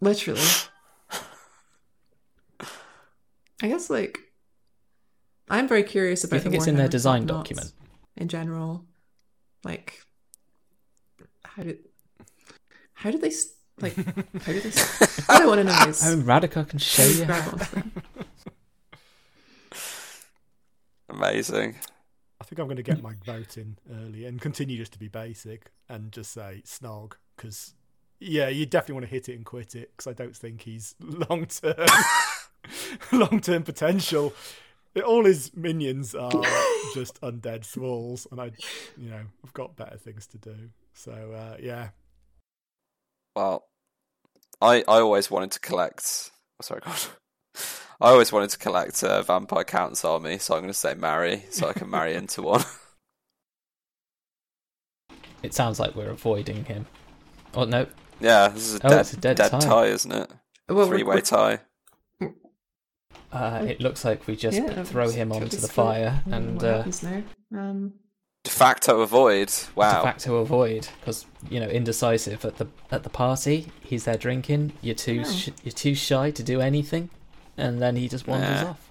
literally. 0.00 0.40
I 3.62 3.68
guess 3.68 3.90
like 3.90 4.18
I'm 5.48 5.68
very 5.68 5.82
curious 5.82 6.22
Do 6.22 6.28
about. 6.28 6.36
you 6.36 6.40
think 6.42 6.52
the 6.52 6.56
it's 6.58 6.66
in 6.66 6.76
their 6.76 6.88
design 6.88 7.26
document? 7.26 7.72
in 8.16 8.28
general? 8.28 8.84
Like, 9.64 10.02
how 11.44 11.62
did 11.62 11.78
how 12.94 13.10
did 13.10 13.20
they 13.20 13.28
s- 13.28 13.54
like 13.80 13.94
how 13.96 14.52
did 14.52 14.62
they? 14.62 14.68
s- 14.70 15.00
What 15.28 15.30
I 15.42 15.46
want 15.46 15.58
to 15.58 15.64
know 15.64 15.78
is 15.88 16.02
Oh, 16.06 16.16
Radukar 16.18 16.68
can 16.68 16.78
show 16.78 17.04
you. 17.04 17.24
grab 17.26 17.52
onto 17.52 17.64
them. 17.74 17.92
Amazing. 21.08 21.76
I 22.40 22.44
think 22.44 22.58
I'm 22.58 22.66
going 22.66 22.76
to 22.76 22.82
get 22.82 23.02
my 23.02 23.14
vote 23.24 23.56
in 23.56 23.76
early 23.92 24.24
and 24.26 24.40
continue 24.40 24.76
just 24.76 24.92
to 24.92 24.98
be 24.98 25.08
basic 25.08 25.70
and 25.88 26.10
just 26.12 26.32
say 26.32 26.62
Snog 26.66 27.12
because 27.36 27.74
yeah, 28.20 28.48
you 28.48 28.66
definitely 28.66 28.94
want 28.94 29.06
to 29.06 29.10
hit 29.10 29.28
it 29.28 29.34
and 29.36 29.44
quit 29.44 29.74
it 29.74 29.90
because 29.96 30.06
I 30.10 30.14
don't 30.14 30.36
think 30.36 30.62
he's 30.62 30.94
long 31.00 31.46
term 31.46 31.74
long 33.12 33.40
term 33.40 33.62
potential. 33.62 34.32
All 35.04 35.24
his 35.24 35.50
minions 35.56 36.14
are 36.14 36.30
just 36.94 37.20
undead 37.20 37.64
thralls, 37.64 38.26
and 38.30 38.40
I, 38.40 38.52
you 38.96 39.10
know, 39.10 39.22
I've 39.44 39.52
got 39.52 39.76
better 39.76 39.96
things 39.98 40.26
to 40.28 40.38
do. 40.38 40.70
So 40.92 41.12
uh, 41.12 41.56
yeah, 41.60 41.88
Well, 43.34 43.64
I 44.60 44.78
I 44.86 45.00
always 45.00 45.30
wanted 45.30 45.50
to 45.52 45.60
collect. 45.60 46.30
oh, 46.60 46.62
Sorry, 46.62 46.80
God. 46.84 46.98
I 48.00 48.10
always 48.10 48.32
wanted 48.32 48.50
to 48.50 48.58
collect 48.58 49.02
a 49.02 49.22
vampire 49.22 49.64
count's 49.64 50.04
army, 50.04 50.38
so 50.38 50.54
I'm 50.54 50.60
going 50.62 50.72
to 50.72 50.78
say 50.78 50.94
marry, 50.94 51.44
so 51.50 51.68
I 51.68 51.72
can 51.72 51.88
marry 51.90 52.14
into 52.20 52.42
one. 52.42 52.64
It 55.42 55.54
sounds 55.54 55.78
like 55.78 55.94
we're 55.94 56.10
avoiding 56.10 56.64
him. 56.64 56.86
Oh 57.54 57.64
no, 57.64 57.86
yeah, 58.20 58.48
this 58.48 58.62
is 58.68 58.74
a 58.76 58.86
Oh, 58.86 58.88
dead, 58.90 59.00
it's 59.00 59.12
a 59.12 59.16
dead 59.16 59.36
dead 59.36 59.50
tie. 59.50 59.58
tie. 59.60 59.86
isn't 59.86 60.12
it? 60.12 60.30
Well, 60.68 60.86
Three 60.86 61.02
way 61.02 61.20
tie. 61.20 61.60
Uh, 63.34 63.64
it 63.68 63.80
looks 63.80 64.04
like 64.04 64.26
we 64.26 64.36
just 64.36 64.56
yeah, 64.56 64.82
throw 64.84 65.08
him 65.10 65.32
onto 65.32 65.56
the 65.56 65.68
fire 65.68 66.22
what- 66.24 66.34
and 66.36 66.54
what 66.56 66.64
uh, 66.64 66.76
happens 66.78 67.02
now? 67.02 67.22
Um, 67.52 67.94
De 68.44 68.50
facto 68.50 69.00
avoid. 69.00 69.50
Wow. 69.74 69.96
De 69.96 70.02
facto 70.02 70.36
avoid 70.36 70.86
because 71.00 71.26
you 71.50 71.58
know 71.58 71.66
indecisive 71.68 72.44
at 72.44 72.56
the 72.58 72.66
at 72.92 73.02
the 73.02 73.10
party. 73.10 73.72
He's 73.82 74.04
there 74.04 74.18
drinking. 74.18 74.72
You're 74.82 74.94
too 74.94 75.22
Oh. 75.26 75.30
sh- 75.32 75.48
you're 75.64 75.72
too 75.72 75.94
shy 75.94 76.30
to 76.30 76.42
do 76.42 76.60
anything, 76.60 77.08
and 77.56 77.80
then 77.82 77.96
he 77.96 78.06
just 78.08 78.26
wanders 78.28 78.62
Nah. 78.62 78.70
off. 78.70 78.90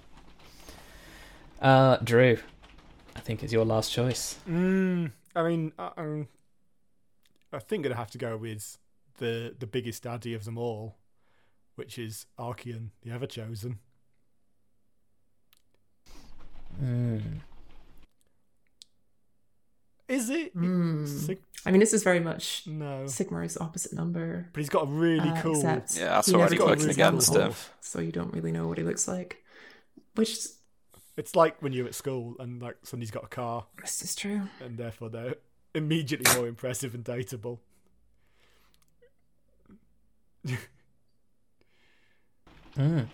Uh, 1.62 1.96
Drew, 1.98 2.38
I 3.16 3.20
think 3.20 3.42
is 3.42 3.52
your 3.52 3.64
last 3.64 3.92
choice. 3.92 4.38
mm, 4.48 5.10
I 5.34 5.42
mean, 5.48 5.72
I, 5.78 5.90
I'm- 5.96 6.28
I 7.52 7.60
think 7.60 7.84
gonna 7.84 7.94
have 7.94 8.10
to 8.10 8.18
go 8.18 8.36
with 8.36 8.76
the 9.18 9.54
the 9.58 9.66
biggest 9.68 10.02
daddy 10.02 10.34
of 10.34 10.44
them 10.44 10.58
all, 10.58 10.96
which 11.76 11.98
is 11.98 12.26
Archaon, 12.38 12.90
the 13.02 13.12
Ever 13.12 13.26
Chosen. 13.26 13.78
Mm. 16.82 17.40
Is 20.08 20.28
it? 20.30 20.52
hmm. 20.52 21.06
Sig- 21.06 21.42
I 21.66 21.70
mean, 21.70 21.80
this 21.80 21.94
is 21.94 22.02
very 22.02 22.20
much 22.20 22.66
no, 22.66 23.04
Sigmar's 23.06 23.56
opposite 23.56 23.94
number. 23.94 24.48
but 24.52 24.60
he's 24.60 24.68
got 24.68 24.82
a 24.82 24.86
really 24.86 25.30
uh, 25.30 25.40
cool. 25.40 25.56
except 25.56 25.96
Yeah, 25.96 26.06
that's 26.16 26.28
he 26.28 26.34
already 26.34 26.56
never 26.56 26.66
clicking 26.66 26.86
takes 26.86 26.96
his 26.96 26.96
against 26.96 27.34
him. 27.34 27.52
So 27.80 28.00
you 28.00 28.12
don't 28.12 28.32
really 28.34 28.52
know 28.52 28.68
what 28.68 28.76
he 28.76 28.84
looks 28.84 29.08
like. 29.08 29.42
Which 30.14 30.36
It's 31.16 31.34
like 31.34 31.60
when 31.62 31.72
you're 31.72 31.86
at 31.86 31.94
school 31.94 32.36
and 32.38 32.60
like 32.60 32.76
somebody's 32.82 33.10
got 33.10 33.24
a 33.24 33.28
car, 33.28 33.64
this 33.80 34.02
is 34.02 34.14
true. 34.14 34.42
and 34.60 34.76
therefore 34.76 35.08
they're 35.08 35.36
immediately 35.74 36.32
more 36.36 36.46
impressive 36.46 36.94
and 36.94 37.02
dateable. 37.04 37.58
Mm. 42.76 43.06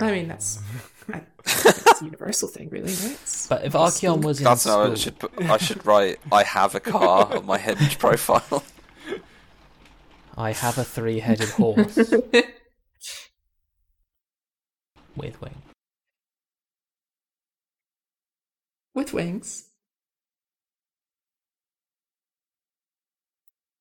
I 0.00 0.12
mean, 0.12 0.28
that's 0.28 0.58
I, 1.12 1.22
it's 1.44 2.00
a 2.02 2.04
universal 2.04 2.48
thing, 2.48 2.68
really, 2.70 2.92
right? 2.92 3.12
It's- 3.12 3.46
But 3.48 3.60
if 3.64 3.74
it's 3.74 4.00
Archaon 4.00 4.22
was 4.22 4.38
in 4.38 4.44
That's 4.44 4.64
how 4.64 4.90
I 4.92 4.94
should. 4.94 5.18
Put, 5.18 5.32
I 5.42 5.56
should 5.56 5.84
write. 5.86 6.18
I 6.30 6.42
have 6.44 6.74
a 6.74 6.80
car 6.80 7.34
on 7.36 7.46
my 7.46 7.58
hinge 7.58 7.98
profile. 8.04 8.62
I 10.36 10.52
have 10.52 10.78
a 10.78 10.84
three-headed 10.84 11.48
horse 11.50 11.96
with 15.16 15.40
wing. 15.40 15.62
with 18.94 19.12
wings. 19.12 19.64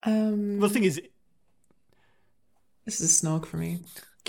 Um, 0.04 0.60
Well, 0.60 0.68
the 0.70 0.74
thing 0.74 0.84
is, 0.84 1.02
this 2.86 3.02
is 3.02 3.22
a 3.22 3.26
snog 3.26 3.46
for 3.46 3.58
me. 3.58 3.80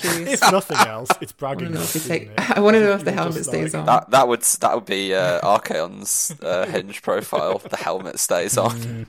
Curious. 0.00 0.42
if 0.42 0.52
nothing 0.52 0.76
else, 0.78 1.08
it's 1.20 1.32
I 1.38 1.38
bragging. 1.38 1.72
want 1.72 1.74
to 1.74 1.78
know 1.78 1.84
if 1.84 1.94
rights, 1.94 2.08
take. 2.08 2.22
it? 2.22 2.50
I 2.56 2.60
want 2.60 2.74
to 2.74 2.80
know 2.80 2.92
if 2.92 3.04
the 3.04 3.12
helmet 3.12 3.44
stays 3.44 3.74
like- 3.74 3.80
on. 3.80 3.86
That 3.86 4.10
that 4.10 4.28
would 4.28 4.42
that 4.42 4.74
would 4.74 4.84
be 4.86 5.14
uh, 5.14 5.40
Archaon's 5.46 6.34
uh, 6.42 6.66
hinge 6.66 7.02
profile. 7.02 7.58
The 7.58 7.76
helmet 7.76 8.18
stays 8.18 8.56
on. 8.58 9.06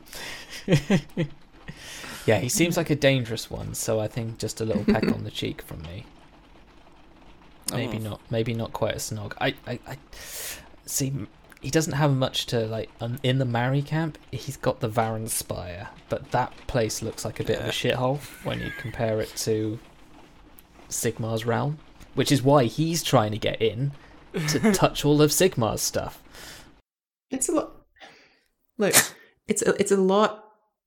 Mm. 0.68 1.00
yeah, 2.26 2.40
he 2.40 2.50
seems 2.50 2.78
like 2.78 2.90
a 2.90 2.96
dangerous 2.96 3.50
one, 3.50 3.74
so 3.74 4.00
I 4.00 4.08
think 4.08 4.38
just 4.38 4.62
a 4.62 4.66
little 4.66 4.84
peck 4.84 5.04
on 5.12 5.24
the 5.24 5.32
cheek 5.32 5.62
from 5.62 5.82
me. 5.84 6.06
Maybe 7.72 7.98
Oh. 7.98 8.02
not. 8.02 8.22
Maybe 8.30 8.54
not 8.54 8.74
quite 8.74 8.94
a 8.96 8.98
snog. 8.98 9.34
I, 9.40 9.54
I, 9.68 9.80
I 9.88 9.98
see. 10.86 11.14
He 11.62 11.70
doesn't 11.70 11.94
have 11.94 12.14
much 12.16 12.46
to 12.48 12.66
like 12.68 12.90
um, 13.02 13.20
in 13.22 13.38
the 13.38 13.46
Mary 13.46 13.82
camp. 13.82 14.18
He's 14.32 14.56
got 14.58 14.80
the 14.80 14.90
Varanspire, 14.90 15.90
but 16.08 16.32
that 16.32 16.54
place 16.68 17.02
looks 17.02 17.26
like 17.26 17.40
a 17.40 17.44
bit 17.44 17.60
of 17.60 17.66
a 17.66 17.70
shithole 17.70 18.20
when 18.46 18.60
you 18.62 18.72
compare 18.80 19.20
it 19.22 19.32
to 19.38 19.78
Sigmar's 20.90 21.46
realm, 21.46 21.78
which 22.16 22.32
is 22.32 22.42
why 22.42 22.66
he's 22.66 23.04
trying 23.04 23.32
to 23.32 23.38
get 23.38 23.62
in 23.62 23.92
to 24.48 24.72
touch 24.74 25.06
all 25.06 25.22
of 25.22 25.32
Sigmar's 25.32 25.82
stuff. 25.82 26.22
It's 27.32 27.50
a 27.50 27.54
lot. 27.54 27.72
Look, 28.78 28.96
it's 29.48 29.62
a, 29.62 29.80
it's 29.80 29.92
a 29.92 29.98
lot. 29.98 30.46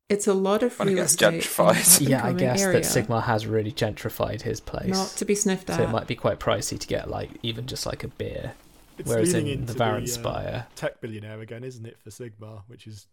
It's 0.08 0.26
a 0.26 0.34
lot 0.34 0.62
of 0.62 0.78
When 0.78 0.88
real 0.88 1.04
estate 1.04 1.42
gentrified. 1.42 2.06
Yeah, 2.08 2.26
I 2.26 2.32
guess 2.32 2.62
area, 2.62 2.80
that 2.80 2.86
Sigmar 2.86 3.22
has 3.22 3.46
really 3.46 3.72
gentrified 3.72 4.42
his 4.42 4.60
place. 4.60 4.90
not 4.90 5.08
to 5.08 5.24
be 5.24 5.34
sniffed 5.34 5.70
at. 5.70 5.76
so 5.76 5.84
it 5.84 5.90
might 5.90 6.06
be 6.06 6.16
quite 6.16 6.38
pricey 6.38 6.78
to 6.78 6.86
get 6.86 7.08
like 7.08 7.30
even 7.42 7.66
just 7.66 7.86
like 7.86 8.04
a 8.04 8.08
beer. 8.08 8.52
It's 8.98 9.08
Whereas 9.08 9.32
in 9.32 9.46
into 9.46 9.72
the 9.72 9.78
Varan 9.78 10.02
uh, 10.02 10.06
Spire, 10.06 10.66
tech 10.76 11.00
billionaire 11.00 11.40
again, 11.40 11.64
isn't 11.64 11.86
it, 11.86 11.98
for 11.98 12.10
Sigmar, 12.10 12.62
which 12.66 12.86
is 12.86 13.06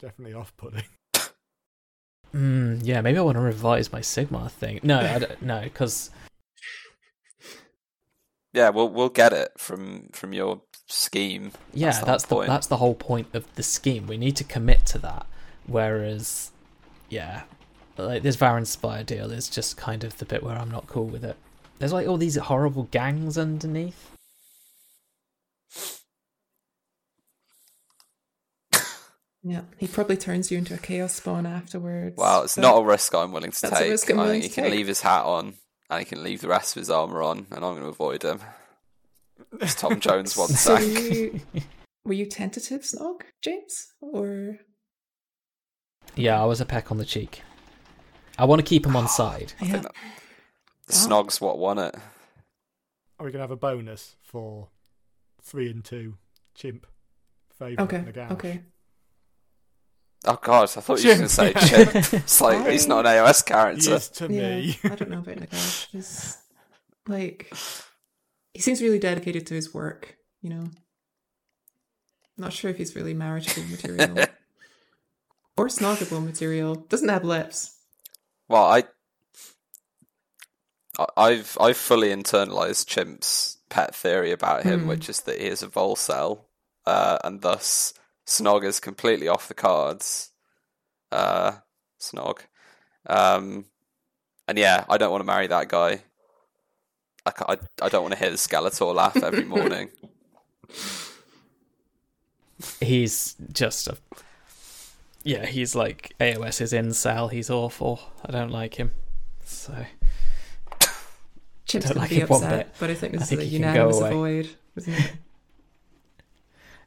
definitely 0.00 0.34
off-putting. 0.34 0.84
mm, 2.34 2.80
yeah, 2.82 3.02
maybe 3.02 3.18
I 3.18 3.22
want 3.22 3.36
to 3.36 3.42
revise 3.42 3.92
my 3.92 4.00
Sigmar 4.00 4.50
thing. 4.50 4.80
No, 4.82 4.98
I 4.98 5.18
don't, 5.18 5.42
no, 5.42 5.60
because 5.60 6.10
Yeah, 8.56 8.70
we'll 8.70 8.88
we'll 8.88 9.10
get 9.10 9.34
it 9.34 9.50
from 9.58 10.08
from 10.12 10.32
your 10.32 10.62
scheme. 10.86 11.52
yeah, 11.74 11.98
the 12.00 12.06
that's, 12.06 12.24
the 12.24 12.34
point. 12.36 12.48
that's 12.48 12.66
the 12.68 12.78
whole 12.78 12.94
point 12.94 13.28
of 13.34 13.44
the 13.54 13.62
scheme. 13.62 14.06
We 14.06 14.16
need 14.16 14.34
to 14.36 14.44
commit 14.44 14.86
to 14.86 14.98
that. 15.00 15.26
Whereas, 15.66 16.52
yeah, 17.10 17.42
like 17.98 18.22
this 18.22 18.36
Varanspire 18.38 19.04
deal 19.04 19.30
is 19.30 19.50
just 19.50 19.76
kind 19.76 20.04
of 20.04 20.16
the 20.16 20.24
bit 20.24 20.42
where 20.42 20.56
I'm 20.56 20.70
not 20.70 20.86
cool 20.86 21.04
with 21.06 21.22
it. 21.22 21.36
there's 21.78 21.92
like 21.92 22.08
all 22.08 22.16
these 22.16 22.36
horrible 22.36 22.84
gangs 22.84 23.36
underneath. 23.36 24.10
Yeah, 29.42 29.60
he 29.78 29.86
probably 29.86 30.16
turns 30.16 30.50
you 30.50 30.58
into 30.58 30.74
a 30.74 30.78
chaos 30.78 31.14
spawn 31.14 31.46
afterwards. 31.46 32.16
Wow, 32.16 32.42
it's 32.42 32.56
but- 32.56 32.62
not 32.62 32.78
a 32.78 32.84
risk 32.84 33.14
I'm 33.14 33.30
willing 33.30 33.52
to 33.52 33.60
That's 33.60 33.76
a 33.76 33.78
take. 33.78 33.90
risk 33.92 34.10
I'm 34.10 34.18
I 34.18 34.22
willing 34.24 34.40
think 34.40 34.42
he 34.44 34.48
to 34.48 34.54
can 34.56 34.64
take. 34.64 34.72
leave 34.72 34.86
his 34.88 35.02
hat 35.02 35.24
on 35.24 35.54
and 35.90 35.98
he 36.00 36.04
can 36.04 36.22
leave 36.22 36.40
the 36.40 36.48
rest 36.48 36.76
of 36.76 36.80
his 36.80 36.90
armor 36.90 37.22
on, 37.22 37.46
and 37.50 37.64
I'm 37.64 37.72
going 37.72 37.82
to 37.82 37.86
avoid 37.88 38.22
him. 38.22 38.40
As 39.60 39.74
Tom 39.74 40.00
Jones 40.00 40.36
once 40.36 40.60
So 40.60 40.74
were 40.74 40.80
you, 40.80 41.40
were 42.04 42.12
you 42.14 42.26
tentative, 42.26 42.82
Snog, 42.82 43.22
James, 43.42 43.92
or 44.00 44.58
Yeah, 46.14 46.40
I 46.42 46.46
was 46.46 46.60
a 46.60 46.66
peck 46.66 46.90
on 46.90 46.98
the 46.98 47.04
cheek. 47.04 47.42
I 48.38 48.44
want 48.44 48.60
to 48.60 48.66
keep 48.66 48.86
him 48.86 48.96
on 48.96 49.08
side. 49.08 49.52
I 49.60 49.64
Yeah. 49.66 49.72
think 49.72 49.82
that 49.84 49.94
Snog's 50.88 51.40
what 51.40 51.58
won 51.58 51.78
it. 51.78 51.94
Are 53.18 53.24
we 53.24 53.30
going 53.32 53.38
to 53.38 53.44
have 53.44 53.50
a 53.50 53.56
bonus 53.56 54.16
for 54.22 54.68
three 55.42 55.70
and 55.70 55.84
two 55.84 56.14
chimp 56.54 56.86
favourite 57.58 57.80
okay, 57.80 57.98
Nagash? 58.12 58.30
okay. 58.32 58.60
Oh 60.28 60.38
god, 60.42 60.64
I 60.64 60.66
thought 60.80 61.02
you 61.02 61.10
were 61.10 61.14
going 61.16 61.28
to 61.28 61.34
say 61.34 61.52
Chip. 61.52 61.94
It's 62.14 62.40
like 62.40 62.66
he's 62.68 62.88
not 62.88 63.06
an 63.06 63.12
AOS 63.12 63.44
He 63.44 63.52
character. 63.52 63.94
is 63.94 64.08
to 64.10 64.24
Yeah, 64.32 64.56
me. 64.56 64.78
I 64.84 64.88
don't 64.96 65.10
know 65.10 65.18
about 65.18 65.36
Nagash. 65.36 65.86
He's 65.92 66.36
like 67.06 67.52
he 68.52 68.60
seems 68.60 68.82
really 68.82 68.98
dedicated 68.98 69.46
to 69.48 69.54
his 69.54 69.72
work. 69.72 70.16
You 70.42 70.50
know, 70.50 70.64
not 72.36 72.52
sure 72.52 72.70
if 72.70 72.76
he's 72.78 72.96
really 72.96 73.14
marriageable 73.14 73.64
material 73.70 74.18
or 75.56 75.68
snoggable 75.68 76.24
material. 76.24 76.74
Doesn't 76.74 77.08
have 77.08 77.24
lips. 77.24 77.76
Well, 78.48 78.64
I, 78.64 78.84
I- 80.98 81.06
I've 81.16 81.56
I've 81.60 81.76
fully 81.76 82.08
internalized 82.08 82.86
Chimp's 82.86 83.58
pet 83.68 83.94
theory 83.94 84.32
about 84.32 84.64
him, 84.64 84.82
Hmm. 84.82 84.88
which 84.88 85.08
is 85.08 85.20
that 85.22 85.38
he 85.40 85.46
is 85.46 85.62
a 85.62 85.68
Volcel, 85.68 86.40
uh, 86.86 87.18
and 87.24 87.40
thus 87.42 87.92
Snog 88.26 88.64
is 88.64 88.80
completely 88.80 89.28
off 89.28 89.48
the 89.48 89.54
cards. 89.54 90.30
Uh, 91.12 91.52
Snog, 92.00 92.40
um, 93.06 93.66
and 94.48 94.58
yeah, 94.58 94.84
I 94.88 94.98
don't 94.98 95.10
want 95.12 95.20
to 95.22 95.26
marry 95.26 95.46
that 95.46 95.68
guy. 95.68 96.00
I, 97.24 97.32
I, 97.48 97.56
I 97.82 97.88
don't 97.88 98.02
want 98.02 98.14
to 98.14 98.18
hear 98.20 98.30
the 98.30 98.36
Skeletor 98.36 98.94
laugh 98.94 99.16
every 99.22 99.44
morning. 99.56 99.90
He's 102.80 103.36
just 103.52 103.88
a. 103.88 103.96
Yeah, 105.22 105.46
he's 105.46 105.74
like 105.74 106.14
AOS 106.20 106.60
is 106.60 106.72
incel. 106.72 107.30
He's 107.30 107.50
awful. 107.50 108.00
I 108.24 108.30
don't 108.32 108.50
like 108.50 108.74
him. 108.74 108.92
So 109.44 109.72
Chip's 111.66 111.86
Don't 111.86 111.94
gonna 111.94 112.00
like 112.00 112.10
be 112.10 112.20
it 112.20 112.30
one 112.30 112.42
upset, 112.44 112.66
bit. 112.66 112.76
but 112.78 112.90
I 112.90 112.94
think 112.94 113.12
this 113.14 113.22
I 113.22 113.24
think 113.26 113.40
is 113.42 113.48
a 113.48 113.50
can 113.50 113.60
go 113.62 113.68
unanimous 113.68 113.98
away. 114.00 114.10
avoid. 114.10 114.48
Isn't 114.76 114.92
it? 114.94 115.12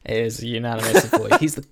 It 0.04 0.16
is 0.16 0.42
a 0.42 0.46
unanimous 0.46 1.04
avoid. 1.04 1.34
He's 1.40 1.54
the, 1.56 1.64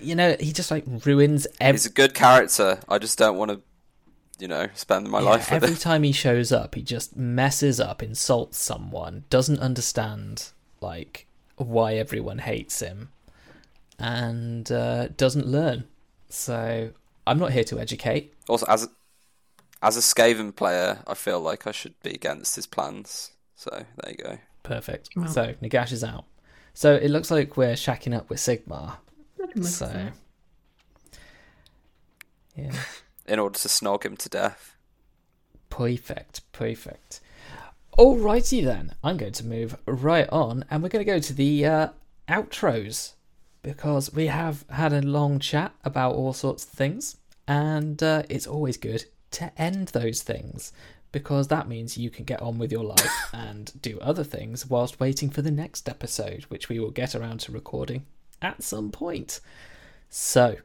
you 0.00 0.14
know, 0.14 0.36
he 0.40 0.52
just 0.52 0.70
like 0.70 0.84
ruins 1.04 1.46
every. 1.60 1.74
He's 1.74 1.86
a 1.86 1.90
good 1.90 2.14
character. 2.14 2.80
I 2.88 2.98
just 2.98 3.18
don't 3.18 3.36
want 3.36 3.50
to, 3.52 3.60
you 4.38 4.48
know, 4.48 4.68
spend 4.74 5.08
my 5.08 5.20
Yeah, 5.20 5.30
life 5.30 5.50
with 5.50 5.62
every 5.62 5.74
him. 5.74 5.76
time 5.76 6.02
he 6.02 6.12
shows 6.12 6.52
up, 6.52 6.74
he 6.74 6.82
just 6.82 7.16
messes 7.16 7.80
up, 7.80 8.02
insults 8.02 8.58
someone, 8.58 9.24
doesn't 9.30 9.60
understand 9.60 10.50
like 10.80 11.26
why 11.56 11.94
everyone 11.94 12.38
hates 12.38 12.80
him, 12.80 13.10
and 13.98 14.70
uh, 14.70 15.08
doesn't 15.16 15.46
learn. 15.46 15.84
So 16.28 16.90
I'm 17.26 17.38
not 17.38 17.52
here 17.52 17.64
to 17.64 17.80
educate. 17.80 18.34
Also, 18.48 18.66
as 18.68 18.84
a, 18.84 18.88
as 19.82 19.96
a 19.96 20.00
Skaven 20.00 20.54
player, 20.54 20.98
I 21.06 21.14
feel 21.14 21.40
like 21.40 21.66
I 21.66 21.72
should 21.72 21.94
be 22.02 22.10
against 22.10 22.56
his 22.56 22.66
plans. 22.66 23.32
So 23.56 23.70
there 23.70 24.10
you 24.12 24.16
go. 24.24 24.38
Perfect. 24.62 25.10
Well. 25.16 25.28
So 25.28 25.54
Nagash 25.62 25.92
is 25.92 26.04
out. 26.04 26.24
So 26.78 26.94
it 26.94 27.10
looks 27.10 27.28
like 27.28 27.56
we're 27.56 27.72
shacking 27.72 28.16
up 28.16 28.30
with 28.30 28.38
Sigmar. 28.38 28.98
So 29.62 30.10
yeah, 32.54 32.70
In 33.26 33.40
order 33.40 33.58
to 33.58 33.66
snog 33.66 34.04
him 34.04 34.16
to 34.16 34.28
death. 34.28 34.76
perfect, 35.70 36.42
perfect. 36.52 37.20
Alrighty 37.98 38.62
then, 38.62 38.94
I'm 39.02 39.16
going 39.16 39.32
to 39.32 39.44
move 39.44 39.76
right 39.86 40.28
on, 40.28 40.64
and 40.70 40.80
we're 40.80 40.88
going 40.88 41.04
to 41.04 41.12
go 41.12 41.18
to 41.18 41.32
the 41.32 41.66
uh, 41.66 41.88
outros 42.28 43.14
because 43.62 44.12
we 44.12 44.28
have 44.28 44.64
had 44.70 44.92
a 44.92 45.02
long 45.02 45.40
chat 45.40 45.74
about 45.84 46.14
all 46.14 46.32
sorts 46.32 46.62
of 46.62 46.70
things, 46.70 47.16
and 47.48 48.00
uh, 48.04 48.22
it's 48.28 48.46
always 48.46 48.76
good 48.76 49.04
to 49.32 49.50
end 49.60 49.88
those 49.88 50.22
things 50.22 50.72
because 51.12 51.48
that 51.48 51.68
means 51.68 51.96
you 51.96 52.10
can 52.10 52.24
get 52.24 52.42
on 52.42 52.58
with 52.58 52.72
your 52.72 52.84
life 52.84 53.30
and 53.32 53.72
do 53.80 53.98
other 54.00 54.24
things 54.24 54.66
whilst 54.66 55.00
waiting 55.00 55.30
for 55.30 55.42
the 55.42 55.50
next 55.50 55.88
episode, 55.88 56.44
which 56.44 56.68
we 56.68 56.78
will 56.78 56.90
get 56.90 57.14
around 57.14 57.40
to 57.40 57.52
recording 57.52 58.06
at 58.42 58.62
some 58.62 58.90
point. 58.90 59.40
So, 60.10 60.56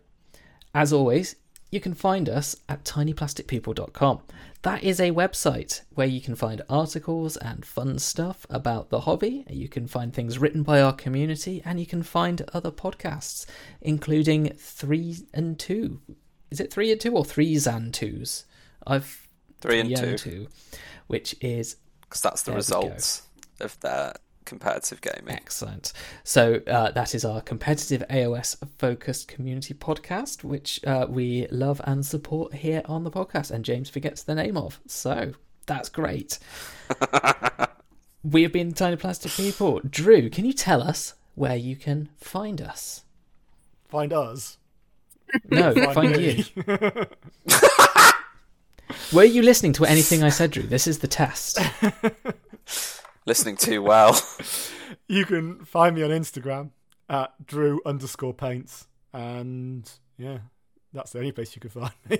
as 0.73 0.93
always, 0.93 1.35
you 1.73 1.79
can 1.79 1.95
find 1.95 2.29
us 2.29 2.55
at 2.69 2.83
tinyplasticpeople.com. 2.83 4.21
That 4.61 4.83
is 4.83 4.99
a 4.99 5.11
website 5.11 5.81
where 5.95 6.07
you 6.07 6.21
can 6.21 6.35
find 6.35 6.61
articles 6.69 7.35
and 7.35 7.65
fun 7.65 7.97
stuff 7.97 8.45
about 8.49 8.89
the 8.89 9.01
hobby. 9.01 9.43
You 9.49 9.67
can 9.67 9.87
find 9.87 10.13
things 10.13 10.37
written 10.37 10.61
by 10.61 10.81
our 10.81 10.93
community, 10.93 11.61
and 11.65 11.79
you 11.79 11.87
can 11.87 12.03
find 12.03 12.43
other 12.53 12.71
podcasts, 12.71 13.45
including 13.81 14.53
three 14.55 15.17
and 15.33 15.57
two. 15.57 15.99
Is 16.51 16.59
it 16.59 16.71
three 16.71 16.91
and 16.91 17.01
two 17.01 17.13
or 17.17 17.25
threes 17.25 17.65
and 17.65 17.91
twos? 17.91 18.45
I've 18.85 19.22
Three 19.63 19.79
and 19.79 19.97
three 19.97 20.17
two. 20.17 20.47
which 21.07 21.37
is 21.39 21.77
Because 22.01 22.19
that's 22.19 22.43
the 22.43 22.51
There 22.51 22.57
results 22.57 23.21
of 23.61 23.79
their 23.79 24.13
competitive 24.43 24.99
gaming. 24.99 25.33
Excellent. 25.33 25.93
So 26.25 26.59
uh, 26.67 26.91
that 26.91 27.15
is 27.15 27.23
our 27.23 27.39
competitive 27.39 28.03
AOS 28.09 28.57
focused 28.77 29.29
community 29.29 29.73
podcast, 29.73 30.43
which 30.43 30.83
uh, 30.85 31.05
we 31.07 31.47
love 31.49 31.79
and 31.85 32.05
support 32.05 32.55
here 32.55 32.81
on 32.85 33.05
the 33.05 33.11
podcast. 33.11 33.51
And 33.51 33.63
James 33.63 33.89
forgets 33.89 34.21
the 34.21 34.35
name 34.35 34.57
of. 34.57 34.81
So 34.85 35.31
that's 35.65 35.87
great. 35.87 36.39
we 38.23 38.43
have 38.43 38.51
been 38.51 38.73
Tiny 38.73 38.97
Plastic 38.97 39.31
People. 39.31 39.79
Drew, 39.89 40.29
can 40.29 40.43
you 40.43 40.51
tell 40.51 40.81
us 40.81 41.13
where 41.35 41.55
you 41.55 41.77
can 41.77 42.09
find 42.17 42.61
us? 42.61 43.05
Find 43.87 44.11
us. 44.11 44.57
No, 45.49 45.73
find, 45.93 46.11
me. 46.11 46.45
you. 46.53 47.05
Were 49.13 49.23
you 49.23 49.41
listening 49.41 49.73
to 49.73 49.85
anything 49.85 50.23
I 50.23 50.29
said, 50.29 50.51
Drew? 50.51 50.63
This 50.63 50.87
is 50.87 50.99
the 50.99 51.07
test. 51.07 51.59
Listening 53.25 53.55
too 53.55 53.81
well. 53.81 54.19
you 55.07 55.25
can 55.25 55.63
find 55.65 55.95
me 55.95 56.03
on 56.03 56.09
Instagram 56.09 56.71
at 57.09 57.33
Drew 57.45 57.81
underscore 57.85 58.33
paints. 58.33 58.87
And 59.13 59.89
yeah, 60.17 60.39
that's 60.91 61.11
the 61.11 61.19
only 61.19 61.31
place 61.31 61.55
you 61.55 61.61
can 61.61 61.69
find 61.69 61.93
me. 62.09 62.19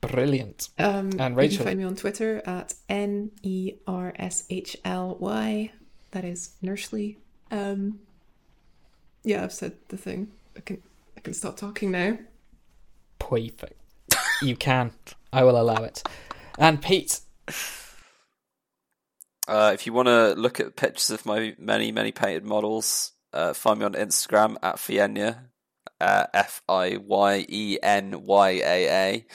Brilliant. 0.00 0.70
Um, 0.78 1.10
And 1.18 1.40
You 1.40 1.56
can 1.56 1.66
find 1.66 1.78
me 1.78 1.84
on 1.84 1.96
Twitter 1.96 2.42
at 2.46 2.74
N 2.88 3.30
E 3.42 3.74
R 3.86 4.12
S 4.16 4.44
H 4.48 4.76
L 4.84 5.16
Y. 5.20 5.72
That 6.12 6.24
is 6.24 6.52
Nursley. 6.62 7.16
Um, 7.50 8.00
yeah, 9.24 9.42
I've 9.44 9.52
said 9.52 9.72
the 9.88 9.96
thing. 9.96 10.28
I 10.56 10.60
can 10.60 10.82
I 11.16 11.20
can 11.20 11.34
stop 11.34 11.56
talking 11.56 11.90
now. 11.90 12.18
Perfect. 13.18 13.77
You 14.42 14.56
can. 14.56 14.92
I 15.32 15.44
will 15.44 15.60
allow 15.60 15.82
it. 15.84 16.02
And 16.58 16.80
Pete, 16.80 17.20
Uh, 19.48 19.70
if 19.72 19.86
you 19.86 19.94
want 19.94 20.08
to 20.08 20.34
look 20.34 20.60
at 20.60 20.76
pictures 20.76 21.10
of 21.10 21.24
my 21.24 21.54
many, 21.58 21.90
many 21.90 22.12
painted 22.12 22.44
models, 22.44 23.12
uh, 23.32 23.54
find 23.54 23.78
me 23.78 23.86
on 23.86 23.94
Instagram 23.94 24.56
at 24.62 24.76
Fienya, 24.76 25.44
uh, 26.00 26.26
F 26.34 26.62
I 26.68 26.98
Y 26.98 27.46
E 27.48 27.78
N 27.82 28.26
Y 28.26 28.50
A 28.50 28.88
A. 28.88 29.26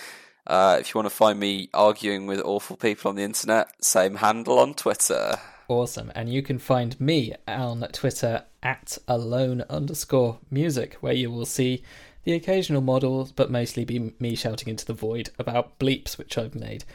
Uh, 0.45 0.77
if 0.79 0.93
you 0.93 0.99
want 0.99 1.07
to 1.09 1.15
find 1.15 1.39
me 1.39 1.69
arguing 1.73 2.27
with 2.27 2.41
awful 2.41 2.75
people 2.75 3.09
on 3.09 3.15
the 3.15 3.23
internet, 3.23 3.69
same 3.81 4.15
handle 4.15 4.59
on 4.59 4.75
Twitter. 4.75 5.37
Awesome. 5.67 6.11
And 6.13 6.29
you 6.29 6.43
can 6.43 6.59
find 6.59 6.99
me 6.99 7.33
on 7.47 7.81
Twitter 7.91 8.43
at 8.61 8.97
alone 9.07 9.63
underscore 9.69 10.39
music, 10.51 10.97
where 11.01 11.13
you 11.13 11.31
will 11.31 11.45
see 11.45 11.81
the 12.23 12.33
occasional 12.33 12.81
models, 12.81 13.31
but 13.31 13.51
mostly 13.51 13.85
be 13.85 14.13
me 14.19 14.35
shouting 14.35 14.69
into 14.69 14.85
the 14.85 14.93
void 14.93 15.29
about 15.37 15.79
bleeps 15.79 16.17
which 16.17 16.37
I've 16.37 16.55
made. 16.55 16.85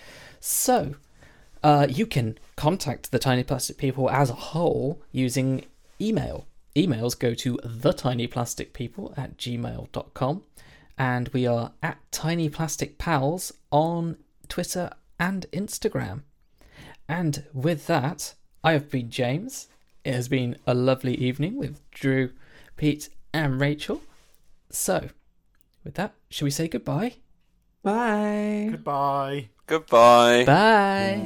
So, 0.41 0.95
uh, 1.63 1.87
you 1.89 2.07
can 2.07 2.39
contact 2.57 3.11
the 3.11 3.19
Tiny 3.19 3.43
Plastic 3.43 3.79
People 3.79 4.09
as 4.11 4.31
a 4.31 4.35
whole 4.35 5.03
using 5.13 5.65
email. 6.01 6.47
Emails 6.77 7.19
go 7.19 7.35
to 7.35 7.57
thetinyplasticpeople 7.59 9.19
at 9.19 9.37
gmail.com, 9.37 10.43
and 10.97 11.29
we 11.29 11.47
are 11.47 11.73
at 11.83 11.99
Tiny 12.13 12.49
Plastic 12.49 12.99
Pals 12.99 13.53
on 13.71 14.17
Twitter 14.49 14.91
and 15.19 15.47
Instagram. 15.53 16.23
And 17.09 17.45
with 17.53 17.87
that, 17.87 18.35
I 18.63 18.73
have 18.73 18.91
been 18.91 19.11
James. 19.11 19.69
It 20.05 20.15
has 20.15 20.29
been 20.29 20.57
a 20.67 20.75
lovely 20.75 21.15
evening 21.15 21.57
with 21.57 21.81
Drew, 21.91 22.31
Pete, 22.77 23.09
and 23.33 23.61
Rachel. 23.61 24.03
So, 24.71 25.09
with 25.89 25.95
that, 25.97 26.13
shall 26.29 26.45
we 26.45 26.51
say 26.51 26.69
goodbye? 26.69 27.15
Bye. 27.83 28.69
Goodbye. 28.73 29.49
Goodbye. 29.67 30.45
Bye. 30.45 31.19